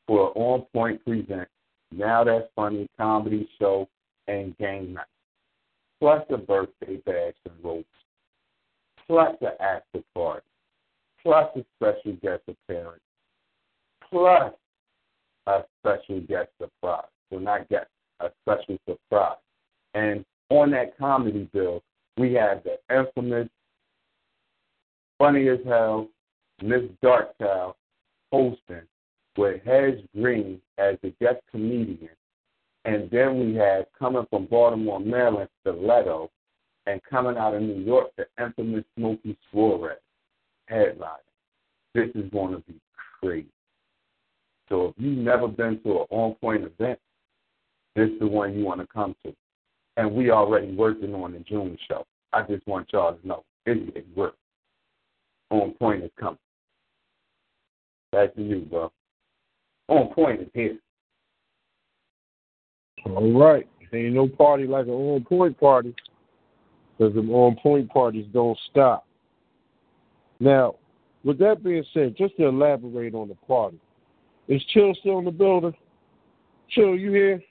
for 0.07 0.31
On 0.35 0.65
Point 0.73 1.03
Present. 1.05 1.47
Now 1.91 2.23
That's 2.23 2.47
Funny 2.55 2.87
comedy 2.97 3.49
show 3.59 3.87
and 4.27 4.57
game 4.57 4.93
night. 4.93 5.05
Plus 5.99 6.23
a 6.29 6.37
birthday 6.37 6.97
bash 7.05 7.33
and 7.45 7.63
ropes. 7.63 7.85
Plus 9.07 9.35
an 9.41 9.49
after 9.59 10.03
party. 10.13 10.45
Plus 11.23 11.49
a 11.55 11.65
special 11.77 12.13
guest 12.21 12.43
appearance 12.47 13.01
plus 14.11 14.53
a 15.47 15.61
special 15.79 16.21
guest 16.21 16.49
surprise. 16.59 17.05
So 17.29 17.39
not 17.39 17.67
guest, 17.69 17.87
a 18.19 18.29
special 18.43 18.77
surprise. 18.87 19.37
And 19.93 20.25
on 20.49 20.71
that 20.71 20.97
comedy 20.97 21.49
bill, 21.53 21.83
we 22.17 22.33
have 22.33 22.63
the 22.63 22.77
infamous, 22.93 23.47
funny 25.17 25.47
as 25.47 25.59
hell, 25.65 26.07
Miss 26.61 26.81
Darkchild 27.03 27.73
hosting 28.31 28.81
with 29.37 29.63
Hedge 29.63 29.99
Green 30.15 30.59
as 30.77 30.97
the 31.01 31.13
guest 31.21 31.37
comedian. 31.49 32.09
And 32.85 33.09
then 33.11 33.39
we 33.39 33.55
have 33.55 33.85
coming 33.97 34.25
from 34.29 34.45
Baltimore, 34.45 34.99
Maryland, 34.99 35.49
Stiletto, 35.61 36.29
and 36.87 37.01
coming 37.09 37.37
out 37.37 37.53
of 37.53 37.61
New 37.61 37.81
York, 37.83 38.09
the 38.17 38.25
infamous 38.41 38.83
Smokey 38.97 39.37
Suarez 39.51 39.99
headline. 40.67 41.11
This 41.93 42.09
is 42.15 42.29
going 42.31 42.53
to 42.53 42.59
be 42.61 42.79
crazy. 43.19 43.47
So 44.69 44.87
if 44.87 44.93
you've 44.97 45.17
never 45.17 45.47
been 45.47 45.81
to 45.83 46.01
an 46.01 46.05
on 46.09 46.35
point 46.35 46.63
event, 46.63 46.99
this 47.95 48.09
is 48.09 48.19
the 48.19 48.27
one 48.27 48.57
you 48.57 48.63
want 48.63 48.81
to 48.81 48.87
come 48.87 49.15
to. 49.25 49.33
And 49.99 50.13
we 50.13 50.31
already 50.31 50.73
working 50.73 51.13
on 51.13 51.33
the 51.33 51.39
June 51.39 51.77
show. 51.89 52.05
I 52.31 52.43
just 52.43 52.65
want 52.65 52.87
y'all 52.93 53.15
to 53.15 53.27
know 53.27 53.43
it's 53.65 53.85
getting 53.87 54.15
work. 54.15 54.35
On 55.49 55.71
point 55.71 56.05
is 56.05 56.11
coming. 56.17 56.39
Back 58.13 58.33
to 58.35 58.41
you, 58.41 58.61
bro. 58.61 58.93
On 59.89 60.07
point 60.13 60.39
is 60.39 60.47
here. 60.53 60.77
All 63.07 63.33
right. 63.33 63.67
Ain't 63.91 64.13
no 64.13 64.29
party 64.29 64.67
like 64.67 64.85
an 64.85 64.93
on 64.93 65.25
point 65.25 65.59
party. 65.59 65.93
Because 66.97 67.13
the 67.13 67.19
on 67.19 67.57
point 67.61 67.89
parties 67.89 68.25
don't 68.31 68.57
stop. 68.71 69.05
Now, 70.39 70.75
with 71.25 71.39
that 71.39 71.61
being 71.61 71.83
said, 71.93 72.15
just 72.17 72.37
to 72.37 72.45
elaborate 72.45 73.13
on 73.13 73.27
the 73.27 73.35
party, 73.45 73.77
is 74.47 74.63
Chill 74.73 74.95
still 75.01 75.19
in 75.19 75.25
the 75.25 75.31
building? 75.31 75.73
Chill, 76.69 76.95
you 76.95 77.11
here? 77.11 77.43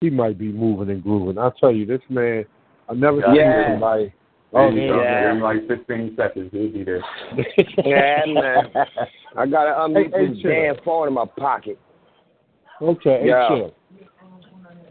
He 0.00 0.10
might 0.10 0.38
be 0.38 0.52
moving 0.52 0.90
and 0.90 1.02
grooving. 1.02 1.38
I 1.38 1.50
tell 1.58 1.72
you, 1.72 1.84
this 1.84 2.00
man, 2.08 2.44
I 2.88 2.94
never 2.94 3.18
yeah. 3.18 3.32
seen 3.32 3.72
anybody. 3.72 4.14
Oh, 4.52 4.70
yeah. 4.70 5.32
In 5.32 5.40
like 5.40 5.66
15 5.66 6.14
seconds, 6.16 6.50
he'll 6.52 6.72
be 6.72 6.84
there. 6.84 7.02
yeah, 7.84 8.20
man. 8.26 8.72
I 9.36 9.46
got 9.46 9.64
to 9.64 9.72
unmute 9.72 10.14
hey, 10.14 10.28
this 10.28 10.42
hey, 10.42 10.72
damn 10.72 10.84
phone 10.84 11.08
in 11.08 11.14
my 11.14 11.26
pocket. 11.26 11.78
Okay, 12.80 13.24
yeah. 13.26 13.48
Hey. 13.48 13.74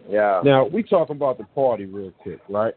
Yeah. 0.09 0.41
Now, 0.43 0.67
we 0.67 0.83
talking 0.83 1.15
about 1.15 1.37
the 1.37 1.45
party 1.45 1.85
real 1.85 2.11
quick, 2.11 2.39
right? 2.49 2.73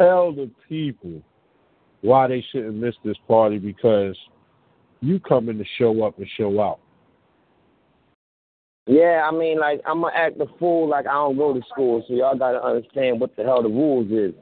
Tell 0.00 0.32
the 0.32 0.50
people 0.68 1.22
why 2.00 2.26
they 2.26 2.44
shouldn't 2.50 2.74
miss 2.74 2.94
this 3.04 3.16
party 3.28 3.58
because 3.58 4.16
you 5.00 5.20
coming 5.20 5.58
to 5.58 5.64
show 5.78 6.02
up 6.02 6.18
and 6.18 6.26
show 6.36 6.60
out. 6.60 6.80
Yeah, 8.86 9.28
I 9.28 9.30
mean, 9.30 9.60
like 9.60 9.80
I'm 9.86 10.02
gonna 10.02 10.14
act 10.14 10.40
a 10.40 10.46
fool 10.58 10.88
like 10.88 11.06
I 11.06 11.12
don't 11.12 11.36
go 11.36 11.54
to 11.54 11.60
school, 11.72 12.04
so 12.06 12.14
y'all 12.14 12.36
gotta 12.36 12.62
understand 12.62 13.20
what 13.20 13.36
the 13.36 13.44
hell 13.44 13.62
the 13.62 13.68
rules 13.68 14.10
is. 14.10 14.34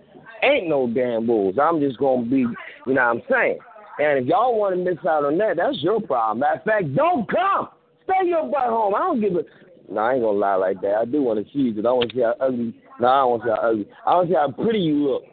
Ain't 0.42 0.68
no 0.68 0.86
damn 0.86 1.26
rules. 1.26 1.56
I'm 1.60 1.80
just 1.80 1.98
gonna 1.98 2.24
be, 2.24 2.38
you 2.38 2.48
know 2.86 2.94
what 2.94 3.00
I'm 3.00 3.22
saying. 3.30 3.58
And 3.98 4.18
if 4.18 4.26
y'all 4.26 4.58
want 4.58 4.74
to 4.74 4.82
miss 4.82 4.98
out 5.06 5.26
on 5.26 5.36
that, 5.38 5.58
that's 5.58 5.76
your 5.82 6.00
problem. 6.00 6.38
Matter 6.38 6.58
of 6.58 6.64
fact, 6.64 6.94
don't 6.94 7.28
come. 7.28 7.68
Stay 8.04 8.28
your 8.28 8.50
butt 8.50 8.70
home. 8.70 8.94
I 8.94 9.00
don't 9.00 9.20
give 9.20 9.34
a. 9.34 9.44
No, 9.92 10.00
I 10.00 10.14
ain't 10.14 10.22
gonna 10.22 10.38
lie 10.38 10.54
like 10.54 10.80
that. 10.80 10.94
I 10.94 11.04
do 11.04 11.22
want 11.22 11.44
to 11.44 11.52
see 11.52 11.60
you, 11.60 11.74
but 11.74 11.86
I 11.86 11.92
want 11.92 12.10
to 12.10 12.16
see 12.16 12.22
how 12.22 12.34
ugly. 12.40 12.74
No, 12.98 13.08
I 13.08 13.20
don't 13.20 13.30
want 13.30 13.42
to 13.42 13.48
see 13.48 13.50
how 13.50 13.68
ugly. 13.68 13.88
I 14.06 14.14
want 14.14 14.28
to 14.28 14.32
see 14.32 14.38
how 14.38 14.64
pretty 14.64 14.78
you 14.78 14.94
look. 15.04 15.24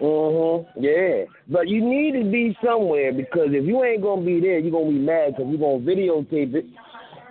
Mm-hmm. 0.00 0.84
Yeah. 0.84 1.24
But 1.48 1.68
you 1.68 1.80
need 1.82 2.12
to 2.22 2.30
be 2.30 2.56
somewhere 2.64 3.12
because 3.12 3.48
if 3.50 3.64
you 3.66 3.82
ain't 3.82 4.02
gonna 4.02 4.24
be 4.24 4.40
there, 4.40 4.58
you're 4.58 4.70
gonna 4.70 4.92
be 4.92 4.98
mad 4.98 5.34
because 5.34 5.46
you're 5.48 5.58
gonna 5.58 5.82
videotape 5.82 6.54
it, 6.54 6.66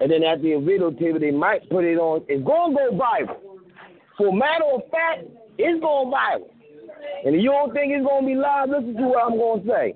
and 0.02 0.12
then 0.12 0.24
after 0.24 0.48
you 0.48 0.60
videotape 0.60 1.16
it, 1.16 1.20
they 1.20 1.32
might 1.32 1.70
put 1.70 1.86
it 1.86 1.98
on. 1.98 2.24
It's 2.28 2.46
gonna 2.46 2.76
go 2.76 2.91
viral. 2.91 3.38
For 4.18 4.34
matter 4.34 4.66
of 4.74 4.82
fact, 4.91 5.28
it's 5.58 5.82
going 5.82 6.12
viral. 6.12 6.50
And 7.26 7.36
if 7.36 7.41
you 7.41 7.52
don't 7.52 7.74
think 7.74 7.93
it's 7.93 8.06
gonna 8.06 8.28
be 8.28 8.36
live, 8.36 8.70
listen 8.70 8.96
to 8.96 9.08
what 9.08 9.24
I'm 9.24 9.38
gonna 9.38 9.64
say. 9.68 9.96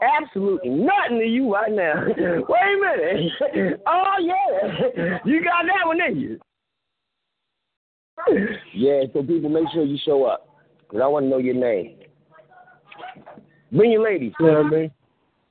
Absolutely 0.00 0.70
nothing 0.70 1.18
to 1.18 1.26
you 1.26 1.52
right 1.52 1.72
now. 1.72 2.04
Wait 2.06 2.18
a 2.18 2.78
minute. 2.80 3.80
oh 3.86 4.14
yeah, 4.20 5.18
you 5.24 5.42
got 5.42 5.64
that 5.66 5.86
one, 5.86 5.98
didn't 5.98 6.20
you? 6.20 6.40
yeah. 8.74 9.02
So 9.12 9.22
people, 9.22 9.50
make 9.50 9.68
sure 9.72 9.84
you 9.84 9.98
show 10.04 10.24
up. 10.24 10.48
Cause 10.90 11.00
I 11.02 11.06
want 11.06 11.26
to 11.26 11.28
know 11.28 11.38
your 11.38 11.54
name. 11.54 11.96
Bring 13.72 13.92
your 13.92 14.02
ladies. 14.02 14.32
You 14.40 14.46
know 14.46 14.62
what 14.62 14.66
I 14.66 14.70
mean? 14.70 14.90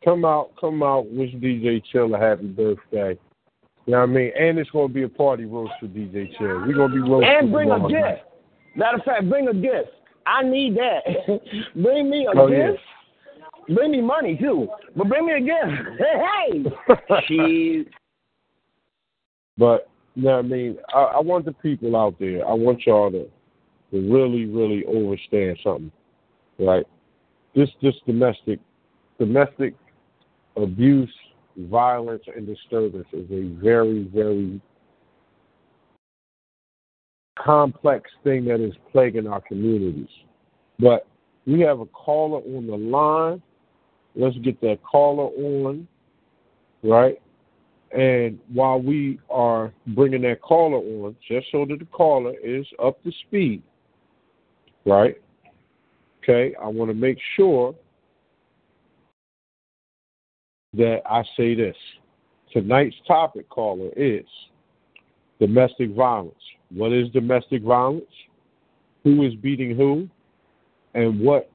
Come 0.03 0.25
out, 0.25 0.51
come 0.59 0.81
out, 0.81 1.05
wish 1.11 1.31
DJ 1.33 1.83
Chill 1.91 2.13
a 2.15 2.19
happy 2.19 2.47
birthday. 2.47 3.17
You 3.87 3.93
know 3.93 3.99
what 4.01 4.09
I 4.09 4.13
mean? 4.13 4.31
And 4.37 4.59
it's 4.59 4.69
gonna 4.71 4.89
be 4.89 5.03
a 5.03 5.09
party 5.09 5.45
roast 5.45 5.71
for 5.79 5.87
DJ 5.87 6.37
Chair. 6.37 6.59
We're 6.59 6.73
gonna 6.75 6.93
be 6.93 6.99
roasting. 6.99 7.29
And 7.29 7.51
bring 7.53 7.71
a 7.71 7.75
tomorrow 7.75 7.89
gift. 7.89 8.01
night. 8.01 8.23
Matter 8.75 8.97
of 8.97 9.03
fact, 9.05 9.29
bring 9.29 9.47
a 9.47 9.53
gift. 9.53 9.89
I 10.25 10.43
need 10.43 10.75
that. 10.75 11.39
bring 11.81 12.09
me 12.09 12.27
a 12.27 12.37
Oh, 12.37 12.47
yeah. 12.47 12.71
gift. 12.71 12.79
Bring 13.73 13.91
me 13.91 14.01
money 14.01 14.37
too, 14.37 14.67
but 14.95 15.07
bring 15.07 15.25
me 15.25 15.33
a 15.33 15.39
gift. 15.39 15.89
Hey, 15.99 16.63
hey. 17.09 17.15
she. 17.27 17.85
But 19.57 19.89
you 20.13 20.23
know 20.23 20.33
what 20.35 20.45
I 20.45 20.47
mean? 20.47 20.77
I, 20.93 20.99
I 20.99 21.19
want 21.19 21.45
the 21.45 21.51
people 21.53 21.95
out 21.95 22.19
there. 22.19 22.47
I 22.47 22.53
want 22.53 22.85
y'all 22.85 23.09
to, 23.09 23.23
to 23.91 24.11
really, 24.13 24.45
really 24.45 24.85
understand 24.85 25.57
something. 25.63 25.91
Right? 26.59 26.85
This 27.55 27.69
this 27.81 27.95
domestic 28.05 28.59
domestic 29.17 29.73
abuse, 30.55 31.11
violence, 31.57 32.23
and 32.35 32.45
disturbance 32.45 33.07
is 33.13 33.29
a 33.31 33.53
very, 33.61 34.09
very 34.13 34.61
complex 37.37 38.09
thing 38.23 38.45
that 38.45 38.59
is 38.59 38.73
plaguing 38.91 39.27
our 39.27 39.41
communities. 39.41 40.09
But 40.79 41.07
we 41.45 41.61
have 41.61 41.79
a 41.79 41.85
caller 41.87 42.39
on 42.39 42.67
the 42.67 42.75
line. 42.75 43.41
Let's 44.15 44.37
get 44.39 44.59
that 44.61 44.79
caller 44.83 45.25
on, 45.25 45.87
right? 46.83 47.21
And 47.91 48.39
while 48.51 48.81
we 48.81 49.19
are 49.29 49.71
bringing 49.87 50.23
that 50.23 50.41
caller 50.41 50.77
on, 50.77 51.15
just 51.27 51.47
so 51.51 51.65
that 51.65 51.79
the 51.79 51.85
caller 51.85 52.33
is 52.43 52.65
up 52.83 53.01
to 53.03 53.11
speed, 53.27 53.63
right? 54.85 55.15
Okay, 56.21 56.53
I 56.61 56.67
want 56.67 56.89
to 56.89 56.95
make 56.95 57.17
sure 57.35 57.73
that 60.77 61.01
I 61.05 61.23
say 61.35 61.55
this. 61.55 61.75
Tonight's 62.53 62.95
topic, 63.07 63.49
caller, 63.49 63.89
is 63.95 64.25
domestic 65.39 65.91
violence. 65.91 66.35
What 66.71 66.91
is 66.93 67.09
domestic 67.09 67.63
violence? 67.63 68.05
Who 69.03 69.23
is 69.23 69.35
beating 69.35 69.75
who? 69.75 70.07
And 70.93 71.19
what 71.19 71.49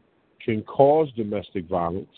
can 0.45 0.63
cause 0.63 1.09
domestic 1.17 1.69
violence? 1.69 2.11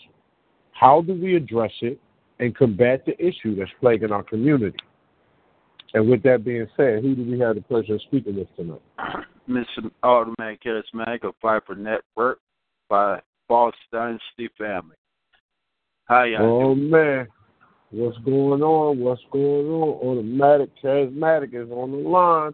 How 0.71 1.01
do 1.01 1.13
we 1.13 1.35
address 1.35 1.71
it 1.81 1.99
and 2.39 2.55
combat 2.55 3.05
the 3.05 3.13
issue 3.19 3.55
that's 3.55 3.71
plaguing 3.79 4.11
our 4.11 4.23
community? 4.23 4.77
And 5.93 6.09
with 6.09 6.23
that 6.23 6.43
being 6.43 6.67
said, 6.75 7.01
who 7.01 7.15
do 7.15 7.23
we 7.23 7.39
have 7.39 7.55
the 7.55 7.61
pleasure 7.61 7.95
of 7.95 8.01
speaking 8.01 8.35
with 8.35 8.53
tonight? 8.57 8.81
Mr. 9.49 9.89
Automatic 10.03 10.61
Charismatic 10.63 11.23
of 11.23 11.35
Viper 11.41 11.75
Network 11.75 12.39
by 12.89 13.21
Boss 13.47 13.73
Dynasty 13.91 14.49
Family. 14.57 14.95
How 16.05 16.23
y'all 16.23 16.43
Oh 16.43 16.75
doing? 16.75 16.89
man, 16.89 17.27
what's 17.91 18.17
going 18.19 18.61
on? 18.61 18.99
What's 18.99 19.21
going 19.31 19.67
on? 19.67 19.89
Automatic 20.07 20.69
Charismatic 20.83 21.53
is 21.53 21.69
on 21.71 21.91
the 21.91 21.97
line. 22.09 22.53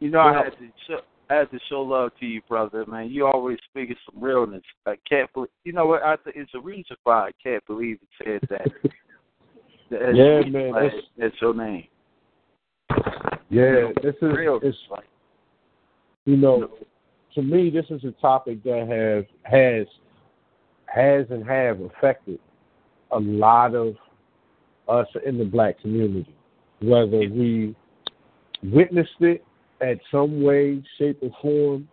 You 0.00 0.10
know, 0.10 0.20
I 0.20 0.32
had 0.34 0.50
to 0.58 0.68
show, 0.86 0.98
I 1.30 1.34
had 1.34 1.50
to 1.50 1.58
show 1.68 1.82
love 1.82 2.10
to 2.20 2.26
you, 2.26 2.40
brother. 2.48 2.84
Man, 2.86 3.10
you 3.10 3.26
always 3.26 3.58
speaking 3.70 3.96
some 4.10 4.22
realness. 4.22 4.62
I 4.86 4.94
can't 5.08 5.32
believe. 5.32 5.50
You 5.64 5.72
know 5.72 5.86
what? 5.86 6.02
I 6.02 6.16
think 6.16 6.36
it's 6.36 6.52
a 6.54 6.60
reason 6.60 6.96
why 7.04 7.28
I 7.28 7.30
can't 7.42 7.64
believe 7.66 7.98
it 8.02 8.40
said 8.40 8.48
that. 8.50 8.68
That's 9.90 10.02
Yeah, 10.16 10.40
man, 10.50 10.72
that's- 10.72 10.92
That's 11.16 11.34
your 11.40 11.54
name. 11.54 11.86
Yeah, 13.48 13.92
this 14.02 14.16
is 14.20 14.36
Real. 14.36 14.58
it's 14.62 14.76
you 16.24 16.36
know, 16.36 16.68
to 17.36 17.42
me 17.42 17.70
this 17.70 17.84
is 17.90 18.02
a 18.02 18.10
topic 18.20 18.64
that 18.64 18.88
has 18.88 19.24
has 19.44 19.86
has 20.86 21.26
and 21.30 21.46
have 21.46 21.80
affected 21.80 22.40
a 23.12 23.18
lot 23.18 23.74
of 23.74 23.94
us 24.88 25.06
in 25.24 25.38
the 25.38 25.44
black 25.44 25.80
community, 25.80 26.34
whether 26.80 27.18
we 27.18 27.74
witnessed 28.62 29.20
it 29.20 29.44
at 29.80 29.98
some 30.10 30.42
way, 30.42 30.82
shape, 30.98 31.18
or 31.22 31.30
form. 31.40 31.88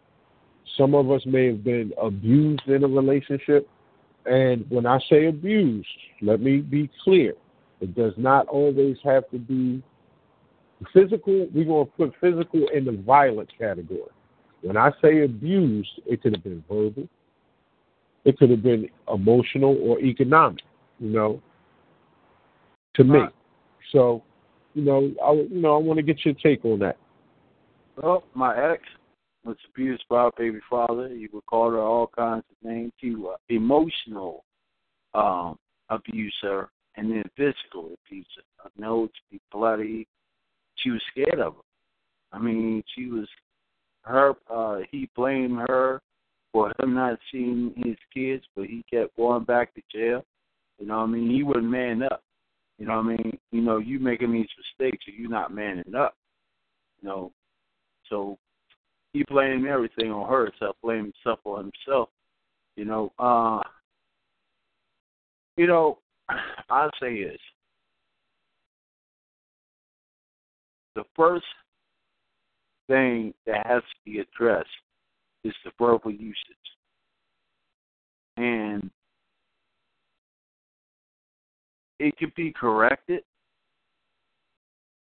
Some 0.78 0.96
of 0.96 1.12
us 1.12 1.22
may 1.26 1.48
have 1.48 1.64
been 1.64 1.94
abused 2.02 2.68
in 2.68 2.84
a 2.84 2.88
relationship. 2.88 3.68
And 4.26 4.66
when 4.70 4.86
I 4.86 5.00
say 5.10 5.28
abused, 5.28 5.88
let 6.22 6.40
me 6.40 6.58
be 6.58 6.90
clear. 7.04 7.34
It 7.82 7.96
does 7.96 8.14
not 8.16 8.48
always 8.48 8.98
have 9.04 9.30
to 9.32 9.38
be 9.38 9.84
physical. 10.94 11.48
We're 11.54 11.66
going 11.66 11.86
to 11.86 11.92
put 11.92 12.14
physical 12.22 12.68
in 12.74 12.86
the 12.86 12.94
violent 12.94 13.50
category. 13.58 14.10
When 14.62 14.78
I 14.78 14.92
say 15.02 15.24
abused, 15.24 15.90
it 16.06 16.22
could 16.22 16.34
have 16.36 16.44
been 16.44 16.64
verbal, 16.70 17.10
it 18.24 18.38
could 18.38 18.50
have 18.50 18.64
been 18.64 18.90
emotional 19.14 19.78
or 19.82 20.00
economic, 20.00 20.64
you 21.00 21.10
know, 21.10 21.42
to 22.96 23.04
me. 23.04 23.20
Right. 23.20 23.34
So, 23.92 24.24
you 24.74 24.84
know, 24.84 25.12
I, 25.24 25.32
you 25.34 25.62
know, 25.62 25.76
I 25.76 25.80
want 25.80 25.98
to 25.98 26.04
get 26.04 26.26
your 26.26 26.34
take 26.36 26.64
on 26.66 26.80
that. 26.80 26.98
well, 28.02 28.24
my 28.34 28.72
ex 28.72 28.82
was 29.46 29.58
abused 29.70 30.04
by 30.10 30.24
her 30.24 30.32
baby 30.38 30.60
father. 30.70 31.10
He 31.10 31.28
would 31.34 31.46
call 31.46 31.72
her 31.72 31.80
all 31.80 32.08
kinds 32.08 32.46
of 32.50 32.70
names. 32.70 32.94
He 32.98 33.16
was 33.16 33.38
emotional 33.50 34.44
um, 35.14 35.58
abuser 35.90 36.70
and 36.96 37.12
then 37.12 37.24
physical 37.36 37.92
abuser. 38.08 38.44
Her 38.58 38.70
nose 38.78 39.10
be 39.32 39.40
bloody. 39.52 40.08
She 40.76 40.92
was 40.92 41.02
scared 41.12 41.40
of 41.40 41.54
him. 41.54 41.62
I 42.32 42.40
mean, 42.40 42.84
she 42.96 43.08
was 43.08 43.28
her. 44.04 44.34
uh 44.50 44.80
He 44.92 45.10
blamed 45.16 45.60
her 45.68 46.02
for 46.52 46.72
him 46.80 46.94
not 46.94 47.20
seeing 47.32 47.74
his 47.76 47.98
kids, 48.14 48.44
but 48.56 48.66
he 48.66 48.84
kept 48.92 49.16
going 49.18 49.44
back 49.44 49.74
to 49.74 49.82
jail. 49.94 50.24
You 50.80 50.88
know 50.88 50.98
what 50.98 51.04
I 51.04 51.08
mean? 51.08 51.32
He 51.32 51.44
wouldn't 51.44 51.70
man 51.70 52.04
up. 52.04 52.24
You 52.78 52.88
know 52.88 52.98
what 52.98 53.06
I 53.06 53.10
mean? 53.10 53.38
You 53.52 53.62
know, 53.62 53.78
you 53.78 54.00
making 54.00 54.34
these 54.34 54.48
mistakes 54.58 55.06
and 55.08 55.18
you 55.18 55.30
not 55.30 55.54
manning 55.54 55.96
up. 55.96 56.16
You 57.02 57.10
know, 57.10 57.32
so 58.10 58.38
he 59.14 59.24
blamed 59.30 59.68
everything 59.68 60.12
on 60.12 60.30
her, 60.30 60.48
except 60.48 60.82
blamed 60.82 61.14
himself 61.24 61.40
on 61.46 61.72
himself. 61.86 62.10
You 62.76 62.86
know, 62.86 63.12
uh 63.20 63.62
you 65.56 65.68
know, 65.68 66.00
I'll 66.70 66.90
say 67.00 67.24
this. 67.24 67.40
The 70.96 71.04
first 71.16 71.46
thing 72.88 73.34
that 73.46 73.66
has 73.66 73.82
to 73.82 74.12
be 74.12 74.20
addressed 74.20 74.68
is 75.44 75.54
the 75.64 75.72
verbal 75.80 76.12
usage. 76.12 76.36
And 78.38 78.90
it 82.00 82.18
could 82.18 82.34
be 82.36 82.52
corrected, 82.52 83.24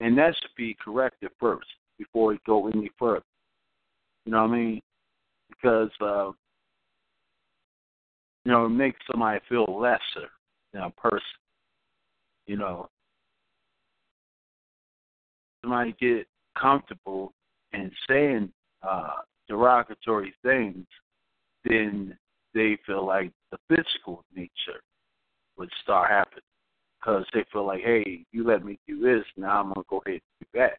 and 0.00 0.16
that 0.18 0.34
should 0.40 0.54
be 0.56 0.76
corrected 0.82 1.30
first 1.38 1.66
before 1.98 2.34
it 2.34 2.40
go 2.46 2.68
any 2.68 2.90
further. 2.98 3.24
You 4.24 4.32
know 4.32 4.42
what 4.42 4.50
I 4.50 4.56
mean? 4.56 4.80
Because 5.48 5.90
uh, 6.00 6.30
you 8.44 8.52
know 8.52 8.66
it 8.66 8.70
makes 8.70 8.98
somebody 9.10 9.40
feel 9.48 9.66
lesser 9.68 10.28
than 10.72 10.82
a 10.82 10.90
person. 10.90 11.22
You 12.46 12.56
know, 12.56 12.88
somebody 15.62 15.94
get 16.00 16.26
comfortable 16.58 17.32
in 17.72 17.90
saying 18.08 18.50
uh, 18.82 19.10
derogatory 19.48 20.34
things, 20.42 20.86
then 21.64 22.16
they 22.54 22.78
feel 22.86 23.06
like 23.06 23.32
the 23.50 23.58
physical 23.68 24.24
nature 24.34 24.80
would 25.56 25.70
start 25.82 26.10
happening 26.10 26.42
because 26.98 27.24
they 27.32 27.44
feel 27.52 27.66
like, 27.66 27.80
hey, 27.80 28.24
you 28.32 28.44
let 28.44 28.64
me 28.64 28.78
do 28.86 29.00
this, 29.00 29.24
now 29.36 29.60
I'm 29.60 29.72
gonna 29.72 29.84
go 29.88 30.02
ahead 30.04 30.20
and 30.40 30.48
do 30.52 30.58
that. 30.58 30.78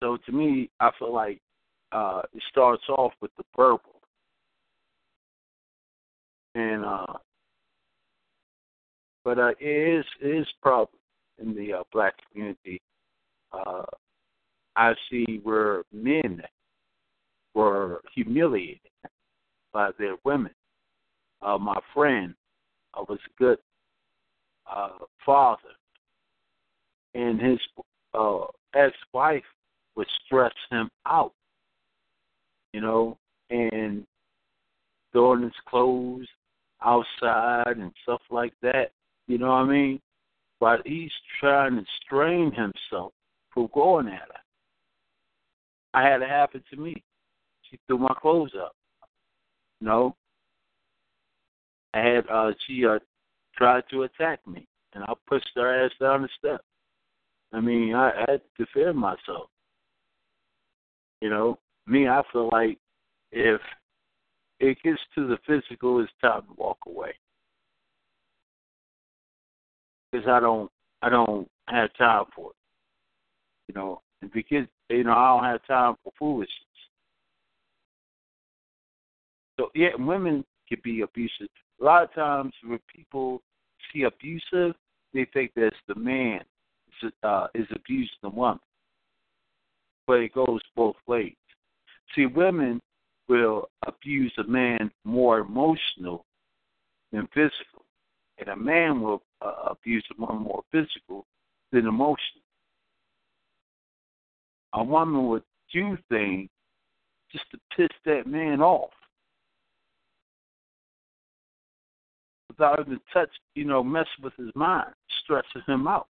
So 0.00 0.16
to 0.26 0.32
me, 0.32 0.70
I 0.80 0.90
feel 0.98 1.12
like 1.12 1.40
uh, 1.92 2.22
it 2.32 2.42
starts 2.50 2.84
off 2.88 3.12
with 3.20 3.30
the 3.36 3.44
verbal, 3.56 4.00
and 6.54 6.84
uh, 6.84 7.14
but 9.24 9.38
uh, 9.38 9.52
it 9.60 9.98
is 9.98 10.04
it 10.22 10.40
is 10.40 10.46
problem 10.62 10.98
in 11.38 11.54
the 11.54 11.74
uh, 11.74 11.82
black 11.92 12.14
community. 12.30 12.80
Uh, 13.52 13.84
I 14.76 14.94
see 15.10 15.40
where 15.42 15.82
men 15.92 16.42
were 17.54 18.00
humiliated 18.14 18.80
by 19.72 19.90
their 19.98 20.14
women. 20.24 20.52
Uh, 21.42 21.58
my 21.58 21.78
friend 21.94 22.34
was 23.08 23.18
a 23.24 23.38
good 23.38 23.58
uh, 24.70 24.90
father, 25.24 25.60
and 27.14 27.40
his 27.40 27.58
uh, 28.14 28.40
ex-wife 28.74 29.44
would 29.96 30.08
stress 30.26 30.52
him 30.70 30.90
out, 31.06 31.32
you 32.72 32.80
know, 32.80 33.16
and 33.50 34.04
throwing 35.12 35.42
his 35.42 35.52
clothes 35.68 36.26
outside 36.84 37.76
and 37.76 37.92
stuff 38.02 38.20
like 38.30 38.52
that. 38.62 38.90
You 39.26 39.38
know 39.38 39.48
what 39.48 39.54
I 39.54 39.64
mean? 39.64 40.00
But 40.60 40.80
he's 40.84 41.12
trying 41.40 41.76
to 41.76 41.84
strain 42.04 42.52
himself 42.52 43.12
from 43.52 43.68
going 43.72 44.08
at 44.08 44.28
her. 44.28 44.40
I 45.94 46.02
had 46.02 46.22
it 46.22 46.28
happen 46.28 46.62
to 46.70 46.76
me. 46.76 47.02
She 47.70 47.78
threw 47.86 47.98
my 47.98 48.14
clothes 48.20 48.52
up. 48.60 48.72
You 49.80 49.86
know, 49.86 50.16
I 51.94 51.98
had 52.00 52.24
uh 52.30 52.52
she 52.66 52.84
uh 52.86 52.98
tried 53.56 53.84
to 53.90 54.02
attack 54.02 54.46
me 54.46 54.66
and 54.94 55.04
I 55.04 55.12
pushed 55.26 55.50
her 55.56 55.84
ass 55.84 55.92
down 56.00 56.22
the 56.22 56.28
step. 56.38 56.60
I 57.52 57.60
mean, 57.60 57.94
I, 57.94 58.10
I 58.10 58.30
had 58.32 58.40
to 58.56 58.64
defend 58.64 58.98
myself. 58.98 59.48
You 61.20 61.30
know, 61.30 61.58
me, 61.86 62.08
I 62.08 62.22
feel 62.32 62.48
like 62.52 62.78
if 63.32 63.60
it 64.60 64.78
gets 64.82 65.00
to 65.14 65.26
the 65.26 65.38
physical, 65.46 66.00
it's 66.00 66.12
time 66.20 66.42
to 66.42 66.54
walk 66.56 66.78
away. 66.86 67.12
Because 70.10 70.28
I 70.28 70.40
don't, 70.40 70.70
I 71.02 71.08
don't 71.08 71.48
have 71.68 71.90
time 71.96 72.24
for 72.34 72.50
it. 72.50 72.56
You 73.68 73.74
know, 73.74 74.02
because 74.32 74.66
you 74.88 75.04
know 75.04 75.12
I 75.12 75.36
don't 75.36 75.44
have 75.44 75.66
time 75.66 75.94
for 76.02 76.12
foolishness. 76.18 76.52
So 79.58 79.68
yeah, 79.74 79.90
women 79.98 80.44
can 80.68 80.78
be 80.82 81.02
abusive. 81.02 81.48
A 81.80 81.84
lot 81.84 82.02
of 82.04 82.12
times 82.14 82.52
when 82.64 82.80
people 82.94 83.40
see 83.92 84.02
abusive, 84.02 84.74
they 85.14 85.26
think 85.32 85.52
that's 85.54 85.76
the 85.86 85.94
man 85.94 86.40
is, 87.02 87.12
uh, 87.22 87.46
is 87.54 87.66
abusing 87.74 88.08
the 88.22 88.28
woman. 88.28 88.60
But 90.06 90.20
it 90.20 90.34
goes 90.34 90.60
both 90.74 90.96
ways. 91.06 91.34
See, 92.14 92.26
women 92.26 92.80
will 93.28 93.68
abuse 93.86 94.32
a 94.38 94.44
man 94.44 94.90
more 95.04 95.40
emotional 95.40 96.24
than 97.12 97.28
physical, 97.34 97.84
and 98.38 98.48
a 98.48 98.56
man 98.56 99.00
will 99.00 99.22
uh, 99.42 99.70
abuse 99.70 100.04
a 100.10 100.20
woman 100.20 100.42
more 100.42 100.62
physical 100.72 101.26
than 101.72 101.86
emotional. 101.86 102.42
A 104.74 104.82
woman 104.82 105.28
would 105.28 105.42
do 105.72 105.96
things 106.08 106.48
just 107.30 107.44
to 107.50 107.58
piss 107.76 107.88
that 108.04 108.26
man 108.26 108.60
off. 108.60 108.90
Without 112.58 112.80
even 112.80 112.98
touch, 113.12 113.30
you 113.54 113.64
know, 113.64 113.82
mess 113.82 114.06
with 114.22 114.32
his 114.36 114.50
mind, 114.54 114.90
stressing 115.22 115.62
him 115.66 115.86
out. 115.86 116.08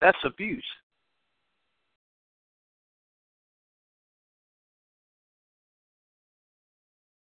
That's 0.00 0.18
abuse. 0.24 0.64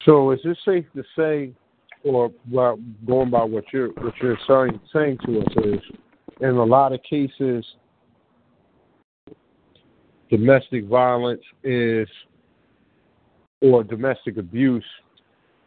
So 0.04 0.30
is 0.30 0.40
it 0.44 0.56
safe 0.64 0.86
to 0.94 1.04
say, 1.16 1.52
or 2.04 2.32
well, 2.50 2.78
going 3.06 3.30
by 3.30 3.44
what 3.44 3.64
you're 3.72 3.88
what 3.88 4.14
you're 4.22 4.38
saying 4.48 4.80
saying 4.92 5.18
to 5.26 5.40
us 5.40 5.52
is, 5.64 5.80
in 6.40 6.50
a 6.50 6.64
lot 6.64 6.94
of 6.94 7.00
cases, 7.02 7.66
domestic 10.30 10.86
violence 10.86 11.42
is, 11.62 12.08
or 13.60 13.84
domestic 13.84 14.38
abuse 14.38 14.84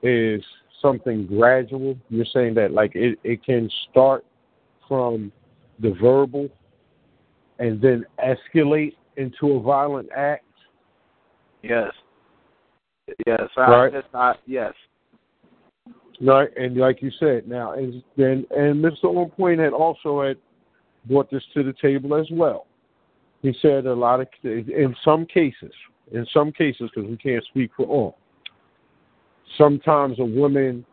is 0.01 0.41
something 0.83 1.25
gradual. 1.25 1.97
You're 2.09 2.27
saying 2.31 2.53
that 2.55 2.71
like 2.71 2.91
it, 2.93 3.17
it 3.23 3.43
can 3.43 3.69
start 3.89 4.23
from 4.87 5.31
the 5.79 5.95
verbal 5.99 6.49
and 7.57 7.81
then 7.81 8.05
escalate 8.23 8.93
into 9.17 9.53
a 9.53 9.61
violent 9.61 10.09
act. 10.15 10.45
Yes. 11.63 11.91
Yes. 13.25 13.41
I, 13.57 13.61
right. 13.61 13.93
I, 14.13 14.33
yes. 14.45 14.73
Right, 16.21 16.49
and 16.55 16.77
like 16.77 17.01
you 17.01 17.11
said, 17.19 17.47
now 17.47 17.73
and 17.73 18.03
and, 18.17 18.45
and 18.51 18.83
Mr. 18.83 19.05
On 19.05 19.29
Point 19.31 19.59
had 19.59 19.73
also 19.73 20.21
had 20.21 20.37
brought 21.05 21.29
this 21.31 21.43
to 21.53 21.63
the 21.63 21.73
table 21.81 22.15
as 22.15 22.27
well. 22.31 22.67
He 23.41 23.53
said 23.61 23.87
a 23.87 23.93
lot 23.93 24.21
of 24.21 24.27
in 24.43 24.95
some 25.03 25.25
cases, 25.25 25.73
in 26.11 26.25
some 26.33 26.51
cases, 26.51 26.89
because 26.93 27.09
we 27.09 27.17
can't 27.17 27.43
speak 27.45 27.71
for 27.75 27.85
all, 27.87 28.17
sometimes 29.57 30.19
a 30.19 30.25
woman 30.25 30.85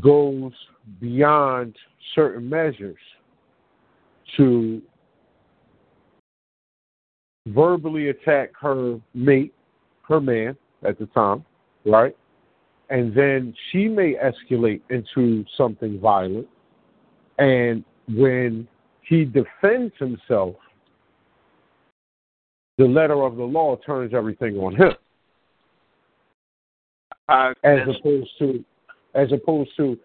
goes 0.00 0.52
beyond 1.00 1.76
certain 2.14 2.48
measures 2.48 2.98
to 4.36 4.80
verbally 7.48 8.08
attack 8.08 8.50
her 8.60 8.98
mate, 9.12 9.54
her 10.08 10.20
man 10.20 10.56
at 10.86 10.98
the 10.98 11.06
time, 11.06 11.44
right? 11.84 12.16
And 12.90 13.14
then 13.14 13.54
she 13.70 13.88
may 13.88 14.14
escalate 14.14 14.82
into 14.90 15.44
something 15.56 15.98
violent. 16.00 16.48
And 17.38 17.84
when 18.08 18.68
he 19.02 19.24
defends 19.24 19.92
himself, 19.98 20.56
the 22.78 22.84
letter 22.84 23.22
of 23.22 23.36
the 23.36 23.44
law 23.44 23.76
turns 23.76 24.12
everything 24.14 24.56
on 24.56 24.74
him. 24.76 24.92
Uh, 27.28 27.54
as 27.64 27.78
opposed 27.88 28.30
to 28.38 28.64
as 29.14 29.32
opposed 29.32 29.70
to 29.76 29.98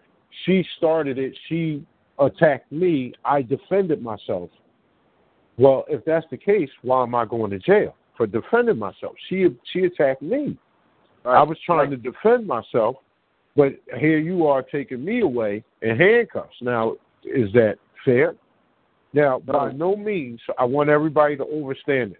she 0.44 0.64
started 0.78 1.18
it, 1.18 1.36
she 1.48 1.84
attacked 2.18 2.70
me, 2.70 3.12
I 3.24 3.42
defended 3.42 4.02
myself. 4.02 4.50
Well, 5.58 5.84
if 5.88 6.04
that's 6.04 6.26
the 6.30 6.36
case, 6.36 6.70
why 6.82 7.02
am 7.02 7.14
I 7.14 7.26
going 7.26 7.50
to 7.50 7.58
jail 7.58 7.94
for 8.16 8.26
defending 8.26 8.78
myself? 8.78 9.14
She 9.28 9.46
she 9.72 9.80
attacked 9.80 10.22
me. 10.22 10.56
Right. 11.24 11.38
I 11.38 11.42
was 11.42 11.58
trying 11.66 11.90
right. 11.90 12.02
to 12.02 12.10
defend 12.10 12.46
myself, 12.46 12.96
but 13.54 13.72
here 13.98 14.18
you 14.18 14.46
are 14.46 14.62
taking 14.62 15.04
me 15.04 15.20
away 15.20 15.62
in 15.82 15.98
handcuffs. 15.98 16.56
Now, 16.62 16.94
is 17.24 17.52
that 17.52 17.76
fair? 18.04 18.34
Now, 19.12 19.40
by 19.40 19.72
no 19.72 19.96
means, 19.96 20.40
I 20.58 20.64
want 20.64 20.88
everybody 20.88 21.36
to 21.36 21.44
understand 21.44 22.12
this. 22.12 22.18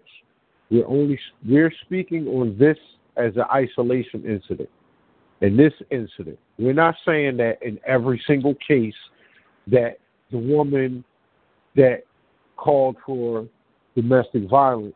We're 0.69 0.87
only 0.87 1.19
we're 1.47 1.73
speaking 1.85 2.27
on 2.27 2.55
this 2.59 2.77
as 3.17 3.35
an 3.37 3.45
isolation 3.51 4.23
incident 4.25 4.69
in 5.41 5.57
this 5.57 5.73
incident. 5.89 6.39
We're 6.57 6.73
not 6.73 6.95
saying 7.05 7.37
that 7.37 7.61
in 7.61 7.79
every 7.85 8.21
single 8.27 8.55
case 8.55 8.95
that 9.67 9.97
the 10.31 10.37
woman 10.37 11.03
that 11.75 12.03
called 12.57 12.95
for 13.05 13.47
domestic 13.95 14.47
violence 14.49 14.95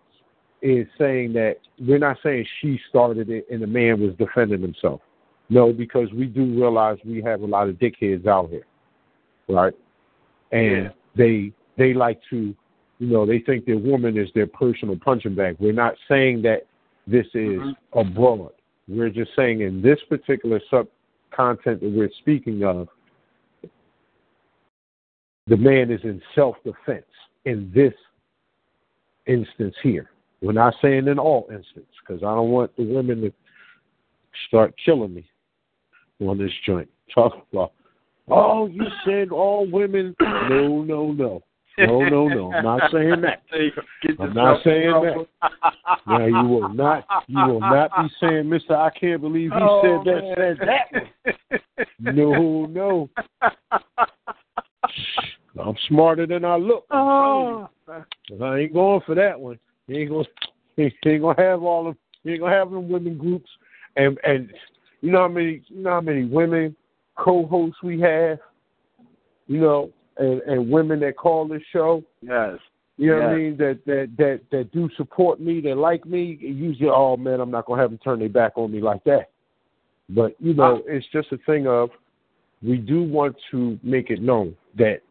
is 0.62 0.88
saying 0.98 1.34
that 1.34 1.58
we're 1.80 2.00
not 2.00 2.18
saying 2.24 2.46
she 2.62 2.80
started 2.90 3.30
it 3.30 3.46
and 3.52 3.62
the 3.62 3.68
man 3.68 4.02
was 4.02 4.14
defending 4.18 4.62
himself. 4.62 5.02
No, 5.50 5.72
because 5.72 6.12
we 6.12 6.26
do 6.26 6.44
realize 6.44 6.98
we 7.06 7.22
have 7.22 7.42
a 7.42 7.46
lot 7.46 7.70
of 7.70 7.76
dickheads 7.76 8.26
out 8.26 8.50
here, 8.50 8.66
right? 9.48 9.74
And 10.52 10.86
yeah. 10.86 10.90
they 11.16 11.52
they 11.78 11.94
like 11.94 12.20
to, 12.32 12.56
you 13.00 13.08
know, 13.08 13.26
they 13.26 13.40
think 13.40 13.66
their 13.66 13.78
woman 13.78 14.18
is 14.18 14.30
their 14.34 14.48
personal 14.48 14.98
punching 14.98 15.36
bag. 15.36 15.58
We're 15.60 15.74
not 15.74 15.96
saying 16.08 16.42
that 16.44 16.66
this 17.06 17.28
is 17.28 17.60
mm-hmm. 17.60 18.00
abroad. 18.00 18.54
We're 18.88 19.10
just 19.10 19.32
saying 19.36 19.62
in 19.62 19.82
this 19.82 20.00
particular 20.10 20.62
sub 20.70 20.88
content 21.36 21.82
that 21.82 21.92
we're 21.92 22.10
speaking 22.20 22.64
of, 22.64 22.88
the 25.48 25.58
man 25.58 25.92
is 25.92 26.02
in 26.04 26.22
self 26.34 26.56
defense 26.64 27.06
in 27.46 27.72
this 27.74 27.94
instance 29.28 29.76
here. 29.82 30.10
We're 30.42 30.54
not 30.54 30.76
saying 30.82 31.08
in 31.08 31.20
all 31.20 31.48
instances 31.50 31.94
because 32.06 32.24
I 32.24 32.36
don't 32.36 32.52
want 32.52 32.76
the 32.78 32.84
women 32.84 33.22
to 33.22 33.34
start 34.48 34.74
killing 34.84 35.14
me 35.14 35.26
on 36.22 36.38
this 36.38 36.52
joint. 36.66 36.90
Talk 37.14 37.46
about, 37.52 37.74
oh, 38.28 38.68
you 38.68 38.84
said 39.06 39.32
all 39.32 39.70
women. 39.70 40.16
No, 40.20 40.84
no, 40.84 41.12
no. 41.12 41.44
No, 41.78 42.02
no, 42.02 42.28
no. 42.28 42.52
I'm 42.54 42.64
not 42.64 42.82
saying 42.92 43.22
that. 43.22 43.44
I'm 44.20 44.34
not 44.34 44.64
saying 44.64 44.92
that. 44.92 45.28
Now 46.08 46.26
you 46.26 46.48
will 46.48 46.70
not 46.70 47.06
you 47.28 47.46
will 47.46 47.60
not 47.60 47.92
be 47.98 48.10
saying, 48.20 48.50
Mister, 48.50 48.76
I 48.76 48.90
can't 48.92 49.22
believe 49.22 49.52
he 49.52 49.60
oh, 49.62 49.82
said 49.82 50.04
that 50.14 50.22
said 50.38 50.58
that 50.68 50.92
one. 52.02 52.16
No, 52.16 52.66
no. 52.66 53.10
I'm 55.62 55.76
smarter 55.88 56.28
than 56.28 56.46
I 56.46 56.58
look. 56.58 56.86
Oh. 56.92 57.68
I 57.88 58.04
ain't 58.58 58.74
going 58.74 59.00
for 59.06 59.16
that 59.16 59.40
one. 59.40 59.58
He 59.88 60.00
ain't 60.00 60.12
gonna 60.12 60.26
ain't 60.78 61.22
gonna 61.22 61.42
have 61.42 61.64
all 61.64 61.88
of 61.88 61.96
he 62.24 62.32
ain't 62.32 62.42
gonna 62.42 62.56
have 62.56 62.72
them 62.72 62.90
women 62.90 63.18
groups 63.18 63.50
and 63.96 64.20
and 64.24 64.52
you 65.02 65.12
know 65.12 65.22
how 65.22 65.28
many 65.28 65.62
you 65.68 65.84
know 65.84 65.92
how 65.92 66.02
many 66.02 66.26
women 66.26 66.76
co 67.18 67.46
hosts 67.46 67.84
we 67.84 68.00
have? 68.02 68.40
You 69.48 69.62
know, 69.62 69.92
and, 70.18 70.42
and 70.42 70.70
women 70.70 71.00
that 71.02 71.18
call 71.18 71.48
this 71.48 71.62
show. 71.72 72.04
Yes. 72.22 72.58
You 72.98 73.12
know 73.12 73.18
what 73.18 73.26
I 73.26 73.36
mean? 73.36 73.58
That 73.58 73.80
that 73.86 74.12
that 74.18 74.40
that 74.52 74.72
do 74.72 74.90
support 74.96 75.42
me, 75.42 75.60
that 75.62 75.76
like 75.76 76.06
me. 76.06 76.38
Usually, 76.40 76.90
oh 76.90 77.18
man, 77.18 77.42
I'm 77.42 77.52
not 77.52 77.66
gonna 77.66 77.82
have 77.82 77.92
them 77.92 78.00
turn 78.00 78.20
their 78.20 78.30
back 78.30 78.54
on 78.56 78.72
me 78.72 78.80
like 78.80 79.04
that. 79.04 79.32
But 80.10 80.36
you 80.40 80.54
know, 80.54 80.82
it's 80.88 81.06
just 81.12 81.32
a 81.34 81.38
thing 81.46 81.68
of 81.68 81.90
we 82.64 82.78
do 82.78 83.04
want 83.04 83.36
to 83.52 83.78
make 83.84 84.12
it 84.12 84.22
known 84.22 84.56
that, 84.78 85.02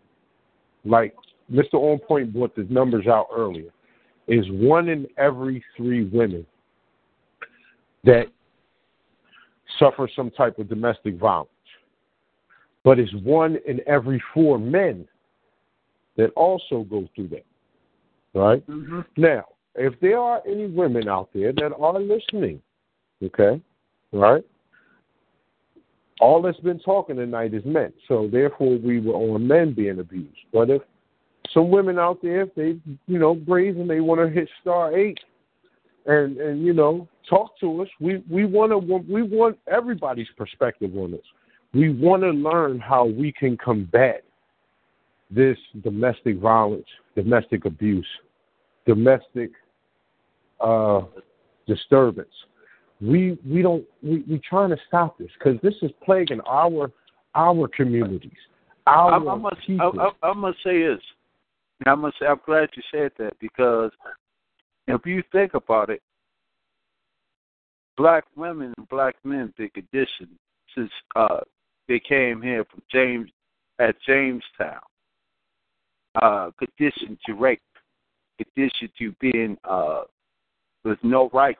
like 0.86 1.14
Mr. 1.52 1.74
On 1.74 1.98
Point 1.98 2.32
brought 2.32 2.56
the 2.56 2.66
numbers 2.70 3.06
out 3.06 3.26
earlier, 3.34 3.70
is 4.28 4.46
one 4.50 4.88
in 4.88 5.06
every 5.18 5.62
three 5.76 6.04
women 6.04 6.46
that 8.04 8.28
suffer 9.78 10.08
some 10.14 10.30
type 10.30 10.58
of 10.58 10.68
domestic 10.68 11.16
violence, 11.18 11.50
but 12.84 12.98
it's 12.98 13.12
one 13.22 13.58
in 13.66 13.80
every 13.86 14.22
four 14.32 14.58
men 14.58 15.08
that 16.16 16.30
also 16.36 16.84
go 16.84 17.08
through 17.14 17.28
that. 17.28 17.46
Right? 18.34 18.66
Mm-hmm. 18.68 19.00
Now, 19.16 19.44
if 19.74 19.98
there 20.00 20.18
are 20.18 20.42
any 20.46 20.66
women 20.66 21.08
out 21.08 21.30
there 21.34 21.52
that 21.52 21.72
are 21.78 22.00
listening, 22.00 22.60
okay, 23.22 23.60
right? 24.12 24.44
All 26.20 26.40
that's 26.40 26.60
been 26.60 26.78
talking 26.78 27.16
tonight 27.16 27.54
is 27.54 27.64
men, 27.64 27.92
so 28.06 28.28
therefore 28.30 28.78
we 28.78 29.00
were 29.00 29.14
on 29.14 29.46
men 29.46 29.74
being 29.74 29.98
abused. 29.98 30.36
But 30.52 30.70
if 30.70 30.82
some 31.52 31.70
women 31.70 31.98
out 31.98 32.22
there, 32.22 32.42
if 32.42 32.54
they, 32.54 32.78
you 33.06 33.18
know, 33.18 33.34
brazen, 33.34 33.88
they 33.88 34.00
want 34.00 34.20
to 34.20 34.28
hit 34.28 34.48
star 34.60 34.96
eight, 34.96 35.18
and 36.06 36.36
and 36.36 36.64
you 36.64 36.72
know, 36.72 37.08
talk 37.28 37.58
to 37.60 37.82
us. 37.82 37.88
We 38.00 38.22
we 38.30 38.44
want 38.44 38.70
to 38.70 38.78
we 38.78 39.22
want 39.22 39.58
everybody's 39.66 40.28
perspective 40.36 40.96
on 40.96 41.12
this. 41.12 41.26
We 41.74 41.90
want 41.90 42.22
to 42.22 42.30
learn 42.30 42.78
how 42.78 43.06
we 43.06 43.32
can 43.32 43.56
combat 43.56 44.22
this 45.30 45.58
domestic 45.82 46.38
violence, 46.38 46.86
domestic 47.16 47.64
abuse, 47.64 48.06
domestic 48.86 49.50
uh, 50.60 51.02
disturbance. 51.66 52.28
We 53.00 53.38
we 53.48 53.62
don't 53.62 53.84
we 54.02 54.24
we 54.28 54.40
trying 54.48 54.70
to 54.70 54.76
stop 54.86 55.18
this 55.18 55.28
because 55.38 55.60
this 55.62 55.74
is 55.82 55.90
plaguing 56.04 56.40
our 56.48 56.92
our 57.34 57.68
communities. 57.68 58.32
Our 58.86 59.12
I, 59.12 59.32
I 59.32 59.36
must 59.36 59.56
I. 59.68 59.84
I, 59.84 60.30
I 60.30 60.32
must 60.32 60.58
say 60.62 60.82
this. 60.82 61.00
I 61.86 61.94
must 61.96 62.18
say 62.20 62.26
I'm 62.26 62.40
glad 62.46 62.68
you 62.76 62.82
said 62.92 63.10
that 63.18 63.32
because 63.40 63.90
if 64.86 65.04
you 65.04 65.22
think 65.32 65.54
about 65.54 65.90
it, 65.90 66.02
black 67.96 68.24
women 68.36 68.72
and 68.76 68.88
black 68.88 69.16
men 69.24 69.52
been 69.56 69.70
conditioned 69.70 70.38
since 70.74 70.90
uh 71.16 71.40
they 71.88 72.00
came 72.00 72.40
here 72.40 72.64
from 72.64 72.82
James 72.90 73.30
at 73.78 73.96
Jamestown. 74.06 74.80
Uh 76.20 76.50
conditioned 76.58 77.18
to 77.26 77.34
rape, 77.34 77.60
conditioned 78.38 78.90
to 78.98 79.12
being 79.20 79.56
uh 79.64 80.02
with 80.84 80.98
no 81.02 81.30
rights 81.32 81.58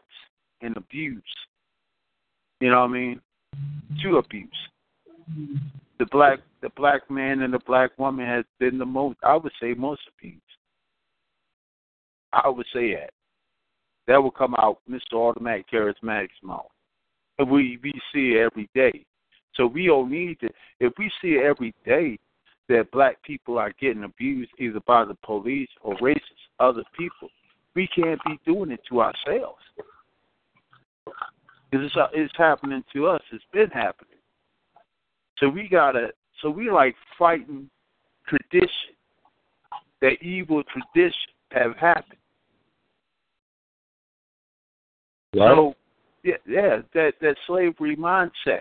and 0.60 0.76
abuse. 0.76 1.22
You 2.60 2.70
know 2.70 2.80
what 2.80 2.90
I 2.90 2.92
mean? 2.92 3.20
To 4.02 4.18
abuse. 4.18 4.48
The 5.98 6.06
black 6.10 6.40
the 6.62 6.70
black 6.76 7.10
man 7.10 7.42
and 7.42 7.52
the 7.52 7.60
black 7.66 7.90
woman 7.98 8.26
has 8.26 8.44
been 8.59 8.78
the 8.78 8.86
most 8.86 9.18
I 9.22 9.36
would 9.36 9.52
say 9.60 9.74
most 9.74 10.02
abused. 10.18 10.40
I 12.32 12.48
would 12.48 12.66
say 12.72 12.94
that. 12.94 13.10
That 14.06 14.22
will 14.22 14.30
come 14.30 14.55
out 14.56 14.78
Mr. 14.90 15.14
Automatic 15.14 15.66
Charismatic's 15.70 16.42
mouth. 16.42 16.66
And 17.38 17.51
we 17.51 17.78
we 17.82 17.92
see 18.12 18.32
it 18.32 18.38
every 18.38 18.68
day. 18.74 19.05
So 19.56 19.66
we 19.66 19.86
don't 19.86 20.10
need 20.10 20.40
to 20.40 20.48
if 20.81 20.93
we 20.98 21.10
see 21.22 21.39
every 21.39 21.74
day 21.85 22.18
that 22.68 22.90
black 22.93 23.22
people 23.22 23.59
are 23.59 23.72
getting 23.81 24.05
abused 24.05 24.51
either 24.59 24.81
by 24.86 25.05
the 25.05 25.16
police 25.24 25.68
or 25.82 25.94
racist 25.97 26.20
other 26.60 26.82
people, 26.97 27.28
we 27.74 27.89
can't 27.94 28.20
be 28.24 28.39
doing 28.47 28.70
it 28.70 28.81
to 28.89 29.01
ourselves. 29.01 29.60
Because 31.05 31.86
it's, 31.86 31.97
uh, 31.97 32.06
it's 32.12 32.32
happening 32.36 32.82
to 32.93 33.06
us. 33.06 33.20
It's 33.32 33.44
been 33.52 33.68
happening. 33.70 34.18
So 35.39 35.48
we 35.48 35.68
gotta. 35.68 36.09
So 36.40 36.51
we 36.51 36.70
like 36.70 36.94
fighting 37.18 37.68
tradition, 38.28 38.94
that 40.01 40.22
evil 40.22 40.62
tradition 40.64 41.12
have 41.52 41.76
happened. 41.76 42.18
So 45.35 45.74
yeah, 46.22 46.35
yeah, 46.47 46.76
that 46.94 47.14
that 47.20 47.36
slavery 47.47 47.97
mindset 47.97 48.60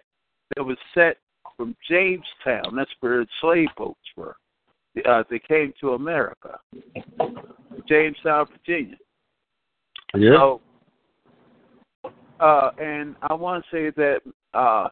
that 0.55 0.63
was 0.63 0.77
set 0.93 1.17
from 1.57 1.75
Jamestown. 1.89 2.75
That's 2.75 2.91
where 2.99 3.25
slave 3.41 3.69
boats 3.77 3.99
were. 4.15 4.35
Uh, 5.07 5.23
they 5.29 5.39
came 5.39 5.73
to 5.81 5.93
America, 5.93 6.59
Jamestown, 7.87 8.45
Virginia. 8.51 8.95
yeah. 10.15 10.35
So, 10.37 10.61
uh, 12.39 12.71
and 12.77 13.15
I 13.23 13.33
want 13.33 13.63
to 13.63 13.75
say 13.75 13.89
that 13.95 14.19
uh, 14.53 14.89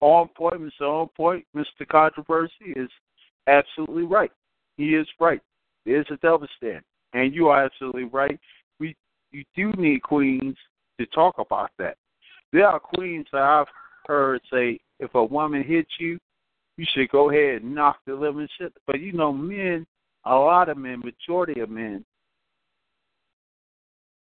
on 0.00 0.28
point, 0.28 0.60
Mr. 0.60 0.82
On 0.82 1.08
point, 1.16 1.44
Mr. 1.54 1.86
Controversy 1.88 2.72
is 2.74 2.90
absolutely 3.46 4.02
right. 4.02 4.32
He 4.76 4.94
is 4.94 5.06
right. 5.20 5.40
There's 5.86 6.06
a 6.10 6.16
double 6.16 6.48
standard, 6.56 6.84
and 7.12 7.34
you 7.34 7.48
are 7.48 7.64
absolutely 7.64 8.04
right. 8.04 8.38
We 8.80 8.96
you 9.30 9.44
do 9.54 9.72
need 9.80 10.02
queens 10.02 10.56
to 10.98 11.06
talk 11.06 11.36
about 11.38 11.70
that. 11.78 11.96
There 12.52 12.66
are 12.66 12.80
queens 12.80 13.26
that 13.32 13.42
I've 13.42 13.66
heard 14.10 14.40
say, 14.52 14.80
if 14.98 15.14
a 15.14 15.24
woman 15.24 15.62
hits 15.62 15.90
you, 16.00 16.18
you 16.76 16.84
should 16.92 17.08
go 17.10 17.30
ahead 17.30 17.62
and 17.62 17.74
knock 17.74 17.98
the 18.06 18.14
living 18.14 18.48
shit. 18.58 18.72
But 18.86 19.00
you 19.00 19.12
know, 19.12 19.32
men, 19.32 19.86
a 20.24 20.34
lot 20.34 20.68
of 20.68 20.76
men, 20.76 21.00
majority 21.04 21.60
of 21.60 21.70
men, 21.70 22.04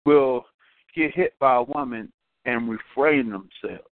will 0.05 0.45
get 0.95 1.15
hit 1.15 1.33
by 1.39 1.55
a 1.55 1.63
woman 1.63 2.11
and 2.45 2.69
refrain 2.69 3.29
themselves, 3.29 3.87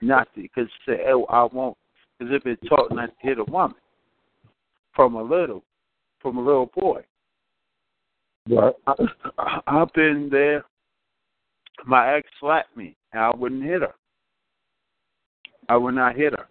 not 0.00 0.28
to, 0.34 0.42
because 0.42 0.68
say, 0.86 1.00
oh, 1.08 1.24
I 1.24 1.44
won't, 1.44 1.76
because 2.18 2.32
they've 2.32 2.44
been 2.44 2.68
taught 2.68 2.94
not 2.94 3.08
to 3.08 3.26
hit 3.26 3.38
a 3.38 3.44
woman 3.44 3.76
from 4.94 5.14
a 5.14 5.22
little, 5.22 5.62
from 6.20 6.38
a 6.38 6.42
little 6.42 6.70
boy. 6.74 7.02
Right. 8.48 8.74
I, 8.86 9.60
I've 9.66 9.92
been 9.92 10.28
there. 10.30 10.64
My 11.84 12.14
ex 12.14 12.28
slapped 12.40 12.76
me, 12.76 12.96
and 13.12 13.22
I 13.22 13.30
wouldn't 13.34 13.62
hit 13.62 13.82
her. 13.82 13.94
I 15.68 15.76
would 15.76 15.94
not 15.94 16.16
hit 16.16 16.34
her. 16.36 16.46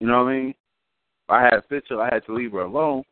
You 0.00 0.06
know 0.06 0.24
what 0.24 0.30
I 0.30 0.36
mean? 0.36 0.50
If 0.50 1.30
I 1.30 1.42
had 1.42 1.54
a 1.54 1.62
picture, 1.62 2.00
I 2.00 2.12
had 2.12 2.24
to 2.26 2.34
leave 2.34 2.52
her 2.52 2.60
alone 2.60 3.02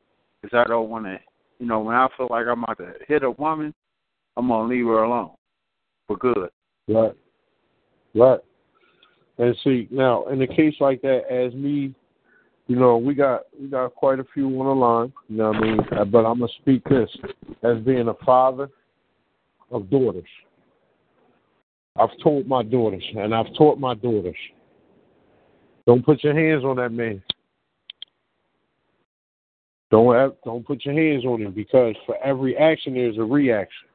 because 0.40 0.56
I 0.56 0.68
don't 0.68 0.89
want 0.89 1.06
to. 1.06 1.18
You 1.59 1.66
know, 1.66 1.81
when 1.81 1.97
I 1.97 2.06
feel 2.16 2.28
like 2.31 2.47
I'm 2.47 2.62
about 2.62 2.78
to 2.78 2.93
hit 3.09 3.23
a 3.23 3.31
woman, 3.31 3.74
I'm 4.36 4.48
gonna 4.48 4.68
leave 4.68 4.85
her 4.85 5.05
alone 5.05 5.31
for 6.06 6.16
good. 6.16 6.51
Right. 6.86 7.12
Right. 8.14 8.40
And 9.39 9.56
see 9.64 9.89
now, 9.90 10.27
in 10.27 10.40
a 10.43 10.47
case 10.47 10.74
like 10.81 11.02
that, 11.02 11.23
as 11.31 11.55
me, 11.55 11.94
you 12.66 12.77
know, 12.77 12.97
we 12.97 13.14
got 13.14 13.43
we 13.60 13.68
got 13.68 13.94
quite 13.94 14.18
a 14.18 14.27
few 14.35 14.47
on 14.60 14.66
the 14.66 14.74
line. 14.74 15.12
You 15.28 15.36
know 15.39 15.48
what 15.48 15.56
I 15.56 15.60
mean? 15.60 15.81
Uh, 15.93 16.05
But 16.05 16.27
I'm 16.27 16.40
gonna 16.40 16.52
speak 16.60 16.85
this 16.85 17.10
as 17.62 17.78
being 17.85 18.09
a 18.09 18.24
father 18.24 18.68
of 19.70 19.90
daughters. 19.90 20.28
I've 21.98 22.16
told 22.23 22.47
my 22.47 22.62
daughters, 22.62 23.05
and 23.16 23.35
I've 23.35 23.52
taught 23.56 23.78
my 23.78 23.94
daughters, 23.94 24.36
don't 25.86 26.05
put 26.05 26.23
your 26.24 26.35
hands 26.35 26.64
on 26.64 26.77
that 26.77 26.90
man. 26.90 27.23
Don't 29.90 30.14
have, 30.14 30.32
don't 30.44 30.66
put 30.66 30.85
your 30.85 30.94
hands 30.94 31.24
on 31.24 31.43
him 31.43 31.52
because 31.52 31.94
for 32.06 32.16
every 32.23 32.56
action 32.56 32.94
there's 32.94 33.18
a 33.18 33.23
reaction. 33.23 33.89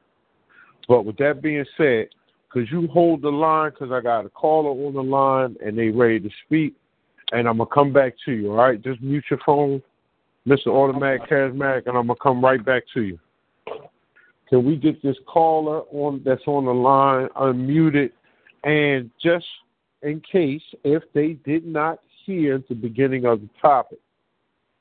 But 0.88 1.04
with 1.04 1.18
that 1.18 1.42
being 1.42 1.64
said, 1.76 2.08
could 2.48 2.68
you 2.70 2.86
hold 2.88 3.22
the 3.22 3.30
line? 3.30 3.70
Because 3.70 3.92
I 3.92 4.00
got 4.00 4.24
a 4.24 4.30
caller 4.30 4.70
on 4.70 4.94
the 4.94 5.02
line 5.02 5.56
and 5.64 5.76
they 5.76 5.88
ready 5.88 6.20
to 6.20 6.30
speak, 6.46 6.74
and 7.32 7.46
I'm 7.46 7.58
gonna 7.58 7.70
come 7.72 7.92
back 7.92 8.14
to 8.24 8.32
you. 8.32 8.50
All 8.50 8.56
right, 8.56 8.82
just 8.82 9.02
mute 9.02 9.24
your 9.30 9.40
phone, 9.44 9.82
Mr. 10.46 10.68
Automatic 10.68 11.28
Charismatic, 11.28 11.86
and 11.86 11.96
I'm 11.96 12.06
gonna 12.06 12.18
come 12.22 12.42
right 12.42 12.62
back 12.64 12.84
to 12.94 13.02
you. 13.02 13.18
Can 14.52 14.66
we 14.66 14.76
get 14.76 15.02
this 15.02 15.16
caller 15.26 15.80
on 15.92 16.20
that's 16.26 16.42
on 16.46 16.66
the 16.66 16.74
line 16.74 17.28
unmuted? 17.40 18.10
And 18.64 19.10
just 19.22 19.46
in 20.02 20.20
case, 20.30 20.60
if 20.84 21.02
they 21.14 21.38
did 21.50 21.64
not 21.66 22.00
hear 22.26 22.62
the 22.68 22.74
beginning 22.74 23.24
of 23.24 23.40
the 23.40 23.48
topic, 23.62 23.98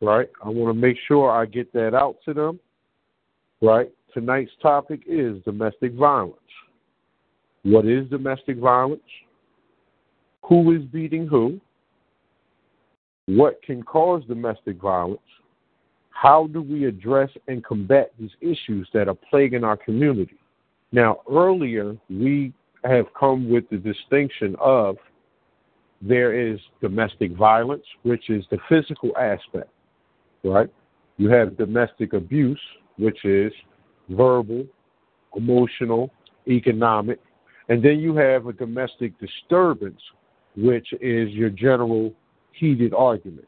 right? 0.01 0.27
I 0.43 0.49
want 0.49 0.75
to 0.75 0.79
make 0.79 0.97
sure 1.07 1.31
I 1.31 1.45
get 1.45 1.71
that 1.71 1.95
out 1.95 2.17
to 2.25 2.33
them, 2.33 2.59
right? 3.61 3.89
Tonight's 4.13 4.51
topic 4.61 5.03
is 5.07 5.41
domestic 5.45 5.93
violence. 5.93 6.35
What 7.63 7.85
is 7.85 8.09
domestic 8.09 8.57
violence? 8.57 8.99
Who 10.49 10.75
is 10.75 10.81
beating 10.81 11.27
who? 11.27 11.61
What 13.27 13.63
can 13.63 13.83
cause 13.83 14.21
domestic 14.27 14.81
violence? 14.81 15.21
How 16.11 16.47
do 16.47 16.61
we 16.61 16.85
address 16.85 17.29
and 17.47 17.63
combat 17.63 18.11
these 18.19 18.31
issues 18.41 18.87
that 18.93 19.07
are 19.07 19.17
plaguing 19.29 19.63
our 19.63 19.77
community? 19.77 20.37
Now, 20.91 21.21
earlier 21.29 21.97
we 22.09 22.53
have 22.83 23.05
come 23.19 23.49
with 23.49 23.69
the 23.69 23.77
distinction 23.77 24.55
of 24.59 24.97
there 26.01 26.33
is 26.33 26.59
domestic 26.81 27.31
violence, 27.33 27.83
which 28.03 28.29
is 28.29 28.43
the 28.49 28.57
physical 28.67 29.15
aspect, 29.17 29.69
right? 30.43 30.69
You 31.17 31.29
have 31.29 31.57
domestic 31.57 32.13
abuse, 32.13 32.59
which 32.97 33.23
is 33.23 33.53
verbal, 34.09 34.65
emotional, 35.35 36.11
economic. 36.47 37.19
And 37.69 37.83
then 37.83 37.99
you 37.99 38.15
have 38.15 38.47
a 38.47 38.53
domestic 38.53 39.13
disturbance, 39.19 40.01
which 40.57 40.91
is 40.99 41.29
your 41.29 41.49
general 41.49 42.13
heated 42.51 42.93
argument. 42.93 43.47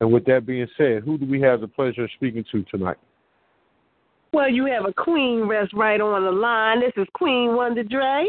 And 0.00 0.12
with 0.12 0.24
that 0.26 0.46
being 0.46 0.66
said, 0.76 1.02
who 1.04 1.16
do 1.16 1.26
we 1.26 1.40
have 1.40 1.60
the 1.60 1.68
pleasure 1.68 2.04
of 2.04 2.10
speaking 2.16 2.44
to 2.52 2.62
tonight? 2.64 2.98
Well, 4.32 4.50
you 4.50 4.66
have 4.66 4.84
a 4.84 4.92
queen 4.92 5.42
rest 5.48 5.72
right 5.72 6.00
on 6.00 6.24
the 6.24 6.30
line. 6.30 6.80
This 6.80 6.92
is 6.96 7.06
Queen 7.14 7.54
Wonder 7.54 7.82
Dre. 7.84 8.26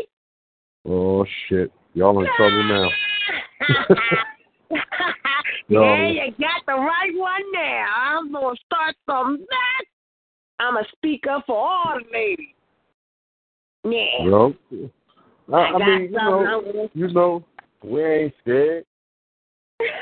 Oh 0.87 1.25
shit. 1.49 1.71
Y'all 1.93 2.17
in 2.19 2.27
trouble 2.37 2.63
now. 2.63 2.89
No. 5.69 5.83
yeah, 5.83 6.07
you 6.07 6.31
got 6.39 6.65
the 6.65 6.73
right 6.73 7.11
one 7.13 7.41
now. 7.51 7.85
I'm 7.97 8.31
gonna 8.31 8.55
start 8.65 8.95
some 9.05 9.39
mess. 9.39 9.87
I'm 10.59 10.75
gonna 10.75 10.87
speak 10.95 11.25
up 11.29 11.43
for 11.45 11.57
all 11.57 11.97
the 11.97 12.17
ladies. 12.17 12.47
Yeah. 13.83 14.49
I, 15.51 15.57
I 15.57 15.73
I 15.73 15.77
mean, 15.77 16.03
you 16.03 16.11
know, 16.11 16.89
you 16.93 17.07
know, 17.09 17.43
we 17.83 18.03
ain't 18.03 18.33
scared. 18.41 18.85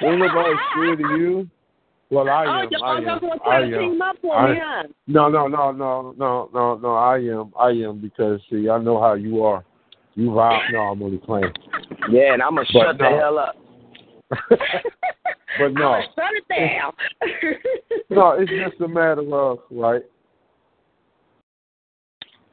Ain't 0.04 0.20
nobody 0.20 0.54
scared 0.72 1.02
of 1.02 1.20
you. 1.20 1.50
Well, 2.12 2.30
I 2.30 2.46
oh, 2.46 2.64
am. 2.64 2.68
you 2.72 2.80
I 2.84 2.98
am. 2.98 3.20
I 3.46 3.60
am. 3.62 3.72
team 3.72 4.02
up 4.02 4.16
for 4.22 4.36
I- 4.36 4.84
me. 4.84 4.94
No, 5.08 5.28
no, 5.28 5.48
no, 5.48 5.72
no, 5.72 6.14
no, 6.18 6.50
no, 6.54 6.76
no. 6.78 6.94
I 6.94 7.18
am. 7.18 7.52
I 7.60 7.70
am 7.70 8.00
because 8.00 8.40
see, 8.50 8.70
I 8.70 8.78
know 8.78 9.00
how 9.00 9.14
you 9.14 9.44
are. 9.44 9.64
You 10.14 10.30
vibe. 10.30 10.72
No, 10.72 10.80
I'm 10.80 11.02
only 11.02 11.18
playing. 11.18 11.52
Yeah, 12.10 12.34
and 12.34 12.42
I'm 12.42 12.56
gonna 12.56 12.68
But 12.72 12.82
shut 12.82 12.98
the 12.98 13.06
hell 13.06 13.38
up. 13.40 13.56
but 14.30 15.74
no, 15.74 16.02
shut 16.16 16.32
it 16.36 16.46
down. 16.50 16.94
no, 18.10 18.32
it's 18.40 18.52
just 18.52 18.82
a 18.82 18.88
matter 18.88 19.22
of 19.34 19.60
right. 19.72 20.04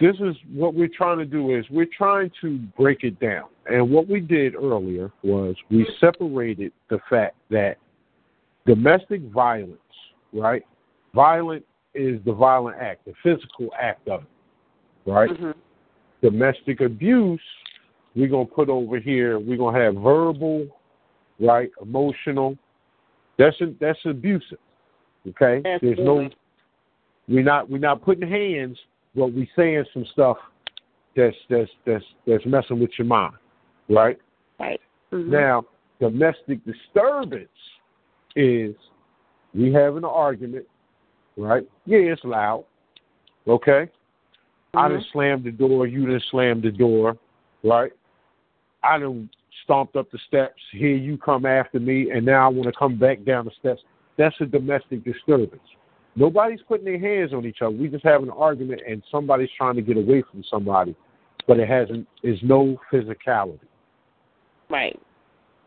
This 0.00 0.16
is 0.16 0.34
what 0.52 0.74
we're 0.74 0.88
trying 0.88 1.18
to 1.18 1.24
do 1.24 1.56
is 1.56 1.64
we're 1.70 1.86
trying 1.96 2.30
to 2.40 2.58
break 2.76 3.04
it 3.04 3.20
down. 3.20 3.44
And 3.66 3.88
what 3.88 4.08
we 4.08 4.18
did 4.18 4.56
earlier 4.56 5.12
was 5.22 5.54
we 5.70 5.86
separated 6.00 6.72
the 6.90 6.98
fact 7.08 7.36
that 7.50 7.76
domestic 8.66 9.22
violence, 9.30 9.78
right? 10.32 10.64
Violent 11.14 11.64
is 11.94 12.20
the 12.24 12.32
violent 12.32 12.76
act, 12.78 13.04
the 13.04 13.12
physical 13.22 13.70
act 13.78 14.08
of 14.08 14.22
it, 14.22 15.10
right? 15.10 15.30
Mhm. 15.30 15.54
domestic 16.22 16.80
abuse, 16.80 17.42
we're 18.14 18.28
gonna 18.28 18.44
put 18.44 18.68
over 18.68 18.98
here. 18.98 19.40
We're 19.40 19.56
gonna 19.56 19.78
have 19.78 19.94
verbal, 19.96 20.68
right, 21.40 21.70
emotional. 21.80 22.56
That's 23.38 23.56
that's 23.80 23.98
abusive. 24.04 24.60
Okay, 25.28 25.60
there's 25.80 25.98
no. 25.98 26.28
We're 27.28 27.42
not 27.42 27.68
we're 27.68 27.78
not 27.78 28.02
putting 28.02 28.28
hands, 28.28 28.78
but 29.14 29.32
we're 29.32 29.48
saying 29.56 29.84
some 29.92 30.04
stuff 30.12 30.38
that's 31.16 31.36
that's 31.48 31.70
that's 31.84 32.04
that's 32.26 32.46
messing 32.46 32.78
with 32.78 32.90
your 32.98 33.06
mind, 33.06 33.34
right? 33.88 34.18
Right. 34.60 34.80
Mhm. 35.12 35.26
Now, 35.26 35.64
domestic 36.00 36.60
disturbance 36.64 37.48
is 38.36 38.74
we 39.54 39.72
having 39.72 39.98
an 39.98 40.04
argument, 40.04 40.66
right? 41.36 41.66
Yeah, 41.84 41.98
it's 41.98 42.24
loud. 42.24 42.64
Okay? 43.46 43.90
I 44.74 44.88
done 44.88 44.98
mm-hmm. 44.98 45.12
slammed 45.12 45.44
the 45.44 45.50
door, 45.50 45.86
you 45.86 46.06
done 46.06 46.22
slammed 46.30 46.62
the 46.62 46.70
door, 46.70 47.16
right? 47.62 47.92
I 48.82 48.98
done 48.98 49.28
stomped 49.64 49.96
up 49.96 50.10
the 50.10 50.18
steps, 50.26 50.60
here 50.72 50.96
you 50.96 51.18
come 51.18 51.44
after 51.44 51.78
me, 51.78 52.10
and 52.10 52.24
now 52.24 52.46
I 52.46 52.48
want 52.48 52.72
to 52.72 52.78
come 52.78 52.98
back 52.98 53.24
down 53.24 53.44
the 53.44 53.50
steps. 53.58 53.82
That's 54.16 54.34
a 54.40 54.46
domestic 54.46 55.04
disturbance. 55.04 55.62
Nobody's 56.14 56.60
putting 56.68 56.84
their 56.84 56.98
hands 56.98 57.32
on 57.32 57.46
each 57.46 57.62
other. 57.62 57.74
We 57.74 57.88
just 57.88 58.04
have 58.04 58.22
an 58.22 58.30
argument 58.30 58.82
and 58.86 59.02
somebody's 59.10 59.48
trying 59.56 59.76
to 59.76 59.82
get 59.82 59.96
away 59.96 60.22
from 60.30 60.44
somebody, 60.50 60.94
but 61.46 61.58
it 61.58 61.68
hasn't 61.68 62.06
is 62.22 62.38
no 62.42 62.78
physicality. 62.92 63.60
Right. 64.68 64.98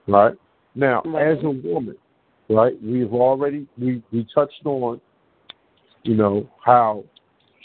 Right? 0.08 0.36
Now, 0.76 1.02
Right. 1.06 1.28
as 1.28 1.44
a 1.44 1.50
woman, 1.50 1.96
right, 2.50 2.74
we've 2.84 3.14
already 3.14 3.68
we, 3.78 4.02
we 4.12 4.28
touched 4.34 4.66
on, 4.66 5.00
you 6.04 6.16
know, 6.16 6.48
how 6.64 7.04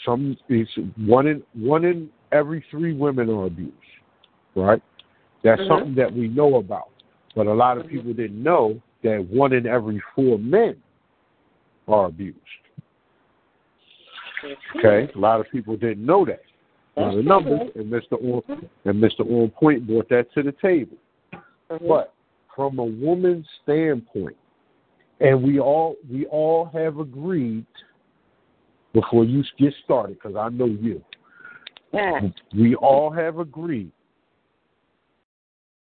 some 0.05 0.37
it's 0.49 0.71
one 0.97 1.27
in 1.27 1.43
one 1.55 1.85
in 1.85 2.09
every 2.33 2.65
three 2.71 2.95
women 2.95 3.29
are 3.31 3.47
abused. 3.47 3.75
Right? 4.55 4.83
That's 5.43 5.61
Mhm. 5.63 5.69
something 5.69 5.95
that 5.95 6.13
we 6.13 6.29
know 6.29 6.57
about. 6.57 6.89
But 7.35 7.47
a 7.47 7.53
lot 7.53 7.79
of 7.79 7.87
people 7.87 8.13
didn't 8.13 8.43
know 8.43 8.81
that 9.03 9.25
one 9.31 9.53
in 9.53 9.67
every 9.67 10.03
four 10.15 10.39
men 10.39 10.77
are 11.87 12.07
abused. 12.07 12.37
Okay? 14.77 15.11
A 15.15 15.19
lot 15.19 15.41
of 15.41 15.49
people 15.51 15.77
didn't 15.77 16.05
know 16.05 16.25
that. 16.25 16.43
Now, 16.97 17.15
the 17.15 17.23
numbers 17.23 17.71
and 17.77 17.91
Mr. 17.91 18.13
On 18.13 18.69
and 18.85 19.03
Mr. 19.03 19.21
On 19.21 19.49
Point 19.51 19.87
brought 19.87 20.09
that 20.09 20.33
to 20.35 20.43
the 20.43 20.53
table. 20.53 20.97
Mhm. 21.33 21.89
But 21.89 22.13
from 22.55 22.79
a 22.79 22.85
woman's 22.85 23.49
standpoint, 23.63 24.37
and 25.21 25.43
we 25.43 25.61
all 25.61 25.97
we 26.11 26.27
all 26.27 26.65
have 26.73 26.99
agreed 26.99 27.67
before 28.93 29.25
you 29.25 29.45
get 29.59 29.73
started, 29.85 30.15
because 30.15 30.37
I 30.37 30.49
know 30.49 30.67
you, 30.67 31.05
Yeah. 31.93 32.29
we 32.55 32.75
all 32.75 33.11
have 33.11 33.39
agreed 33.39 33.93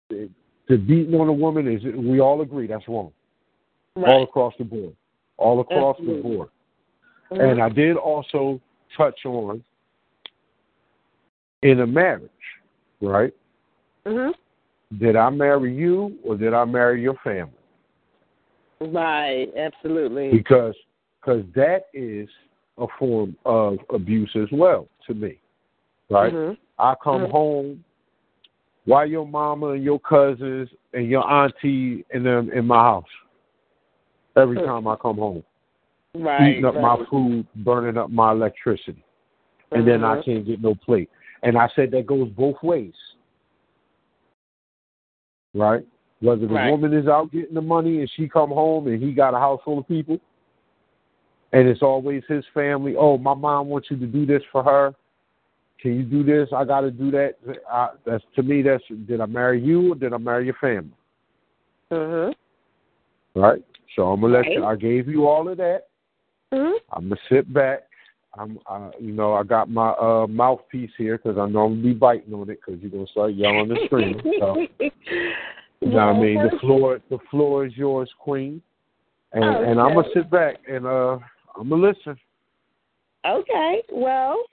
that 0.09 0.29
the 0.67 0.77
beating 0.77 1.19
on 1.19 1.27
a 1.27 1.33
woman 1.33 1.67
is 1.67 1.83
we 1.83 2.19
all 2.19 2.41
agree 2.41 2.67
that's 2.67 2.87
wrong, 2.87 3.11
all 3.95 4.23
across 4.23 4.53
the 4.57 4.63
board, 4.63 4.95
all 5.37 5.59
across 5.59 5.97
the 5.97 6.03
Absolutely. 6.03 6.35
board. 6.35 6.49
Mhm. 7.31 7.51
And 7.51 7.61
I 7.61 7.69
did 7.69 7.97
also 7.97 8.59
touch 8.95 9.25
on 9.25 9.63
in 11.61 11.81
a 11.81 11.87
marriage, 11.87 12.31
right? 13.01 13.33
Mhm. 14.05 14.33
Did 14.97 15.15
I 15.17 15.29
marry 15.29 15.73
you 15.73 16.17
or 16.23 16.35
did 16.37 16.53
I 16.53 16.63
marry 16.65 17.01
your 17.01 17.15
family? 17.15 17.53
Right. 18.79 19.47
Absolutely. 19.57 20.31
because 20.31 20.75
because 21.19 21.43
that 21.55 21.87
is 21.93 22.29
a 22.77 22.85
form 22.99 23.35
of 23.45 23.79
abuse 23.89 24.31
as 24.35 24.47
well 24.51 24.87
to 25.07 25.13
me, 25.13 25.39
right? 26.09 26.31
Mhm. 26.31 26.57
I 26.77 26.95
come 27.03 27.23
Mhm. 27.23 27.31
home, 27.31 27.83
why 28.85 29.05
your 29.05 29.25
mama 29.27 29.69
and 29.69 29.83
your 29.83 29.99
cousins 29.99 30.69
and 30.93 31.07
your 31.07 31.27
auntie 31.27 32.05
and 32.11 32.25
them 32.25 32.51
in 32.51 32.65
my 32.67 32.79
house 32.79 33.09
every 34.35 34.57
Mhm. 34.57 34.65
time 34.65 34.87
I 34.87 34.95
come 34.95 35.17
home, 35.17 35.43
Right. 36.13 36.51
eating 36.51 36.65
up 36.65 36.75
right. 36.75 36.81
my 36.81 37.05
food, 37.05 37.47
burning 37.55 37.97
up 37.97 38.11
my 38.11 38.31
electricity, 38.31 39.03
and 39.71 39.87
then 39.87 40.03
I 40.03 40.17
Mhm. 40.17 40.23
can't 40.23 40.45
get 40.45 40.61
no 40.61 40.75
plate. 40.75 41.09
And 41.41 41.57
I 41.57 41.67
said 41.69 41.91
that 41.91 42.05
goes 42.05 42.29
both 42.29 42.61
ways, 42.61 42.95
right? 45.55 45.85
Whether 46.19 46.47
the 46.47 46.53
Right. 46.53 46.71
woman 46.71 46.93
is 46.93 47.07
out 47.07 47.31
getting 47.31 47.53
the 47.53 47.61
money 47.61 47.99
and 47.99 48.09
she 48.15 48.27
come 48.27 48.49
home 48.49 48.87
and 48.87 49.01
he 49.01 49.13
got 49.13 49.35
a 49.35 49.37
house 49.37 49.61
full 49.63 49.77
of 49.77 49.87
people, 49.87 50.19
and 51.53 51.67
it's 51.67 51.83
always 51.83 52.23
his 52.27 52.43
family. 52.53 52.95
Oh, 52.95 53.17
my 53.17 53.33
mom 53.33 53.67
wants 53.67 53.91
you 53.91 53.97
to 53.97 54.07
do 54.07 54.25
this 54.25 54.41
for 54.51 54.63
her. 54.63 54.95
Can 55.79 55.95
you 55.95 56.03
do 56.03 56.23
this? 56.23 56.49
I 56.51 56.65
got 56.65 56.81
to 56.81 56.91
do 56.91 57.11
that. 57.11 57.35
I, 57.71 57.89
that's 58.03 58.23
to 58.35 58.41
me. 58.41 58.63
That's 58.63 58.83
did 59.07 59.21
I 59.21 59.27
marry 59.27 59.61
you 59.61 59.91
or 59.91 59.95
did 59.95 60.11
I 60.11 60.17
marry 60.17 60.45
your 60.45 60.55
family? 60.55 60.91
Mhm. 61.91 62.33
Right. 63.35 63.63
So 63.95 64.11
I'm 64.11 64.21
gonna 64.21 64.33
let 64.33 64.47
you. 64.47 64.65
I 64.65 64.75
gave 64.75 65.07
you 65.07 65.27
all 65.27 65.47
of 65.47 65.57
that. 65.57 65.87
Mhm. 66.51 66.79
I'm 66.91 67.09
gonna 67.09 67.21
sit 67.29 67.53
back. 67.53 67.83
I'm, 68.33 68.59
uh, 68.67 68.91
you 68.99 69.13
know, 69.13 69.33
I 69.33 69.43
got 69.43 69.69
my 69.69 69.91
uh, 69.91 70.27
mouthpiece 70.27 70.91
here 70.97 71.17
because 71.17 71.37
I 71.37 71.47
know 71.47 71.65
I'm 71.65 71.75
gonna 71.75 71.83
be 71.83 71.93
biting 71.93 72.33
on 72.33 72.49
it 72.49 72.59
because 72.63 72.81
you're 72.81 72.91
gonna 72.91 73.07
start 73.07 73.33
yelling 73.33 73.71
and 73.71 73.79
screaming. 73.85 74.21
So, 74.39 74.67
you 75.81 75.89
know 75.89 76.07
what 76.07 76.15
I 76.15 76.19
mean? 76.19 76.35
The 76.35 76.57
floor, 76.59 76.99
the 77.09 77.19
floor 77.29 77.65
is 77.65 77.75
yours, 77.75 78.09
Queen, 78.19 78.61
and 79.33 79.43
and 79.43 79.79
I'm 79.79 79.93
gonna 79.93 80.07
sit 80.13 80.29
back 80.29 80.57
and 80.67 80.85
uh, 80.85 81.19
I'm 81.57 81.69
gonna 81.69 81.87
listen. 81.87 82.17
Okay. 83.25 83.83
Well, 83.91 84.43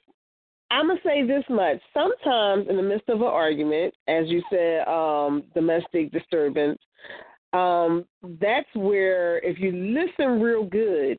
I'm 0.71 0.89
gonna 0.89 1.01
say 1.05 1.27
this 1.27 1.45
much. 1.49 1.79
Sometimes, 1.93 2.69
in 2.69 2.77
the 2.77 2.83
midst 2.83 3.09
of 3.09 3.21
an 3.21 3.27
argument, 3.27 3.95
as 4.09 4.27
you 4.29 4.43
said, 4.51 4.87
um, 4.89 5.45
domestic 5.55 6.13
disturbance, 6.13 6.79
um, 7.53 8.05
that's 8.41 8.69
where 8.75 9.39
if 9.39 9.59
you 9.59 9.73
listen 9.73 10.41
real 10.41 10.65
good, 10.65 11.19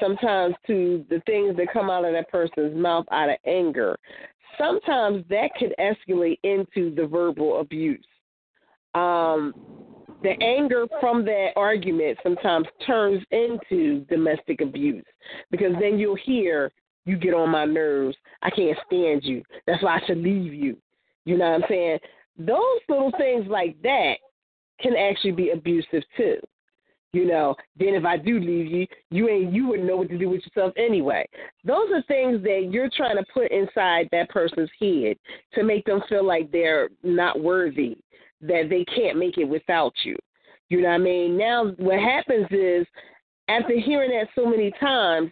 sometimes 0.00 0.54
to 0.66 1.04
the 1.08 1.22
things 1.26 1.56
that 1.56 1.72
come 1.72 1.88
out 1.88 2.04
of 2.04 2.12
that 2.12 2.30
person's 2.30 2.76
mouth 2.76 3.06
out 3.12 3.30
of 3.30 3.36
anger, 3.46 3.96
sometimes 4.58 5.24
that 5.30 5.50
could 5.58 5.74
escalate 5.78 6.38
into 6.42 6.94
the 6.94 7.06
verbal 7.06 7.60
abuse. 7.60 8.04
Um, 8.94 9.54
the 10.22 10.30
anger 10.42 10.86
from 11.00 11.24
that 11.24 11.50
argument 11.56 12.18
sometimes 12.22 12.66
turns 12.86 13.22
into 13.30 14.04
domestic 14.10 14.60
abuse 14.60 15.04
because 15.50 15.72
then 15.80 15.98
you'll 15.98 16.16
hear 16.16 16.72
you 17.06 17.16
get 17.16 17.34
on 17.34 17.50
my 17.50 17.64
nerves. 17.64 18.16
I 18.42 18.50
can't 18.50 18.76
stand 18.86 19.24
you. 19.24 19.42
That's 19.66 19.82
why 19.82 19.96
I 19.96 20.06
should 20.06 20.18
leave 20.18 20.52
you. 20.52 20.76
You 21.24 21.38
know 21.38 21.50
what 21.50 21.62
I'm 21.62 21.68
saying? 21.68 21.98
Those 22.38 22.80
little 22.88 23.12
things 23.18 23.46
like 23.48 23.80
that 23.82 24.14
can 24.80 24.96
actually 24.96 25.32
be 25.32 25.50
abusive 25.50 26.02
too. 26.16 26.36
You 27.12 27.26
know, 27.26 27.56
then 27.76 27.94
if 27.94 28.04
I 28.04 28.16
do 28.16 28.38
leave 28.38 28.70
you, 28.70 28.86
you 29.10 29.28
ain't 29.28 29.52
you 29.52 29.66
wouldn't 29.66 29.88
know 29.88 29.96
what 29.96 30.08
to 30.10 30.18
do 30.18 30.28
with 30.28 30.42
yourself 30.44 30.72
anyway. 30.76 31.26
Those 31.64 31.90
are 31.92 32.02
things 32.02 32.40
that 32.44 32.68
you're 32.70 32.90
trying 32.96 33.16
to 33.16 33.24
put 33.34 33.50
inside 33.50 34.08
that 34.12 34.28
person's 34.28 34.70
head 34.80 35.16
to 35.54 35.64
make 35.64 35.84
them 35.86 36.02
feel 36.08 36.24
like 36.24 36.52
they're 36.52 36.88
not 37.02 37.40
worthy, 37.40 37.98
that 38.40 38.68
they 38.70 38.84
can't 38.84 39.18
make 39.18 39.38
it 39.38 39.44
without 39.44 39.92
you. 40.04 40.16
You 40.68 40.82
know 40.82 40.88
what 40.88 40.94
I 40.94 40.98
mean? 40.98 41.36
Now 41.36 41.66
what 41.78 41.98
happens 41.98 42.46
is 42.50 42.86
after 43.48 43.78
hearing 43.78 44.10
that 44.10 44.28
so 44.34 44.48
many 44.48 44.72
times, 44.80 45.30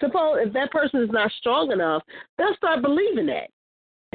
suppose 0.00 0.38
if 0.40 0.52
that 0.52 0.70
person 0.70 1.02
is 1.02 1.10
not 1.10 1.32
strong 1.38 1.72
enough, 1.72 2.02
they'll 2.36 2.54
start 2.56 2.82
believing 2.82 3.26
that. 3.26 3.48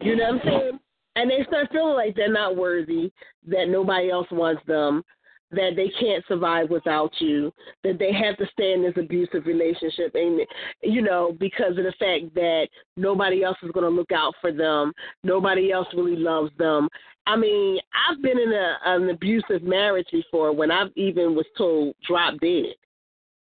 You 0.02 0.16
know 0.16 0.26
what 0.26 0.34
I'm 0.34 0.41
saying? 0.45 0.80
And 1.16 1.30
they 1.30 1.44
start 1.48 1.70
feeling 1.72 1.95
like 1.95 2.16
they're 2.16 2.32
not 2.32 2.56
worthy, 2.56 3.11
that 3.48 3.68
nobody 3.68 4.11
else 4.11 4.28
wants 4.32 4.61
them, 4.68 5.03
that 5.51 5.71
they 5.76 5.89
can't 5.99 6.23
survive 6.27 6.69
without 6.69 7.11
you, 7.19 7.51
that 7.84 7.97
they 7.97 8.13
have 8.13 8.38
to 8.38 8.45
stay 8.53 8.73
in 8.73 8.84
this 8.84 8.93
abusive 8.97 9.45
relationship, 9.45 10.13
and 10.13 10.41
you 10.84 11.01
know 11.01 11.35
because 11.39 11.77
of 11.77 11.84
the 11.84 11.93
fact 11.99 12.34
that 12.35 12.67
nobody 12.97 13.43
else 13.43 13.57
is 13.63 13.71
going 13.71 13.84
to 13.84 13.89
look 13.89 14.11
out 14.11 14.34
for 14.41 14.51
them, 14.51 14.91
nobody 15.23 15.71
else 15.71 15.88
really 15.95 16.15
loves 16.15 16.51
them. 16.57 16.88
I 17.26 17.35
mean, 17.35 17.80
I've 18.09 18.21
been 18.21 18.39
in 18.39 18.51
a, 18.51 18.77
an 18.85 19.09
abusive 19.09 19.63
marriage 19.63 20.07
before 20.11 20.53
when 20.53 20.71
I've 20.71 20.91
even 20.95 21.35
was 21.35 21.45
told 21.57 21.95
drop 22.07 22.39
dead, 22.39 22.76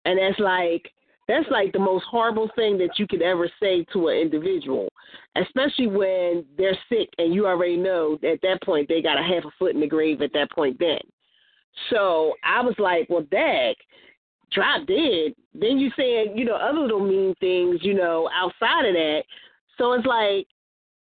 and 0.06 0.18
that's 0.18 0.40
like 0.40 0.92
that's 1.28 1.50
like 1.50 1.72
the 1.72 1.80
most 1.80 2.06
horrible 2.10 2.50
thing 2.56 2.78
that 2.80 2.98
you 2.98 3.08
could 3.08 3.22
ever 3.22 3.50
say 3.62 3.86
to 3.94 4.10
an 4.10 4.18
individual, 4.18 4.90
especially 5.38 5.88
when 5.88 6.46
they're 6.58 6.78
sick 6.90 7.10
and 7.18 7.34
you 7.34 7.48
already 7.48 7.78
know 7.78 8.16
at 8.16 8.42
that 8.42 8.60
point 8.64 8.90
they 8.90 9.02
got 9.02 9.20
a 9.20 9.24
half 9.24 9.46
a 9.46 9.52
foot 9.58 9.74
in 9.74 9.80
the 9.80 9.88
grave 9.88 10.22
at 10.22 10.34
that 10.34 10.52
point 10.52 10.78
then. 10.80 11.00
So 11.90 12.34
I 12.44 12.62
was 12.62 12.76
like, 12.78 13.08
well, 13.10 13.26
Dag, 13.32 13.76
drop 14.52 14.88
dead. 14.88 15.34
Then 15.54 15.78
you 15.78 15.92
saying, 15.98 16.38
you 16.38 16.46
know, 16.46 16.56
other 16.56 16.80
little 16.80 17.06
mean 17.06 17.34
things, 17.40 17.80
you 17.82 17.94
know, 17.94 18.30
outside 18.34 18.86
of 18.86 18.94
that. 18.94 19.24
So 19.78 19.94
it's 19.94 20.06
like 20.06 20.48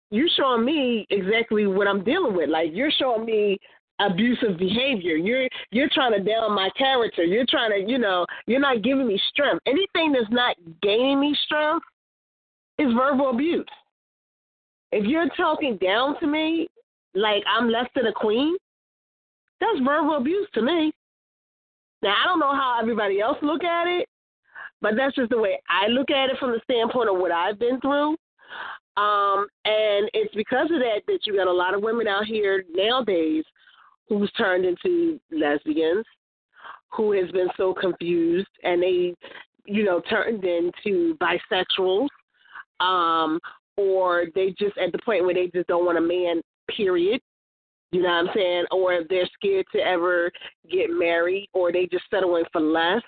you're 0.09 0.29
showing 0.37 0.65
me 0.65 1.07
exactly 1.09 1.67
what 1.67 1.87
I'm 1.87 2.03
dealing 2.03 2.35
with. 2.35 2.49
Like 2.49 2.69
you're 2.73 2.91
showing 2.91 3.25
me 3.25 3.57
abusive 3.99 4.57
behavior. 4.57 5.15
You're 5.15 5.47
you're 5.71 5.89
trying 5.91 6.13
to 6.13 6.19
down 6.19 6.53
my 6.53 6.69
character. 6.77 7.23
You're 7.23 7.45
trying 7.47 7.71
to, 7.71 7.91
you 7.91 7.97
know, 7.97 8.25
you're 8.47 8.59
not 8.59 8.83
giving 8.83 9.07
me 9.07 9.19
strength. 9.29 9.61
Anything 9.65 10.11
that's 10.11 10.31
not 10.31 10.55
gaining 10.81 11.19
me 11.19 11.35
strength 11.45 11.85
is 12.79 12.93
verbal 12.93 13.29
abuse. 13.29 13.65
If 14.91 15.05
you're 15.05 15.29
talking 15.35 15.77
down 15.77 16.19
to 16.19 16.27
me 16.27 16.67
like 17.15 17.43
I'm 17.47 17.69
less 17.69 17.87
than 17.95 18.07
a 18.07 18.13
queen, 18.13 18.55
that's 19.63 19.85
verbal 19.85 20.17
abuse 20.17 20.47
to 20.53 20.61
me. 20.61 20.91
Now 22.01 22.15
I 22.21 22.25
don't 22.25 22.39
know 22.39 22.53
how 22.53 22.79
everybody 22.81 23.21
else 23.21 23.37
look 23.41 23.63
at 23.63 23.87
it, 23.87 24.07
but 24.81 24.93
that's 24.97 25.15
just 25.15 25.29
the 25.29 25.37
way 25.37 25.59
I 25.69 25.87
look 25.87 26.11
at 26.11 26.29
it 26.29 26.37
from 26.39 26.51
the 26.51 26.61
standpoint 26.63 27.09
of 27.09 27.17
what 27.17 27.31
I've 27.31 27.59
been 27.59 27.79
through. 27.79 28.15
Um, 28.95 29.47
and 29.65 30.09
it's 30.13 30.35
because 30.35 30.69
of 30.69 30.79
that 30.79 31.01
that 31.07 31.19
you 31.25 31.35
got 31.35 31.47
a 31.47 31.51
lot 31.51 31.73
of 31.73 31.81
women 31.81 32.07
out 32.07 32.25
here 32.25 32.63
nowadays 32.73 33.43
who's 34.07 34.31
turned 34.33 34.65
into 34.65 35.19
lesbians, 35.31 36.05
who 36.89 37.13
has 37.13 37.31
been 37.31 37.47
so 37.57 37.73
confused, 37.73 38.49
and 38.63 38.83
they, 38.83 39.15
you 39.65 39.83
know, 39.83 40.01
turned 40.01 40.43
into 40.43 41.17
bisexuals, 41.17 42.07
um, 42.79 43.39
or 43.77 44.25
they 44.35 44.53
just 44.59 44.77
at 44.77 44.91
the 44.91 44.99
point 44.99 45.23
where 45.23 45.33
they 45.33 45.47
just 45.47 45.67
don't 45.67 45.85
want 45.85 45.97
a 45.97 46.01
man. 46.01 46.41
Period. 46.69 47.19
You 47.93 48.01
know 48.01 48.09
what 48.09 48.29
I'm 48.29 48.35
saying? 48.35 48.65
Or 48.71 48.93
if 48.93 49.07
they're 49.07 49.29
scared 49.35 49.67
to 49.73 49.79
ever 49.79 50.31
get 50.69 50.89
married, 50.89 51.47
or 51.53 51.71
they 51.71 51.85
just 51.85 52.05
settling 52.09 52.43
for 52.51 52.59
less. 52.59 53.03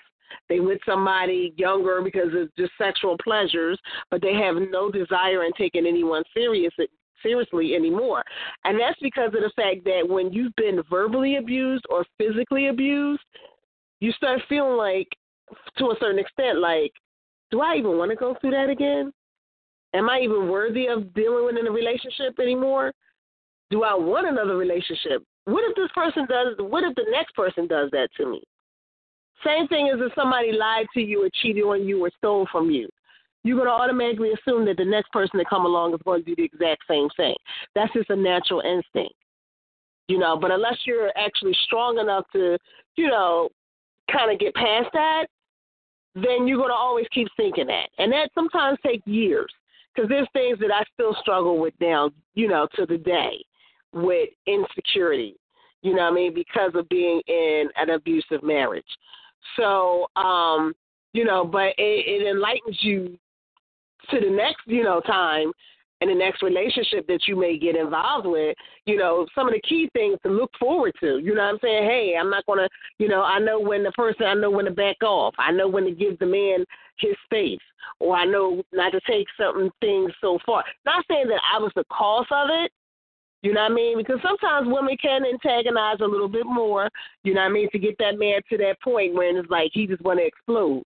They 0.48 0.60
with 0.60 0.78
somebody 0.86 1.52
younger 1.56 2.00
because 2.02 2.32
of 2.34 2.54
just 2.56 2.72
sexual 2.78 3.16
pleasures, 3.18 3.78
but 4.10 4.22
they 4.22 4.34
have 4.34 4.56
no 4.70 4.90
desire 4.90 5.44
in 5.44 5.52
taking 5.58 5.86
anyone 5.86 6.22
serious 6.32 6.72
seriously 7.20 7.74
anymore. 7.74 8.22
And 8.64 8.78
that's 8.78 8.98
because 9.00 9.28
of 9.28 9.40
the 9.40 9.52
fact 9.56 9.84
that 9.84 10.08
when 10.08 10.32
you've 10.32 10.54
been 10.56 10.82
verbally 10.88 11.36
abused 11.36 11.84
or 11.90 12.04
physically 12.18 12.68
abused, 12.68 13.22
you 13.98 14.12
start 14.12 14.40
feeling 14.48 14.76
like, 14.76 15.08
to 15.78 15.86
a 15.86 15.96
certain 15.98 16.20
extent, 16.20 16.58
like, 16.58 16.92
do 17.50 17.60
I 17.60 17.76
even 17.76 17.98
want 17.98 18.10
to 18.10 18.16
go 18.16 18.36
through 18.40 18.52
that 18.52 18.68
again? 18.68 19.12
Am 19.94 20.08
I 20.08 20.20
even 20.20 20.48
worthy 20.48 20.86
of 20.86 21.12
dealing 21.14 21.44
with 21.44 21.56
in 21.56 21.66
a 21.66 21.72
relationship 21.72 22.38
anymore? 22.38 22.92
Do 23.70 23.82
I 23.82 23.94
want 23.94 24.28
another 24.28 24.56
relationship? 24.56 25.22
What 25.44 25.64
if 25.68 25.76
this 25.76 25.90
person 25.94 26.26
does? 26.28 26.54
What 26.58 26.84
if 26.84 26.94
the 26.94 27.06
next 27.10 27.34
person 27.34 27.66
does 27.66 27.90
that 27.92 28.08
to 28.16 28.30
me? 28.30 28.42
Same 29.44 29.68
thing 29.68 29.90
as 29.92 30.00
if 30.00 30.12
somebody 30.14 30.52
lied 30.52 30.86
to 30.94 31.00
you 31.00 31.24
or 31.24 31.28
cheated 31.42 31.64
on 31.64 31.86
you 31.86 32.04
or 32.04 32.10
stole 32.16 32.46
from 32.50 32.70
you. 32.70 32.88
You're 33.44 33.56
going 33.56 33.68
to 33.68 33.72
automatically 33.72 34.32
assume 34.32 34.64
that 34.66 34.76
the 34.76 34.84
next 34.84 35.12
person 35.12 35.38
that 35.38 35.48
come 35.48 35.66
along 35.66 35.94
is 35.94 36.00
going 36.04 36.24
to 36.24 36.34
do 36.34 36.36
the 36.36 36.44
exact 36.44 36.82
same 36.88 37.08
thing. 37.16 37.36
That's 37.74 37.92
just 37.92 38.10
a 38.10 38.16
natural 38.16 38.60
instinct, 38.60 39.14
you 40.08 40.18
know. 40.18 40.36
But 40.36 40.50
unless 40.50 40.78
you're 40.84 41.12
actually 41.16 41.56
strong 41.64 41.98
enough 41.98 42.24
to, 42.32 42.58
you 42.96 43.08
know, 43.08 43.50
kind 44.10 44.32
of 44.32 44.40
get 44.40 44.54
past 44.54 44.88
that, 44.94 45.26
then 46.16 46.48
you're 46.48 46.58
going 46.58 46.70
to 46.70 46.74
always 46.74 47.06
keep 47.12 47.28
thinking 47.36 47.66
that, 47.66 47.88
and 47.98 48.10
that 48.10 48.30
sometimes 48.34 48.78
takes 48.84 49.06
years 49.06 49.52
because 49.94 50.08
there's 50.08 50.28
things 50.32 50.58
that 50.60 50.72
I 50.72 50.82
still 50.94 51.14
struggle 51.20 51.60
with 51.60 51.74
now, 51.80 52.10
you 52.34 52.48
know, 52.48 52.66
to 52.76 52.86
the 52.86 52.98
day 52.98 53.44
with 53.92 54.28
insecurity, 54.46 55.36
you 55.82 55.94
know 55.94 56.02
what 56.02 56.12
I 56.12 56.14
mean, 56.14 56.34
because 56.34 56.72
of 56.74 56.88
being 56.88 57.20
in 57.26 57.68
an 57.76 57.90
abusive 57.90 58.42
marriage. 58.42 58.84
So, 59.56 60.06
um, 60.16 60.74
you 61.12 61.24
know, 61.24 61.44
but 61.44 61.68
it, 61.78 62.22
it 62.22 62.28
enlightens 62.28 62.78
you 62.80 63.18
to 64.10 64.20
the 64.20 64.30
next, 64.30 64.62
you 64.66 64.82
know, 64.82 65.00
time 65.00 65.52
and 66.00 66.10
the 66.10 66.14
next 66.14 66.42
relationship 66.42 67.06
that 67.06 67.20
you 67.26 67.36
may 67.36 67.58
get 67.58 67.74
involved 67.74 68.26
with, 68.26 68.54
you 68.84 68.96
know, 68.96 69.26
some 69.34 69.48
of 69.48 69.54
the 69.54 69.60
key 69.60 69.88
things 69.94 70.18
to 70.22 70.30
look 70.30 70.50
forward 70.60 70.92
to. 71.00 71.18
You 71.18 71.34
know 71.34 71.42
what 71.42 71.54
I'm 71.54 71.58
saying? 71.62 71.84
Hey, 71.84 72.14
I'm 72.20 72.30
not 72.30 72.44
gonna 72.46 72.68
you 72.98 73.08
know, 73.08 73.22
I 73.22 73.38
know 73.38 73.58
when 73.58 73.82
the 73.82 73.92
person 73.92 74.26
I 74.26 74.34
know 74.34 74.50
when 74.50 74.66
to 74.66 74.70
back 74.70 75.02
off. 75.02 75.34
I 75.38 75.52
know 75.52 75.68
when 75.68 75.84
to 75.84 75.92
give 75.92 76.18
the 76.18 76.26
man 76.26 76.64
his 76.98 77.14
space. 77.24 77.60
Or 77.98 78.14
I 78.14 78.26
know 78.26 78.62
not 78.72 78.92
to 78.92 79.00
take 79.08 79.26
certain 79.38 79.70
things 79.80 80.12
so 80.20 80.38
far. 80.44 80.64
Not 80.84 81.04
saying 81.08 81.28
that 81.28 81.40
I 81.52 81.58
was 81.58 81.72
the 81.76 81.84
cause 81.90 82.26
of 82.30 82.48
it, 82.50 82.70
you 83.42 83.52
know 83.52 83.62
what 83.62 83.72
I 83.72 83.74
mean? 83.74 83.98
Because 83.98 84.18
sometimes 84.22 84.66
women 84.68 84.96
can 85.00 85.24
antagonize 85.24 85.98
a 86.00 86.06
little 86.06 86.28
bit 86.28 86.46
more, 86.46 86.88
you 87.22 87.34
know 87.34 87.42
what 87.42 87.50
I 87.50 87.52
mean, 87.52 87.68
to 87.70 87.78
get 87.78 87.96
that 87.98 88.18
man 88.18 88.40
to 88.50 88.56
that 88.58 88.80
point 88.82 89.14
when 89.14 89.36
it's 89.36 89.50
like 89.50 89.70
he 89.72 89.86
just 89.86 90.02
want 90.02 90.18
to 90.18 90.26
explode. 90.26 90.82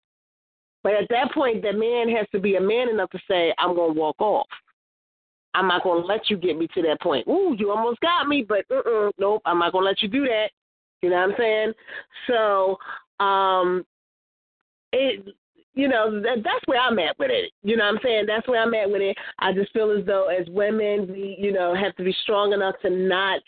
But 0.82 0.94
at 0.94 1.08
that 1.10 1.32
point, 1.32 1.62
that 1.62 1.76
man 1.76 2.08
has 2.16 2.26
to 2.32 2.40
be 2.40 2.56
a 2.56 2.60
man 2.60 2.88
enough 2.88 3.10
to 3.10 3.18
say, 3.28 3.54
I'm 3.58 3.74
going 3.74 3.94
to 3.94 4.00
walk 4.00 4.20
off. 4.20 4.46
I'm 5.54 5.68
not 5.68 5.82
going 5.82 6.02
to 6.02 6.06
let 6.06 6.30
you 6.30 6.36
get 6.36 6.58
me 6.58 6.68
to 6.74 6.82
that 6.82 7.00
point. 7.00 7.26
Ooh, 7.28 7.54
you 7.58 7.70
almost 7.70 8.00
got 8.00 8.28
me, 8.28 8.44
but 8.48 8.64
uh-uh, 8.70 9.10
nope, 9.18 9.42
I'm 9.44 9.58
not 9.58 9.72
going 9.72 9.82
to 9.82 9.88
let 9.88 10.02
you 10.02 10.08
do 10.08 10.24
that. 10.26 10.50
You 11.02 11.10
know 11.10 11.16
what 11.16 11.30
I'm 11.30 11.34
saying? 11.38 11.72
So, 12.26 12.76
um, 13.24 13.84
it, 14.92 15.34
you 15.74 15.88
know, 15.88 16.20
that, 16.20 16.38
that's 16.42 16.66
where 16.66 16.80
I'm 16.80 16.98
at 16.98 17.18
with 17.18 17.30
it. 17.30 17.52
You 17.62 17.76
know 17.76 17.84
what 17.84 17.94
I'm 17.94 18.00
saying? 18.02 18.24
That's 18.26 18.46
where 18.48 18.62
I'm 18.62 18.74
at 18.74 18.90
with 18.90 19.00
it. 19.00 19.16
I 19.38 19.52
just 19.52 19.72
feel 19.72 19.96
as 19.96 20.04
though 20.06 20.26
as 20.26 20.48
women, 20.48 21.06
we, 21.08 21.36
you 21.38 21.52
know, 21.52 21.74
have 21.74 21.94
to 21.96 22.04
be 22.04 22.14
strong 22.22 22.52
enough 22.52 22.74
to 22.82 22.90
not 22.90 23.40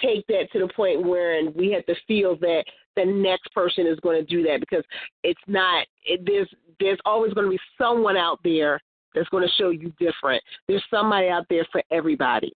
take 0.00 0.26
that 0.28 0.48
to 0.52 0.60
the 0.60 0.68
point 0.74 1.04
where 1.04 1.38
and 1.38 1.54
we 1.54 1.72
have 1.72 1.84
to 1.86 1.94
feel 2.06 2.36
that 2.36 2.64
the 2.94 3.04
next 3.04 3.52
person 3.52 3.86
is 3.86 3.98
going 4.00 4.24
to 4.24 4.36
do 4.36 4.42
that 4.42 4.60
because 4.60 4.84
it's 5.24 5.40
not 5.46 5.86
it, 6.04 6.20
there's 6.24 6.48
there's 6.80 6.98
always 7.04 7.32
going 7.32 7.46
to 7.46 7.50
be 7.50 7.58
someone 7.76 8.16
out 8.16 8.38
there 8.44 8.80
that's 9.14 9.28
going 9.30 9.46
to 9.46 9.54
show 9.54 9.70
you 9.70 9.92
different. 9.98 10.42
There's 10.68 10.84
somebody 10.90 11.28
out 11.28 11.46
there 11.50 11.66
for 11.72 11.82
everybody. 11.90 12.52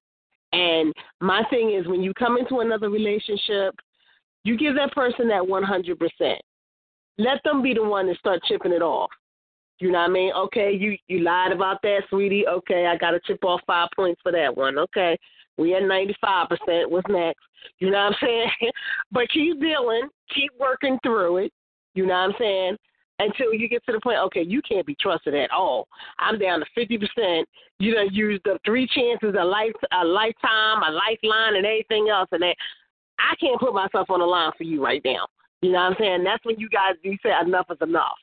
And 0.53 0.93
my 1.21 1.43
thing 1.51 1.75
is 1.75 1.89
when 1.89 2.03
you 2.03 2.13
come 2.15 2.37
into 2.37 2.61
another 2.61 2.91
relationship, 2.91 3.75
you 4.45 4.57
give 4.57 4.75
that 4.77 4.93
person 4.93 5.29
that 5.29 5.43
100%. 5.43 6.37
Let 7.23 7.43
them 7.45 7.63
be 7.63 7.75
the 7.75 7.83
one 7.83 8.07
to 8.07 8.15
start 8.17 8.43
chipping 8.45 8.73
it 8.73 8.83
off. 8.83 9.11
You 9.79 9.91
know 9.91 9.99
what 9.99 10.11
I 10.11 10.13
mean? 10.13 10.33
Okay, 10.33 10.73
you 10.73 10.97
you 11.09 11.21
lied 11.21 11.53
about 11.53 11.83
that, 11.83 12.03
sweetie. 12.09 12.47
Okay, 12.47 12.87
I 12.87 12.97
got 12.97 13.13
to 13.13 13.21
chip 13.27 13.45
off 13.45 13.61
five 13.67 13.89
points 13.97 14.21
for 14.23 14.33
that 14.33 14.57
one. 14.57 14.79
Okay, 14.79 15.19
we 15.59 15.75
at 15.75 15.83
95%. 15.83 16.91
What's 16.91 17.09
next? 17.09 17.41
You 17.79 17.91
know 17.91 17.99
what 17.99 18.13
I'm 18.13 18.15
saying? 18.21 18.51
but 19.13 19.29
keep 19.31 19.61
dealing, 19.61 20.09
keep 20.35 20.51
working 20.59 20.99
through 21.03 21.39
it. 21.39 21.53
You 21.95 22.07
know 22.07 22.15
what 22.15 22.31
I'm 22.31 22.35
saying? 22.39 22.77
Until 23.19 23.55
you 23.55 23.69
get 23.69 23.85
to 23.87 23.93
the 23.93 24.01
point, 24.01 24.19
okay, 24.19 24.43
you 24.43 24.63
can't 24.63 24.87
be 24.87 24.97
trusted 25.01 25.35
at 25.35 25.51
all. 25.51 25.87
I'm 26.19 26.39
down 26.39 26.61
to 26.61 26.67
50%. 26.77 27.45
You 27.79 27.95
done 27.95 28.09
used 28.13 28.49
up 28.49 28.61
three 28.65 28.89
chances, 28.89 29.35
a 29.39 29.45
life, 29.45 29.73
a 29.93 30.05
lifetime, 30.05 30.83
a 30.83 30.91
lifeline, 30.91 31.57
and 31.57 31.67
everything 31.67 32.09
else, 32.09 32.29
and 32.33 32.43
that 32.43 32.57
I 33.19 33.35
can't 33.37 33.61
put 33.61 33.75
myself 33.75 34.11
on 34.11 34.21
the 34.21 34.27
line 34.27 34.53
for 34.57 34.65
you 34.65 34.83
right 34.83 35.03
now. 35.05 35.27
You 35.63 35.73
know 35.73 35.79
what 35.79 35.93
I'm 35.93 35.97
saying? 35.99 36.25
That's 36.25 36.45
when 36.45 36.59
you 36.59 36.69
guys 36.69 36.95
you 37.03 37.17
say 37.23 37.31
enough 37.45 37.67
is 37.71 37.79
enough. 37.81 38.19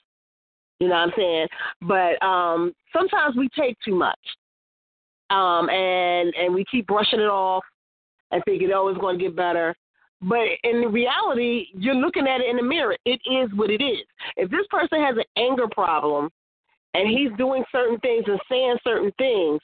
You 0.79 0.89
know 0.89 0.95
what 0.95 1.01
I'm 1.01 1.13
saying? 1.17 1.47
But 1.81 2.23
um 2.25 2.73
sometimes 2.93 3.35
we 3.35 3.49
take 3.57 3.77
too 3.83 3.95
much. 3.95 4.19
Um 5.29 5.69
and 5.69 6.33
and 6.35 6.53
we 6.53 6.65
keep 6.65 6.87
brushing 6.87 7.21
it 7.21 7.29
off 7.29 7.63
and 8.31 8.43
thinking, 8.45 8.69
oh, 8.73 8.89
it's 8.89 8.99
gonna 8.99 9.17
get 9.17 9.35
better. 9.35 9.75
But 10.21 10.47
in 10.63 10.91
reality, 10.91 11.67
you're 11.73 11.95
looking 11.95 12.27
at 12.27 12.41
it 12.41 12.49
in 12.49 12.57
the 12.57 12.63
mirror. 12.63 12.97
It 13.05 13.21
is 13.25 13.49
what 13.55 13.69
it 13.69 13.81
is. 13.81 14.05
If 14.35 14.51
this 14.51 14.67
person 14.69 15.01
has 15.01 15.15
an 15.15 15.23
anger 15.37 15.67
problem 15.71 16.29
and 16.93 17.07
he's 17.07 17.29
doing 17.37 17.63
certain 17.71 17.99
things 17.99 18.25
and 18.27 18.39
saying 18.49 18.75
certain 18.83 19.13
things, 19.17 19.61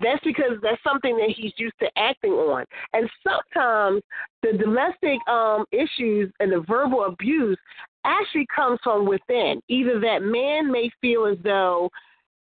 that's 0.00 0.22
because 0.24 0.58
that's 0.62 0.82
something 0.84 1.16
that 1.16 1.34
he's 1.34 1.52
used 1.56 1.78
to 1.80 1.88
acting 1.96 2.32
on. 2.32 2.64
And 2.92 3.08
sometimes 3.22 4.02
the 4.42 4.58
domestic 4.58 5.18
um, 5.28 5.64
issues 5.72 6.30
and 6.40 6.52
the 6.52 6.64
verbal 6.68 7.04
abuse 7.04 7.58
actually 8.04 8.46
comes 8.54 8.78
from 8.82 9.06
within. 9.06 9.60
Either 9.68 9.98
that 10.00 10.22
man 10.22 10.70
may 10.70 10.90
feel 11.00 11.26
as 11.26 11.38
though 11.42 11.90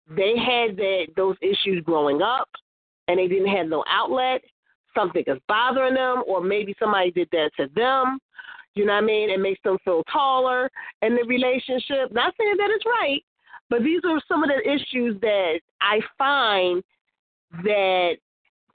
they 0.09 0.35
had 0.39 0.77
that 0.77 1.06
those 1.16 1.36
issues 1.40 1.82
growing 1.85 2.23
up 2.23 2.48
and 3.09 3.19
they 3.19 3.28
didn't 3.28 3.55
have 3.55 3.66
no 3.66 3.85
outlet. 3.89 4.43
Something 4.94 5.24
is 5.27 5.39
bothering 5.48 5.94
them, 5.94 6.23
or 6.27 6.43
maybe 6.43 6.74
somebody 6.78 7.10
did 7.10 7.28
that 7.32 7.51
to 7.56 7.66
them. 7.74 8.19
You 8.74 8.86
know 8.86 8.93
what 8.93 9.02
I 9.02 9.06
mean? 9.06 9.31
It 9.31 9.40
makes 9.40 9.60
them 9.64 9.78
feel 9.85 10.02
taller 10.10 10.70
in 11.02 11.14
the 11.14 11.24
relationship. 11.24 12.12
Not 12.12 12.35
saying 12.39 12.56
that 12.59 12.70
it's 12.70 12.85
right, 12.86 13.23
but 13.69 13.82
these 13.82 14.01
are 14.05 14.20
some 14.28 14.44
of 14.44 14.51
the 14.51 14.70
issues 14.70 15.19
that 15.20 15.60
I 15.81 16.01
find 16.19 16.82
that 17.64 18.16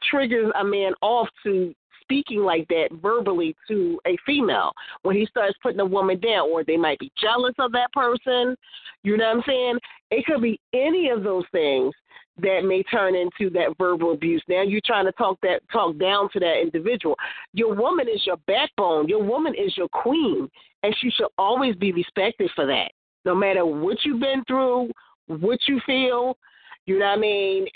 triggers 0.10 0.52
a 0.60 0.64
man 0.64 0.94
off 1.02 1.28
to 1.44 1.74
speaking 2.02 2.40
like 2.40 2.68
that 2.70 2.88
verbally 3.02 3.56
to 3.68 4.00
a 4.08 4.16
female 4.26 4.72
when 5.02 5.16
he 5.16 5.26
starts 5.26 5.58
putting 5.62 5.80
a 5.82 5.86
woman 5.86 6.20
down, 6.20 6.50
or 6.50 6.64
they 6.64 6.78
might 6.78 7.00
be 7.00 7.12
jealous 7.22 7.54
of 7.60 7.72
that 7.74 7.92
person. 7.92 8.56
You 9.04 9.18
know 9.18 9.26
what 9.26 9.38
I'm 9.38 9.44
saying? 9.46 9.80
It 10.12 10.26
could 10.26 10.42
be 10.42 10.60
any 10.74 11.10
of 11.10 11.24
those 11.24 11.44
things 11.52 11.94
that 12.40 12.62
may 12.64 12.84
turn 12.84 13.16
into 13.16 13.50
that 13.52 13.76
verbal 13.78 14.14
abuse. 14.14 14.44
Now 14.48 14.62
you're 14.62 14.82
trying 14.86 15.06
to 15.06 15.12
talk 15.14 15.40
that 15.42 15.62
talk 15.72 15.98
down 15.98 16.30
to 16.34 16.40
that 16.40 16.62
individual. 16.62 17.16
Your 17.54 17.74
woman 17.74 18.08
is 18.08 18.26
your 18.26 18.38
backbone. 18.48 19.08
Your 19.08 19.24
woman 19.24 19.54
is 19.56 19.76
your 19.76 19.90
queen, 19.90 20.50
and 20.84 20.96
she 21.00 21.10
should 21.10 21.28
always 21.38 21.76
be 21.76 21.92
respected 21.92 22.50
for 22.56 22.66
that. 22.68 22.92
No 23.26 23.36
matter 23.36 23.66
what 23.66 23.98
you've 24.06 24.22
been 24.22 24.44
through, 24.46 24.92
what 25.28 25.60
you 25.68 25.82
feel, 25.86 26.38
you 26.86 27.00
know 27.00 27.08
what 27.08 27.18
I 27.18 27.22
mean. 27.22 27.68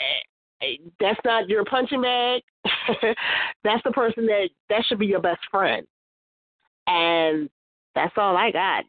That's 1.00 1.20
not 1.26 1.50
your 1.50 1.66
punching 1.66 2.02
bag. 2.02 2.42
that's 3.64 3.84
the 3.84 3.92
person 3.92 4.26
that 4.28 4.50
that 4.70 4.84
should 4.88 5.00
be 5.00 5.08
your 5.08 5.22
best 5.22 5.42
friend, 5.50 5.86
and 6.88 7.50
that's 7.96 8.14
all 8.18 8.38
I 8.38 8.52
got. 8.52 8.84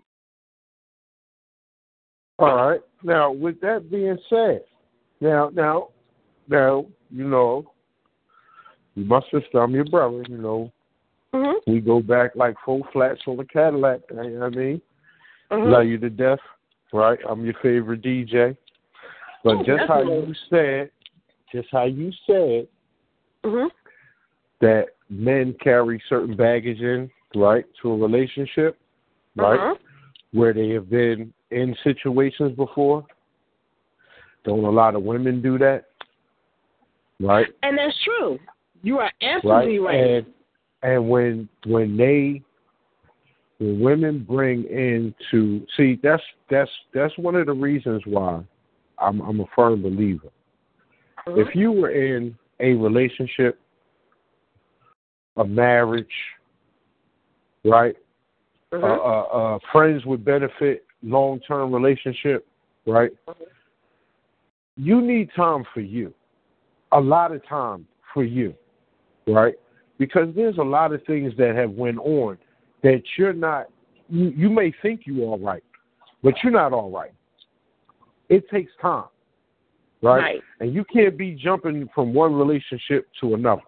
All 2.39 2.55
right. 2.55 2.81
Now, 3.03 3.31
with 3.31 3.61
that 3.61 3.91
being 3.91 4.19
said, 4.29 4.63
now, 5.21 5.51
now, 5.55 5.89
now, 6.49 6.87
you 7.11 7.25
know, 7.29 7.71
you 8.95 9.05
my 9.05 9.21
sister, 9.31 9.59
I'm 9.59 9.73
your 9.73 9.85
brother. 9.85 10.25
You 10.29 10.39
know, 10.39 10.73
mm-hmm. 11.35 11.73
we 11.73 11.81
go 11.81 12.01
back 12.01 12.33
like 12.35 12.57
four 12.65 12.81
flats 12.93 13.21
on 13.27 13.37
the 13.37 13.45
Cadillac. 13.45 14.01
You 14.11 14.17
know 14.17 14.41
what 14.41 14.53
I 14.53 14.57
mean? 14.57 14.83
Mm-hmm. 15.51 15.71
Love 15.71 15.87
you 15.87 15.99
to 15.99 16.11
death, 16.11 16.39
right? 16.93 17.19
I'm 17.29 17.45
your 17.45 17.55
favorite 17.63 18.03
DJ. 18.03 18.57
But 19.45 19.57
Oh, 19.57 19.65
just 19.65 19.89
how 19.89 19.99
definitely. 19.99 20.29
you 20.29 20.35
said, 20.51 20.91
just 21.53 21.69
how 21.71 21.85
you 21.85 22.11
said 22.27 22.67
Mm-hmm. 23.45 23.67
that 24.61 24.87
men 25.11 25.53
carry 25.61 26.01
certain 26.09 26.37
baggage 26.37 26.79
in, 26.79 27.11
right, 27.35 27.65
to 27.83 27.91
a 27.91 27.97
relationship, 27.97 28.79
right, 29.35 29.59
Uh-huh. 29.59 29.75
where 30.33 30.53
they 30.53 30.69
have 30.69 30.89
been 30.89 31.35
in 31.51 31.77
situations 31.83 32.55
before. 32.57 33.05
Don't 34.45 34.63
a 34.63 34.71
lot 34.71 34.95
of 34.95 35.03
women 35.03 35.43
do 35.43 35.59
that, 35.59 35.87
right? 37.19 37.49
And 37.65 37.77
that's 37.77 37.97
true. 38.05 38.39
You 38.83 38.99
are 38.99 39.11
absolutely 39.21 39.81
right. 39.81 40.01
And 40.01 40.27
and 40.83 41.09
when 41.09 41.49
when 41.67 41.97
they 41.97 42.43
when 43.59 43.81
women 43.81 44.25
bring 44.29 44.65
into 44.65 45.67
see 45.77 45.99
that's 46.03 46.23
that's 46.49 46.71
that's 46.95 47.17
one 47.19 47.35
of 47.35 47.47
the 47.47 47.53
reasons 47.53 48.03
why 48.07 48.43
I'm 48.99 49.21
I'm 49.21 49.41
a 49.41 49.47
firm 49.55 49.83
believer. 49.83 50.29
If 51.27 51.55
you 51.55 51.73
were 51.73 51.91
in 51.91 52.37
a 52.61 52.75
relationship, 52.75 53.59
a 55.37 55.45
marriage, 55.45 56.07
right, 57.65 57.97
Mhm. 58.73 58.83
uh, 58.83 58.87
uh, 58.87 59.21
uh, 59.55 59.59
friends 59.71 60.05
with 60.05 60.25
benefit, 60.25 60.85
long 61.03 61.41
term 61.41 61.73
relationship, 61.73 62.47
right? 62.87 63.13
You 64.77 65.01
need 65.01 65.31
time 65.33 65.65
for 65.73 65.81
you, 65.81 66.13
a 66.93 67.01
lot 67.01 67.33
of 67.33 67.45
time 67.45 67.87
for 68.13 68.25
you, 68.25 68.55
right? 69.27 69.55
Because 69.99 70.35
there's 70.35 70.59
a 70.59 70.63
lot 70.63 70.93
of 70.93 71.05
things 71.05 71.37
that 71.37 71.55
have 71.55 71.73
went 71.73 71.99
on 71.99 72.39
that 72.83 73.03
you're 73.17 73.33
not. 73.33 73.69
You, 74.09 74.31
you 74.31 74.51
may 74.51 74.73
think 74.83 75.07
you're 75.07 75.25
all 75.27 75.39
right, 75.39 75.65
but 76.23 76.43
you're 76.43 76.53
not 76.53 76.73
all 76.73 76.91
right. 76.91 77.13
It 78.29 78.49
takes 78.49 78.73
time, 78.81 79.05
right? 80.03 80.19
Right. 80.19 80.41
And 80.61 80.75
you 80.75 80.85
can't 80.85 81.17
be 81.17 81.33
jumping 81.33 81.89
from 81.95 82.13
one 82.13 82.35
relationship 82.35 83.09
to 83.21 83.35
another 83.35 83.63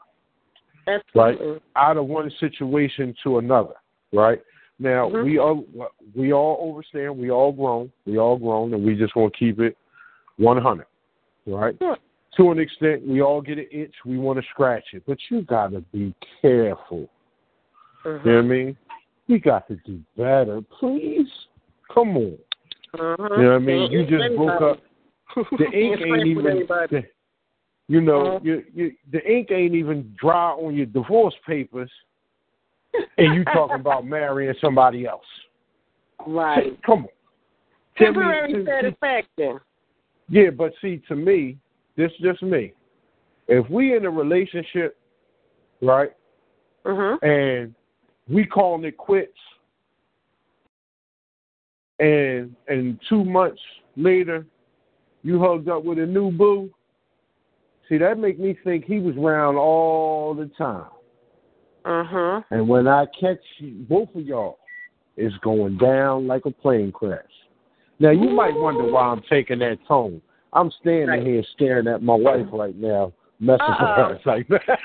Absolutely. 0.86 1.60
out 1.76 1.96
of 1.96 2.06
one 2.06 2.30
situation 2.40 3.14
to 3.22 3.38
another, 3.38 3.74
right? 4.12 4.40
Now 4.78 5.08
Mhm. 5.08 5.24
we 5.24 5.38
all 5.38 5.64
we 6.14 6.32
all 6.32 6.70
understand, 6.70 7.16
we 7.16 7.30
all 7.30 7.52
grown, 7.52 7.92
we 8.06 8.18
all 8.18 8.36
grown, 8.36 8.74
and 8.74 8.84
we 8.84 8.96
just 8.96 9.14
want 9.14 9.32
to 9.32 9.38
keep 9.38 9.60
it 9.60 9.76
one 10.36 10.60
hundred, 10.60 10.86
right? 11.46 11.76
Sure. 11.78 11.96
To 12.36 12.50
an 12.50 12.58
extent, 12.58 13.06
we 13.06 13.22
all 13.22 13.40
get 13.40 13.58
an 13.58 13.68
itch, 13.70 13.94
we 14.04 14.18
want 14.18 14.40
to 14.40 14.44
scratch 14.50 14.92
it, 14.92 15.04
but 15.06 15.18
you 15.30 15.42
got 15.42 15.70
to 15.70 15.80
be 15.92 16.12
careful. 16.42 17.08
Mhm. 18.04 18.24
You 18.24 18.32
know 18.32 18.36
what 18.36 18.44
I 18.44 18.48
mean? 18.48 18.76
We 19.28 19.38
got 19.38 19.68
to 19.68 19.76
do 19.76 20.00
better, 20.16 20.60
please. 20.60 21.30
Come 21.88 22.16
on, 22.16 22.38
Mhm. 22.92 23.36
you 23.36 23.42
know 23.42 23.52
what 23.52 23.54
I 23.54 23.58
mean? 23.58 23.92
You 23.92 24.04
just 24.04 24.36
broke 24.36 24.60
up. 24.60 24.80
The 25.34 25.64
ink 25.72 26.00
ain't 26.00 26.26
even. 26.26 26.44
the- 26.44 27.04
you 27.86 28.00
know, 28.00 28.38
Mhm. 28.40 28.44
you, 28.44 28.64
you, 28.74 28.92
the 29.12 29.30
ink 29.30 29.50
ain't 29.50 29.74
even 29.74 30.14
dry 30.18 30.52
on 30.52 30.74
your 30.74 30.86
divorce 30.86 31.34
papers, 31.46 31.90
and 33.18 33.34
you 33.34 33.44
talking 33.44 33.78
about 33.80 34.06
marrying 34.16 34.54
somebody 34.60 35.06
else. 35.06 35.26
right. 36.26 36.80
Come 36.86 37.00
on. 37.00 37.08
Tell 37.98 38.08
me- 38.12 38.14
Temporary 38.22 38.64
satisfaction. 38.64 39.60
Yeah, 40.30 40.50
but 40.50 40.72
see, 40.80 41.02
to 41.08 41.14
me, 41.14 41.58
this 41.96 42.10
is 42.12 42.18
just 42.22 42.42
me. 42.42 42.72
If 43.48 43.68
we 43.68 43.94
in 43.94 44.06
a 44.06 44.10
relationship, 44.10 44.96
right, 45.82 46.12
Mm-hmm. 46.86 47.24
and 47.26 47.74
we 48.28 48.44
calling 48.46 48.84
it 48.84 48.96
quits, 48.96 49.36
and 51.98 52.54
and 52.68 52.98
two 53.08 53.24
months 53.24 53.60
later, 53.96 54.44
you 55.24 55.40
hugged 55.40 55.68
up 55.68 55.82
with 55.84 55.98
a 55.98 56.06
new 56.06 56.30
boo. 56.30 56.70
See, 57.88 57.98
that 57.98 58.18
make 58.18 58.38
me 58.38 58.56
think 58.62 58.84
he 58.84 59.00
was 59.00 59.16
around 59.16 59.56
all 59.56 60.34
the 60.34 60.46
time. 60.56 60.86
Mm-hmm. 61.84 62.54
And 62.54 62.68
when 62.68 62.86
I 62.86 63.06
catch 63.18 63.40
you- 63.58 63.84
both 63.88 64.14
of 64.14 64.22
y'all, 64.22 64.58
it's 65.16 65.36
going 65.38 65.76
down 65.78 66.26
like 66.26 66.44
a 66.46 66.50
plane 66.50 66.92
crash. 66.92 67.22
Now 67.98 68.10
you 68.10 68.30
might 68.30 68.54
wonder 68.54 68.84
why 68.84 69.02
I'm 69.08 69.22
taking 69.28 69.58
that 69.60 69.78
tone. 69.86 70.20
I'm 70.52 70.70
standing 70.80 71.08
Right. 71.08 71.22
here 71.26 71.42
staring 71.54 71.86
at 71.88 72.02
my 72.02 72.14
wife 72.14 72.46
right 72.52 72.76
now, 72.76 73.12
messing 73.40 73.60
Uh-oh. 73.62 74.12
with 74.12 74.22
her. 74.22 74.38
It's 74.38 74.48
like, 74.48 74.48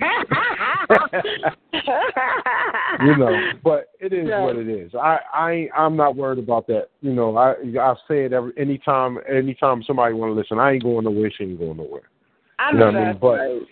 you 3.00 3.16
know, 3.16 3.52
but 3.62 3.88
it 4.00 4.12
is 4.12 4.28
Yeah. 4.28 4.42
what 4.42 4.56
it 4.56 4.68
is. 4.68 4.94
I 4.94 5.18
I 5.32 5.68
I'm 5.76 5.96
not 5.96 6.16
worried 6.16 6.38
about 6.38 6.66
that. 6.68 6.88
You 7.00 7.12
know, 7.12 7.36
I 7.36 7.54
I 7.80 7.94
say 8.08 8.24
it 8.24 8.32
every 8.32 8.52
anytime 8.56 9.18
anytime 9.30 9.82
somebody 9.82 10.14
want 10.14 10.30
to 10.30 10.34
listen. 10.34 10.58
I 10.58 10.72
ain't 10.72 10.82
going 10.82 11.04
nowhere. 11.04 11.30
She 11.36 11.44
ain't 11.44 11.58
going 11.58 11.76
nowhere. 11.76 12.02
I 12.58 12.72
You 12.72 12.78
know 12.78 12.86
what 12.86 12.96
I 12.96 13.04
mean? 13.06 13.18
But 13.20 13.38
right. 13.38 13.62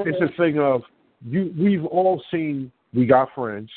It's 0.00 0.20
a 0.20 0.36
thing 0.36 0.58
of 0.58 0.82
you. 1.24 1.54
We've 1.58 1.84
all 1.84 2.22
seen. 2.30 2.72
We 2.94 3.06
got 3.06 3.28
friends, 3.34 3.70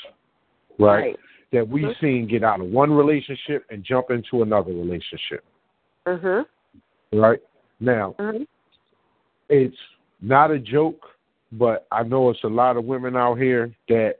right? 0.79 1.01
Right. 1.01 1.19
That 1.51 1.67
we've 1.67 1.85
Mhm. 1.85 1.99
seen 2.01 2.27
get 2.27 2.43
out 2.43 2.59
of 2.59 2.67
one 2.67 2.91
relationship 2.91 3.65
and 3.69 3.83
jump 3.83 4.11
into 4.11 4.41
another 4.41 4.73
relationship, 4.73 5.43
Mhm. 6.05 6.45
right? 7.13 7.39
Now, 7.79 8.15
Mhm. 8.19 8.47
it's 9.49 9.77
not 10.21 10.51
a 10.51 10.59
joke, 10.59 11.14
but 11.51 11.87
I 11.91 12.03
know 12.03 12.29
it's 12.29 12.43
a 12.43 12.47
lot 12.47 12.77
of 12.77 12.85
women 12.85 13.15
out 13.15 13.35
here 13.35 13.73
that 13.89 14.15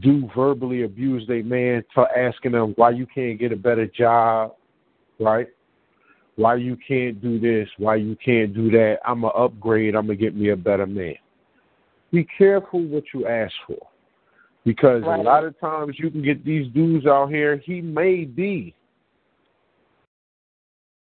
do 0.00 0.28
verbally 0.34 0.82
abuse 0.82 1.26
their 1.26 1.42
man 1.42 1.84
for 1.94 2.08
asking 2.16 2.52
them 2.52 2.72
why 2.76 2.90
you 2.90 3.06
can't 3.06 3.38
get 3.38 3.52
a 3.52 3.56
better 3.56 3.86
job, 3.86 4.54
right? 5.18 5.48
Why 6.36 6.54
you 6.56 6.76
can't 6.86 7.20
do 7.20 7.40
this, 7.40 7.68
why 7.76 7.96
you 7.96 8.16
can't 8.24 8.54
do 8.54 8.70
that. 8.70 8.98
I'm 9.04 9.22
gonna 9.22 9.34
upgrade, 9.34 9.94
I'm 9.94 10.06
gonna 10.06 10.16
get 10.16 10.34
me 10.36 10.50
a 10.50 10.56
better 10.56 10.86
man. 10.86 11.16
Be 12.12 12.24
careful 12.38 12.80
what 12.80 13.04
you 13.12 13.26
ask 13.26 13.54
for. 13.66 13.86
Because 14.64 15.02
Right. 15.02 15.18
a 15.18 15.22
lot 15.22 15.44
of 15.44 15.58
times 15.58 15.98
you 15.98 16.10
can 16.10 16.22
get 16.22 16.44
these 16.44 16.68
dudes 16.68 17.06
out 17.06 17.30
here, 17.30 17.56
he 17.56 17.80
may 17.80 18.24
be 18.24 18.74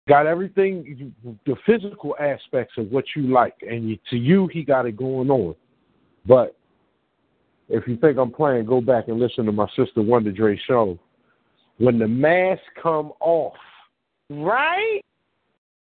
got 0.07 0.25
everything 0.25 1.13
the 1.45 1.55
physical 1.65 2.15
aspects 2.19 2.73
of 2.77 2.89
what 2.91 3.03
you 3.15 3.23
like 3.23 3.55
and 3.61 3.89
you, 3.89 3.97
to 4.09 4.17
you 4.17 4.47
he 4.47 4.63
got 4.63 4.85
it 4.85 4.95
going 4.95 5.29
on 5.29 5.55
but 6.25 6.57
if 7.69 7.88
you 7.88 7.97
think 7.97 8.17
I'm 8.17 8.31
playing, 8.31 8.65
go 8.65 8.81
back 8.81 9.07
and 9.07 9.19
listen 9.19 9.45
to 9.45 9.51
my 9.51 9.67
sister 9.75 10.01
Wonder 10.01 10.31
Dre 10.31 10.59
show. 10.67 10.97
When 11.77 11.99
the 11.99 12.07
mask 12.07 12.61
come 12.81 13.13
off, 13.19 13.55
Right? 14.29 15.01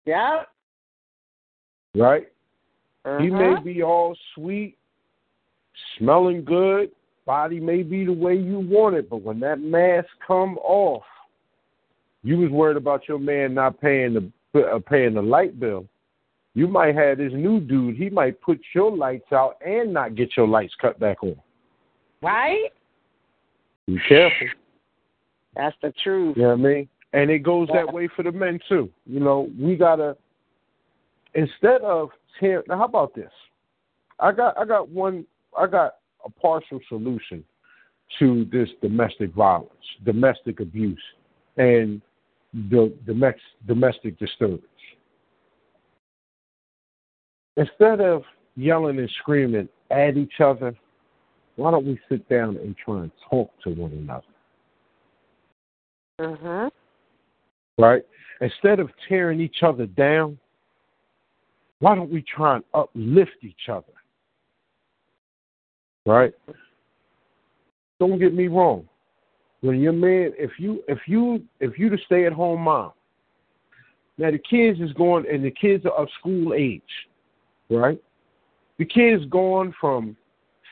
Yeah. 0.05 0.45
right? 1.95 2.29
He 3.21 3.31
may 3.31 3.53
Uh-huh. 3.53 3.61
be 3.63 3.83
all 3.83 4.15
sweet, 4.35 4.77
smelling 5.97 6.45
good, 6.45 6.91
body 7.25 7.59
may 7.59 7.83
be 7.83 8.05
the 8.05 8.13
way 8.13 8.35
you 8.35 8.61
want 8.61 8.97
it, 8.97 9.09
but 9.09 9.23
when 9.23 9.41
that 9.41 9.61
mask 9.61 10.09
come 10.27 10.59
off, 10.59 11.05
you 12.23 12.39
was 12.39 12.51
worried 12.51 12.77
about 12.77 13.09
your 13.09 13.19
man 13.19 13.55
not 13.55 13.81
paying 13.81 14.15
the 14.15 14.61
uh, 14.61 14.79
paying 14.81 15.15
the 15.15 15.23
light 15.23 15.59
bill. 15.59 15.87
You 16.55 16.67
might 16.67 16.97
have 16.97 17.19
this 17.19 17.33
new 17.33 17.61
dude. 17.61 17.97
He 17.97 18.11
might 18.11 18.41
put 18.41 18.61
your 18.75 18.95
lights 18.95 19.33
out 19.33 19.57
and 19.65 19.93
not 19.93 20.17
get 20.17 20.37
your 20.37 20.49
lights 20.49 20.75
cut 20.81 20.99
back 20.99 21.23
on. 21.23 21.37
Right? 22.21 22.71
Be 23.87 23.99
careful. 24.09 24.49
That's 25.55 25.77
the 25.83 25.93
truth. 26.03 26.37
You 26.37 26.43
know 26.43 26.49
what 26.49 26.55
I 26.55 26.75
mean? 26.75 26.89
And 27.13 27.31
it 27.31 27.41
goes 27.41 27.69
that 27.73 27.93
way 27.93 28.09
for 28.15 28.23
the 28.23 28.33
men 28.33 28.59
too. 28.69 28.91
You 29.07 29.21
know, 29.21 29.49
we 29.59 29.77
gotta 29.77 30.17
instead 31.35 31.83
of 31.83 32.11
tear 32.41 32.65
now 32.69 32.79
how 32.79 32.85
about 32.85 33.15
this? 33.15 33.31
I 34.19 34.33
got 34.33 34.59
I 34.59 34.65
got 34.65 34.89
one 34.89 35.25
I 35.59 35.67
got 35.67 35.97
a 36.25 36.31
partial 36.31 36.81
solution 36.89 37.45
to 38.19 38.47
this 38.51 38.69
domestic 38.83 39.33
violence, 39.33 39.71
domestic 40.05 40.61
abuse, 40.61 41.03
and 41.57 42.03
domestic 42.53 43.41
domestic 43.67 44.19
disturbance. 44.19 44.63
Instead 47.57 48.01
of 48.01 48.23
yelling 48.57 48.99
and 48.99 49.11
screaming 49.21 49.69
at 49.91 50.17
each 50.17 50.41
other, 50.41 50.75
why 51.57 51.71
don't 51.71 51.87
we 51.87 51.99
sit 52.09 52.29
down 52.29 52.57
and 52.57 52.77
try 52.77 53.03
and 53.03 53.11
talk 53.29 53.51
to 53.63 53.71
one 53.71 53.93
another? 53.93 54.25
Mhm. 56.21 56.73
right? 57.79 58.05
Instead 58.41 58.81
of 58.81 58.91
tearing 59.09 59.41
each 59.41 59.63
other 59.63 59.87
down, 59.87 60.37
why 61.79 61.95
don't 61.95 62.11
we 62.11 62.23
try 62.23 62.57
and 62.57 62.65
uplift 62.75 63.37
each 63.43 63.69
other? 63.69 63.93
Right? 66.05 66.35
Don't 68.01 68.19
get 68.19 68.35
me 68.35 68.49
wrong. 68.49 68.89
When 69.61 69.81
your 69.81 69.93
man, 69.93 70.33
if 70.39 70.53
you 70.59 70.83
if 70.87 70.99
you 71.07 71.43
if 71.61 71.79
you 71.79 71.91
the 71.91 71.99
stay 72.07 72.27
at 72.27 72.33
home 72.33 72.63
mom, 72.63 72.93
now 74.17 74.31
the 74.31 74.39
kids 74.39 74.81
is 74.81 74.93
going 74.93 75.25
and 75.31 75.45
the 75.45 75.51
kids 75.51 75.85
are 75.85 75.93
of 75.93 76.09
school 76.21 76.55
age, 76.55 76.83
right? 77.69 78.01
The 78.79 78.85
kids 78.85 79.25
going 79.31 79.75
from 79.81 80.17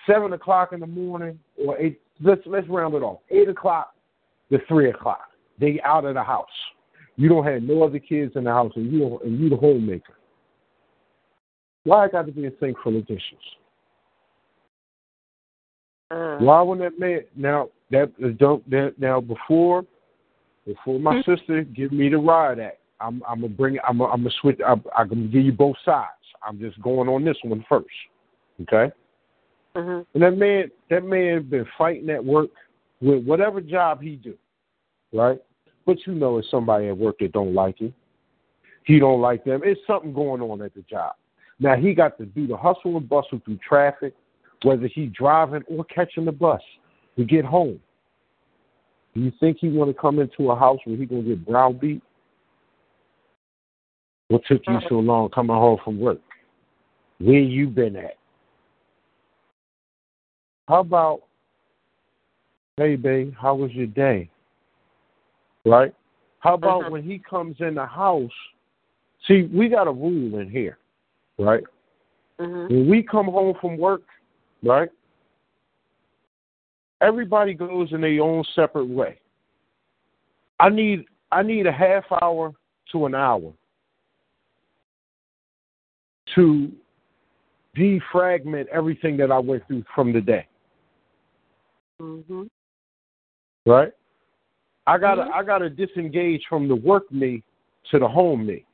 seven 0.06 0.32
o'clock 0.32 0.72
in 0.72 0.80
the 0.80 0.86
morning 0.86 1.38
or 1.56 1.78
eight. 1.78 2.00
Let's 2.20 2.42
let's 2.46 2.68
round 2.68 2.94
it 2.94 3.02
off. 3.02 3.20
Eight 3.30 3.48
o'clock 3.48 3.92
to 4.52 4.58
three 4.68 4.90
o'clock. 4.90 5.28
They 5.58 5.80
out 5.84 6.04
of 6.04 6.14
the 6.14 6.22
house. 6.22 6.46
You 7.16 7.28
don't 7.28 7.44
have 7.44 7.62
no 7.62 7.82
other 7.82 7.98
kids 7.98 8.32
in 8.36 8.44
the 8.44 8.52
house, 8.52 8.72
and 8.76 8.92
you 8.92 9.18
and 9.24 9.38
you 9.40 9.48
the 9.48 9.56
homemaker. 9.56 10.14
Why 11.84 12.04
I 12.04 12.08
got 12.08 12.26
to 12.26 12.32
be 12.32 12.46
a 12.46 12.52
sink 12.60 12.76
full 12.82 12.96
of 12.96 13.06
dishes? 13.06 13.22
Uh, 16.10 16.36
Why 16.38 16.62
when 16.62 16.78
that 16.80 16.98
man 16.98 17.22
now 17.34 17.68
that 17.90 18.38
don't 18.38 18.68
that 18.70 18.94
now 18.98 19.20
before 19.20 19.84
before 20.66 20.98
my 20.98 21.22
sister 21.22 21.62
give 21.62 21.92
me 21.92 22.08
the 22.08 22.18
ride 22.18 22.58
act, 22.58 22.78
I'm 23.00 23.22
I'm 23.28 23.40
gonna 23.40 23.52
bring 23.52 23.78
I'm 23.86 23.98
gonna, 23.98 24.12
I'm 24.12 24.20
gonna 24.22 24.34
switch 24.40 24.58
I'm, 24.66 24.82
I'm 24.96 25.08
gonna 25.08 25.28
give 25.28 25.44
you 25.44 25.52
both 25.52 25.76
sides. 25.84 26.10
I'm 26.46 26.58
just 26.58 26.80
going 26.82 27.08
on 27.08 27.24
this 27.24 27.36
one 27.42 27.64
first, 27.68 27.86
okay? 28.62 28.92
mhm. 29.74 30.06
And 30.14 30.22
that 30.22 30.36
man 30.36 30.70
that 30.90 31.04
man 31.04 31.48
been 31.48 31.66
fighting 31.78 32.10
at 32.10 32.24
work 32.24 32.50
with 33.00 33.24
whatever 33.24 33.60
job 33.60 34.02
he 34.02 34.16
do, 34.16 34.34
right? 35.12 35.38
But 35.84 35.98
you 36.06 36.14
know 36.14 36.38
it's 36.38 36.50
somebody 36.50 36.88
at 36.88 36.96
work 36.96 37.16
that 37.20 37.32
don't 37.32 37.54
like 37.54 37.78
him. 37.78 37.94
He 38.84 38.98
don't 38.98 39.20
like 39.20 39.44
them. 39.44 39.60
It's 39.64 39.80
something 39.86 40.12
going 40.12 40.40
on 40.40 40.62
at 40.62 40.74
the 40.74 40.82
job. 40.82 41.14
Now 41.58 41.76
he 41.76 41.94
got 41.94 42.18
to 42.18 42.26
do 42.26 42.46
the 42.46 42.56
hustle 42.56 42.96
and 42.96 43.08
bustle 43.08 43.40
through 43.44 43.58
traffic, 43.66 44.14
whether 44.62 44.86
he 44.86 45.06
driving 45.06 45.62
or 45.68 45.84
catching 45.84 46.24
the 46.24 46.32
bus 46.32 46.60
to 47.16 47.24
get 47.24 47.44
home. 47.44 47.80
Do 49.14 49.20
you 49.22 49.32
think 49.40 49.58
he 49.60 49.68
want 49.68 49.90
to 49.90 49.98
come 49.98 50.18
into 50.18 50.50
a 50.50 50.56
house 50.56 50.78
where 50.84 50.96
he 50.96 51.06
gonna 51.06 51.22
get 51.22 51.46
browbeat? 51.46 52.02
What 54.28 54.42
took 54.46 54.62
you 54.66 54.78
so 54.88 54.96
long 54.96 55.30
coming 55.30 55.56
home 55.56 55.78
from 55.84 55.98
work? 55.98 56.20
Where 57.18 57.38
you 57.38 57.68
been 57.68 57.96
at? 57.96 58.16
How 60.68 60.80
about, 60.80 61.22
hey, 62.76 62.96
babe, 62.96 63.32
how 63.40 63.54
was 63.54 63.72
your 63.72 63.86
day? 63.86 64.28
Right? 65.64 65.94
How 66.40 66.54
about 66.54 66.84
Mhm. 66.84 66.90
when 66.90 67.02
he 67.02 67.18
comes 67.18 67.60
in 67.60 67.74
the 67.74 67.86
house? 67.86 68.32
See, 69.26 69.44
we 69.44 69.68
got 69.68 69.88
a 69.88 69.92
rule 69.92 70.38
in 70.38 70.50
here, 70.50 70.78
right? 71.38 71.64
Mhm. 72.38 72.68
When 72.68 72.88
we 72.88 73.02
come 73.02 73.26
home 73.26 73.54
from 73.60 73.78
work, 73.78 74.02
right? 74.62 74.90
Everybody 77.00 77.54
goes 77.54 77.92
in 77.92 78.00
their 78.00 78.22
own 78.22 78.44
separate 78.54 78.88
way. 78.88 79.18
I 80.58 80.68
need 80.70 81.04
I 81.30 81.42
need 81.42 81.66
a 81.66 81.72
half 81.72 82.04
hour 82.22 82.52
to 82.92 83.06
an 83.06 83.14
hour 83.14 83.52
to 86.34 86.72
defragment 87.76 88.66
everything 88.68 89.16
that 89.18 89.30
I 89.30 89.38
went 89.38 89.66
through 89.66 89.84
from 89.94 90.12
the 90.12 90.20
day. 90.20 90.46
Mhm. 92.00 92.48
right? 93.64 93.92
I 94.86 94.98
gotta 94.98 95.22
I 95.34 95.42
gotta 95.42 95.68
disengage 95.68 96.44
from 96.48 96.68
the 96.68 96.76
work 96.76 97.10
me 97.10 97.42
to 97.90 97.98
the 97.98 98.08
home 98.08 98.46
me. 98.46 98.64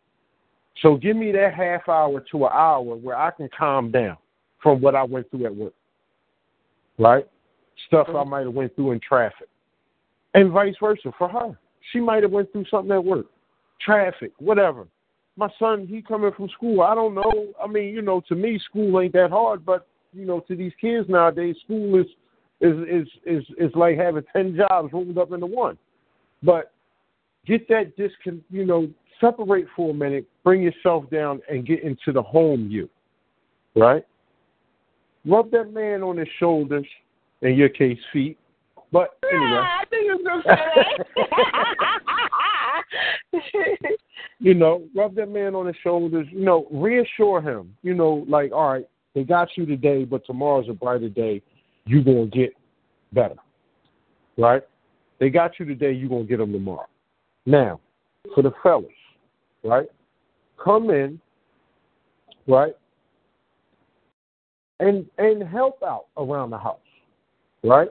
So 0.81 0.97
give 0.97 1.17
me 1.17 1.33
that 1.33 1.55
half 1.55 1.89
hour 1.89 2.21
to 2.21 2.47
an 2.47 2.53
hour 2.53 2.97
where 2.97 3.17
I 3.17 3.31
can 3.31 3.49
calm 3.57 3.91
down 3.91 4.17
from 4.59 4.81
what 4.81 4.95
I 4.95 5.03
went 5.03 5.31
through 5.31 5.47
at 5.47 5.55
work. 5.55 5.75
Right? 6.99 7.27
Stuff 7.87 8.07
I 8.09 8.13
mm-hmm. 8.13 8.31
might 8.31 8.45
have 8.47 8.55
went 8.55 8.75
through 8.75 8.93
in 8.93 9.01
traffic. 9.01 9.49
And 10.35 10.51
vice 10.51 10.75
versa 10.81 11.13
for 11.19 11.29
her. 11.29 11.59
She 11.93 12.01
might 12.01 12.23
have 12.23 12.33
went 12.33 12.53
through 12.53 12.65
something 12.71 12.93
at 12.93 13.05
work. 13.05 13.27
Traffic, 13.81 14.33
whatever. 14.39 14.87
My 15.37 15.49
son, 15.59 15.87
he 15.87 16.03
coming 16.03 16.31
from 16.37 16.49
school. 16.51 16.83
I 16.83 16.95
don't 16.95 17.15
know. 17.15 17.49
I 17.63 17.67
mean, 17.67 17.95
you 17.95 18.03
know, 18.03 18.23
to 18.29 18.35
me 18.35 18.59
school 18.59 19.01
ain't 19.01 19.15
that 19.15 19.31
hard, 19.31 19.65
but 19.65 19.87
you 20.13 20.27
know, 20.27 20.41
to 20.41 20.55
these 20.55 20.73
kids 20.81 21.09
nowadays, 21.09 21.57
school 21.65 21.99
is 22.01 22.07
is 22.61 22.77
is 22.89 23.09
is 23.25 23.45
is 23.59 23.71
like 23.75 23.97
having 23.97 24.25
ten 24.33 24.57
jobs 24.57 24.93
rolled 24.93 25.19
up 25.19 25.33
into 25.33 25.47
one. 25.47 25.79
But 26.43 26.73
get 27.47 27.67
that 27.69 27.97
discon 27.97 28.41
you 28.51 28.65
know, 28.65 28.89
separate 29.21 29.67
for 29.75 29.91
a 29.91 29.95
minute, 29.95 30.27
bring 30.45 30.63
yourself 30.63 31.09
down 31.11 31.41
and 31.49 31.67
get 31.67 31.83
into 31.83 32.13
the 32.13 32.23
home 32.23 32.69
you. 32.71 32.89
Right? 33.75 34.05
Rub 35.25 35.51
that 35.53 35.73
man 35.73 36.03
on 36.03 36.19
his 36.19 36.29
shoulders, 36.39 36.87
in 37.43 37.55
your 37.55 37.69
case 37.69 37.99
feet. 38.13 38.39
But 38.91 39.19
anyway. 39.31 39.59
I 39.59 39.85
think 39.91 40.07
you 40.07 40.19
was 40.19 40.25
gonna 40.25 40.43
say 40.43 41.27
that. 43.33 43.97
you 44.39 44.55
know, 44.55 44.83
rub 44.95 45.15
that 45.15 45.31
man 45.31 45.55
on 45.55 45.67
his 45.67 45.77
shoulders, 45.83 46.27
you 46.31 46.45
know, 46.45 46.67
reassure 46.71 47.41
him, 47.41 47.75
you 47.83 47.95
know, 47.95 48.25
like, 48.29 48.53
all 48.53 48.73
right, 48.73 48.87
they 49.15 49.23
got 49.23 49.49
you 49.57 49.67
today, 49.67 50.05
but 50.05 50.25
tomorrow's 50.27 50.69
a 50.69 50.73
brighter 50.73 51.09
day. 51.09 51.43
You're 51.85 52.03
going 52.03 52.31
to 52.31 52.37
get 52.37 52.53
better. 53.13 53.37
Right? 54.37 54.63
They 55.21 55.31
got 55.31 55.59
you 55.59 55.67
today, 55.67 55.93
you're 55.93 56.09
going 56.09 56.25
to 56.25 56.29
get 56.29 56.39
them 56.39 56.53
tomorrow. 56.53 56.89
Now, 57.47 57.81
for 58.35 58.43
the 58.43 58.53
fellas, 58.63 58.87
right? 59.65 59.89
Come 60.63 60.91
in, 60.91 61.21
right? 62.47 62.75
And 64.81 65.07
and 65.19 65.47
help 65.49 65.83
out 65.83 66.07
around 66.17 66.51
the 66.51 66.59
house, 66.59 66.79
right? 67.63 67.89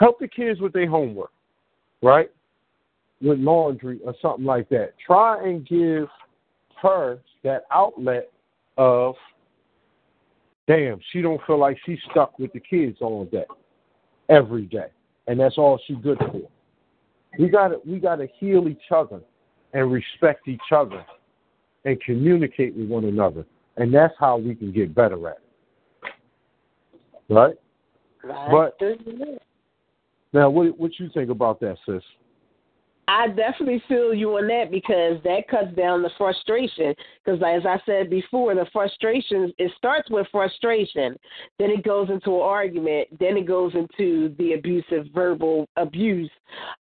Help 0.00 0.18
the 0.20 0.28
kids 0.28 0.60
with 0.60 0.72
their 0.72 0.88
homework, 0.88 1.32
right? 2.02 2.30
with 3.20 3.38
laundry 3.38 4.00
or 4.04 4.14
something 4.20 4.44
like 4.44 4.68
that. 4.68 4.94
Try 5.04 5.42
and 5.44 5.66
give 5.66 6.08
her 6.80 7.18
that 7.44 7.64
outlet 7.72 8.30
of 8.76 9.14
damn, 10.66 11.00
she 11.12 11.22
don't 11.22 11.40
feel 11.46 11.58
like 11.58 11.78
she's 11.84 11.98
stuck 12.10 12.38
with 12.38 12.52
the 12.52 12.60
kids 12.60 12.98
all 13.00 13.24
day, 13.24 13.46
every 14.28 14.66
day. 14.66 14.88
And 15.26 15.40
that's 15.40 15.58
all 15.58 15.80
she's 15.86 15.96
good 16.02 16.18
for. 16.18 16.42
We 17.38 17.48
gotta 17.48 17.78
we 17.86 17.98
gotta 17.98 18.28
heal 18.38 18.68
each 18.68 18.90
other 18.94 19.20
and 19.72 19.90
respect 19.90 20.48
each 20.48 20.60
other 20.72 21.04
and 21.84 22.00
communicate 22.00 22.76
with 22.76 22.88
one 22.88 23.04
another. 23.04 23.44
And 23.76 23.94
that's 23.94 24.14
how 24.18 24.38
we 24.38 24.54
can 24.54 24.72
get 24.72 24.94
better 24.94 25.28
at 25.28 25.36
it. 25.36 26.12
Right? 27.32 27.54
But 28.22 28.80
now 30.32 30.50
what 30.50 30.78
what 30.78 30.98
you 30.98 31.08
think 31.14 31.30
about 31.30 31.60
that, 31.60 31.76
sis? 31.86 32.02
I 33.08 33.28
definitely 33.28 33.82
feel 33.88 34.12
you 34.12 34.36
on 34.36 34.46
that 34.48 34.70
because 34.70 35.16
that 35.24 35.48
cuts 35.48 35.74
down 35.74 36.02
the 36.02 36.10
frustration. 36.18 36.94
Because 37.24 37.40
as 37.40 37.64
I 37.64 37.80
said 37.86 38.10
before, 38.10 38.54
the 38.54 38.66
frustration 38.70 39.50
it 39.56 39.72
starts 39.78 40.10
with 40.10 40.26
frustration, 40.30 41.16
then 41.58 41.70
it 41.70 41.84
goes 41.84 42.10
into 42.10 42.34
an 42.34 42.42
argument, 42.42 43.08
then 43.18 43.38
it 43.38 43.46
goes 43.46 43.72
into 43.74 44.34
the 44.36 44.52
abusive 44.52 45.06
verbal 45.14 45.66
abuse 45.76 46.30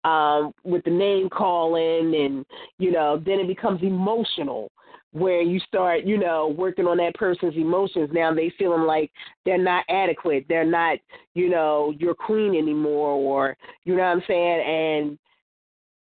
um, 0.03 0.51
with 0.63 0.83
the 0.83 0.89
name 0.89 1.29
calling, 1.29 2.15
and 2.15 2.43
you 2.79 2.91
know, 2.91 3.21
then 3.23 3.39
it 3.39 3.47
becomes 3.47 3.83
emotional 3.83 4.71
where 5.15 5.41
you 5.41 5.61
start, 5.61 6.03
you 6.03 6.17
know, 6.17 6.53
working 6.57 6.87
on 6.87 6.97
that 6.97 7.15
person's 7.15 7.55
emotions. 7.55 8.09
Now 8.11 8.33
they 8.33 8.51
feeling 8.59 8.81
like 8.81 9.09
they're 9.45 9.57
not 9.57 9.85
adequate, 9.87 10.45
they're 10.49 10.69
not, 10.69 10.97
you 11.35 11.49
know, 11.49 11.93
your 11.97 12.13
queen 12.13 12.53
anymore, 12.53 13.11
or 13.11 13.57
you 13.85 13.95
know 13.95 14.03
what 14.03 14.09
I'm 14.09 14.23
saying, 14.27 14.61
and 14.67 15.17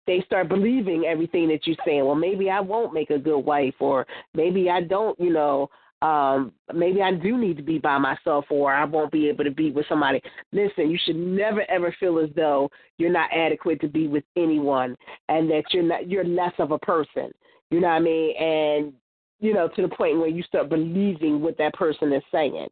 they 0.07 0.23
start 0.25 0.49
believing 0.49 1.05
everything 1.05 1.47
that 1.49 1.67
you're 1.67 1.75
saying. 1.85 2.03
Well, 2.03 2.15
maybe 2.15 2.49
I 2.49 2.59
won't 2.59 2.95
make 2.95 3.11
a 3.11 3.19
good 3.19 3.41
wife, 3.41 3.75
or 3.79 4.07
maybe 4.33 4.71
I 4.71 4.81
don't, 4.81 5.19
you 5.19 5.31
know, 5.31 5.69
um, 6.01 6.51
maybe 6.73 7.03
I 7.03 7.11
do 7.11 7.37
need 7.37 7.57
to 7.57 7.63
be 7.63 7.77
by 7.77 7.99
myself, 7.99 8.45
or 8.49 8.73
I 8.73 8.85
won't 8.85 9.11
be 9.11 9.29
able 9.29 9.43
to 9.43 9.51
be 9.51 9.69
with 9.69 9.85
somebody. 9.87 10.19
Listen, 10.51 10.89
you 10.89 10.97
should 11.05 11.15
never 11.15 11.63
ever 11.69 11.95
feel 11.99 12.17
as 12.17 12.31
though 12.35 12.71
you're 12.97 13.11
not 13.11 13.29
adequate 13.31 13.81
to 13.81 13.87
be 13.87 14.07
with 14.07 14.23
anyone, 14.35 14.95
and 15.29 15.47
that 15.51 15.65
you're 15.71 15.83
not 15.83 16.09
you're 16.09 16.25
less 16.25 16.53
of 16.57 16.71
a 16.71 16.79
person. 16.79 17.31
You 17.75 17.81
know 17.81 17.87
what 17.87 17.93
I 17.95 17.99
mean? 17.99 18.37
And 18.37 18.93
you 19.41 19.53
know, 19.53 19.67
to 19.67 19.81
the 19.81 19.89
point 19.89 20.17
where 20.17 20.29
you 20.29 20.43
start 20.43 20.69
believing 20.69 21.41
what 21.41 21.57
that 21.57 21.73
person 21.73 22.13
is 22.13 22.23
saying. 22.31 22.67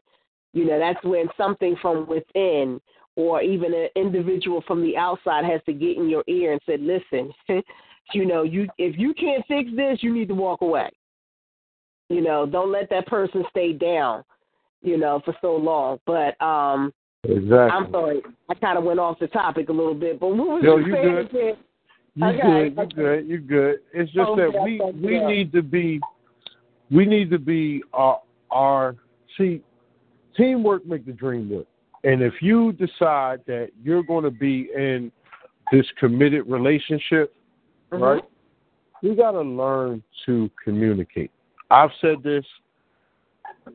You 0.54 0.66
know, 0.66 0.80
that's 0.80 1.04
when 1.04 1.28
something 1.36 1.76
from 1.82 2.08
within 2.08 2.80
or 3.18 3.42
even 3.42 3.74
an 3.74 3.90
individual 3.98 4.64
from 4.66 4.82
the 4.82 4.96
outside 4.96 5.44
has 5.44 5.60
to 5.66 5.74
get 5.74 5.98
in 5.98 6.08
your 6.08 6.24
ear 6.28 6.54
and 6.54 6.62
say, 6.66 6.78
"Listen, 6.78 7.34
you 8.14 8.26
know, 8.26 8.44
you 8.44 8.70
if 8.78 8.98
you 8.98 9.14
can't 9.14 9.46
fix 9.46 9.70
this, 9.76 9.98
you 10.02 10.14
need 10.14 10.30
to 10.30 10.36
walk 10.36 10.62
away." 10.62 10.90
You 12.08 12.22
know, 12.22 12.46
don't 12.46 12.72
let 12.72 12.90
that 12.90 13.06
person 13.08 13.44
stay 13.50 13.74
down, 13.74 14.24
you 14.82 14.98
know, 14.98 15.22
for 15.26 15.36
so 15.42 15.58
long. 15.58 16.00
But 16.06 16.42
um 16.42 16.94
Exactly. 17.26 17.58
I'm 17.58 17.92
sorry, 17.92 18.22
I 18.50 18.54
kind 18.54 18.78
of 18.78 18.86
went 18.86 19.02
off 19.02 19.20
the 19.20 19.28
topic 19.28 19.68
a 19.68 19.74
little 19.74 19.96
bit, 19.96 20.18
but 20.22 20.28
what 20.28 20.48
was 20.48 20.64
Yo, 20.64 20.78
you 20.78 20.94
saying? 20.94 21.56
You 22.16 22.26
Okay, 22.28 22.70
good, 22.70 22.78
you 22.78 22.86
good, 22.96 23.28
you 23.28 23.38
good. 23.40 23.76
It's 23.94 24.12
just 24.12 24.30
Okay, 24.30 24.52
that 24.52 24.64
we 24.64 24.80
we 25.02 25.16
you. 25.20 25.28
need 25.28 25.52
to 25.54 25.64
be 25.64 26.00
we 26.92 27.06
need 27.06 27.32
to 27.32 27.40
be 27.40 27.84
our 27.94 28.22
our 28.52 28.96
see 29.38 29.62
teamwork 30.38 30.86
make 30.86 31.06
the 31.06 31.12
dream 31.12 31.50
work. 31.50 31.66
And 32.04 32.22
if 32.22 32.34
you 32.42 32.72
decide 32.74 33.42
that 33.48 33.70
you're 33.82 34.04
going 34.04 34.26
to 34.26 34.32
be 34.32 34.70
in 34.76 35.12
this 35.72 35.86
committed 36.00 36.46
relationship, 36.48 37.34
Mhm. 37.92 38.02
right? 38.02 38.24
You 39.02 39.16
got 39.16 39.32
to 39.32 39.42
learn 39.42 40.04
to 40.26 40.50
communicate. 40.64 41.32
I've 41.72 41.92
said 42.00 42.22
this 42.22 42.46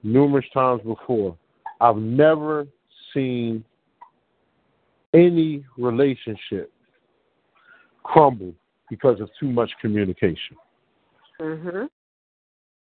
numerous 0.03 0.49
times 0.51 0.83
before. 0.83 1.37
I've 1.81 1.97
never 1.97 2.67
seen 3.13 3.65
any 5.13 5.65
relationship 5.77 6.71
crumble 8.09 8.55
because 8.89 9.21
of 9.21 9.31
too 9.39 9.51
much 9.51 9.71
communication. 9.81 10.57
Mhm. 11.41 11.89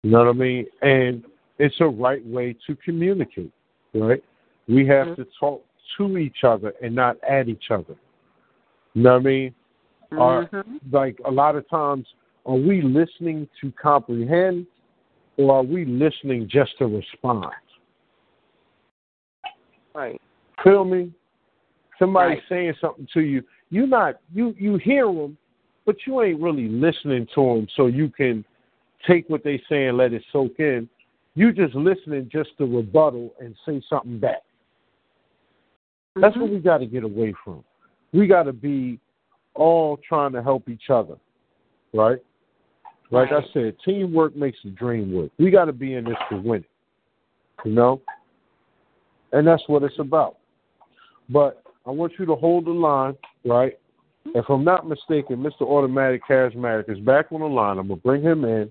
You 0.03 0.11
know 0.11 0.19
what 0.19 0.29
I 0.29 0.33
mean? 0.33 0.67
And 0.83 1.25
it's 1.59 1.81
a 1.81 1.87
right 1.87 2.25
way 2.27 2.55
to 2.67 2.77
communicate, 2.77 3.53
right? 3.95 4.23
We 4.69 4.87
have 4.87 5.17
to 5.17 5.27
talk 5.41 5.65
to 5.97 6.19
each 6.19 6.45
other 6.45 6.75
and 6.83 6.95
not 6.95 7.17
at 7.25 7.49
each 7.49 7.71
other. 7.71 7.97
You 8.95 9.03
know 9.03 9.15
what 9.15 9.21
I 9.21 9.25
mean? 9.25 9.55
Are, 10.13 10.47
Mhm. 10.47 10.81
like 10.93 11.19
a 11.25 11.31
lot 11.31 11.57
of 11.57 11.69
times, 11.69 12.07
are 12.47 12.57
we 12.57 12.83
listening 12.83 13.49
to 13.61 13.73
comprehend 13.73 14.67
or 15.37 15.57
are 15.57 15.63
we 15.63 15.85
listening 15.85 16.49
just 16.49 16.77
to 16.79 16.87
respond? 16.87 17.53
Right. 19.95 20.21
Feel 20.63 20.85
me? 20.85 21.13
Somebody 21.99 22.35
Right. 22.35 22.49
saying 22.49 22.75
something 22.81 23.07
to 23.15 23.21
you, 23.21 23.43
you 23.71 23.87
not 23.87 24.17
you 24.33 24.55
you 24.59 24.77
hear 24.77 25.07
them, 25.07 25.37
but 25.87 25.97
you 26.07 26.23
ain't 26.23 26.41
really 26.41 26.69
listening 26.69 27.27
to 27.35 27.55
them, 27.55 27.69
so 27.77 27.87
you 27.87 28.11
can 28.11 28.45
take 29.07 29.29
what 29.29 29.45
they 29.45 29.61
say 29.69 29.87
and 29.87 29.97
let 29.97 30.13
it 30.13 30.23
soak 30.33 30.59
in. 30.59 30.89
You 31.35 31.53
just 31.53 31.75
listening 31.75 32.29
just 32.33 32.51
to 32.59 32.65
rebuttal 32.65 33.33
and 33.41 33.55
say 33.65 33.83
something 33.89 34.19
back. 34.19 34.43
That's 36.17 36.37
what 36.37 36.47
mm-hmm. 36.47 36.55
we 36.55 36.61
got 36.61 36.79
to 36.79 36.87
get 36.87 37.05
away 37.05 37.33
from. 37.45 37.63
We 38.13 38.27
got 38.27 38.45
to 38.45 38.53
be 38.53 38.99
all 39.55 39.99
trying 40.09 40.33
to 40.33 40.43
help 40.43 40.69
each 40.69 40.91
other, 40.91 41.17
right? 41.93 42.19
Like 43.11 43.31
Right. 43.31 43.45
I 43.45 43.53
said, 43.53 43.77
teamwork 43.85 44.37
makes 44.37 44.59
the 44.65 44.71
dream 44.71 45.13
work. 45.13 45.31
We 45.39 45.51
got 45.51 45.67
to 45.67 45.73
be 45.73 45.95
in 45.95 46.05
this 46.05 46.17
to 46.31 46.37
win 46.37 46.61
it, 46.61 46.71
you 47.65 47.73
know? 47.73 48.03
And 49.33 49.47
that's 49.47 49.63
what 49.67 49.83
it's 49.83 49.99
about. 49.99 50.37
But 51.29 51.63
I 51.87 51.91
want 51.91 52.13
you 52.19 52.27
to 52.27 52.35
hold 52.35 52.67
the 52.67 52.71
line, 52.71 53.15
right? 53.49 53.79
If 54.35 54.45
I'm 54.49 54.65
not 54.65 54.89
mistaken, 54.89 55.37
Mr. 55.37 55.63
Automatic 55.63 56.23
Charismatic 56.29 56.91
is 56.91 56.99
back 57.01 57.27
on 57.33 57.41
the 57.41 57.47
line. 57.47 57.79
I'm 57.79 57.89
going 57.89 58.01
to 58.01 58.05
bring 58.05 58.23
him 58.23 58.45
in. 58.45 58.71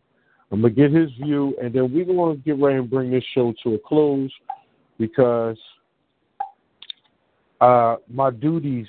I'm 0.51 0.61
going 0.61 0.73
to 0.73 0.81
get 0.81 0.91
his 0.91 1.09
view, 1.21 1.55
and 1.61 1.73
then 1.73 1.91
we're 1.93 2.05
going 2.05 2.37
to 2.37 2.43
get 2.43 2.59
ready 2.61 2.77
and 2.77 2.89
bring 2.89 3.11
this 3.11 3.23
show 3.33 3.53
to 3.63 3.73
a 3.73 3.79
close 3.79 4.31
because 4.97 5.57
uh, 7.59 7.97
my 8.09 8.31
duties 8.31 8.87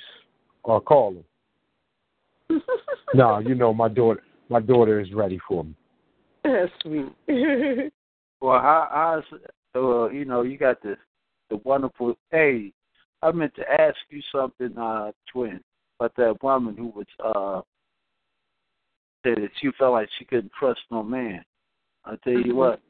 are 0.63 0.79
calling. 0.79 1.23
no, 3.13 3.39
you 3.39 3.55
know 3.55 3.73
my 3.73 3.89
daughter. 3.89 4.23
My 4.49 4.59
daughter 4.59 4.99
is 4.99 5.13
ready 5.13 5.39
for 5.47 5.63
me. 5.63 5.75
That's 6.43 6.71
sweet. 6.83 7.91
Well, 8.41 8.55
I, 8.55 8.87
how's 8.89 9.41
uh, 9.75 10.09
you 10.09 10.25
know, 10.25 10.43
you 10.43 10.57
got 10.57 10.81
the 10.81 10.95
the 11.49 11.57
wonderful. 11.57 12.17
Hey, 12.31 12.71
I 13.21 13.31
meant 13.31 13.53
to 13.55 13.69
ask 13.69 13.97
you 14.09 14.21
something, 14.31 14.77
uh, 14.77 15.11
twin, 15.31 15.59
but 15.99 16.13
that 16.15 16.41
woman 16.41 16.75
who 16.75 16.87
was 16.87 17.05
uh 17.23 17.61
said 19.23 19.35
that 19.37 19.51
she 19.61 19.69
felt 19.77 19.93
like 19.93 20.09
she 20.17 20.25
couldn't 20.25 20.51
trust 20.57 20.79
no 20.89 21.03
man. 21.03 21.43
I 22.05 22.15
tell 22.23 22.33
you 22.33 22.55
what, 22.55 22.81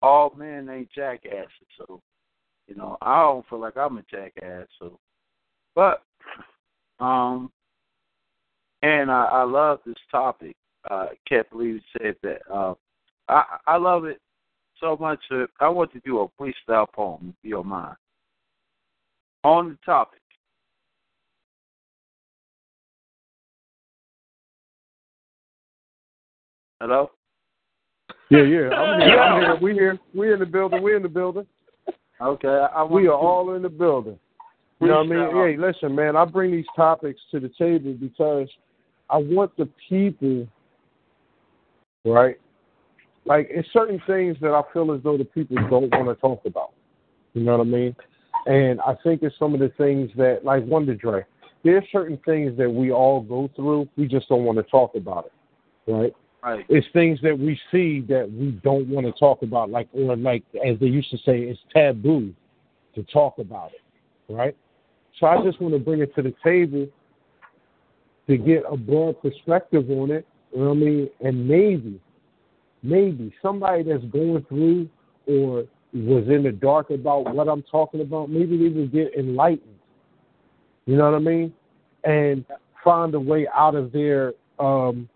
all 0.00 0.34
men 0.36 0.68
ain't 0.70 0.90
jackasses, 0.92 1.48
so 1.76 2.00
you 2.66 2.74
know 2.74 2.96
I 3.02 3.22
don't 3.22 3.46
feel 3.48 3.60
like 3.60 3.76
I'm 3.76 3.98
a 3.98 4.02
jackass. 4.10 4.66
So, 4.78 4.98
but 5.74 6.02
um, 6.98 7.52
and 8.82 9.10
I, 9.10 9.24
I 9.24 9.42
love 9.42 9.80
this 9.84 9.96
topic. 10.10 10.56
Uh, 10.90 11.08
can't 11.28 11.48
believe 11.50 11.74
you 11.74 11.80
said 12.00 12.16
that. 12.22 12.40
Uh, 12.52 12.74
I 13.28 13.44
I 13.66 13.76
love 13.76 14.06
it 14.06 14.20
so 14.80 14.96
much 14.98 15.20
that 15.30 15.48
I 15.60 15.68
want 15.68 15.92
to 15.92 16.00
do 16.00 16.20
a 16.20 16.28
freestyle 16.40 16.90
poem, 16.90 17.34
if 17.36 17.48
you 17.48 17.56
don't 17.56 17.66
mind. 17.66 17.96
On 19.44 19.68
the 19.68 19.78
topic. 19.84 20.20
Hello? 26.80 27.10
Yeah, 28.30 28.42
yeah. 28.42 28.68
I'm 28.70 29.00
here. 29.08 29.18
I'm 29.20 29.40
here. 29.40 29.58
We 29.60 29.72
here. 29.74 29.98
We 30.14 30.32
in 30.32 30.38
the 30.38 30.46
building. 30.46 30.82
We 30.82 30.94
in 30.94 31.02
the 31.02 31.08
building. 31.08 31.46
Okay. 32.20 32.66
I 32.74 32.84
We 32.84 33.02
are 33.02 33.10
to- 33.10 33.12
all 33.12 33.54
in 33.54 33.62
the 33.62 33.68
building. 33.68 34.18
You 34.80 34.86
know 34.88 34.98
what 34.98 35.06
I 35.06 35.08
mean? 35.08 35.18
Freestyle. 35.18 35.50
Hey, 35.50 35.56
listen, 35.56 35.94
man. 35.96 36.14
I 36.16 36.24
bring 36.24 36.52
these 36.52 36.66
topics 36.76 37.20
to 37.32 37.40
the 37.40 37.50
table 37.58 37.94
because 37.94 38.48
I 39.10 39.16
want 39.16 39.56
the 39.56 39.68
people, 39.88 40.46
right? 42.04 42.36
Like, 43.24 43.48
it's 43.50 43.68
certain 43.72 44.00
things 44.06 44.36
that 44.40 44.52
I 44.52 44.62
feel 44.72 44.92
as 44.92 45.02
though 45.02 45.18
the 45.18 45.24
people 45.24 45.56
don't 45.68 45.90
want 45.92 46.06
to 46.06 46.14
talk 46.20 46.42
about. 46.46 46.70
You 47.34 47.42
know 47.42 47.58
what 47.58 47.66
I 47.66 47.70
mean? 47.70 47.96
And 48.46 48.80
I 48.82 48.94
think 49.02 49.22
it's 49.24 49.36
some 49.36 49.52
of 49.52 49.58
the 49.58 49.70
things 49.76 50.10
that, 50.16 50.44
like 50.44 50.64
Wonder 50.64 50.94
Dre, 50.94 51.24
there's 51.64 51.84
certain 51.90 52.18
things 52.24 52.56
that 52.56 52.70
we 52.70 52.92
all 52.92 53.20
go 53.20 53.50
through. 53.56 53.88
We 53.96 54.06
just 54.06 54.28
don't 54.28 54.44
want 54.44 54.58
to 54.58 54.62
talk 54.64 54.94
about 54.94 55.26
it, 55.26 55.90
right? 55.92 56.12
Right. 56.42 56.64
It's 56.68 56.86
things 56.92 57.18
that 57.22 57.36
we 57.36 57.58
see 57.72 58.00
that 58.08 58.30
we 58.30 58.52
don't 58.62 58.88
want 58.88 59.06
to 59.06 59.12
talk 59.12 59.42
about, 59.42 59.70
like 59.70 59.88
or 59.92 60.16
like 60.16 60.44
as 60.64 60.78
they 60.78 60.86
used 60.86 61.10
to 61.10 61.16
say, 61.18 61.40
it's 61.40 61.58
taboo 61.74 62.32
to 62.94 63.02
talk 63.04 63.38
about 63.38 63.72
it, 63.72 64.32
right? 64.32 64.56
So 65.18 65.26
I 65.26 65.42
just 65.42 65.60
want 65.60 65.74
to 65.74 65.80
bring 65.80 66.00
it 66.00 66.14
to 66.14 66.22
the 66.22 66.34
table 66.44 66.86
to 68.28 68.36
get 68.36 68.62
a 68.70 68.76
broad 68.76 69.20
perspective 69.20 69.90
on 69.90 70.12
it. 70.12 70.26
You 70.52 70.60
know 70.60 70.68
what 70.68 70.76
I 70.76 70.80
mean? 70.80 71.10
And 71.20 71.48
maybe, 71.48 72.00
maybe 72.82 73.34
somebody 73.42 73.82
that's 73.82 74.04
going 74.04 74.44
through 74.48 74.88
or 75.26 75.64
was 75.92 76.28
in 76.28 76.44
the 76.44 76.52
dark 76.52 76.90
about 76.90 77.34
what 77.34 77.48
I'm 77.48 77.62
talking 77.62 78.00
about, 78.00 78.30
maybe 78.30 78.56
they 78.56 78.68
will 78.68 78.86
get 78.86 79.14
enlightened. 79.18 79.74
You 80.86 80.96
know 80.96 81.10
what 81.10 81.16
I 81.16 81.18
mean? 81.18 81.52
And 82.04 82.44
find 82.84 83.14
a 83.14 83.20
way 83.20 83.46
out 83.54 83.74
of 83.74 83.92
their 83.92 84.34
um, 84.58 85.08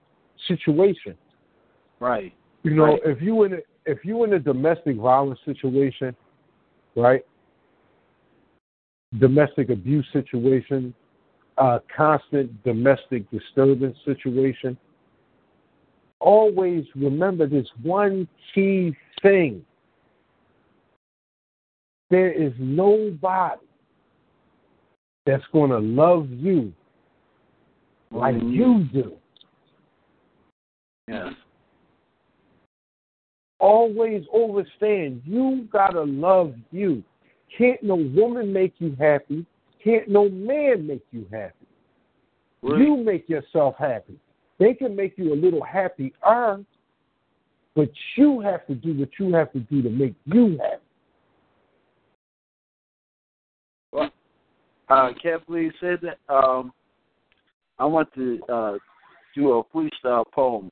situation. 0.48 1.16
Right. 2.00 2.32
You 2.62 2.74
know, 2.74 2.84
Right. 2.84 3.00
if 3.04 3.22
you 3.22 3.44
in 3.44 3.54
a, 3.54 3.58
if 3.86 4.04
you 4.04 4.24
in 4.24 4.32
a 4.34 4.38
domestic 4.38 4.96
violence 4.96 5.40
situation, 5.44 6.14
right? 6.96 7.24
Domestic 9.18 9.70
abuse 9.70 10.06
situation, 10.12 10.94
a 11.58 11.80
constant 11.94 12.62
domestic 12.64 13.28
disturbance 13.30 13.96
situation, 14.04 14.76
always 16.20 16.84
remember 16.94 17.46
this 17.46 17.66
one 17.82 18.28
key 18.54 18.96
thing. 19.22 19.64
There 22.10 22.30
is 22.30 22.52
nobody 22.58 23.60
that's 25.26 25.44
going 25.52 25.70
to 25.70 25.78
love 25.78 26.28
you 26.30 26.72
like 28.10 28.34
you 28.34 28.84
mm-hmm. 28.84 28.98
do. 28.98 29.12
Yeah. 31.12 31.30
Always 33.60 34.24
understand 34.34 35.20
you 35.26 35.68
gotta 35.70 36.02
love 36.02 36.54
you. 36.70 37.04
Can't 37.56 37.82
no 37.82 37.96
woman 37.96 38.52
make 38.52 38.72
you 38.78 38.96
happy. 38.98 39.44
Can't 39.84 40.08
no 40.08 40.30
man 40.30 40.86
make 40.86 41.04
you 41.10 41.26
happy. 41.30 41.66
You 42.62 42.96
make 42.96 43.28
yourself 43.28 43.74
happy. 43.78 44.18
They 44.58 44.72
can 44.72 44.96
make 44.96 45.18
you 45.18 45.34
a 45.34 45.36
little 45.36 45.62
happier, 45.62 46.64
but 47.74 47.90
you 48.16 48.40
have 48.40 48.66
to 48.68 48.74
do 48.74 48.94
what 48.94 49.10
you 49.18 49.34
have 49.34 49.52
to 49.52 49.60
do 49.60 49.82
to 49.82 49.90
make 49.90 50.14
you 50.24 50.58
happy. 50.58 50.82
Well, 53.92 54.10
uh, 54.88 55.10
can't 55.22 55.44
believe 55.46 55.64
you 55.64 55.72
said 55.80 55.98
that. 56.02 56.32
Um, 56.32 56.72
I 57.78 57.84
want 57.84 58.08
to 58.14 58.40
uh, 58.48 58.78
do 59.34 59.52
a 59.52 59.64
freestyle 59.64 60.24
poem 60.32 60.70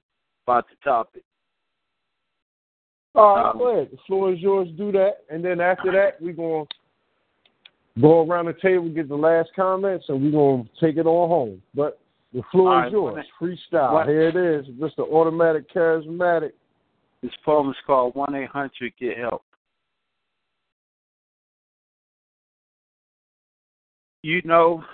about 0.51 0.67
the 0.69 0.77
topic. 0.83 1.23
All 3.15 3.37
right, 3.37 3.51
Um, 3.51 3.59
go 3.59 3.69
ahead. 3.69 3.91
The 3.91 3.97
floor 4.07 4.33
is 4.33 4.41
yours. 4.41 4.69
Do 4.77 4.93
that, 4.93 5.25
and 5.31 5.45
then 5.45 5.61
after 5.61 5.91
that, 5.93 6.21
we're 6.21 6.33
gonna 6.33 6.67
go 8.01 8.27
around 8.27 8.47
the 8.47 8.55
table, 8.55 8.87
and 8.87 8.95
get 8.95 9.09
the 9.09 9.17
last 9.17 9.53
comments, 9.55 10.09
and 10.09 10.23
we're 10.23 10.31
gonna 10.31 10.69
take 10.81 10.97
it 10.97 11.07
on 11.07 11.29
home. 11.29 11.63
But 11.75 11.99
the 12.33 12.43
floor 12.45 12.73
All 12.73 12.79
is 12.79 12.83
right, 12.85 12.93
yours. 12.93 13.27
Freestyle. 13.41 13.93
what- 13.93 14.09
Here 14.09 14.29
it 14.29 14.37
is, 14.37 14.67
Mr. 14.69 15.01
Automatic 15.01 15.69
Charismatic. 15.69 16.53
This 17.21 17.35
poem 17.45 17.71
is 17.71 17.77
called 17.87 18.15
One 18.15 18.35
Eight 18.35 18.49
Hundred 18.49 18.97
Get 18.97 19.19
Help. 19.19 19.45
You 24.23 24.41
know, 24.43 24.85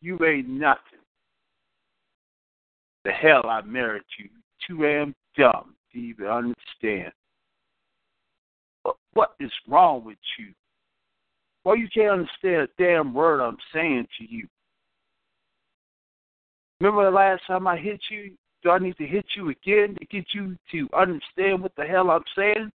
you 0.00 0.24
ain't 0.24 0.48
nothing. 0.48 1.00
The 3.04 3.12
hell 3.12 3.46
I 3.48 3.60
married 3.62 4.02
you. 4.18 4.28
Too 4.66 4.82
damn 4.82 5.14
dumb 5.36 5.74
to 5.92 5.98
even 5.98 6.26
understand. 6.26 7.12
What- 9.12 9.34
is 9.40 9.52
wrong 9.66 10.04
with 10.04 10.18
you? 10.38 10.54
Why 11.62 11.74
you 11.74 11.88
can't 11.88 12.10
understand 12.10 12.62
a 12.62 12.68
damn 12.78 13.14
word 13.14 13.40
I'm 13.40 13.58
saying 13.72 14.08
to 14.18 14.24
you? 14.24 14.48
Remember 16.80 17.04
the 17.04 17.10
last 17.10 17.44
time 17.46 17.66
I 17.66 17.76
hit 17.76 18.00
you? 18.10 18.36
Do 18.62 18.70
I 18.70 18.78
need 18.78 18.96
to 18.98 19.06
hit 19.06 19.26
you 19.34 19.48
again 19.50 19.94
to 19.96 20.06
get 20.06 20.26
you 20.34 20.56
to 20.72 20.88
understand 20.92 21.62
what 21.62 21.74
the 21.76 21.84
hell 21.84 22.10
I'm 22.10 22.24
saying? 22.34 22.70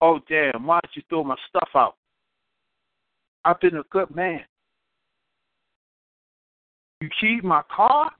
Oh 0.00 0.18
damn, 0.28 0.66
why 0.66 0.80
did 0.82 0.96
you 0.96 1.02
throw 1.08 1.22
my 1.22 1.36
stuff 1.48 1.70
out? 1.74 1.96
I've 3.44 3.60
been 3.60 3.76
a 3.76 3.84
good 3.90 4.14
man. 4.14 4.44
You 7.02 7.08
keep 7.20 7.42
my 7.42 7.62
car? 7.74 8.12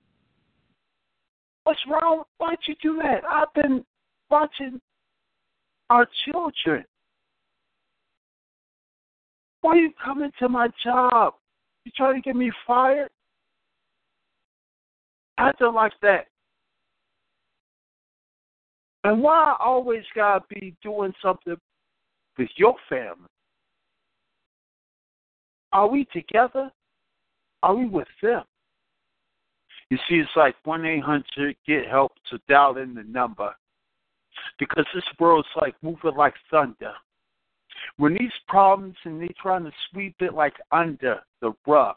What's 1.63 1.79
wrong? 1.89 2.25
Why'd 2.39 2.59
you 2.67 2.75
do 2.83 3.01
that? 3.01 3.23
I've 3.25 3.55
been 3.55 3.85
watching 4.29 4.81
our 5.89 6.09
children. 6.25 6.85
Why 9.61 9.75
are 9.75 9.77
you 9.77 9.93
coming 10.05 10.33
to 10.41 10.49
my 10.49 10.67
job? 10.83 11.35
You 11.85 11.93
trying 11.97 12.17
to 12.17 12.21
get 12.23 12.35
me 12.35 12.51
fired? 12.67 13.11
Acting 15.39 15.75
like 15.75 15.93
that. 16.03 16.27
And 19.05 19.23
why 19.23 19.55
I 19.61 19.65
always 19.65 20.03
gotta 20.13 20.45
be 20.49 20.75
doing 20.83 21.13
something 21.23 21.57
with 22.37 22.49
your 22.57 22.75
family? 22.89 23.29
Are 25.73 25.87
we 25.87 26.05
together? 26.07 26.73
Are 27.63 27.77
we 27.77 27.87
with 27.87 28.09
them? 28.21 28.43
You 29.93 29.99
see, 30.09 30.15
it's 30.15 30.31
like 30.37 30.55
one 30.65 30.87
eight 30.87 31.03
hundred 31.03 31.55
get 31.67 31.87
help 31.87 32.13
to 32.31 32.41
dial 32.49 32.79
in 32.79 32.95
the 32.95 33.03
number 33.03 33.55
because 34.59 34.87
this 34.95 35.05
world's 35.21 35.47
like 35.61 35.75
moving 35.83 36.17
like 36.17 36.33
thunder. 36.51 36.95
When 37.99 38.15
these 38.15 38.33
problems 38.49 38.95
and 39.05 39.21
they 39.21 39.29
trying 39.39 39.65
to 39.65 39.73
sweep 39.91 40.15
it 40.21 40.33
like 40.33 40.55
under 40.71 41.21
the 41.43 41.53
rug, 41.67 41.97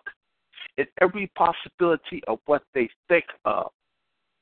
and 0.77 0.87
every 1.01 1.31
possibility 1.37 2.21
of 2.27 2.39
what 2.47 2.63
they 2.73 2.89
think 3.07 3.23
of, 3.45 3.71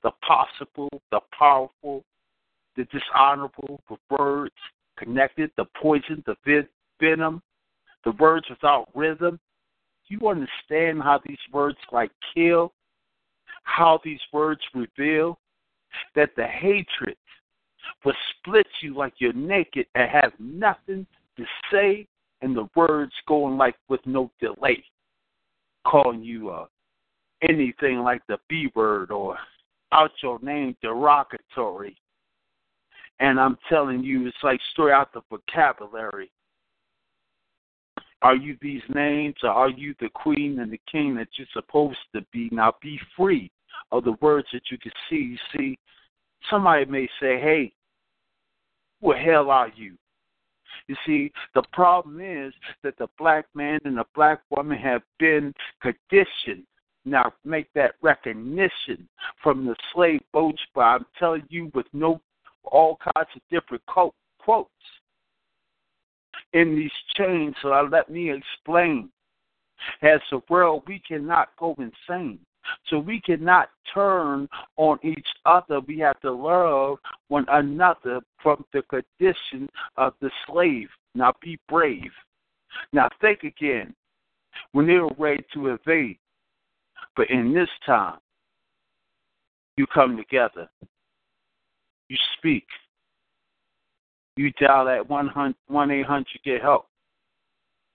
the 0.01 0.09
possible, 0.27 0.89
the 1.11 1.19
powerful, 1.37 2.03
the 2.75 2.85
dishonorable, 2.85 3.79
the 3.87 3.97
words 4.09 4.55
connected, 4.97 5.51
the 5.57 5.65
poison, 5.79 6.23
the 6.25 6.35
ven- 6.43 6.67
venom, 6.99 7.39
the 8.03 8.13
words 8.13 8.47
without 8.49 8.89
rhythm. 8.95 9.39
You 10.07 10.27
understand 10.27 11.03
how 11.03 11.21
these 11.23 11.37
words 11.51 11.77
like 11.91 12.09
kill, 12.33 12.73
how 13.63 13.99
these 14.03 14.19
words 14.31 14.61
reveal 14.73 15.39
that 16.15 16.29
the 16.35 16.45
hatred 16.45 17.17
will 18.03 18.13
split 18.37 18.67
you 18.81 18.95
like 18.95 19.13
you're 19.17 19.33
naked 19.33 19.85
and 19.95 20.09
have 20.09 20.33
nothing 20.39 21.05
to 21.37 21.45
say, 21.71 22.07
and 22.41 22.55
the 22.55 22.67
words 22.75 23.13
going 23.27 23.57
like 23.57 23.75
with 23.89 24.01
no 24.05 24.31
delay, 24.39 24.83
calling 25.87 26.23
you 26.23 26.49
uh, 26.49 26.65
anything 27.47 27.99
like 27.99 28.21
the 28.27 28.37
B 28.49 28.69
word 28.75 29.11
or 29.11 29.37
out 29.91 30.11
your 30.21 30.39
name 30.41 30.75
derogatory. 30.81 31.95
And 33.19 33.39
I'm 33.39 33.57
telling 33.69 34.03
you, 34.03 34.27
it's 34.27 34.37
like 34.43 34.59
straight 34.71 34.93
out 34.93 35.13
the 35.13 35.21
vocabulary. 35.29 36.31
Are 38.23 38.35
you 38.37 38.57
these 38.61 38.81
names 38.95 39.35
or 39.43 39.49
are 39.49 39.69
you 39.69 39.93
the 39.99 40.07
queen 40.13 40.59
and 40.59 40.71
the 40.71 40.79
king 40.89 41.13
that 41.15 41.27
you're 41.35 41.45
supposed 41.51 41.97
to 42.15 42.21
be? 42.31 42.47
Now 42.53 42.73
be 42.81 42.97
free 43.17 43.51
of 43.91 44.05
the 44.05 44.15
words 44.21 44.47
that 44.53 44.61
you 44.71 44.77
can 44.77 44.93
see. 45.09 45.15
You 45.15 45.37
see, 45.55 45.79
somebody 46.49 46.85
may 46.85 47.05
say, 47.19 47.37
hey, 47.37 47.73
who 49.01 49.13
the 49.13 49.19
hell 49.19 49.51
are 49.51 49.69
you? 49.75 49.97
You 50.87 50.95
see, 51.05 51.31
the 51.53 51.63
problem 51.73 52.21
is 52.21 52.53
that 52.81 52.97
the 52.97 53.07
black 53.17 53.45
man 53.53 53.79
and 53.83 53.97
the 53.97 54.05
black 54.15 54.41
woman 54.49 54.77
have 54.77 55.01
been 55.19 55.53
conditioned. 55.81 56.65
Now 57.05 57.33
make 57.43 57.67
that 57.73 57.95
recognition 58.01 59.09
from 59.43 59.65
the 59.65 59.75
slave 59.93 60.21
boats, 60.31 60.61
but 60.73 60.81
I'm 60.81 61.05
telling 61.19 61.43
you 61.49 61.69
with 61.75 61.87
no 61.91 62.21
all 62.63 62.97
kinds 63.13 63.27
of 63.35 63.41
different 63.51 63.83
quotes 63.85 64.69
in 66.53 66.75
these 66.75 66.91
chains. 67.15 67.55
So 67.61 67.69
let 67.91 68.09
me 68.09 68.31
explain. 68.31 69.09
As 70.01 70.21
a 70.31 70.39
world, 70.49 70.83
we 70.87 71.01
cannot 71.05 71.49
go 71.59 71.75
insane. 71.77 72.39
So 72.89 72.99
we 72.99 73.19
cannot 73.19 73.69
turn 73.93 74.47
on 74.77 74.97
each 75.03 75.27
other. 75.45 75.81
We 75.81 75.99
have 75.99 76.19
to 76.21 76.31
love 76.31 76.99
one 77.27 77.45
another 77.49 78.21
from 78.41 78.63
the 78.71 78.81
condition 78.83 79.67
of 79.97 80.13
the 80.21 80.31
slave. 80.47 80.87
Now 81.15 81.33
be 81.41 81.59
brave. 81.67 82.11
Now 82.93 83.09
think 83.19 83.43
again. 83.43 83.93
When 84.71 84.87
they 84.87 84.93
were 84.93 85.11
ready 85.17 85.43
to 85.53 85.67
invade, 85.67 86.17
but 87.15 87.29
in 87.29 87.53
this 87.53 87.69
time, 87.85 88.19
you 89.77 89.87
come 89.87 90.15
together. 90.15 90.69
You 92.07 92.17
speak. 92.37 92.65
You 94.35 94.51
dial 94.59 94.85
that 94.85 95.09
1 95.09 95.31
800 95.91 96.27
get 96.43 96.61
help. 96.61 96.87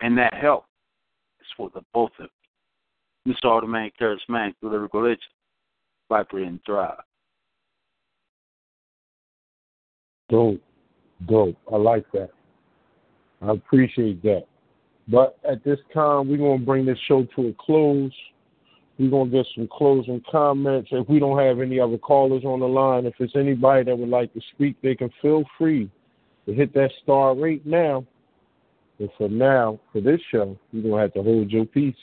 And 0.01 0.17
that 0.19 0.35
help 0.35 0.65
is 1.41 1.47
for 1.57 1.71
the 1.75 1.83
both 1.93 2.13
of 2.21 2.29
you. 3.27 3.35
Mr. 3.35 3.47
Automatic 3.47 3.95
Charismatic 4.01 4.55
Lyrical 4.63 5.03
Legend, 5.03 5.21
Viper 6.09 6.43
and 6.43 6.61
Thrive. 6.65 6.99
Dope, 10.31 10.61
dope. 11.27 11.57
I 11.73 11.77
like 11.77 12.05
that. 12.13 12.31
I 13.43 13.53
appreciate 13.53 14.23
that. 14.23 14.45
But 15.09 15.39
at 15.49 15.65
this 15.65 15.79
time, 15.93 16.29
we're 16.29 16.37
going 16.37 16.61
to 16.61 16.67
bring 16.67 16.87
this 16.87 16.99
show 17.09 17.27
to 17.35 17.49
a 17.49 17.55
close. 17.59 18.13
We're 18.99 19.11
going 19.11 19.31
to 19.31 19.37
get 19.37 19.47
some 19.55 19.69
closing 19.73 20.23
comments. 20.31 20.91
If 20.93 21.09
we 21.09 21.19
don't 21.19 21.39
have 21.39 21.61
any 21.61 21.81
other 21.81 21.99
callers 21.99 22.45
on 22.45 22.61
the 22.61 22.67
line, 22.67 23.07
if 23.07 23.15
it's 23.19 23.35
anybody 23.35 23.85
that 23.85 23.97
would 23.97 24.09
like 24.09 24.33
to 24.35 24.41
speak, 24.55 24.77
they 24.83 24.95
can 24.95 25.11
feel 25.23 25.45
free 25.57 25.91
to 26.49 26.55
hit 26.55 26.73
that 26.73 26.91
star 27.03 27.37
rate 27.37 27.65
now. 27.67 28.05
And 28.99 29.11
for 29.19 29.29
now, 29.29 29.79
for 29.93 30.01
this 30.01 30.21
show, 30.33 30.57
you're 30.73 30.83
going 30.83 30.95
to 30.95 31.01
have 31.01 31.13
to 31.13 31.23
hold 31.23 31.51
your 31.51 31.67
peace. 31.67 31.95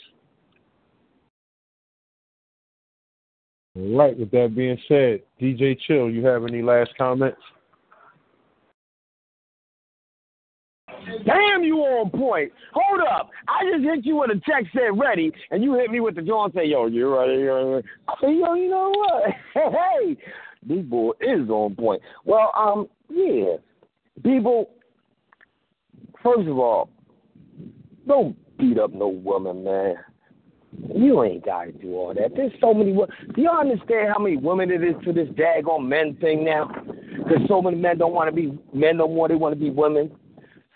All 3.76 3.98
right, 3.98 4.18
with 4.18 4.32
that 4.32 4.56
being 4.56 4.78
said, 4.88 5.22
DJ 5.42 5.78
Chill, 5.86 6.10
you 6.10 6.26
have 6.26 6.46
any 6.46 6.62
last 6.62 6.92
comments? 6.98 7.42
Damn, 11.26 11.64
you 11.64 11.78
on 11.80 12.10
point. 12.10 12.54
Hold 12.74 13.02
up. 13.02 13.32
I 13.48 13.70
just 13.72 13.84
hit 13.84 14.06
you 14.06 14.18
with 14.18 14.30
a 14.30 14.42
text 14.50 14.72
said 14.74 14.98
ready, 14.98 15.32
and 15.52 15.64
you 15.64 15.74
hit 15.74 15.90
me 15.90 16.00
with 16.00 16.16
the 16.16 16.22
and 16.22 16.54
say, 16.54 16.66
yo, 16.68 16.86
you 16.86 17.14
ready? 17.14 17.34
You 17.34 17.54
ready? 17.54 17.88
I 18.08 18.14
say, 18.22 18.34
yo, 18.34 18.54
you 18.54 18.70
know 18.70 18.92
what? 18.96 19.34
hey, 19.74 20.18
this 20.66 20.86
boy 20.86 21.12
is 21.20 21.50
on 21.50 21.76
point. 21.76 22.02
Well, 22.24 22.52
um, 22.56 22.88
yeah. 23.10 23.56
People, 24.24 24.70
first 26.24 26.48
of 26.48 26.58
all, 26.58 26.90
don't 28.08 28.36
beat 28.58 28.80
up 28.80 28.94
no 28.94 29.08
woman, 29.08 29.64
man. 29.64 29.96
You 30.94 31.24
ain't 31.24 31.46
got 31.46 31.66
to 31.66 31.72
do 31.72 31.96
all 31.96 32.14
that. 32.14 32.36
There's 32.36 32.52
so 32.60 32.74
many 32.74 32.92
women. 32.92 33.16
Do 33.34 33.42
y'all 33.42 33.60
understand 33.60 34.10
how 34.14 34.20
many 34.22 34.38
women 34.38 34.72
it 34.72 34.84
is 34.84 34.96
to 35.06 35.14
this 35.14 35.28
daggone 35.30 35.88
men 35.88 36.18
thing 36.20 36.44
now? 36.44 36.70
Because 37.18 37.48
so 37.48 37.62
many 37.62 37.78
men 37.78 37.98
don't 37.98 38.14
want 38.14 38.30
to 38.30 38.36
be 38.36 38.58
men 38.74 38.98
no 38.98 39.08
more. 39.08 39.28
They 39.28 39.36
want 39.36 39.54
to 39.54 39.60
be 39.60 39.70
women. 39.70 40.12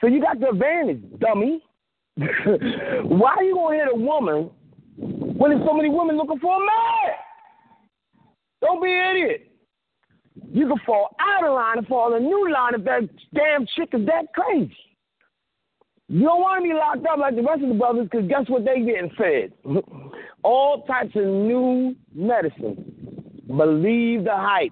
So 0.01 0.07
you 0.07 0.21
got 0.21 0.39
the 0.39 0.49
advantage, 0.49 1.03
dummy. 1.19 1.61
Why 2.17 3.35
are 3.37 3.43
you 3.43 3.55
to 3.55 3.77
hit 3.77 3.93
a 3.93 3.97
woman 3.97 4.49
when 4.97 5.51
there's 5.51 5.65
so 5.65 5.73
many 5.73 5.89
women 5.89 6.17
looking 6.17 6.39
for 6.39 6.55
a 6.55 6.59
man? 6.59 7.15
Don't 8.61 8.81
be 8.81 8.91
an 8.91 9.15
idiot. 9.15 9.48
You 10.51 10.67
can 10.67 10.77
fall 10.85 11.15
out 11.19 11.47
of 11.47 11.53
line 11.53 11.77
and 11.77 11.87
fall 11.87 12.15
in 12.15 12.23
a 12.23 12.25
new 12.25 12.51
line 12.51 12.73
if 12.75 12.83
that 12.85 13.09
damn 13.33 13.65
chick 13.75 13.89
is 13.93 14.05
that 14.07 14.33
crazy. 14.33 14.75
You 16.07 16.23
don't 16.23 16.41
want 16.41 16.63
to 16.63 16.67
be 16.67 16.73
locked 16.73 17.05
up 17.05 17.19
like 17.19 17.35
the 17.35 17.43
rest 17.43 17.61
of 17.61 17.69
the 17.69 17.75
brothers 17.75 18.07
because 18.11 18.27
guess 18.27 18.49
what 18.49 18.65
they 18.65 18.79
getting 18.79 19.11
fed? 19.15 19.53
All 20.43 20.83
types 20.83 21.15
of 21.15 21.23
new 21.23 21.95
medicine. 22.15 23.41
Believe 23.45 24.23
the 24.23 24.35
hype. 24.35 24.71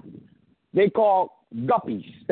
They 0.73 0.89
call 0.89 1.45
guppies. 1.55 2.05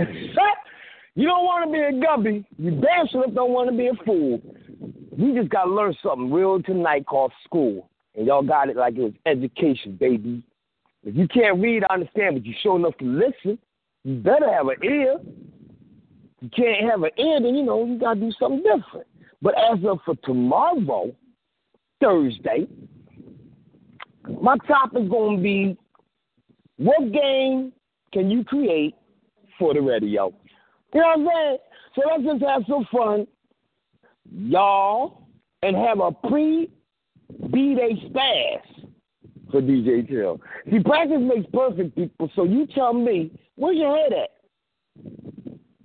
you 1.15 1.27
don't 1.27 1.45
want 1.45 1.65
to 1.65 1.71
be 1.71 1.79
a 1.79 2.01
guppy. 2.01 2.45
You 2.57 2.71
damn 2.71 3.07
sure 3.11 3.27
don't 3.27 3.51
want 3.51 3.69
to 3.69 3.77
be 3.77 3.87
a 3.87 4.05
fool. 4.05 4.41
We 5.17 5.33
just 5.33 5.49
got 5.49 5.65
to 5.65 5.71
learn 5.71 5.95
something 6.01 6.31
real 6.31 6.61
tonight 6.63 7.05
called 7.05 7.31
school. 7.43 7.89
And 8.15 8.25
y'all 8.25 8.43
got 8.43 8.69
it 8.69 8.75
like 8.75 8.95
it 8.95 9.01
was 9.01 9.13
education, 9.27 9.97
baby. 9.99 10.43
If 11.05 11.15
you 11.15 11.27
can't 11.27 11.61
read, 11.61 11.83
I 11.87 11.93
understand, 11.93 12.35
but 12.35 12.45
you 12.45 12.53
sure 12.63 12.77
enough 12.77 12.97
to 12.97 13.05
listen. 13.05 13.59
You 14.03 14.15
better 14.15 14.51
have 14.51 14.67
an 14.67 14.77
ear. 14.83 15.17
You 16.41 16.49
can't 16.49 16.89
have 16.89 17.03
an 17.03 17.11
ear, 17.17 17.39
then 17.41 17.55
you 17.55 17.63
know 17.63 17.85
you 17.85 17.99
gotta 17.99 18.19
do 18.19 18.31
something 18.39 18.63
different. 18.63 19.07
But 19.41 19.53
as 19.57 19.79
of 19.85 19.99
for 20.03 20.15
tomorrow, 20.23 21.13
Thursday, 22.01 22.67
my 24.41 24.57
topic 24.67 25.09
gonna 25.09 25.37
be 25.37 25.77
what 26.77 27.11
game 27.11 27.71
can 28.11 28.31
you 28.31 28.43
create 28.43 28.95
for 29.59 29.73
the 29.73 29.81
radio? 29.81 30.33
You 30.93 31.01
know 31.01 31.07
what 31.07 31.19
I'm 31.19 31.27
saying? 31.27 31.57
So 31.95 32.01
let's 32.07 32.23
just 32.23 32.51
have 32.51 32.63
some 32.67 32.87
fun, 32.91 33.27
y'all, 34.31 35.27
and 35.61 35.75
have 35.75 35.99
a 35.99 36.11
pre 36.11 36.69
B 37.51 37.75
day 37.75 38.09
spaz 38.09 38.74
for 39.55 39.61
DJ 39.61 40.05
Chill. 40.07 40.41
See, 40.69 40.79
practice 40.79 41.21
makes 41.21 41.47
perfect, 41.53 41.95
people. 41.95 42.29
So 42.35 42.43
you 42.43 42.67
tell 42.67 42.93
me, 42.93 43.31
where's 43.55 43.77
your 43.77 43.95
head 43.95 44.11
at? 44.11 44.31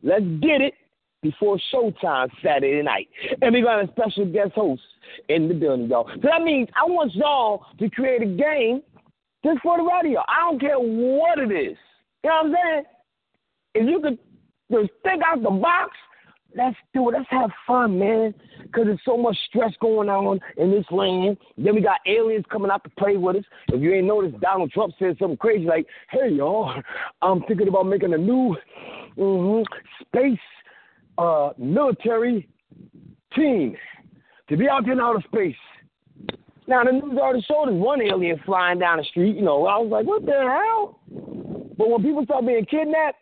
Let's 0.02 0.24
get 0.40 0.60
it 0.60 0.74
before 1.22 1.56
showtime 1.72 2.30
Saturday 2.42 2.82
night. 2.82 3.08
And 3.42 3.54
we 3.54 3.62
got 3.62 3.84
a 3.84 3.88
special 3.92 4.26
guest 4.26 4.52
host 4.52 4.82
in 5.28 5.46
the 5.46 5.54
building, 5.54 5.86
y'all. 5.88 6.10
So 6.14 6.28
that 6.28 6.42
means 6.42 6.68
I 6.74 6.90
want 6.90 7.14
y'all 7.14 7.66
to 7.78 7.88
create 7.90 8.22
a 8.22 8.26
game 8.26 8.82
just 9.44 9.60
for 9.62 9.76
the 9.76 9.84
radio. 9.84 10.20
I 10.26 10.50
don't 10.50 10.60
care 10.60 10.78
what 10.78 11.38
it 11.38 11.52
is. 11.52 11.76
You 12.24 12.30
know 12.30 12.36
what 12.36 12.46
I'm 12.46 12.54
saying? 12.54 12.84
If 13.74 13.88
you 13.88 14.00
could 14.00 14.18
just 14.72 14.90
think 15.04 15.22
out 15.24 15.42
the 15.42 15.50
box 15.50 15.92
Let's 16.56 16.76
do 16.92 17.08
it. 17.08 17.12
Let's 17.12 17.30
have 17.30 17.50
fun, 17.66 17.98
man. 17.98 18.34
Because 18.62 18.86
there's 18.86 19.00
so 19.04 19.16
much 19.16 19.36
stress 19.48 19.72
going 19.80 20.08
on 20.08 20.40
in 20.56 20.70
this 20.70 20.84
land. 20.90 21.36
Then 21.56 21.74
we 21.74 21.80
got 21.80 22.00
aliens 22.06 22.44
coming 22.50 22.70
out 22.70 22.82
to 22.84 22.90
play 22.90 23.16
with 23.16 23.36
us. 23.36 23.44
If 23.68 23.80
you 23.80 23.94
ain't 23.94 24.06
noticed, 24.06 24.40
Donald 24.40 24.72
Trump 24.72 24.94
said 24.98 25.16
something 25.18 25.36
crazy 25.36 25.64
like, 25.64 25.86
hey, 26.10 26.30
y'all, 26.30 26.74
I'm 27.22 27.42
thinking 27.42 27.68
about 27.68 27.86
making 27.86 28.14
a 28.14 28.18
new 28.18 28.56
mm-hmm, 29.16 29.62
space 30.02 30.38
uh, 31.18 31.50
military 31.58 32.48
team 33.34 33.76
to 34.48 34.56
be 34.56 34.68
out 34.68 34.84
there 34.84 34.94
in 34.94 35.00
outer 35.00 35.22
space. 35.26 35.54
Now, 36.66 36.84
the 36.84 36.92
news 36.92 37.18
already 37.18 37.42
showed 37.42 37.64
us 37.64 37.74
one 37.74 38.00
alien 38.02 38.40
flying 38.44 38.78
down 38.78 38.98
the 38.98 39.04
street. 39.04 39.36
You 39.36 39.42
know, 39.42 39.66
I 39.66 39.78
was 39.78 39.90
like, 39.90 40.06
what 40.06 40.24
the 40.24 40.32
hell? 40.32 41.00
But 41.76 41.88
when 41.88 42.02
people 42.02 42.24
start 42.24 42.46
being 42.46 42.64
kidnapped 42.64 43.18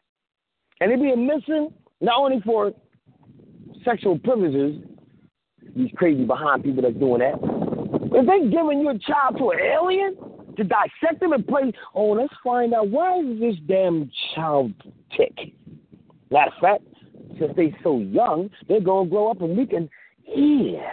and 0.81 0.91
they 0.91 0.97
being 0.97 1.27
missing, 1.27 1.73
not 2.01 2.19
only 2.19 2.41
for 2.45 2.73
sexual 3.85 4.19
privileges, 4.19 4.83
these 5.77 5.91
crazy 5.97 6.25
behind 6.25 6.65
people 6.65 6.83
that's 6.83 6.97
doing 6.97 7.21
that. 7.21 7.39
If 8.13 8.27
they 8.27 8.51
giving 8.51 8.81
your 8.81 8.99
child 8.99 9.39
to 9.39 9.51
an 9.51 9.59
alien 9.61 10.17
to 10.57 10.65
dissect 10.65 11.21
them 11.21 11.33
and 11.33 11.47
play, 11.47 11.73
oh, 11.95 12.11
let's 12.11 12.33
find 12.43 12.75
out 12.75 12.89
why 12.89 13.21
is 13.21 13.41
this 13.41 13.55
damn 13.67 14.11
child 14.35 14.73
tick. 15.17 15.55
Matter 16.31 16.51
of 16.55 16.61
fact, 16.61 16.83
since 17.39 17.53
they 17.57 17.75
so 17.83 17.99
young, 17.99 18.51
they're 18.69 18.81
gonna 18.81 19.09
grow 19.09 19.31
up 19.31 19.41
and 19.41 19.57
we 19.57 19.67
can, 19.67 19.89
yeah, 20.27 20.91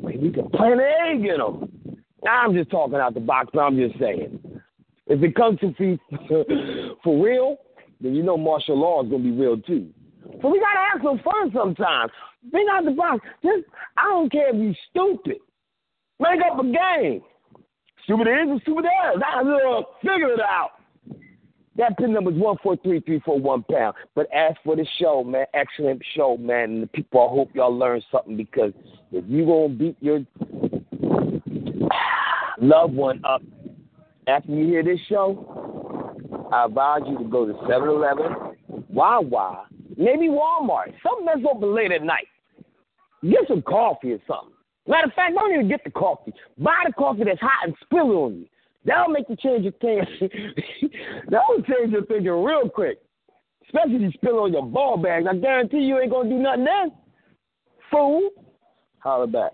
we 0.00 0.30
can 0.30 0.48
plant 0.50 0.80
an 0.80 0.86
egg 1.08 1.24
in 1.24 1.38
them. 1.38 1.70
I'm 2.28 2.54
just 2.54 2.70
talking 2.70 2.96
out 2.96 3.14
the 3.14 3.20
box, 3.20 3.50
but 3.52 3.60
I'm 3.60 3.76
just 3.76 3.98
saying. 3.98 4.38
If 5.06 5.22
it 5.22 5.34
comes 5.34 5.58
to 5.60 5.72
be 5.72 5.98
for 7.02 7.24
real, 7.24 7.56
then 8.00 8.14
you 8.14 8.22
know 8.22 8.36
martial 8.36 8.78
law 8.78 9.02
is 9.02 9.10
gonna 9.10 9.22
be 9.22 9.32
real 9.32 9.58
too. 9.58 9.88
So 10.40 10.48
we 10.48 10.60
gotta 10.60 10.80
have 10.92 11.02
some 11.02 11.20
fun 11.24 11.50
sometimes. 11.54 12.12
Think 12.50 12.68
out 12.70 12.84
the 12.84 12.90
box. 12.92 13.24
Just 13.42 13.64
I 13.96 14.04
don't 14.08 14.30
care 14.30 14.54
if 14.54 14.56
you're 14.56 14.74
stupid. 14.90 15.38
Make 16.18 16.40
up 16.50 16.58
a 16.58 16.64
game. 16.64 17.22
Stupid 18.04 18.28
is 18.28 18.48
and 18.50 18.60
stupid 18.62 18.84
is. 18.84 19.22
I 19.24 19.42
will 19.42 19.86
figure 20.00 20.32
it 20.32 20.40
out. 20.40 20.72
That 21.76 21.96
pin 21.96 22.12
number 22.12 22.30
is 22.30 22.36
one 22.36 22.56
four 22.62 22.76
three 22.76 23.00
three 23.00 23.20
four 23.20 23.40
one 23.40 23.64
pound. 23.70 23.94
But 24.14 24.26
as 24.32 24.54
for 24.64 24.76
the 24.76 24.86
show, 25.00 25.24
man, 25.24 25.46
excellent 25.54 26.02
show, 26.14 26.36
man. 26.36 26.70
And 26.70 26.82
the 26.82 26.86
people, 26.88 27.20
I 27.20 27.28
hope 27.34 27.50
y'all 27.54 27.76
learn 27.76 28.02
something 28.10 28.36
because 28.36 28.72
if 29.10 29.24
you 29.26 29.46
gonna 29.46 29.68
beat 29.70 29.96
your 30.00 30.20
loved 32.60 32.94
one 32.94 33.24
up 33.24 33.42
after 34.26 34.52
you 34.52 34.66
hear 34.66 34.82
this 34.84 35.00
show, 35.08 36.48
I 36.52 36.66
advise 36.66 37.02
you 37.08 37.18
to 37.18 37.24
go 37.24 37.46
to 37.46 37.54
7-Eleven, 37.54 38.84
Wawa, 38.90 39.66
maybe 39.96 40.28
Walmart, 40.28 40.92
something 41.02 41.26
that's 41.26 41.40
open 41.48 41.74
late 41.74 41.92
at 41.92 42.02
night. 42.02 42.26
Get 43.22 43.46
some 43.48 43.62
coffee 43.62 44.12
or 44.12 44.18
something. 44.26 44.54
Matter 44.86 45.06
of 45.06 45.14
fact, 45.14 45.34
don't 45.34 45.52
even 45.52 45.68
get 45.68 45.84
the 45.84 45.90
coffee. 45.90 46.32
Buy 46.58 46.82
the 46.86 46.92
coffee 46.92 47.24
that's 47.24 47.40
hot 47.40 47.66
and 47.66 47.74
spill 47.82 48.10
it 48.10 48.14
on 48.14 48.34
you. 48.34 48.46
That'll 48.84 49.12
make 49.12 49.28
you 49.28 49.36
change 49.36 49.62
your 49.62 49.72
thinking. 49.80 50.30
That'll 51.30 51.62
change 51.62 51.92
your 51.92 52.04
thinking 52.04 52.30
real 52.30 52.68
quick. 52.68 52.98
Especially 53.64 53.96
if 53.96 54.02
you 54.02 54.10
spill 54.12 54.40
on 54.40 54.52
your 54.52 54.66
ball 54.66 54.96
bags. 54.96 55.26
I 55.30 55.36
guarantee 55.36 55.78
you 55.78 56.00
ain't 56.00 56.10
gonna 56.10 56.28
do 56.28 56.38
nothing 56.38 56.64
then. 56.64 56.92
Fool. 57.90 58.30
Holler 58.98 59.28
back. 59.28 59.52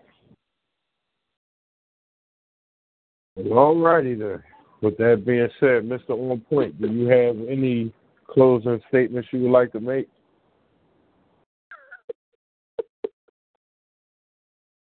All 3.50 3.78
righty 3.78 4.14
then. 4.14 4.42
With 4.80 4.96
that 4.98 5.24
being 5.26 5.48
said, 5.60 5.84
Mr. 5.84 6.10
On 6.10 6.40
Point, 6.48 6.80
do 6.80 6.88
you 6.88 7.06
have 7.08 7.36
any 7.48 7.92
closing 8.28 8.80
statements 8.88 9.28
you 9.32 9.42
would 9.42 9.50
like 9.50 9.72
to 9.72 9.80
make? 9.80 10.08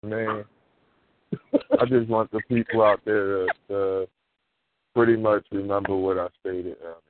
Man, 0.06 0.45
I 1.80 1.86
just 1.86 2.07
want 2.07 2.32
the 2.32 2.40
people 2.48 2.84
out 2.84 2.99
there 3.06 3.26
to, 3.26 3.48
to 3.69 4.07
pretty 4.94 5.15
much 5.15 5.45
remember 5.52 5.95
what 5.95 6.19
I 6.19 6.27
stated 6.41 6.77
earlier. 6.84 7.02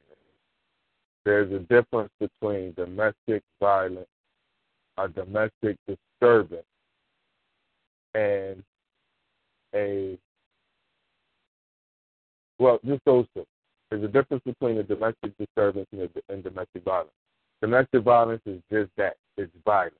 There's 1.26 1.52
a 1.52 1.60
difference 1.60 2.12
between 2.22 2.74
domestic 2.74 3.44
violence, 3.60 4.08
a 4.98 5.10
domestic 5.10 5.78
disturbance, 5.88 6.64
and 8.14 8.64
a 9.74 10.18
well, 12.60 12.80
just 12.86 13.04
those 13.04 13.26
two. 13.34 13.46
There's 13.90 14.06
a 14.06 14.08
difference 14.08 14.44
between 14.46 14.78
a 14.78 14.84
domestic 14.84 15.38
disturbance 15.38 15.88
and, 15.92 16.02
a, 16.04 16.34
and 16.34 16.42
domestic 16.42 16.86
violence. 16.86 17.12
Domestic 17.62 18.04
violence 18.04 18.42
is 18.46 18.62
just 18.72 18.90
that. 18.96 19.18
It's 19.38 19.52
violence. 19.66 19.96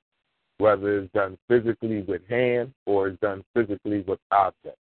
Whether 0.58 1.00
it's 1.00 1.14
done 1.14 1.38
physically 1.48 2.02
with 2.02 2.22
hand 2.30 2.74
or 2.86 3.10
it's 3.10 3.20
done 3.20 3.44
physically 3.54 4.02
with 4.08 4.20
objects. 4.32 4.80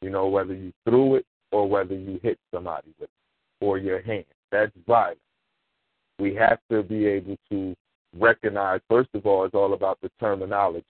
You 0.00 0.10
know, 0.10 0.28
whether 0.28 0.54
you 0.54 0.72
threw 0.84 1.16
it 1.16 1.26
or 1.50 1.68
whether 1.68 1.94
you 1.94 2.20
hit 2.22 2.38
somebody 2.54 2.94
with 3.00 3.08
it 3.08 3.64
or 3.64 3.78
your 3.78 4.00
hand. 4.02 4.24
That's 4.52 4.72
violence. 4.86 5.18
We 6.18 6.34
have 6.34 6.58
to 6.70 6.82
be 6.82 7.06
able 7.06 7.36
to 7.50 7.74
recognize, 8.16 8.80
first 8.88 9.10
of 9.14 9.26
all, 9.26 9.44
it's 9.44 9.54
all 9.54 9.74
about 9.74 9.98
the 10.02 10.10
terminology. 10.20 10.84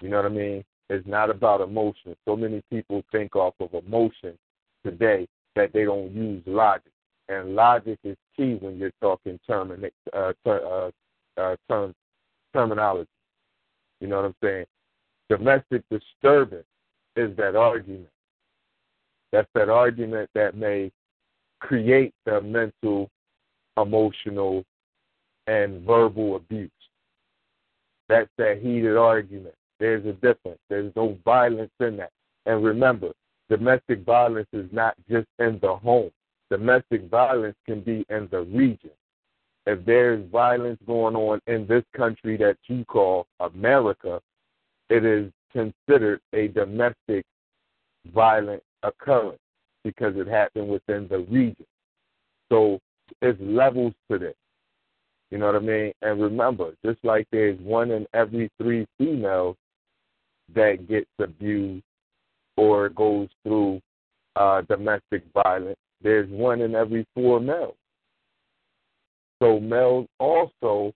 You 0.00 0.08
know 0.08 0.16
what 0.16 0.26
I 0.26 0.30
mean? 0.30 0.64
It's 0.88 1.06
not 1.06 1.30
about 1.30 1.60
emotion. 1.60 2.16
So 2.24 2.36
many 2.36 2.62
people 2.70 3.02
think 3.10 3.34
off 3.34 3.54
of 3.60 3.74
emotion 3.74 4.36
today 4.84 5.26
that 5.56 5.72
they 5.72 5.84
don't 5.84 6.12
use 6.12 6.42
logic. 6.46 6.92
And 7.28 7.56
logic 7.56 7.98
is 8.04 8.16
key 8.36 8.54
when 8.60 8.76
you're 8.76 8.92
talking 9.00 9.38
term, 9.46 9.72
uh, 10.12 10.32
ter, 10.44 10.92
uh, 11.38 11.40
uh, 11.40 11.56
term, 11.68 11.94
terminology. 12.52 13.08
You 14.00 14.08
know 14.08 14.16
what 14.16 14.24
I'm 14.26 14.34
saying? 14.42 14.66
Domestic 15.28 15.82
disturbance 15.90 16.66
is 17.16 17.36
that 17.36 17.56
argument. 17.56 18.08
That's 19.32 19.48
that 19.54 19.68
argument 19.68 20.30
that 20.34 20.56
may 20.56 20.92
create 21.60 22.14
the 22.24 22.40
mental, 22.40 23.10
emotional, 23.76 24.64
and 25.46 25.82
verbal 25.82 26.36
abuse. 26.36 26.70
That's 28.08 28.30
that 28.38 28.60
heated 28.62 28.96
argument. 28.96 29.54
There's 29.80 30.04
a 30.06 30.12
difference. 30.12 30.58
There's 30.68 30.92
no 30.94 31.18
violence 31.24 31.72
in 31.80 31.96
that. 31.96 32.10
And 32.46 32.64
remember, 32.64 33.12
domestic 33.48 34.04
violence 34.04 34.48
is 34.52 34.66
not 34.72 34.94
just 35.10 35.26
in 35.38 35.58
the 35.60 35.74
home. 35.76 36.10
Domestic 36.50 37.10
violence 37.10 37.56
can 37.66 37.80
be 37.80 38.06
in 38.08 38.28
the 38.30 38.42
region. 38.42 38.90
If 39.66 39.84
there's 39.84 40.24
violence 40.30 40.78
going 40.86 41.16
on 41.16 41.40
in 41.46 41.66
this 41.66 41.82
country 41.96 42.36
that 42.36 42.56
you 42.66 42.84
call 42.84 43.26
America, 43.40 44.20
it 44.88 45.04
is 45.04 45.32
considered 45.52 46.20
a 46.32 46.48
domestic 46.48 47.24
violent 48.14 48.62
occurrence 48.82 49.40
because 49.82 50.14
it 50.16 50.28
happened 50.28 50.68
within 50.68 51.08
the 51.08 51.18
region. 51.18 51.66
So 52.48 52.78
there's 53.20 53.38
levels 53.40 53.92
to 54.10 54.18
this. 54.18 54.34
You 55.30 55.38
know 55.38 55.46
what 55.46 55.56
I 55.56 55.60
mean? 55.60 55.92
And 56.02 56.22
remember, 56.22 56.72
just 56.84 57.04
like 57.04 57.26
there's 57.32 57.58
one 57.60 57.90
in 57.90 58.06
every 58.14 58.48
three 58.58 58.86
females 58.98 59.56
that 60.54 60.88
gets 60.88 61.10
abused 61.18 61.82
or 62.56 62.88
goes 62.90 63.28
through 63.42 63.80
uh, 64.36 64.62
domestic 64.62 65.24
violence, 65.34 65.78
there's 66.02 66.28
one 66.30 66.60
in 66.60 66.74
every 66.76 67.04
four 67.14 67.40
males. 67.40 67.74
So 69.40 69.60
males 69.60 70.06
also 70.18 70.92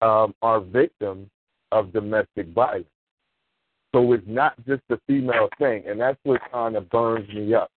um, 0.00 0.34
are 0.42 0.60
victims 0.60 1.28
of 1.70 1.92
domestic 1.92 2.48
violence. 2.48 2.86
So 3.94 4.12
it's 4.12 4.24
not 4.26 4.54
just 4.66 4.82
a 4.90 4.98
female 5.06 5.48
thing, 5.58 5.84
and 5.86 6.00
that's 6.00 6.18
what 6.24 6.40
kind 6.50 6.76
of 6.76 6.88
burns 6.88 7.28
me 7.28 7.54
up. 7.54 7.70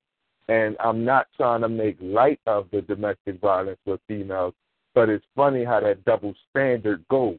And 0.48 0.78
I'm 0.80 1.04
not 1.04 1.28
trying 1.36 1.62
to 1.62 1.70
make 1.70 1.98
light 2.00 2.40
of 2.46 2.68
the 2.72 2.82
domestic 2.82 3.42
violence 3.42 3.80
with 3.86 4.00
females, 4.08 4.54
but 4.94 5.10
it's 5.10 5.26
funny 5.36 5.66
how 5.66 5.82
that 5.82 6.06
double 6.06 6.34
standard 6.50 7.04
goes. 7.10 7.38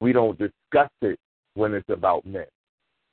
We 0.00 0.12
don't 0.12 0.38
discuss 0.38 0.90
it 1.02 1.18
when 1.54 1.74
it's 1.74 1.88
about 1.88 2.24
men 2.26 2.46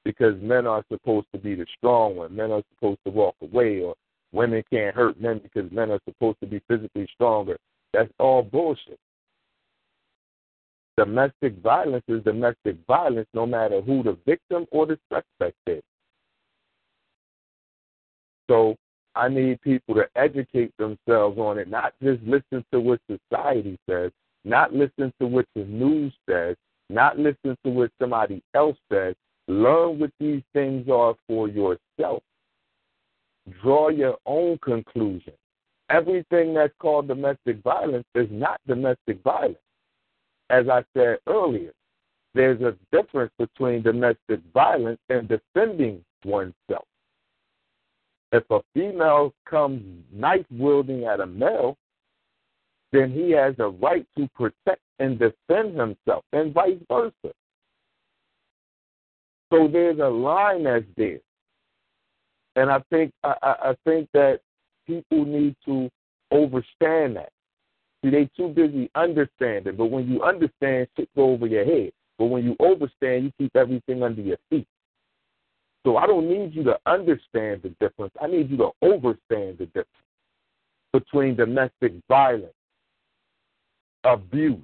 because 0.03 0.35
men 0.41 0.67
are 0.67 0.83
supposed 0.91 1.27
to 1.33 1.39
be 1.39 1.55
the 1.55 1.65
strong 1.77 2.15
one. 2.17 2.35
Men 2.35 2.51
are 2.51 2.63
supposed 2.75 2.99
to 3.05 3.11
walk 3.11 3.35
away, 3.41 3.81
or 3.81 3.95
women 4.33 4.63
can't 4.71 4.95
hurt 4.95 5.19
men 5.21 5.39
because 5.39 5.71
men 5.71 5.91
are 5.91 5.99
supposed 6.05 6.39
to 6.41 6.47
be 6.47 6.61
physically 6.67 7.07
stronger. 7.13 7.57
That's 7.93 8.11
all 8.19 8.43
bullshit. 8.43 8.99
Domestic 10.97 11.57
violence 11.61 12.03
is 12.07 12.23
domestic 12.23 12.75
violence 12.87 13.27
no 13.33 13.45
matter 13.45 13.81
who 13.81 14.03
the 14.03 14.17
victim 14.25 14.65
or 14.71 14.85
the 14.85 14.99
suspect 15.11 15.57
is. 15.67 15.81
So 18.49 18.75
I 19.15 19.29
need 19.29 19.61
people 19.61 19.95
to 19.95 20.07
educate 20.15 20.71
themselves 20.77 21.37
on 21.37 21.57
it, 21.57 21.69
not 21.69 21.93
just 22.01 22.21
listen 22.23 22.65
to 22.71 22.79
what 22.79 22.99
society 23.09 23.79
says, 23.89 24.11
not 24.43 24.73
listen 24.73 25.13
to 25.19 25.27
what 25.27 25.45
the 25.55 25.63
news 25.63 26.13
says, 26.29 26.55
not 26.89 27.17
listen 27.17 27.57
to 27.63 27.71
what 27.71 27.91
somebody 27.99 28.43
else 28.53 28.77
says. 28.91 29.15
Learn 29.47 29.99
what 29.99 30.11
these 30.19 30.41
things 30.53 30.87
are 30.89 31.15
for 31.27 31.47
yourself. 31.47 32.23
Draw 33.61 33.89
your 33.89 34.17
own 34.25 34.57
conclusion. 34.59 35.33
Everything 35.89 36.53
that's 36.53 36.73
called 36.79 37.07
domestic 37.07 37.61
violence 37.61 38.05
is 38.15 38.27
not 38.31 38.59
domestic 38.67 39.21
violence. 39.23 39.57
As 40.49 40.69
I 40.69 40.83
said 40.95 41.17
earlier, 41.27 41.73
there's 42.33 42.61
a 42.61 42.75
difference 42.91 43.31
between 43.37 43.83
domestic 43.83 44.39
violence 44.53 44.99
and 45.09 45.27
defending 45.27 46.03
oneself. 46.25 46.85
If 48.31 48.43
a 48.49 48.61
female 48.73 49.33
comes 49.47 49.83
knife 50.11 50.45
wielding 50.49 51.05
at 51.05 51.19
a 51.19 51.25
male, 51.27 51.77
then 52.91 53.11
he 53.11 53.31
has 53.31 53.55
a 53.59 53.69
right 53.69 54.05
to 54.17 54.27
protect 54.35 54.81
and 54.99 55.19
defend 55.19 55.79
himself, 55.79 56.23
and 56.33 56.53
vice 56.53 56.77
versa. 56.89 57.33
So 59.51 59.67
there's 59.67 59.99
a 59.99 60.07
line 60.07 60.63
that's 60.63 60.85
there, 60.97 61.19
and 62.55 62.71
I 62.71 62.81
think 62.89 63.11
I, 63.23 63.35
I 63.41 63.75
think 63.85 64.09
that 64.13 64.39
people 64.85 65.25
need 65.25 65.55
to 65.65 65.89
understand 66.31 67.15
that. 67.17 67.29
See, 68.03 68.09
they 68.09 68.29
too 68.35 68.49
busy 68.49 68.89
understanding, 68.95 69.75
but 69.77 69.85
when 69.85 70.07
you 70.09 70.21
understand, 70.23 70.87
shit 70.97 71.09
go 71.15 71.31
over 71.31 71.47
your 71.47 71.65
head. 71.65 71.91
But 72.17 72.25
when 72.25 72.43
you 72.43 72.55
overstand, 72.59 73.23
you 73.23 73.31
keep 73.37 73.55
everything 73.55 74.03
under 74.03 74.21
your 74.21 74.37
feet. 74.49 74.67
So 75.85 75.97
I 75.97 76.05
don't 76.05 76.29
need 76.29 76.53
you 76.53 76.63
to 76.63 76.77
understand 76.85 77.61
the 77.63 77.73
difference. 77.79 78.13
I 78.21 78.27
need 78.27 78.49
you 78.49 78.57
to 78.57 78.71
understand 78.81 79.57
the 79.57 79.65
difference 79.67 79.87
between 80.93 81.35
domestic 81.35 81.93
violence, 82.07 82.53
abuse, 84.03 84.63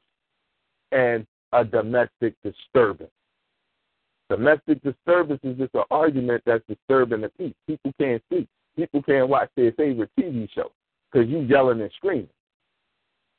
and 0.92 1.26
a 1.52 1.66
domestic 1.66 2.36
disturbance. 2.44 3.12
Domestic 4.30 4.82
disturbance 4.84 5.40
is 5.44 5.58
just 5.58 5.74
an 5.74 5.84
argument 5.90 6.44
that's 6.46 6.64
disturbing 6.68 7.22
the 7.22 7.30
peace. 7.30 7.54
People 7.68 7.92
can't 8.00 8.22
sleep. 8.30 8.48
People 8.76 9.02
can't 9.02 9.28
watch 9.28 9.50
their 9.56 9.72
favorite 9.72 10.12
TV 10.18 10.48
show 10.54 10.72
because 11.12 11.28
you 11.28 11.40
yelling 11.40 11.82
and 11.82 11.92
screaming. 11.96 12.30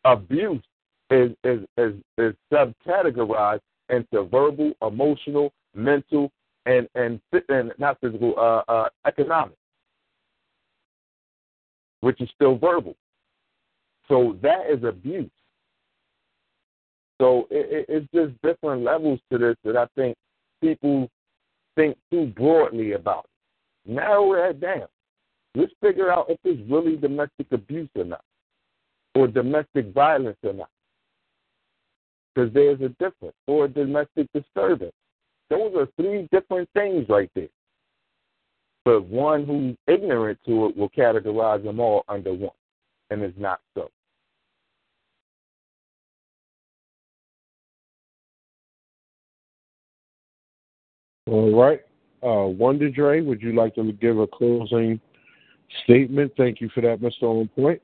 Abuse 0.04 0.62
is 1.10 1.30
is 1.44 1.60
is, 1.78 1.94
is 2.18 2.34
subcategorized 2.52 3.60
into 3.88 4.24
verbal, 4.24 4.72
emotional, 4.82 5.52
mental, 5.74 6.30
and 6.66 6.88
and 6.96 7.20
and 7.48 7.72
not 7.78 7.98
physical, 8.00 8.34
uh, 8.36 8.70
uh, 8.70 8.88
economic, 9.06 9.56
which 12.00 12.20
is 12.20 12.28
still 12.34 12.56
verbal. 12.58 12.96
So 14.08 14.36
that 14.42 14.68
is 14.68 14.82
abuse. 14.82 15.30
So 17.20 17.46
it, 17.50 17.86
it, 17.86 17.86
it's 17.88 18.06
just 18.12 18.42
different 18.42 18.82
levels 18.82 19.20
to 19.30 19.38
this 19.38 19.56
that 19.64 19.76
I 19.76 19.86
think 19.94 20.16
people 20.60 21.08
think 21.76 21.96
too 22.10 22.26
broadly 22.36 22.92
about. 22.92 23.26
It. 23.86 23.92
Narrow 23.92 24.34
that 24.34 24.60
down. 24.60 24.86
Let's 25.54 25.72
figure 25.80 26.12
out 26.12 26.26
if 26.28 26.38
it's 26.44 26.70
really 26.70 26.96
domestic 26.96 27.46
abuse 27.50 27.88
or 27.96 28.04
not, 28.04 28.24
or 29.14 29.26
domestic 29.26 29.92
violence 29.92 30.36
or 30.42 30.52
not. 30.52 30.68
Because 32.34 32.52
there's 32.54 32.80
a 32.80 32.90
difference, 32.90 33.34
or 33.48 33.66
domestic 33.66 34.28
disturbance. 34.32 34.92
Those 35.48 35.74
are 35.74 35.88
three 35.96 36.28
different 36.30 36.68
things 36.74 37.06
right 37.08 37.30
there. 37.34 37.48
But 38.84 39.06
one 39.06 39.44
who's 39.44 39.76
ignorant 39.92 40.38
to 40.46 40.66
it 40.66 40.76
will 40.76 40.90
categorize 40.90 41.64
them 41.64 41.80
all 41.80 42.04
under 42.08 42.32
one, 42.32 42.50
and 43.10 43.22
it's 43.22 43.38
not 43.38 43.60
so. 43.74 43.90
All 51.30 51.54
right. 51.54 51.80
Uh, 52.24 52.48
Wonder 52.48 52.90
Dre, 52.90 53.20
would 53.20 53.40
you 53.40 53.52
like 53.52 53.76
to 53.76 53.92
give 53.92 54.18
a 54.18 54.26
closing 54.26 55.00
statement? 55.84 56.32
Thank 56.36 56.60
you 56.60 56.68
for 56.74 56.80
that, 56.80 57.00
Mr. 57.00 57.22
On 57.22 57.48
Point. 57.54 57.80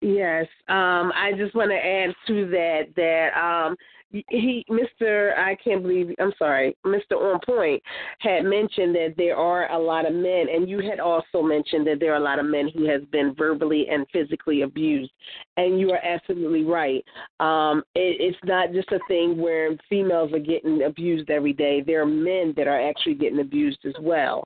Yes, 0.00 0.46
um, 0.68 1.12
I 1.14 1.32
just 1.36 1.54
want 1.54 1.70
to 1.70 1.76
add 1.76 2.14
to 2.26 2.46
that 2.46 2.84
that 2.96 3.38
um, 3.38 3.76
he, 4.10 4.64
Mr. 4.68 5.38
I 5.38 5.56
can't 5.62 5.82
believe, 5.82 6.14
I'm 6.18 6.32
sorry, 6.38 6.76
Mr. 6.84 7.12
On 7.12 7.38
Point 7.44 7.82
had 8.18 8.44
mentioned 8.44 8.94
that 8.94 9.14
there 9.16 9.36
are 9.36 9.70
a 9.70 9.78
lot 9.78 10.06
of 10.06 10.12
men, 10.12 10.46
and 10.52 10.68
you 10.68 10.80
had 10.80 10.98
also 10.98 11.42
mentioned 11.42 11.86
that 11.86 12.00
there 12.00 12.12
are 12.12 12.16
a 12.16 12.24
lot 12.24 12.38
of 12.38 12.46
men 12.46 12.68
who 12.74 12.88
has 12.88 13.02
been 13.12 13.34
verbally 13.36 13.86
and 13.90 14.06
physically 14.12 14.62
abused, 14.62 15.12
and 15.56 15.78
you 15.78 15.90
are 15.92 16.04
absolutely 16.04 16.64
right. 16.64 17.04
Um, 17.38 17.82
it, 17.94 18.16
it's 18.20 18.38
not 18.44 18.72
just 18.72 18.90
a 18.90 18.98
thing 19.06 19.38
where 19.38 19.76
females 19.88 20.32
are 20.32 20.40
getting 20.40 20.82
abused 20.82 21.30
every 21.30 21.52
day. 21.52 21.80
There 21.80 22.02
are 22.02 22.06
men 22.06 22.52
that 22.56 22.66
are 22.66 22.88
actually 22.88 23.14
getting 23.14 23.40
abused 23.40 23.80
as 23.84 23.94
well. 24.00 24.42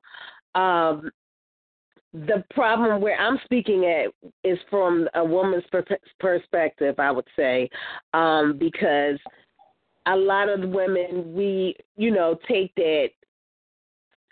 Um, 0.54 1.10
the 2.12 2.44
problem 2.54 3.00
where 3.00 3.18
I'm 3.18 3.40
speaking 3.44 3.86
at 3.86 4.30
is 4.48 4.58
from 4.70 5.08
a 5.14 5.24
woman's 5.24 5.64
per- 5.72 5.84
perspective, 6.20 6.94
I 7.00 7.10
would 7.10 7.26
say, 7.34 7.68
um, 8.12 8.56
because 8.56 9.18
a 10.06 10.16
lot 10.16 10.48
of 10.48 10.68
women 10.68 11.34
we 11.34 11.76
you 11.96 12.10
know 12.10 12.38
take 12.48 12.74
that 12.76 13.08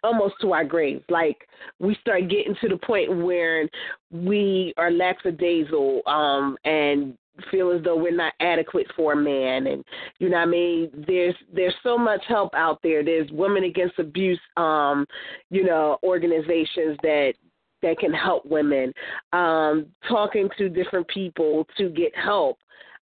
almost 0.05 0.35
to 0.41 0.53
our 0.53 0.65
graves. 0.65 1.05
Like 1.09 1.49
we 1.79 1.97
start 2.01 2.29
getting 2.29 2.57
to 2.61 2.69
the 2.69 2.77
point 2.77 3.25
where 3.25 3.69
we 4.11 4.75
are 4.77 4.91
lackadaisical 4.91 6.03
um, 6.07 6.57
and 6.65 7.17
feel 7.51 7.71
as 7.71 7.83
though 7.83 7.97
we're 7.97 8.15
not 8.15 8.35
adequate 8.41 8.87
for 8.95 9.15
a 9.15 9.17
man. 9.17 9.67
And 9.67 9.85
you 10.19 10.29
know 10.29 10.37
what 10.37 10.43
I 10.43 10.51
mean? 10.51 10.91
There's 11.07 11.35
there's 11.53 11.75
so 11.83 11.97
much 11.97 12.23
help 12.29 12.55
out 12.55 12.81
there. 12.83 13.05
There's 13.05 13.31
women 13.31 13.65
against 13.65 13.99
abuse 13.99 14.41
um 14.57 15.07
you 15.51 15.65
know 15.65 15.99
organizations 16.03 16.99
that 17.03 17.35
that 17.81 17.99
can 17.99 18.13
help 18.13 18.45
women 18.45 18.93
um 19.33 19.87
talking 20.09 20.49
to 20.59 20.69
different 20.69 21.09
people 21.09 21.67
to 21.79 21.89
get 21.89 22.15
help 22.15 22.59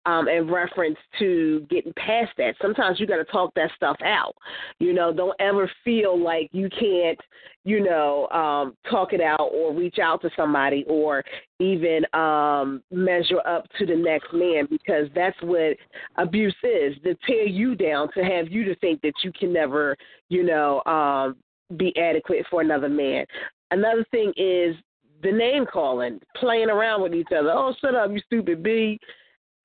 um, 0.07 0.29
in 0.29 0.49
reference 0.49 0.97
to 1.19 1.67
getting 1.69 1.91
past 1.93 2.31
that. 2.37 2.55
Sometimes 2.61 2.97
you 2.99 3.05
got 3.05 3.17
to 3.17 3.25
talk 3.25 3.53
that 3.55 3.69
stuff 3.75 3.97
out. 4.03 4.33
You 4.79 4.93
know, 4.93 5.13
don't 5.13 5.35
ever 5.39 5.69
feel 5.83 6.17
like 6.17 6.49
you 6.53 6.69
can't, 6.69 7.19
you 7.65 7.83
know, 7.83 8.29
um, 8.29 8.75
talk 8.89 9.11
it 9.11 9.19
out 9.19 9.51
or 9.53 9.75
reach 9.75 9.99
out 10.01 10.21
to 10.21 10.29
somebody 10.35 10.85
or 10.87 11.23
even 11.59 12.05
um, 12.13 12.81
measure 12.89 13.45
up 13.45 13.65
to 13.77 13.85
the 13.85 13.95
next 13.95 14.33
man 14.33 14.65
because 14.69 15.07
that's 15.13 15.37
what 15.41 15.75
abuse 16.15 16.55
is 16.63 16.95
to 17.03 17.13
tear 17.27 17.45
you 17.45 17.75
down, 17.75 18.07
to 18.13 18.23
have 18.23 18.49
you 18.49 18.63
to 18.63 18.75
think 18.77 19.01
that 19.01 19.13
you 19.23 19.33
can 19.37 19.51
never, 19.51 19.97
you 20.29 20.43
know, 20.43 20.81
um, 20.85 21.35
be 21.75 21.93
adequate 21.97 22.45
for 22.49 22.61
another 22.61 22.87
man. 22.87 23.25
Another 23.71 24.05
thing 24.11 24.31
is 24.37 24.73
the 25.21 25.31
name 25.33 25.65
calling, 25.65 26.21
playing 26.37 26.69
around 26.69 27.01
with 27.01 27.13
each 27.13 27.27
other. 27.37 27.51
Oh, 27.51 27.75
shut 27.81 27.93
up, 27.93 28.09
you 28.11 28.21
stupid 28.21 28.63
B. 28.63 28.97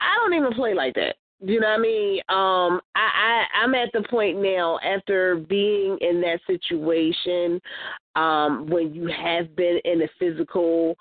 I 0.02 0.16
don't 0.20 0.34
even 0.34 0.52
play 0.52 0.74
like 0.74 0.94
that. 0.94 1.16
You 1.44 1.58
know 1.58 1.68
what 1.68 1.78
I 1.78 1.82
mean? 1.82 2.18
Um, 2.28 2.80
I, 2.94 3.44
I 3.54 3.62
I'm 3.62 3.74
at 3.74 3.90
the 3.92 4.02
point 4.08 4.40
now 4.40 4.78
after 4.78 5.36
being 5.36 5.98
in 6.00 6.20
that 6.20 6.40
situation, 6.46 7.60
um, 8.14 8.66
when 8.68 8.94
you 8.94 9.08
have 9.08 9.56
been 9.56 9.80
in 9.84 10.02
a 10.02 10.08
physical 10.18 10.96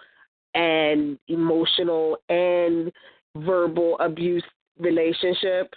and 0.56 1.20
emotional 1.28 2.18
and 2.30 2.92
verbal 3.36 3.98
abuse 4.00 4.44
relationship, 4.80 5.74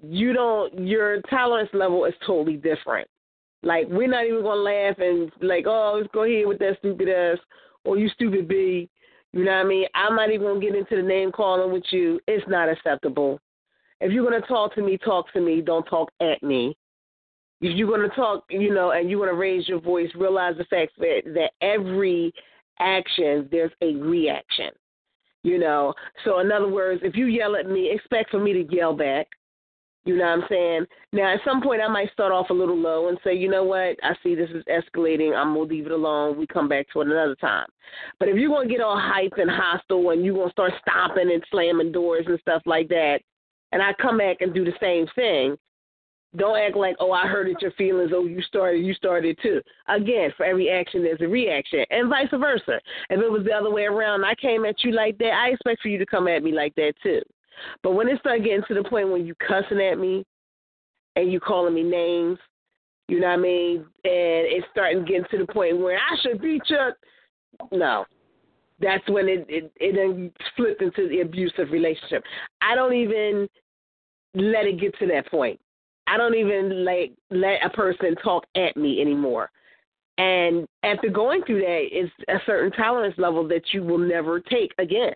you 0.00 0.32
don't 0.32 0.86
your 0.86 1.20
tolerance 1.22 1.70
level 1.72 2.04
is 2.04 2.14
totally 2.24 2.56
different. 2.56 3.08
Like 3.64 3.86
we're 3.88 4.08
not 4.08 4.26
even 4.26 4.42
gonna 4.42 4.60
laugh 4.60 4.98
and 4.98 5.32
like, 5.42 5.66
oh, 5.66 5.98
let's 5.98 6.12
go 6.14 6.22
ahead 6.22 6.46
with 6.46 6.60
that 6.60 6.76
stupid 6.78 7.08
ass 7.08 7.38
or 7.84 7.98
you 7.98 8.08
stupid 8.10 8.46
B. 8.46 8.88
You 9.38 9.44
know 9.44 9.52
what 9.52 9.66
I 9.66 9.68
mean? 9.68 9.86
I'm 9.94 10.16
not 10.16 10.32
even 10.32 10.48
gonna 10.48 10.58
get 10.58 10.74
into 10.74 10.96
the 10.96 11.02
name 11.02 11.30
calling 11.30 11.72
with 11.72 11.84
you. 11.92 12.18
It's 12.26 12.44
not 12.48 12.68
acceptable. 12.68 13.38
If 14.00 14.10
you're 14.10 14.28
gonna 14.28 14.44
talk 14.44 14.74
to 14.74 14.82
me, 14.82 14.98
talk 14.98 15.32
to 15.32 15.40
me. 15.40 15.60
Don't 15.60 15.84
talk 15.84 16.10
at 16.20 16.42
me. 16.42 16.76
If 17.60 17.76
you're 17.76 17.88
gonna 17.88 18.12
talk, 18.16 18.42
you 18.50 18.74
know, 18.74 18.90
and 18.90 19.08
you 19.08 19.16
want 19.16 19.30
to 19.30 19.36
raise 19.36 19.68
your 19.68 19.80
voice, 19.80 20.10
realize 20.16 20.56
the 20.58 20.64
fact 20.64 20.90
that 20.98 21.20
that 21.34 21.52
every 21.62 22.32
action 22.80 23.48
there's 23.52 23.70
a 23.80 23.94
reaction. 23.94 24.70
You 25.44 25.60
know, 25.60 25.94
so 26.24 26.40
in 26.40 26.50
other 26.50 26.68
words, 26.68 27.02
if 27.04 27.14
you 27.14 27.26
yell 27.26 27.54
at 27.54 27.70
me, 27.70 27.92
expect 27.92 28.30
for 28.30 28.40
me 28.40 28.52
to 28.54 28.74
yell 28.74 28.92
back. 28.92 29.28
You 30.08 30.16
know 30.16 30.24
what 30.24 30.38
I'm 30.38 30.44
saying? 30.48 30.86
Now, 31.12 31.34
at 31.34 31.40
some 31.44 31.60
point, 31.60 31.82
I 31.82 31.88
might 31.88 32.10
start 32.12 32.32
off 32.32 32.48
a 32.48 32.54
little 32.54 32.78
low 32.78 33.08
and 33.08 33.18
say, 33.22 33.34
you 33.34 33.50
know 33.50 33.62
what? 33.62 33.94
I 34.02 34.14
see 34.22 34.34
this 34.34 34.48
is 34.48 34.64
escalating. 34.64 35.36
I'm 35.36 35.52
going 35.52 35.68
to 35.68 35.74
leave 35.74 35.84
it 35.84 35.92
alone. 35.92 36.38
We 36.38 36.46
come 36.46 36.66
back 36.66 36.86
to 36.94 37.02
it 37.02 37.08
another 37.08 37.34
time. 37.34 37.66
But 38.18 38.30
if 38.30 38.36
you're 38.36 38.48
going 38.48 38.68
to 38.68 38.74
get 38.74 38.82
all 38.82 38.98
hype 38.98 39.34
and 39.36 39.50
hostile 39.50 40.08
and 40.08 40.24
you're 40.24 40.34
going 40.34 40.48
to 40.48 40.52
start 40.52 40.72
stomping 40.80 41.30
and 41.30 41.44
slamming 41.50 41.92
doors 41.92 42.24
and 42.26 42.40
stuff 42.40 42.62
like 42.64 42.88
that, 42.88 43.18
and 43.72 43.82
I 43.82 43.92
come 44.00 44.16
back 44.16 44.38
and 44.40 44.54
do 44.54 44.64
the 44.64 44.72
same 44.80 45.04
thing, 45.14 45.58
don't 46.36 46.58
act 46.58 46.74
like, 46.74 46.96
oh, 47.00 47.12
I 47.12 47.26
hurted 47.26 47.58
your 47.60 47.72
feelings. 47.72 48.12
Oh, 48.14 48.24
you 48.24 48.40
started, 48.40 48.78
you 48.78 48.94
started 48.94 49.38
too. 49.42 49.60
Again, 49.88 50.32
for 50.38 50.46
every 50.46 50.70
action, 50.70 51.02
there's 51.02 51.20
a 51.20 51.28
reaction, 51.28 51.84
and 51.90 52.08
vice 52.08 52.28
versa. 52.32 52.80
If 53.10 53.20
it 53.20 53.30
was 53.30 53.44
the 53.44 53.52
other 53.52 53.70
way 53.70 53.84
around, 53.84 54.24
I 54.24 54.34
came 54.36 54.64
at 54.64 54.82
you 54.84 54.92
like 54.92 55.18
that, 55.18 55.34
I 55.34 55.50
expect 55.50 55.82
for 55.82 55.88
you 55.88 55.98
to 55.98 56.06
come 56.06 56.28
at 56.28 56.42
me 56.42 56.52
like 56.52 56.74
that 56.76 56.94
too. 57.02 57.20
But 57.82 57.92
when 57.92 58.08
it 58.08 58.20
started 58.20 58.44
getting 58.44 58.64
to 58.68 58.74
the 58.74 58.88
point 58.88 59.10
when 59.10 59.26
you 59.26 59.34
cussing 59.36 59.80
at 59.80 59.98
me 59.98 60.24
and 61.16 61.32
you 61.32 61.40
calling 61.40 61.74
me 61.74 61.82
names, 61.82 62.38
you 63.08 63.20
know 63.20 63.28
what 63.28 63.38
I 63.38 63.42
mean, 63.42 63.76
and 63.76 63.86
it's 64.04 64.66
starting 64.70 65.04
getting 65.04 65.24
to 65.30 65.38
the 65.38 65.52
point 65.52 65.78
where 65.78 65.96
I 65.96 66.16
should 66.22 66.42
beat 66.42 66.62
you. 66.66 66.90
No, 67.72 68.04
that's 68.80 69.08
when 69.08 69.28
it 69.28 69.46
it, 69.48 69.72
it 69.76 69.94
then 69.96 70.30
flipped 70.56 70.82
into 70.82 71.08
the 71.08 71.20
abusive 71.20 71.70
relationship. 71.70 72.22
I 72.60 72.74
don't 72.74 72.94
even 72.94 73.48
let 74.34 74.66
it 74.66 74.78
get 74.78 74.98
to 74.98 75.06
that 75.08 75.30
point. 75.30 75.58
I 76.06 76.16
don't 76.16 76.34
even 76.34 76.84
like 76.84 77.12
let 77.30 77.64
a 77.64 77.70
person 77.70 78.14
talk 78.22 78.44
at 78.54 78.76
me 78.76 79.00
anymore. 79.00 79.50
And 80.18 80.66
after 80.82 81.08
going 81.08 81.42
through 81.44 81.60
that, 81.60 81.86
it's 81.92 82.12
a 82.28 82.38
certain 82.44 82.72
tolerance 82.72 83.14
level 83.18 83.46
that 83.48 83.72
you 83.72 83.84
will 83.84 83.98
never 83.98 84.40
take 84.40 84.72
again. 84.78 85.14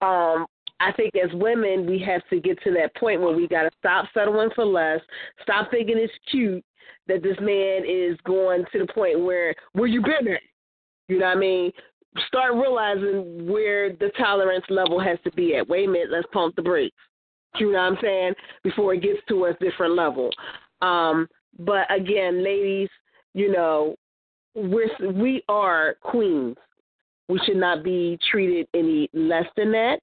Um, 0.00 0.46
I 0.82 0.92
think 0.92 1.12
as 1.16 1.30
women, 1.34 1.86
we 1.86 1.98
have 2.00 2.22
to 2.30 2.40
get 2.40 2.62
to 2.64 2.72
that 2.72 2.94
point 2.96 3.20
where 3.20 3.34
we 3.34 3.46
got 3.46 3.62
to 3.62 3.70
stop 3.78 4.06
settling 4.12 4.50
for 4.54 4.64
less, 4.64 5.00
stop 5.42 5.70
thinking 5.70 5.96
it's 5.96 6.12
cute 6.30 6.64
that 7.06 7.22
this 7.22 7.36
man 7.40 7.82
is 7.86 8.18
going 8.24 8.64
to 8.72 8.78
the 8.80 8.92
point 8.92 9.20
where 9.20 9.54
where 9.72 9.86
you 9.86 10.02
been 10.02 10.32
at. 10.32 10.40
You 11.08 11.18
know 11.18 11.26
what 11.26 11.36
I 11.36 11.40
mean? 11.40 11.72
Start 12.26 12.54
realizing 12.54 13.50
where 13.50 13.90
the 13.90 14.10
tolerance 14.18 14.64
level 14.68 15.00
has 15.00 15.18
to 15.24 15.32
be 15.32 15.56
at. 15.56 15.68
Wait 15.68 15.88
a 15.88 15.90
minute, 15.90 16.10
let's 16.10 16.26
pump 16.32 16.56
the 16.56 16.62
brakes. 16.62 16.96
You 17.58 17.72
know 17.72 17.78
what 17.78 17.92
I'm 17.92 17.98
saying? 18.02 18.34
Before 18.64 18.94
it 18.94 19.02
gets 19.02 19.18
to 19.28 19.46
a 19.46 19.54
different 19.54 19.94
level. 19.94 20.30
Um, 20.80 21.28
but 21.58 21.92
again, 21.94 22.42
ladies, 22.42 22.88
you 23.34 23.52
know, 23.52 23.94
we're 24.54 24.90
we 25.12 25.42
are 25.48 25.96
queens. 26.00 26.56
We 27.28 27.40
should 27.46 27.56
not 27.56 27.82
be 27.82 28.18
treated 28.30 28.66
any 28.74 29.08
less 29.12 29.46
than 29.56 29.72
that. 29.72 30.00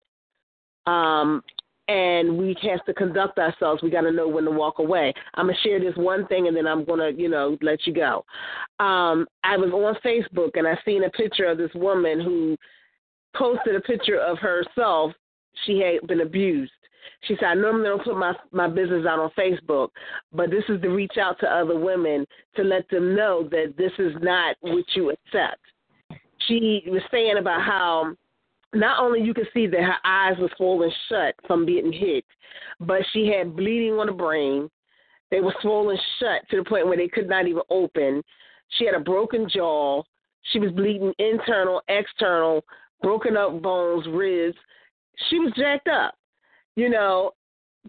Um, 0.85 1.43
and 1.89 2.37
we 2.37 2.55
have 2.61 2.85
to 2.85 2.93
conduct 2.93 3.39
ourselves. 3.39 3.81
We 3.81 3.89
got 3.89 4.01
to 4.01 4.11
know 4.11 4.27
when 4.27 4.45
to 4.45 4.51
walk 4.51 4.77
away. 4.77 5.11
I'm 5.33 5.47
gonna 5.47 5.57
share 5.63 5.79
this 5.79 5.95
one 5.95 6.27
thing, 6.27 6.47
and 6.47 6.55
then 6.55 6.67
I'm 6.67 6.85
gonna, 6.85 7.09
you 7.09 7.29
know, 7.29 7.57
let 7.61 7.87
you 7.87 7.93
go. 7.93 8.23
Um, 8.79 9.25
I 9.43 9.57
was 9.57 9.71
on 9.71 9.95
Facebook, 10.05 10.51
and 10.53 10.67
I 10.67 10.77
seen 10.85 11.03
a 11.03 11.09
picture 11.09 11.45
of 11.45 11.57
this 11.57 11.71
woman 11.73 12.21
who 12.21 12.55
posted 13.35 13.75
a 13.75 13.81
picture 13.81 14.19
of 14.19 14.37
herself. 14.37 15.13
She 15.65 15.79
had 15.79 16.07
been 16.07 16.21
abused. 16.21 16.71
She 17.21 17.35
said, 17.39 17.45
"I 17.45 17.53
normally 17.55 17.89
don't 17.89 18.03
put 18.03 18.17
my 18.17 18.35
my 18.51 18.67
business 18.67 19.07
out 19.07 19.19
on 19.19 19.31
Facebook, 19.31 19.89
but 20.31 20.51
this 20.51 20.63
is 20.69 20.79
to 20.81 20.89
reach 20.89 21.17
out 21.17 21.39
to 21.39 21.51
other 21.51 21.77
women 21.77 22.25
to 22.55 22.63
let 22.63 22.87
them 22.89 23.15
know 23.15 23.47
that 23.49 23.73
this 23.77 23.91
is 23.97 24.13
not 24.21 24.55
what 24.61 24.85
you 24.95 25.09
accept." 25.09 25.59
She 26.47 26.83
was 26.85 27.01
saying 27.09 27.37
about 27.37 27.63
how 27.63 28.13
not 28.73 28.99
only 28.99 29.21
you 29.21 29.33
could 29.33 29.47
see 29.53 29.67
that 29.67 29.81
her 29.81 29.97
eyes 30.03 30.37
was 30.37 30.51
swollen 30.57 30.91
shut 31.07 31.35
from 31.47 31.65
being 31.65 31.91
hit, 31.91 32.25
but 32.79 33.01
she 33.11 33.27
had 33.27 33.55
bleeding 33.55 33.93
on 33.93 34.07
the 34.07 34.13
brain. 34.13 34.69
They 35.31 35.41
were 35.41 35.55
swollen 35.61 35.97
shut 36.19 36.47
to 36.49 36.57
the 36.57 36.63
point 36.63 36.87
where 36.87 36.97
they 36.97 37.07
could 37.07 37.27
not 37.27 37.47
even 37.47 37.61
open. 37.69 38.21
She 38.77 38.85
had 38.85 38.95
a 38.95 38.99
broken 38.99 39.47
jaw. 39.49 40.03
She 40.51 40.59
was 40.59 40.71
bleeding 40.71 41.13
internal, 41.19 41.81
external, 41.87 42.63
broken 43.01 43.35
up 43.37 43.61
bones, 43.61 44.05
ribs. 44.07 44.57
She 45.29 45.39
was 45.39 45.51
jacked 45.55 45.87
up, 45.87 46.15
you 46.75 46.89
know. 46.89 47.31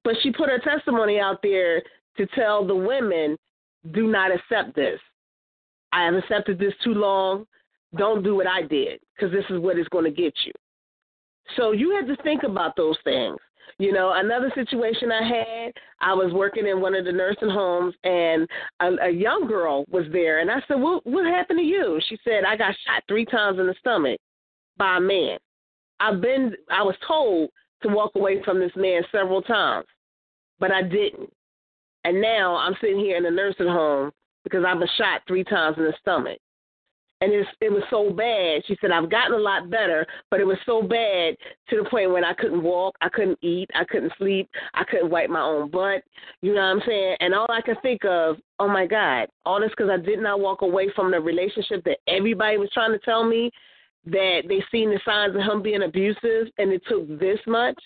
But 0.05 0.15
she 0.23 0.33
put 0.33 0.49
her 0.49 0.59
testimony 0.59 1.19
out 1.19 1.41
there 1.43 1.83
to 2.17 2.27
tell 2.35 2.67
the 2.67 2.75
women, 2.75 3.37
do 3.93 4.07
not 4.07 4.31
accept 4.35 4.75
this. 4.75 5.01
I 5.93 6.05
have 6.05 6.15
accepted 6.15 6.59
this 6.59 6.75
too 6.85 6.95
long. 6.95 7.47
Don't 7.97 8.23
do 8.23 8.37
what 8.37 8.47
I 8.47 8.63
did 8.63 9.01
because 9.15 9.33
this 9.33 9.45
is 9.51 9.59
what 9.59 9.77
it's 9.77 9.89
going 9.89 10.05
to 10.05 10.11
get 10.11 10.33
you. 10.45 10.53
So 11.57 11.73
you 11.73 11.95
had 11.95 12.07
to 12.07 12.23
think 12.23 12.43
about 12.43 12.77
those 12.77 12.97
things. 13.05 13.39
You 13.79 13.93
know, 13.93 14.13
another 14.15 14.53
situation 14.55 15.11
I 15.11 15.23
had, 15.23 15.73
I 16.01 16.13
was 16.13 16.35
working 16.35 16.67
in 16.67 16.81
one 16.83 16.95
of 16.95 17.07
the 17.07 17.13
nursing 17.13 17.49
homes, 17.49 17.95
and 18.05 18.47
a, 18.81 19.07
a 19.07 19.11
young 19.11 19.47
girl 19.47 19.87
was 19.91 20.05
there, 20.13 20.41
and 20.41 20.51
I 20.51 20.57
said, 20.69 20.75
"What 20.75 21.07
what 21.07 21.25
happened 21.25 21.61
to 21.61 21.65
you?" 21.65 21.99
She 22.09 22.19
said, 22.23 22.45
"I 22.45 22.57
got 22.57 22.75
shot 22.87 23.03
three 23.09 23.25
times 23.25 23.59
in 23.59 23.67
the 23.67 23.75
stomach 23.79 24.21
by 24.77 24.99
a 24.99 25.01
man. 25.01 25.39
I've 25.99 26.21
been, 26.21 26.55
I 26.71 26.83
was 26.83 26.95
told 27.07 27.51
to 27.83 27.89
walk 27.89 28.13
away 28.17 28.43
from 28.43 28.59
this 28.59 28.73
man 28.77 29.03
several 29.13 29.43
times, 29.43 29.87
but 30.59 30.73
I 30.73 30.83
didn't. 30.83 31.33
And 32.05 32.21
now 32.21 32.57
I'm 32.57 32.75
sitting 32.81 32.99
here 32.99 33.17
in 33.17 33.27
a 33.27 33.31
nursing 33.31 33.67
home 33.67 34.11
because 34.45 34.65
I've 34.67 34.79
been 34.79 34.89
shot 34.97 35.23
three 35.27 35.45
times 35.45 35.77
in 35.79 35.85
the 35.85 35.95
stomach 36.01 36.39
and 37.21 37.33
it, 37.33 37.47
it 37.61 37.71
was 37.71 37.83
so 37.91 38.11
bad. 38.11 38.63
She 38.67 38.77
said, 38.81 38.91
I've 38.91 39.11
gotten 39.11 39.35
a 39.35 39.39
lot 39.39 39.71
better, 39.71 40.07
but 40.31 40.41
it 40.41 40.47
was 40.47 40.57
so 40.65 40.81
bad 40.81 41.37
to 41.69 41.77
the 41.77 41.89
point 41.89 42.13
when 42.13 42.25
I 42.25 42.33
couldn't 42.33 42.63
walk, 42.63 42.97
I 43.03 43.11
couldn't 43.11 43.39
eat, 43.43 43.69
I 43.75 43.85
couldn't 43.85 44.13
sleep, 44.17 44.49
I 44.73 44.85
couldn't 44.85 45.11
wipe 45.11 45.29
my 45.29 45.43
own 45.43 45.71
butt. 45.71 46.03
You 46.41 46.55
know 46.55 46.61
what 46.61 46.77
I'm 46.77 46.83
saying? 46.87 47.17
And 47.21 47.35
all 47.35 47.47
I 47.51 47.61
could 47.61 47.81
think 47.83 48.05
of, 48.05 48.37
oh 48.59 48.69
my 48.69 48.87
God, 48.87 49.29
all 49.45 49.61
this 49.61 49.71
because 49.71 49.91
I 49.91 49.99
did 49.99 50.21
not 50.21 50.41
walk 50.41 50.63
away 50.63 50.91
from 50.97 51.11
the 51.11 51.21
relationship 51.21 51.85
that 51.85 51.99
everybody 52.09 52.57
was 52.57 52.71
trying 52.73 52.93
to 52.93 52.99
tell 53.01 53.25
me 53.25 53.51
that 54.07 54.43
they 54.49 54.65
seen 54.73 54.89
the 54.89 55.01
signs 55.05 55.37
of 55.37 55.43
him 55.43 55.61
being 55.63 55.83
abusive, 55.83 56.49
and 56.57 56.73
it 56.73 56.83
took 56.89 57.07
this 57.19 57.39
much 57.47 57.79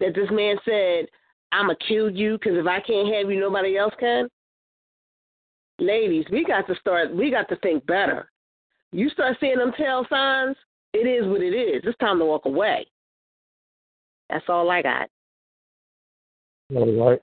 that 0.00 0.14
this 0.14 0.30
man 0.30 0.56
said, 0.64 1.06
I'm 1.52 1.66
going 1.66 1.76
to 1.78 1.86
kill 1.86 2.10
you 2.10 2.38
because 2.38 2.56
if 2.56 2.66
I 2.66 2.80
can't 2.80 3.14
have 3.14 3.30
you, 3.30 3.38
nobody 3.38 3.76
else 3.76 3.94
can. 4.00 4.28
Ladies, 5.78 6.24
we 6.32 6.42
got 6.42 6.66
to 6.68 6.74
start, 6.76 7.14
we 7.14 7.30
got 7.30 7.50
to 7.50 7.56
think 7.56 7.84
better 7.84 8.30
you 8.92 9.08
start 9.10 9.36
seeing 9.40 9.58
them 9.58 9.72
tail 9.76 10.06
signs, 10.08 10.56
it 10.92 11.06
is 11.06 11.26
what 11.26 11.42
it 11.42 11.54
is. 11.54 11.82
It's 11.84 11.98
time 11.98 12.18
to 12.18 12.24
walk 12.24 12.46
away. 12.46 12.86
That's 14.30 14.44
all 14.48 14.70
I 14.70 14.82
got. 14.82 15.08
All 16.74 17.10
right. 17.10 17.22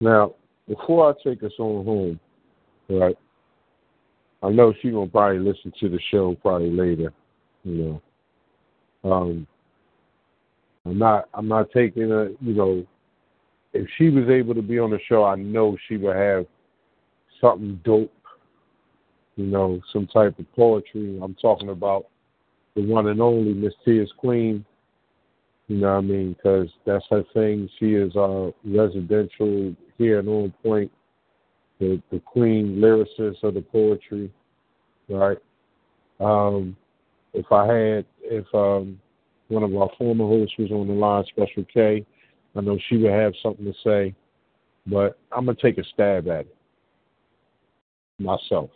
Now, 0.00 0.34
before 0.66 1.10
I 1.10 1.28
take 1.28 1.42
us 1.42 1.52
on 1.58 1.84
home, 1.84 2.20
right, 2.88 3.16
I 4.42 4.48
know 4.50 4.72
she's 4.80 4.92
gonna 4.92 5.06
probably 5.06 5.38
listen 5.38 5.72
to 5.80 5.88
the 5.88 6.00
show 6.10 6.34
probably 6.40 6.70
later, 6.70 7.12
you 7.64 8.00
know. 9.04 9.12
Um, 9.12 9.46
I'm 10.86 10.98
not 10.98 11.28
I'm 11.34 11.48
not 11.48 11.70
taking 11.72 12.10
a 12.10 12.30
you 12.40 12.54
know 12.54 12.86
if 13.72 13.86
she 13.98 14.08
was 14.08 14.28
able 14.28 14.54
to 14.54 14.62
be 14.62 14.78
on 14.78 14.90
the 14.90 14.98
show, 15.08 15.24
I 15.24 15.36
know 15.36 15.76
she 15.88 15.96
would 15.96 16.16
have 16.16 16.46
something 17.40 17.80
dope, 17.84 18.12
you 19.36 19.46
know, 19.46 19.80
some 19.92 20.06
type 20.06 20.38
of 20.38 20.52
poetry. 20.54 21.18
I'm 21.22 21.34
talking 21.34 21.70
about 21.70 22.06
the 22.74 22.82
one 22.82 23.08
and 23.08 23.20
only 23.20 23.54
Miss 23.54 23.74
Tia's 23.84 24.12
Queen. 24.16 24.64
You 25.68 25.76
know 25.76 25.92
what 25.92 25.98
I 25.98 26.00
mean? 26.00 26.32
Because 26.32 26.68
that's 26.84 27.04
her 27.10 27.24
thing. 27.32 27.68
She 27.78 27.94
is 27.94 28.14
a 28.16 28.52
residential 28.64 29.74
here 29.98 30.18
and 30.18 30.28
on 30.28 30.54
point, 30.62 30.90
the, 31.78 32.02
the 32.10 32.18
queen 32.20 32.76
lyricist 32.76 33.42
of 33.42 33.54
the 33.54 33.60
poetry, 33.60 34.32
right? 35.08 35.38
Um, 36.18 36.76
if 37.32 37.50
I 37.52 37.66
had, 37.66 38.06
if 38.22 38.46
um, 38.54 39.00
one 39.48 39.62
of 39.62 39.74
our 39.76 39.90
former 39.96 40.26
hosts 40.26 40.56
was 40.58 40.70
on 40.70 40.88
the 40.88 40.94
line, 40.94 41.24
Special 41.28 41.64
K, 41.72 42.04
I 42.56 42.60
know 42.60 42.78
she 42.88 42.96
would 42.96 43.12
have 43.12 43.32
something 43.42 43.64
to 43.64 43.74
say, 43.84 44.14
but 44.86 45.18
I'm 45.30 45.44
going 45.44 45.56
to 45.56 45.62
take 45.62 45.78
a 45.78 45.84
stab 45.84 46.28
at 46.28 46.40
it 46.40 46.56
myself. 48.18 48.70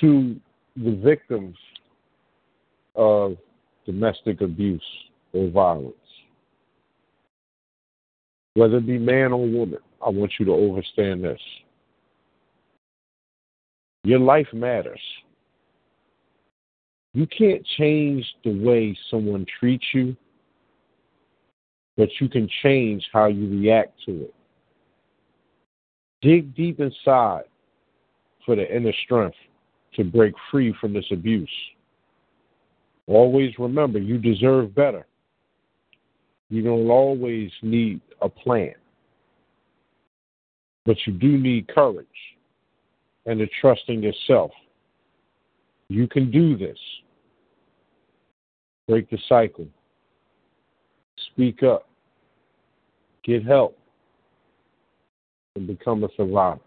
To 0.00 0.36
the 0.76 0.94
victims 0.96 1.56
of 2.94 3.36
domestic 3.86 4.40
abuse 4.40 4.82
or 5.32 5.48
violence, 5.50 5.94
whether 8.54 8.78
it 8.78 8.86
be 8.86 8.98
man 8.98 9.32
or 9.32 9.46
woman, 9.46 9.78
I 10.04 10.10
want 10.10 10.32
you 10.38 10.46
to 10.46 10.52
understand 10.52 11.24
this. 11.24 11.40
Your 14.04 14.18
life 14.18 14.46
matters. 14.52 15.00
You 17.14 17.26
can't 17.26 17.64
change 17.78 18.26
the 18.44 18.52
way 18.62 18.96
someone 19.10 19.46
treats 19.58 19.86
you, 19.94 20.16
but 21.96 22.08
you 22.20 22.28
can 22.28 22.48
change 22.62 23.04
how 23.12 23.26
you 23.26 23.48
react 23.48 23.98
to 24.04 24.24
it. 24.24 24.34
Dig 26.20 26.54
deep 26.54 26.80
inside 26.80 27.44
for 28.44 28.54
the 28.54 28.74
inner 28.74 28.92
strength 29.04 29.36
to 29.96 30.04
break 30.04 30.34
free 30.50 30.74
from 30.80 30.92
this 30.92 31.06
abuse. 31.10 31.50
Always 33.06 33.52
remember, 33.58 33.98
you 33.98 34.18
deserve 34.18 34.74
better. 34.74 35.06
You 36.48 36.62
don't 36.62 36.88
always 36.90 37.50
need 37.62 38.00
a 38.22 38.28
plan, 38.28 38.74
but 40.84 40.96
you 41.06 41.12
do 41.12 41.38
need 41.38 41.68
courage 41.68 42.06
and 43.26 43.40
to 43.40 43.46
trust 43.60 43.82
in 43.88 44.02
yourself. 44.02 44.52
You 45.88 46.06
can 46.08 46.30
do 46.30 46.56
this. 46.56 46.78
Break 48.88 49.10
the 49.10 49.18
cycle. 49.28 49.66
Speak 51.32 51.62
up. 51.62 51.88
Get 53.24 53.44
help. 53.44 53.76
And 55.56 55.66
become 55.66 56.04
a 56.04 56.08
survivor. 56.16 56.60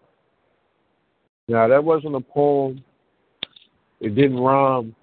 Now, 1.48 1.66
that 1.68 1.82
wasn't 1.82 2.14
a 2.14 2.20
poem. 2.20 2.84
It 4.00 4.14
didn't 4.14 4.38
rhyme. 4.40 4.94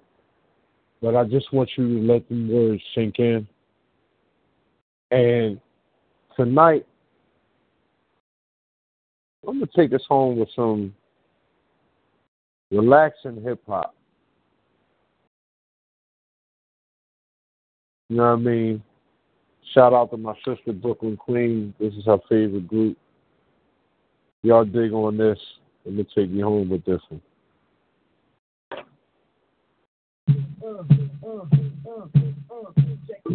But 1.00 1.14
I 1.14 1.24
just 1.24 1.52
want 1.52 1.70
you 1.76 2.00
to 2.00 2.12
let 2.12 2.28
the 2.28 2.52
words 2.52 2.82
sink 2.94 3.18
in. 3.18 3.46
And 5.10 5.60
tonight, 6.36 6.86
I'm 9.46 9.58
going 9.58 9.66
to 9.66 9.76
take 9.76 9.94
us 9.94 10.04
home 10.08 10.38
with 10.38 10.48
some 10.54 10.94
relaxing 12.70 13.42
hip 13.42 13.62
hop. 13.66 13.94
You 18.08 18.16
know 18.16 18.22
what 18.24 18.32
I 18.32 18.36
mean? 18.36 18.82
Shout 19.74 19.92
out 19.92 20.10
to 20.10 20.16
my 20.16 20.34
sister 20.44 20.72
Brooklyn 20.72 21.16
Queen. 21.16 21.74
This 21.78 21.94
is 21.94 22.06
her 22.06 22.18
favorite 22.28 22.66
group. 22.66 22.96
Y'all 24.42 24.64
dig 24.64 24.92
on 24.92 25.16
this. 25.16 25.38
Let 25.84 25.94
me 25.94 26.06
take 26.14 26.30
you 26.30 26.42
home 26.42 26.70
with 26.70 26.84
this 26.84 27.00
one. 27.08 27.20
I 33.28 33.34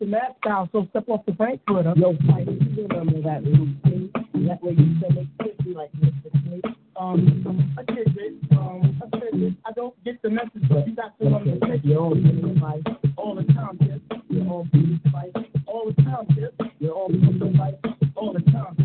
the 0.02 0.07
mask 0.07 0.34
down, 0.44 0.68
so 0.72 0.88
step 0.90 1.07
off 1.10 1.23
the 1.28 1.32
bank 1.32 1.61
foot. 1.68 1.86
Yo, 1.95 2.18
fight. 2.28 2.48
You 2.48 2.88
remember 2.90 3.22
that 3.22 3.44
routine? 3.45 4.11
That 4.48 4.61
way 4.64 4.73
you 4.73 4.99
say 4.99 5.14
make 5.14 5.65
me 5.65 5.76
like 5.76 5.91
Mr. 5.94 6.32
Snake. 6.41 6.65
Um, 6.99 7.76
I 7.78 7.84
get 7.84 8.07
it. 8.07 8.34
Um, 8.52 8.99
I 8.99 9.19
said 9.19 9.30
it. 9.34 9.53
I 9.64 9.72
don't 9.73 9.94
get 10.03 10.19
the 10.23 10.32
message, 10.32 10.68
but 10.68 10.88
you 10.88 10.95
got 10.95 11.18
to 11.19 11.28
understand. 11.28 11.82
You're 11.84 12.02
all 12.02 12.14
in 12.14 12.60
fight 12.60 12.82
all 13.15 13.36
the 13.36 13.44
time, 13.53 13.78
yes. 13.82 13.99
You're 14.28 14.48
all 14.48 14.68
in 14.73 14.99
fight 15.11 15.36
all 15.68 15.86
the 15.95 16.02
time, 16.02 16.28
yes. 16.36 16.69
You're 16.80 16.94
all 16.94 17.11
in 17.14 17.56
fight 17.56 17.76
all 18.15 18.34
the 18.34 18.41
time. 18.52 18.76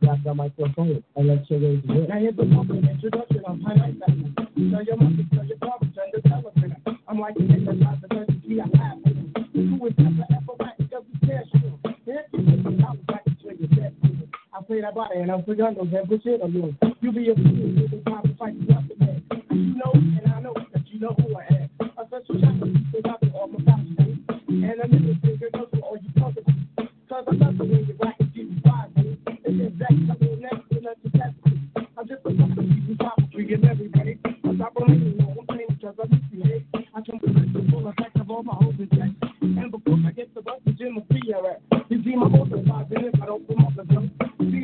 Grab 0.00 0.24
the 0.24 0.34
microphone 0.34 1.04
and 1.14 1.28
let 1.28 1.48
your 1.50 1.60
raise 1.60 1.84
it. 1.84 2.08
Now 2.08 2.18
here's 2.18 2.34
a 2.38 2.56
public 2.56 2.84
introduction. 2.84 3.42
I'm 3.46 3.60
highlight 3.60 3.98
that. 4.00 4.08
Tell 4.72 4.82
your 4.82 4.96
mother, 4.96 5.24
tell 5.34 5.44
your 5.44 5.58
father, 5.58 5.86
tell 5.94 6.08
your 6.10 6.22
television. 6.22 6.76
I'm 7.06 7.20
like 7.20 7.34
the 7.34 7.42
nigga, 7.42 7.78
not 7.78 8.01
play 14.72 14.80
that 14.80 14.94
body 14.94 15.20
and 15.20 15.30
I'm 15.30 15.44
for 15.44 15.54
gun, 15.54 15.76
and 15.78 16.08
push 16.08 16.24
it 16.24 16.40
on 16.40 16.52
you. 16.52 16.74
You 17.02 17.12
be 17.12 17.28
a 17.28 17.34
fool, 17.34 17.44
you 17.44 18.02
time 18.08 18.22
to 18.22 18.34
fight 18.36 18.54
you 18.54 18.74
up 18.74 18.84
man. 18.96 19.22
You 19.50 19.76
know, 19.76 19.92
and 19.92 20.32
I 20.32 20.40
know 20.40 20.54
that 20.72 20.88
you 20.88 20.98
know 20.98 21.14
who 21.20 21.36
I 21.36 21.44
am. 21.52 21.68
A 22.00 22.06
special 22.08 22.40
chapter, 22.40 22.72
without 22.94 23.20
the 23.20 23.28
all 23.36 23.48
my 23.48 23.60
fashion. 23.68 24.24
And 24.48 24.64
a 24.64 24.88
nigga 24.88 25.20
figure 25.20 25.50
knows 25.52 25.68
what 25.72 25.82
all 25.84 25.98
you 26.00 26.08
about. 26.16 26.32
Cause 27.04 27.24
I 27.28 27.34
love 27.36 27.58
the 27.58 27.64
way 27.64 27.84
you 27.84 27.96
and 28.00 28.32
give 28.32 28.48
you 28.48 28.60
five. 28.64 28.88
It's 28.96 29.60
exact, 29.60 29.92
I 29.92 30.24
mean, 30.24 30.40
next 30.40 30.64
to 30.72 30.80
nothing 30.80 31.12
that's 31.20 31.36
I'm 31.98 32.08
just 32.08 32.24
a 32.24 32.32
fucking 32.32 32.72
people 32.72 32.96
top 32.96 33.20
tree 33.30 33.52
and 33.52 33.64
everybody. 33.66 34.18
I'm 34.24 34.56
not 34.56 34.72
believing 34.72 35.18
no 35.18 35.36
one 35.36 35.46
thing 35.52 35.68
because 35.68 35.96
I 36.00 36.08
miss 36.08 36.24
you, 36.32 36.44
hey. 36.48 36.64
I 36.96 37.00
come 37.04 37.20
with 37.20 37.52
the 37.52 37.70
full 37.70 37.88
effect 37.88 38.16
of 38.16 38.30
all 38.30 38.42
my 38.42 38.54
hopes 38.54 38.80
and 38.80 38.90
checks. 38.90 39.32
And 39.42 39.70
before 39.70 39.98
I 40.06 40.12
get 40.12 40.34
the 40.34 40.40
bus, 40.40 40.60
the 40.64 40.72
gym 40.72 40.94
will 40.94 41.04
be 41.12 41.20
here 41.26 41.44
at. 41.44 41.60
You 41.90 42.02
see 42.04 42.16
my 42.16 42.28
motor 42.28 42.64
five 42.66 42.88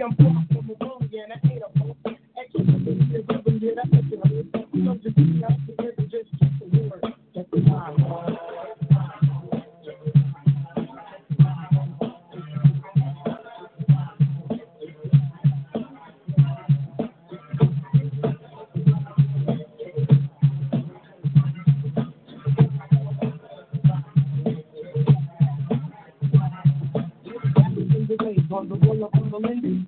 I'm 0.08 0.16
from 0.16 0.66
the. 0.68 0.88
Just 28.08 28.18
the 28.20 28.54
on 28.54 28.68
the 28.70 28.76
roll 28.76 29.04
up 29.06 29.16
on 29.16 29.30
the 29.30 29.38
Lindy. 29.38 29.87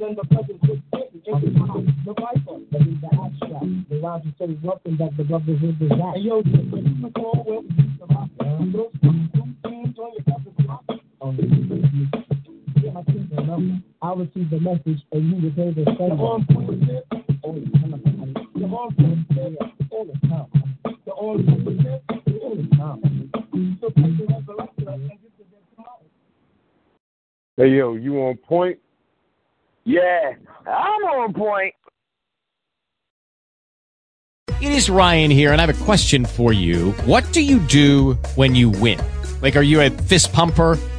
And 0.00 0.16
the 0.16 0.24
present 0.24 0.62
was 0.62 0.78
the 0.92 2.14
viper, 2.14 2.58
that 2.70 2.80
is 2.80 3.00
the 3.00 3.10
abstract. 3.20 3.66
The 3.90 4.00
rhymes 4.00 4.26
are 4.26 4.34
so 4.38 4.46
that 4.46 5.16
the 5.16 5.24
brotherhood 5.24 5.82
is 5.82 5.88
that. 5.88 6.12
Hey 6.14 6.22
yo, 6.22 6.42
just 6.42 6.70
when 6.70 6.84
you 7.02 7.10
call, 7.10 7.44
well, 7.46 7.62
the 7.62 8.06
rock. 8.14 8.28
Those 8.72 8.92
two 9.02 9.10
teams 9.68 9.98
on 9.98 10.12
your 10.14 10.24
cover 10.24 10.52
clock. 10.64 10.84
Oh, 11.20 11.34
yeah, 12.80 12.90
I 12.96 13.02
think 13.02 13.32
I 13.36 13.42
know. 13.42 13.78
I'll 14.00 14.16
the 14.16 14.60
message 14.60 15.02
and 15.12 15.22
you 15.28 15.34
will 15.34 15.50
hear 15.50 15.72
the 15.74 15.84
same. 15.98 16.16
The 16.16 16.22
arm 16.22 16.46
point 16.46 16.82
is 16.82 17.02
all 17.42 17.54
the 17.54 17.60
time. 17.78 18.00
Point 18.96 19.18
is 19.18 19.52
all 19.90 20.04
the 20.04 20.28
time. 20.28 20.50
The 21.04 21.12
arm 21.14 21.44
point 21.44 21.66
is 21.68 22.38
all 22.40 22.54
the 22.54 22.76
time. 22.76 23.30
So, 23.80 23.86
take 23.88 24.18
the 24.18 24.24
resurrection 24.26 24.88
and 24.88 25.08
get 25.08 25.20
to 25.36 25.44
them 25.50 25.62
tomorrow. 25.74 26.06
Hey 27.56 27.68
yo, 27.76 27.94
you 27.94 28.18
on 28.18 28.36
point? 28.36 28.78
Yeah, 29.88 30.34
I'm 30.66 31.02
on 31.04 31.32
point. 31.32 31.72
It 34.60 34.70
is 34.70 34.90
Ryan 34.90 35.30
here, 35.30 35.52
and 35.52 35.62
I 35.62 35.64
have 35.64 35.80
a 35.80 35.84
question 35.84 36.26
for 36.26 36.52
you. 36.52 36.92
What 37.06 37.24
do 37.32 37.42
you 37.42 37.58
do 37.60 38.18
when 38.34 38.54
you 38.54 38.68
win? 38.68 39.00
Like, 39.40 39.56
are 39.56 39.62
you 39.62 39.80
a 39.80 39.88
fist 39.88 40.30
pumper, 40.30 40.76